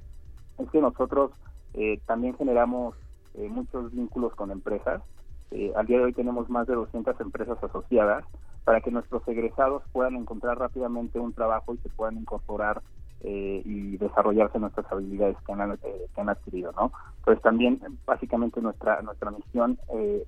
es 0.59 0.71
que 0.71 0.81
nosotros 0.81 1.33
eh, 1.75 2.01
también 2.07 2.37
generamos 2.37 2.95
eh, 3.35 3.49
muchos 3.49 3.93
vínculos 3.93 4.35
con 4.35 4.51
empresas. 4.51 5.03
Eh, 5.51 5.73
al 5.77 5.87
día 5.87 5.99
de 5.99 6.05
hoy 6.05 6.13
tenemos 6.15 6.49
más 6.51 6.67
de 6.67 6.75
200 6.75 7.19
empresas 7.21 7.59
asociadas 7.63 8.25
para 8.65 8.81
que 8.81 8.91
nuestros 8.91 9.27
egresados 9.29 9.83
puedan 9.93 10.15
encontrar 10.17 10.59
rápidamente 10.59 11.19
un 11.19 11.33
trabajo 11.35 11.75
y 11.75 11.79
se 11.79 11.89
puedan 11.91 12.17
incorporar 12.19 12.83
eh, 13.21 13.63
y 13.65 13.97
desarrollarse 13.99 14.59
nuestras 14.59 14.87
habilidades 14.93 15.37
que 15.47 15.53
han, 15.53 15.73
eh, 15.73 15.79
que 16.15 16.21
han 16.21 16.29
adquirido, 16.29 16.73
¿no? 16.73 16.93
Pues 17.25 17.41
también, 17.43 17.81
básicamente, 18.07 18.61
nuestra 18.61 19.01
nuestra 19.03 19.31
misión 19.31 19.79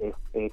es, 0.00 0.14
es, 0.32 0.52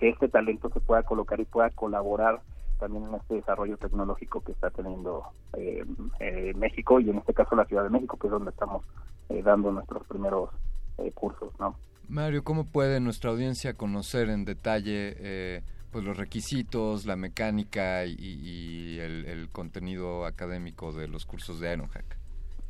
que 0.00 0.08
este 0.08 0.28
talento 0.28 0.70
se 0.70 0.80
pueda 0.80 1.02
colocar 1.02 1.38
y 1.38 1.44
pueda 1.44 1.68
colaborar 1.70 2.40
también 2.80 3.04
en 3.04 3.14
este 3.16 3.34
desarrollo 3.34 3.76
tecnológico 3.76 4.42
que 4.42 4.52
está 4.52 4.70
teniendo 4.70 5.22
eh, 5.52 5.84
eh, 6.18 6.54
México 6.56 6.98
y 6.98 7.10
en 7.10 7.18
este 7.18 7.34
caso 7.34 7.54
la 7.54 7.66
Ciudad 7.66 7.84
de 7.84 7.90
México, 7.90 8.16
que 8.18 8.26
es 8.26 8.30
donde 8.30 8.50
estamos 8.50 8.82
eh, 9.28 9.42
dando 9.42 9.70
nuestros 9.70 10.06
primeros 10.06 10.48
eh, 10.96 11.12
cursos, 11.12 11.52
¿no? 11.60 11.76
Mario, 12.08 12.42
¿cómo 12.42 12.64
puede 12.64 12.98
nuestra 12.98 13.30
audiencia 13.30 13.74
conocer 13.74 14.30
en 14.30 14.46
detalle 14.46 15.14
eh, 15.18 15.62
pues 15.92 16.02
los 16.04 16.16
requisitos, 16.16 17.04
la 17.04 17.16
mecánica 17.16 18.06
y, 18.06 18.16
y 18.18 18.98
el, 18.98 19.26
el 19.26 19.50
contenido 19.50 20.24
académico 20.24 20.92
de 20.92 21.08
los 21.08 21.26
cursos 21.26 21.60
de 21.60 21.74
Ironhack? 21.74 22.16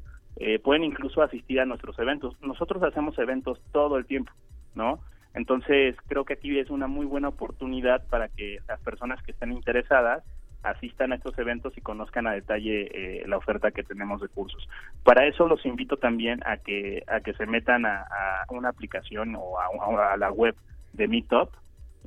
pueden 0.63 0.83
incluso 0.83 1.21
asistir 1.21 1.59
a 1.59 1.65
nuestros 1.65 1.99
eventos. 1.99 2.35
Nosotros 2.41 2.81
hacemos 2.83 3.19
eventos 3.19 3.61
todo 3.71 3.97
el 3.97 4.05
tiempo, 4.05 4.31
¿no? 4.75 5.01
Entonces 5.33 5.95
creo 6.07 6.25
que 6.25 6.33
aquí 6.33 6.59
es 6.59 6.69
una 6.69 6.87
muy 6.87 7.05
buena 7.05 7.29
oportunidad 7.29 8.05
para 8.07 8.27
que 8.29 8.59
las 8.67 8.79
personas 8.81 9.21
que 9.23 9.31
estén 9.31 9.51
interesadas 9.51 10.23
asistan 10.63 11.11
a 11.11 11.15
estos 11.15 11.37
eventos 11.39 11.75
y 11.77 11.81
conozcan 11.81 12.27
a 12.27 12.33
detalle 12.33 12.89
eh, 12.93 13.23
la 13.27 13.37
oferta 13.37 13.71
que 13.71 13.83
tenemos 13.83 14.21
de 14.21 14.27
cursos. 14.27 14.67
Para 15.03 15.25
eso 15.25 15.47
los 15.47 15.65
invito 15.65 15.97
también 15.97 16.41
a 16.45 16.57
que 16.57 17.03
a 17.07 17.21
que 17.21 17.33
se 17.33 17.45
metan 17.47 17.85
a, 17.85 18.01
a 18.03 18.45
una 18.51 18.69
aplicación 18.69 19.35
o 19.35 19.57
a, 19.59 20.13
a 20.13 20.17
la 20.17 20.31
web 20.31 20.55
de 20.93 21.07
Meetup, 21.07 21.49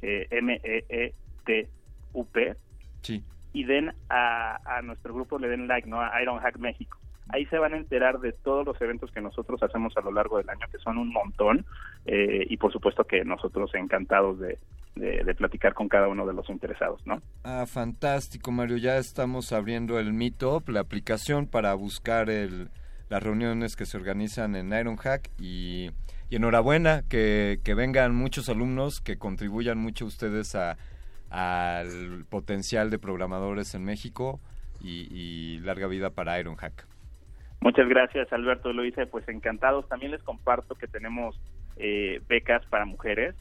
eh, 0.03 0.29
M 0.31 0.61
E 0.63 0.85
E 0.89 1.15
T 1.45 1.69
U 2.13 2.25
P, 2.27 2.55
Sí. 3.01 3.25
y 3.53 3.65
den 3.65 3.93
a, 4.09 4.59
a 4.65 4.83
nuestro 4.83 5.13
grupo 5.15 5.39
le 5.39 5.49
den 5.49 5.67
like, 5.67 5.89
¿no? 5.89 6.01
A 6.01 6.23
Ironhack 6.23 6.59
México. 6.59 6.99
Ahí 7.31 7.47
se 7.47 7.59
van 7.59 7.75
a 7.75 7.79
enterar 7.79 8.21
de 8.21 8.33
todos 8.33 8.67
los 8.67 8.81
eventos 8.81 9.11
que 9.11 9.21
nosotros 9.21 9.63
hacemos 9.63 9.97
a 9.97 10.03
lo 10.03 10.13
largo 10.13 10.39
del 10.39 10.49
año, 10.51 10.67
que 10.71 10.79
son 10.79 10.99
un 10.99 11.11
montón, 11.11 11.65
eh, 12.05 12.45
y 12.49 12.57
por 12.57 12.73
supuesto 12.73 13.05
que 13.05 13.25
nosotros 13.25 13.75
encantados 13.75 14.39
de, 14.39 14.59
platicar 15.37 15.75
con 15.75 15.89
cada 15.89 16.07
uno 16.07 16.27
de 16.27 16.33
los 16.33 16.49
interesados, 16.49 17.05
¿no? 17.07 17.21
Ah, 17.43 17.67
fantástico, 17.67 18.53
Mario. 18.53 18.77
Ya 18.77 18.99
estamos 18.99 19.53
abriendo 19.53 19.99
el 19.99 20.13
Meetup, 20.13 20.69
la 20.69 20.81
aplicación 20.81 21.47
para 21.47 21.75
buscar 21.75 22.31
el, 22.31 22.71
las 23.09 23.23
reuniones 23.23 23.75
que 23.75 23.87
se 23.87 23.97
organizan 23.97 24.55
en 24.55 24.73
Ironhack 24.73 25.31
y, 25.41 25.91
y 26.31 26.37
enhorabuena 26.37 27.03
que, 27.09 27.59
que 27.65 27.75
vengan 27.75 28.15
muchos 28.15 28.49
alumnos 28.49 29.01
que 29.01 29.19
contribuyan 29.19 29.79
mucho 29.79 30.07
ustedes 30.07 30.55
a 30.55 30.77
al 31.35 32.25
potencial 32.29 32.91
de 32.91 33.01
programadores 33.01 33.75
en 33.75 33.85
México 33.85 34.41
y, 34.81 35.09
y 35.11 35.59
larga 35.61 35.89
vida 35.89 36.11
para 36.11 36.39
Ironhack. 36.39 36.87
Muchas 37.65 37.89
gracias, 37.89 38.31
Alberto. 38.31 38.75
Lo 38.75 38.85
hice, 38.85 39.07
pues 39.07 39.27
encantados. 39.27 39.89
También 39.89 40.13
les 40.13 40.23
comparto 40.23 40.75
que 40.75 40.87
tenemos 40.87 41.35
eh, 41.79 42.21
becas 42.29 42.63
para 42.67 42.85
mujeres 42.85 43.35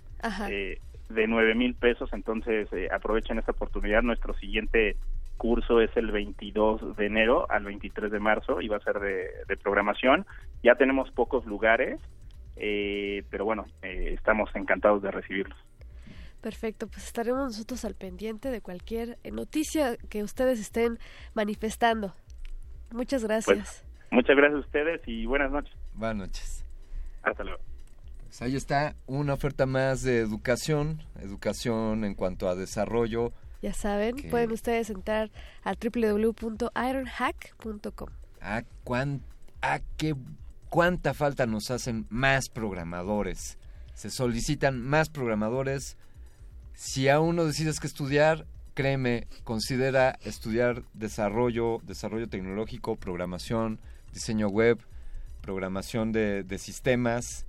eh, 0.50 0.80
de 1.10 1.28
nueve 1.28 1.54
mil 1.56 1.76
pesos, 1.76 2.10
entonces 2.14 2.72
eh, 2.72 2.88
aprovechen 2.90 3.38
esta 3.38 3.52
oportunidad. 3.52 4.02
Nuestro 4.02 4.34
siguiente 4.36 4.96
curso 5.36 5.82
es 5.82 5.90
el 5.98 6.12
22 6.12 6.96
de 6.96 7.06
enero 7.06 7.52
al 7.52 7.66
23 7.66 8.10
de 8.10 8.20
marzo 8.22 8.62
y 8.62 8.70
va 8.70 8.78
a 8.78 8.80
ser 8.80 9.02
de, 9.02 9.28
de 9.46 9.58
programación. 9.58 10.26
Ya 10.64 10.76
tenemos 10.76 11.12
pocos 11.12 11.46
lugares, 11.46 12.00
eh, 12.56 13.26
pero 13.30 13.44
bueno, 13.44 13.66
eh, 13.82 14.14
estamos 14.18 14.50
encantados 14.56 15.02
de 15.02 15.12
recibirlos. 15.12 15.58
Perfecto, 16.40 16.88
pues 16.88 17.08
estaremos 17.08 17.44
nosotros 17.44 17.84
al 17.84 17.96
pendiente 17.96 18.52
de 18.52 18.62
cualquier 18.62 19.18
noticia 19.34 19.98
que 20.10 20.24
ustedes 20.24 20.62
estén 20.62 20.98
manifestando. 21.34 22.14
Muchas 22.90 23.26
gracias. 23.26 23.84
Pues, 23.84 23.93
muchas 24.14 24.36
gracias 24.38 24.64
a 24.64 24.66
ustedes 24.66 25.02
y 25.08 25.26
buenas 25.26 25.52
noches. 25.52 25.74
Buenas 25.94 26.28
noches. 26.28 26.64
Hasta 27.24 27.44
luego. 27.44 27.60
Pues 28.24 28.42
ahí 28.42 28.56
está 28.56 28.96
una 29.06 29.34
oferta 29.34 29.66
más 29.66 30.02
de 30.04 30.20
educación, 30.20 31.04
educación 31.22 32.04
en 32.06 32.16
cuanto 32.16 32.48
a 32.50 32.56
desarrollo. 32.56 33.32
ya 33.62 33.74
saben, 33.74 34.16
que- 34.16 34.30
pueden 34.30 34.52
ustedes 34.52 34.90
entrar 34.90 35.30
al 35.64 35.78
www.ironhack.com. 35.78 38.10
¿A, 38.42 38.64
cuán, 38.84 39.22
a 39.62 39.80
qué, 39.98 40.16
cuánta 40.70 41.14
falta 41.14 41.46
nos 41.46 41.70
hacen 41.72 42.06
más 42.10 42.50
programadores? 42.50 43.58
Se 43.94 44.10
solicitan 44.10 44.82
más 44.82 45.10
programadores. 45.10 45.98
Si 46.74 47.08
aún 47.08 47.36
no 47.36 47.46
decides 47.46 47.80
que 47.80 47.88
estudiar, 47.88 48.46
créeme, 48.74 49.28
considera 49.44 50.18
estudiar 50.24 50.82
desarrollo, 50.94 51.80
desarrollo 51.84 52.28
tecnológico, 52.28 52.96
programación, 52.96 53.80
diseño 54.14 54.48
web, 54.48 54.80
programación 55.42 56.12
de, 56.12 56.44
de 56.44 56.58
sistemas. 56.58 57.46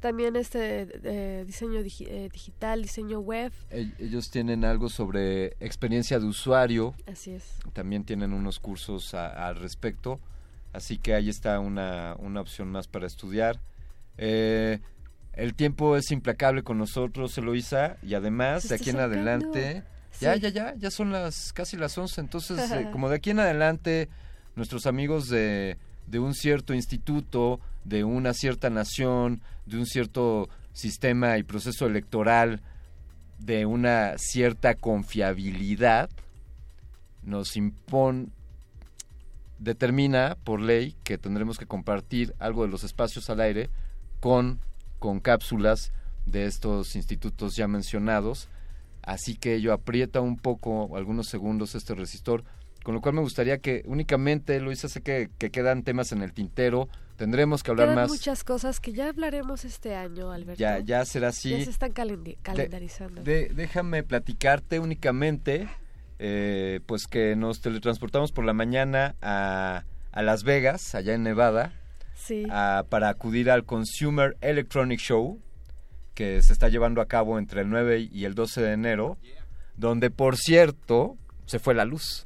también 0.00 0.36
este 0.36 0.88
eh, 1.04 1.44
diseño 1.46 1.80
digi- 1.82 2.06
eh, 2.08 2.28
digital, 2.32 2.82
diseño 2.82 3.18
web. 3.20 3.52
Ellos 3.70 4.30
tienen 4.30 4.64
algo 4.64 4.88
sobre 4.88 5.56
experiencia 5.60 6.18
de 6.18 6.26
usuario. 6.26 6.94
Así 7.06 7.32
es. 7.32 7.44
También 7.72 8.04
tienen 8.04 8.32
unos 8.32 8.60
cursos 8.60 9.14
a- 9.14 9.46
al 9.48 9.56
respecto. 9.56 10.20
Así 10.72 10.98
que 10.98 11.14
ahí 11.14 11.28
está 11.28 11.58
una, 11.60 12.14
una 12.18 12.40
opción 12.40 12.68
más 12.70 12.86
para 12.88 13.06
estudiar. 13.06 13.60
Eh, 14.18 14.80
el 15.32 15.54
tiempo 15.54 15.96
es 15.96 16.10
implacable 16.10 16.62
con 16.62 16.78
nosotros, 16.78 17.36
Eloisa, 17.38 17.96
y 18.02 18.14
además 18.14 18.68
de 18.68 18.74
aquí 18.74 18.90
en 18.90 18.98
adelante, 19.00 19.84
ya, 20.20 20.34
Sí. 20.34 20.40
ya, 20.40 20.48
ya, 20.48 20.74
ya 20.76 20.90
son 20.90 21.12
las 21.12 21.52
casi 21.52 21.76
las 21.76 21.96
11, 21.96 22.20
entonces 22.20 22.58
como 22.92 23.08
de 23.08 23.16
aquí 23.16 23.30
en 23.30 23.38
adelante 23.40 24.08
nuestros 24.56 24.86
amigos 24.86 25.28
de, 25.28 25.78
de 26.08 26.18
un 26.18 26.34
cierto 26.34 26.74
instituto, 26.74 27.60
de 27.84 28.04
una 28.04 28.34
cierta 28.34 28.70
nación, 28.70 29.40
de 29.66 29.78
un 29.78 29.86
cierto 29.86 30.48
sistema 30.72 31.38
y 31.38 31.42
proceso 31.42 31.86
electoral, 31.86 32.60
de 33.38 33.66
una 33.66 34.16
cierta 34.18 34.74
confiabilidad, 34.74 36.10
nos 37.22 37.56
impone 37.56 38.28
determina 39.58 40.36
por 40.44 40.60
ley 40.60 40.94
que 41.02 41.18
tendremos 41.18 41.58
que 41.58 41.66
compartir 41.66 42.34
algo 42.38 42.62
de 42.62 42.68
los 42.68 42.84
espacios 42.84 43.28
al 43.28 43.40
aire 43.40 43.70
con, 44.20 44.60
con 44.98 45.20
cápsulas 45.20 45.92
de 46.26 46.46
estos 46.46 46.94
institutos 46.96 47.56
ya 47.56 47.66
mencionados. 47.68 48.48
Así 49.02 49.36
que 49.36 49.54
ello 49.54 49.72
aprieta 49.72 50.20
un 50.20 50.36
poco, 50.36 50.96
algunos 50.96 51.28
segundos, 51.28 51.74
este 51.74 51.94
resistor. 51.94 52.44
Con 52.88 52.94
lo 52.94 53.02
cual 53.02 53.16
me 53.16 53.20
gustaría 53.20 53.58
que 53.58 53.82
únicamente, 53.84 54.58
Luisa, 54.60 54.88
sé 54.88 55.02
que, 55.02 55.28
que 55.36 55.50
quedan 55.50 55.82
temas 55.82 56.10
en 56.12 56.22
el 56.22 56.32
tintero. 56.32 56.88
Tendremos 57.16 57.62
que 57.62 57.70
hablar 57.70 57.88
Quedan 57.88 57.96
más. 57.96 58.08
muchas 58.08 58.44
cosas 58.44 58.80
que 58.80 58.94
ya 58.94 59.10
hablaremos 59.10 59.66
este 59.66 59.94
año, 59.94 60.32
Alberto. 60.32 60.58
Ya, 60.58 60.78
ya 60.78 61.04
será 61.04 61.28
así. 61.28 61.50
Ya 61.50 61.64
se 61.64 61.68
están 61.68 61.92
calendarizando. 61.92 63.22
De- 63.22 63.50
déjame 63.54 64.04
platicarte 64.04 64.78
únicamente, 64.78 65.68
eh, 66.18 66.80
pues 66.86 67.06
que 67.06 67.36
nos 67.36 67.60
teletransportamos 67.60 68.32
por 68.32 68.46
la 68.46 68.54
mañana 68.54 69.16
a, 69.20 69.84
a 70.10 70.22
Las 70.22 70.42
Vegas, 70.42 70.94
allá 70.94 71.12
en 71.12 71.24
Nevada, 71.24 71.74
Sí. 72.14 72.46
a- 72.50 72.86
para 72.88 73.10
acudir 73.10 73.50
al 73.50 73.66
Consumer 73.66 74.38
Electronic 74.40 74.98
Show, 74.98 75.38
que 76.14 76.40
se 76.40 76.54
está 76.54 76.70
llevando 76.70 77.02
a 77.02 77.06
cabo 77.06 77.38
entre 77.38 77.60
el 77.60 77.68
9 77.68 78.08
y 78.10 78.24
el 78.24 78.34
12 78.34 78.62
de 78.62 78.72
enero, 78.72 79.18
donde, 79.76 80.08
por 80.10 80.38
cierto, 80.38 81.18
se 81.44 81.58
fue 81.58 81.74
la 81.74 81.84
luz. 81.84 82.24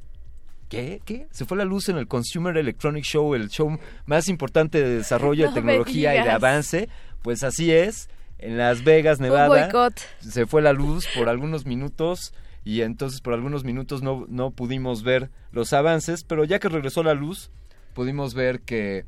¿Qué? 0.69 1.01
¿Qué? 1.05 1.27
Se 1.31 1.45
fue 1.45 1.57
la 1.57 1.65
luz 1.65 1.89
en 1.89 1.97
el 1.97 2.07
Consumer 2.07 2.57
Electronic 2.57 3.03
Show, 3.03 3.35
el 3.35 3.49
show 3.49 3.77
más 4.05 4.27
importante 4.27 4.81
de 4.81 4.97
desarrollo 4.97 5.45
No 5.45 5.51
de 5.51 5.55
tecnología 5.55 6.15
y 6.15 6.23
de 6.23 6.31
avance. 6.31 6.89
Pues 7.21 7.43
así 7.43 7.71
es, 7.71 8.09
en 8.39 8.57
Las 8.57 8.83
Vegas, 8.83 9.19
Nevada 9.19 9.69
se 10.19 10.45
fue 10.45 10.61
la 10.61 10.73
luz 10.73 11.07
por 11.15 11.29
algunos 11.29 11.65
minutos 11.65 12.33
y 12.65 12.81
entonces 12.81 13.21
por 13.21 13.33
algunos 13.33 13.63
minutos 13.63 14.01
no, 14.01 14.25
no 14.27 14.51
pudimos 14.51 15.03
ver 15.03 15.29
los 15.51 15.71
avances, 15.73 16.23
pero 16.23 16.43
ya 16.43 16.59
que 16.59 16.69
regresó 16.69 17.03
la 17.03 17.13
luz, 17.13 17.51
pudimos 17.93 18.33
ver 18.33 18.61
que, 18.61 19.05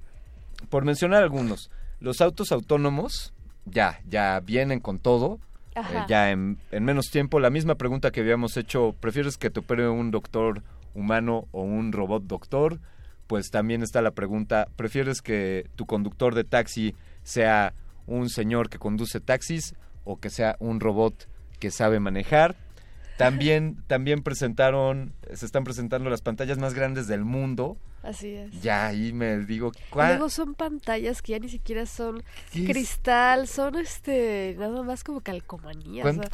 por 0.69 0.85
mencionar 0.85 1.23
algunos, 1.23 1.69
los 1.99 2.21
autos 2.21 2.51
autónomos 2.51 3.33
ya, 3.65 3.99
ya 4.07 4.39
vienen 4.39 4.79
con 4.79 4.99
todo, 4.99 5.39
eh, 5.75 5.81
ya 6.07 6.31
en, 6.31 6.57
en 6.71 6.85
menos 6.85 7.07
tiempo. 7.11 7.39
La 7.39 7.49
misma 7.49 7.75
pregunta 7.75 8.11
que 8.11 8.21
habíamos 8.21 8.55
hecho, 8.55 8.95
¿prefieres 8.99 9.37
que 9.37 9.49
te 9.49 9.59
opere 9.59 9.89
un 9.89 10.11
doctor 10.11 10.63
humano 10.95 11.47
o 11.51 11.61
un 11.61 11.91
robot 11.91 12.23
doctor? 12.23 12.79
Pues 13.27 13.49
también 13.51 13.83
está 13.83 14.01
la 14.01 14.11
pregunta, 14.11 14.67
¿prefieres 14.75 15.21
que 15.21 15.69
tu 15.75 15.85
conductor 15.85 16.35
de 16.35 16.43
taxi 16.43 16.95
sea 17.23 17.73
un 18.07 18.29
señor 18.29 18.69
que 18.69 18.77
conduce 18.79 19.19
taxis 19.19 19.73
o 20.03 20.19
que 20.19 20.29
sea 20.29 20.55
un 20.59 20.79
robot 20.79 21.27
que 21.59 21.71
sabe 21.71 21.99
manejar? 21.99 22.55
También, 23.17 23.77
también 23.87 24.21
presentaron, 24.23 25.13
se 25.33 25.45
están 25.45 25.63
presentando 25.63 26.09
las 26.09 26.21
pantallas 26.21 26.57
más 26.57 26.73
grandes 26.73 27.07
del 27.07 27.23
mundo. 27.25 27.77
Así 28.03 28.35
es. 28.35 28.61
Ya 28.61 28.85
ahí 28.85 29.11
me 29.13 29.39
digo, 29.39 29.71
¿cuál? 29.89 30.09
luego 30.09 30.29
son 30.29 30.53
pantallas 30.53 31.23
que 31.23 31.31
ya 31.31 31.39
ni 31.39 31.49
siquiera 31.49 31.87
son 31.87 32.21
cristal, 32.53 33.47
son 33.47 33.75
este 33.77 34.55
nada 34.59 34.83
más 34.83 35.03
como 35.03 35.21
calcomanía. 35.21 36.03
o 36.03 36.03
¿Cuán- 36.03 36.19
sea, 36.19 36.29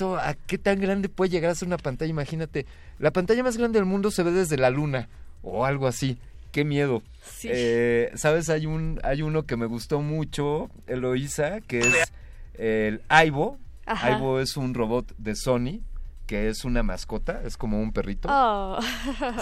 ¿A 0.00 0.34
qué 0.34 0.58
tan 0.58 0.80
grande 0.80 1.08
puede 1.08 1.30
llegar 1.30 1.50
a 1.50 1.54
ser 1.54 1.68
una 1.68 1.76
pantalla? 1.78 2.10
Imagínate, 2.10 2.66
la 2.98 3.12
pantalla 3.12 3.42
más 3.42 3.56
grande 3.56 3.78
del 3.78 3.86
mundo 3.86 4.10
se 4.10 4.22
ve 4.22 4.32
desde 4.32 4.56
la 4.56 4.70
luna 4.70 5.08
o 5.42 5.64
algo 5.64 5.86
así. 5.86 6.18
Qué 6.52 6.64
miedo. 6.64 7.02
Sí. 7.24 7.48
Eh, 7.50 8.10
Sabes, 8.14 8.48
hay 8.50 8.66
un 8.66 9.00
hay 9.02 9.22
uno 9.22 9.44
que 9.44 9.56
me 9.56 9.66
gustó 9.66 10.00
mucho, 10.00 10.70
Eloísa, 10.86 11.60
que 11.60 11.80
es 11.80 12.12
el 12.54 13.02
Aibo. 13.08 13.58
Ajá. 13.86 14.08
Aibo 14.14 14.40
es 14.40 14.56
un 14.56 14.74
robot 14.74 15.14
de 15.18 15.34
Sony 15.36 15.80
que 16.26 16.48
es 16.48 16.64
una 16.64 16.82
mascota, 16.82 17.42
es 17.44 17.56
como 17.56 17.80
un 17.80 17.92
perrito. 17.92 18.28
Oh. 18.30 18.78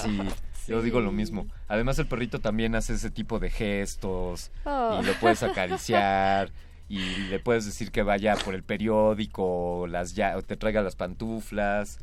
Sí, 0.03 0.19
yo 0.67 0.83
digo 0.83 1.01
lo 1.01 1.13
mismo. 1.13 1.47
Además 1.69 1.99
el 2.01 2.07
perrito 2.09 2.41
también 2.41 2.75
hace 2.75 2.95
ese 2.95 3.11
tipo 3.11 3.39
de 3.39 3.51
gestos 3.51 4.51
Oh. 4.65 4.99
y 5.01 5.07
lo 5.07 5.13
puedes 5.15 5.43
acariciar 5.45 6.51
y 6.89 6.99
le 7.29 7.39
puedes 7.39 7.65
decir 7.65 7.91
que 7.91 8.03
vaya 8.03 8.35
por 8.37 8.55
el 8.55 8.63
periódico 8.63 9.87
las 9.89 10.15
ya, 10.15 10.37
o 10.37 10.43
te 10.43 10.57
traiga 10.57 10.83
las 10.83 10.97
pantuflas. 10.97 11.99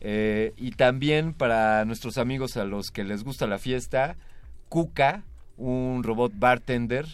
Eh, 0.00 0.52
y 0.56 0.72
también 0.72 1.32
para 1.34 1.84
nuestros 1.84 2.18
amigos 2.18 2.56
a 2.56 2.64
los 2.64 2.90
que 2.90 3.04
les 3.04 3.22
gusta 3.24 3.46
la 3.46 3.58
fiesta, 3.58 4.16
Kuka, 4.68 5.22
un 5.56 6.02
robot 6.02 6.32
bartender, 6.36 7.06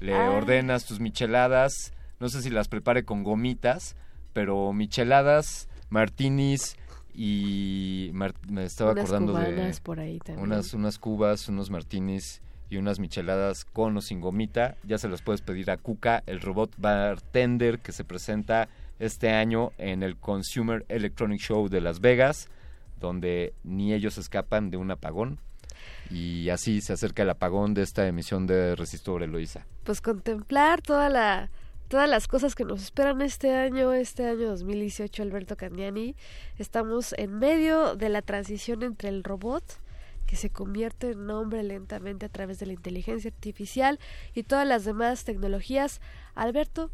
le 0.00 0.14
Ah. 0.14 0.30
ordenas 0.30 0.84
tus 0.84 0.98
micheladas, 0.98 1.92
no 2.18 2.28
sé 2.28 2.42
si 2.42 2.50
las 2.50 2.68
prepare 2.68 3.04
con 3.04 3.22
gomitas, 3.22 3.94
pero 4.32 4.72
micheladas, 4.72 5.68
martinis 5.90 6.76
y 7.14 8.10
mar- 8.14 8.34
me 8.48 8.64
estaba 8.64 8.92
Unas 8.92 9.04
acordando 9.04 9.34
de 9.34 9.74
por 9.82 10.00
ahí 10.00 10.18
unas 10.36 10.72
unas 10.74 10.98
cubas, 10.98 11.48
unos 11.48 11.70
martinis 11.70 12.40
y 12.72 12.78
unas 12.78 12.98
micheladas 12.98 13.66
con 13.66 13.96
o 13.98 14.00
sin 14.00 14.20
gomita, 14.20 14.76
ya 14.82 14.96
se 14.96 15.08
las 15.08 15.20
puedes 15.20 15.42
pedir 15.42 15.70
a 15.70 15.76
Kuka, 15.76 16.22
el 16.26 16.40
robot 16.40 16.72
bartender 16.78 17.80
que 17.80 17.92
se 17.92 18.02
presenta 18.02 18.68
este 18.98 19.30
año 19.30 19.72
en 19.76 20.02
el 20.02 20.16
Consumer 20.16 20.86
Electronic 20.88 21.38
Show 21.38 21.68
de 21.68 21.82
Las 21.82 22.00
Vegas, 22.00 22.48
donde 22.98 23.52
ni 23.62 23.92
ellos 23.92 24.16
escapan 24.16 24.70
de 24.70 24.78
un 24.78 24.90
apagón. 24.90 25.38
Y 26.10 26.48
así 26.48 26.80
se 26.80 26.94
acerca 26.94 27.24
el 27.24 27.30
apagón 27.30 27.74
de 27.74 27.82
esta 27.82 28.06
emisión 28.06 28.46
de 28.46 28.74
Resistor 28.74 29.22
Eloisa. 29.22 29.66
pues 29.84 30.00
contemplar 30.00 30.80
toda 30.80 31.08
la 31.08 31.50
todas 31.88 32.08
las 32.08 32.26
cosas 32.26 32.54
que 32.54 32.64
nos 32.64 32.82
esperan 32.82 33.20
este 33.20 33.54
año, 33.54 33.92
este 33.92 34.26
año 34.26 34.48
2018, 34.48 35.22
Alberto 35.22 35.58
Candiani. 35.58 36.16
Estamos 36.58 37.14
en 37.18 37.38
medio 37.38 37.96
de 37.96 38.08
la 38.08 38.22
transición 38.22 38.82
entre 38.82 39.10
el 39.10 39.22
robot 39.22 39.62
que 40.32 40.38
se 40.38 40.48
convierte 40.48 41.10
en 41.10 41.28
hombre 41.28 41.62
lentamente 41.62 42.24
a 42.24 42.30
través 42.30 42.58
de 42.58 42.64
la 42.64 42.72
inteligencia 42.72 43.30
artificial 43.30 44.00
y 44.32 44.44
todas 44.44 44.66
las 44.66 44.86
demás 44.86 45.24
tecnologías. 45.24 46.00
Alberto, 46.34 46.90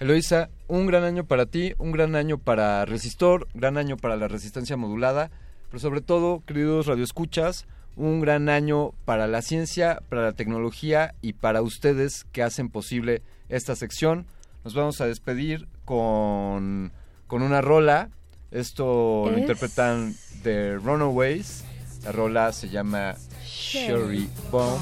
Eloisa, 0.00 0.50
un 0.66 0.88
gran 0.88 1.04
año 1.04 1.22
para 1.22 1.46
ti, 1.46 1.74
un 1.78 1.92
gran 1.92 2.16
año 2.16 2.36
para 2.36 2.84
Resistor, 2.84 3.46
gran 3.54 3.76
año 3.76 3.96
para 3.96 4.16
la 4.16 4.26
resistencia 4.26 4.76
modulada, 4.76 5.30
pero 5.68 5.78
sobre 5.78 6.00
todo, 6.00 6.42
queridos 6.44 6.88
radioescuchas, 6.88 7.68
un 7.94 8.20
gran 8.20 8.48
año 8.48 8.90
para 9.04 9.28
la 9.28 9.40
ciencia, 9.40 10.02
para 10.08 10.22
la 10.22 10.32
tecnología 10.32 11.14
y 11.22 11.34
para 11.34 11.62
ustedes 11.62 12.24
que 12.32 12.42
hacen 12.42 12.70
posible 12.70 13.22
esta 13.48 13.76
sección. 13.76 14.26
Nos 14.64 14.74
vamos 14.74 15.00
a 15.00 15.06
despedir 15.06 15.68
con, 15.84 16.90
con 17.28 17.42
una 17.42 17.60
rola. 17.60 18.10
Esto 18.50 19.30
lo 19.30 19.38
interpretan 19.38 20.16
The 20.42 20.74
Runaways. 20.78 21.64
La 22.04 22.12
rola 22.12 22.52
se 22.52 22.68
llama 22.68 23.16
Sherry 23.44 24.28
Bomb. 24.50 24.80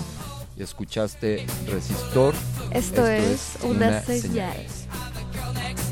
Y 0.57 0.62
escuchaste 0.62 1.47
Resistor. 1.67 2.34
esto, 2.73 3.07
es, 3.07 3.57
una, 3.62 4.02
señal. 4.02 4.52
Teenage 4.52 5.92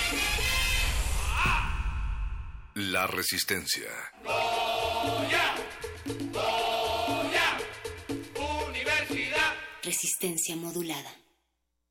la 2.75 3.07
resistencia. 3.07 3.89
Goya, 4.23 5.55
Goya, 6.31 7.59
Universidad. 8.67 9.53
Resistencia 9.83 10.55
modulada. 10.55 11.11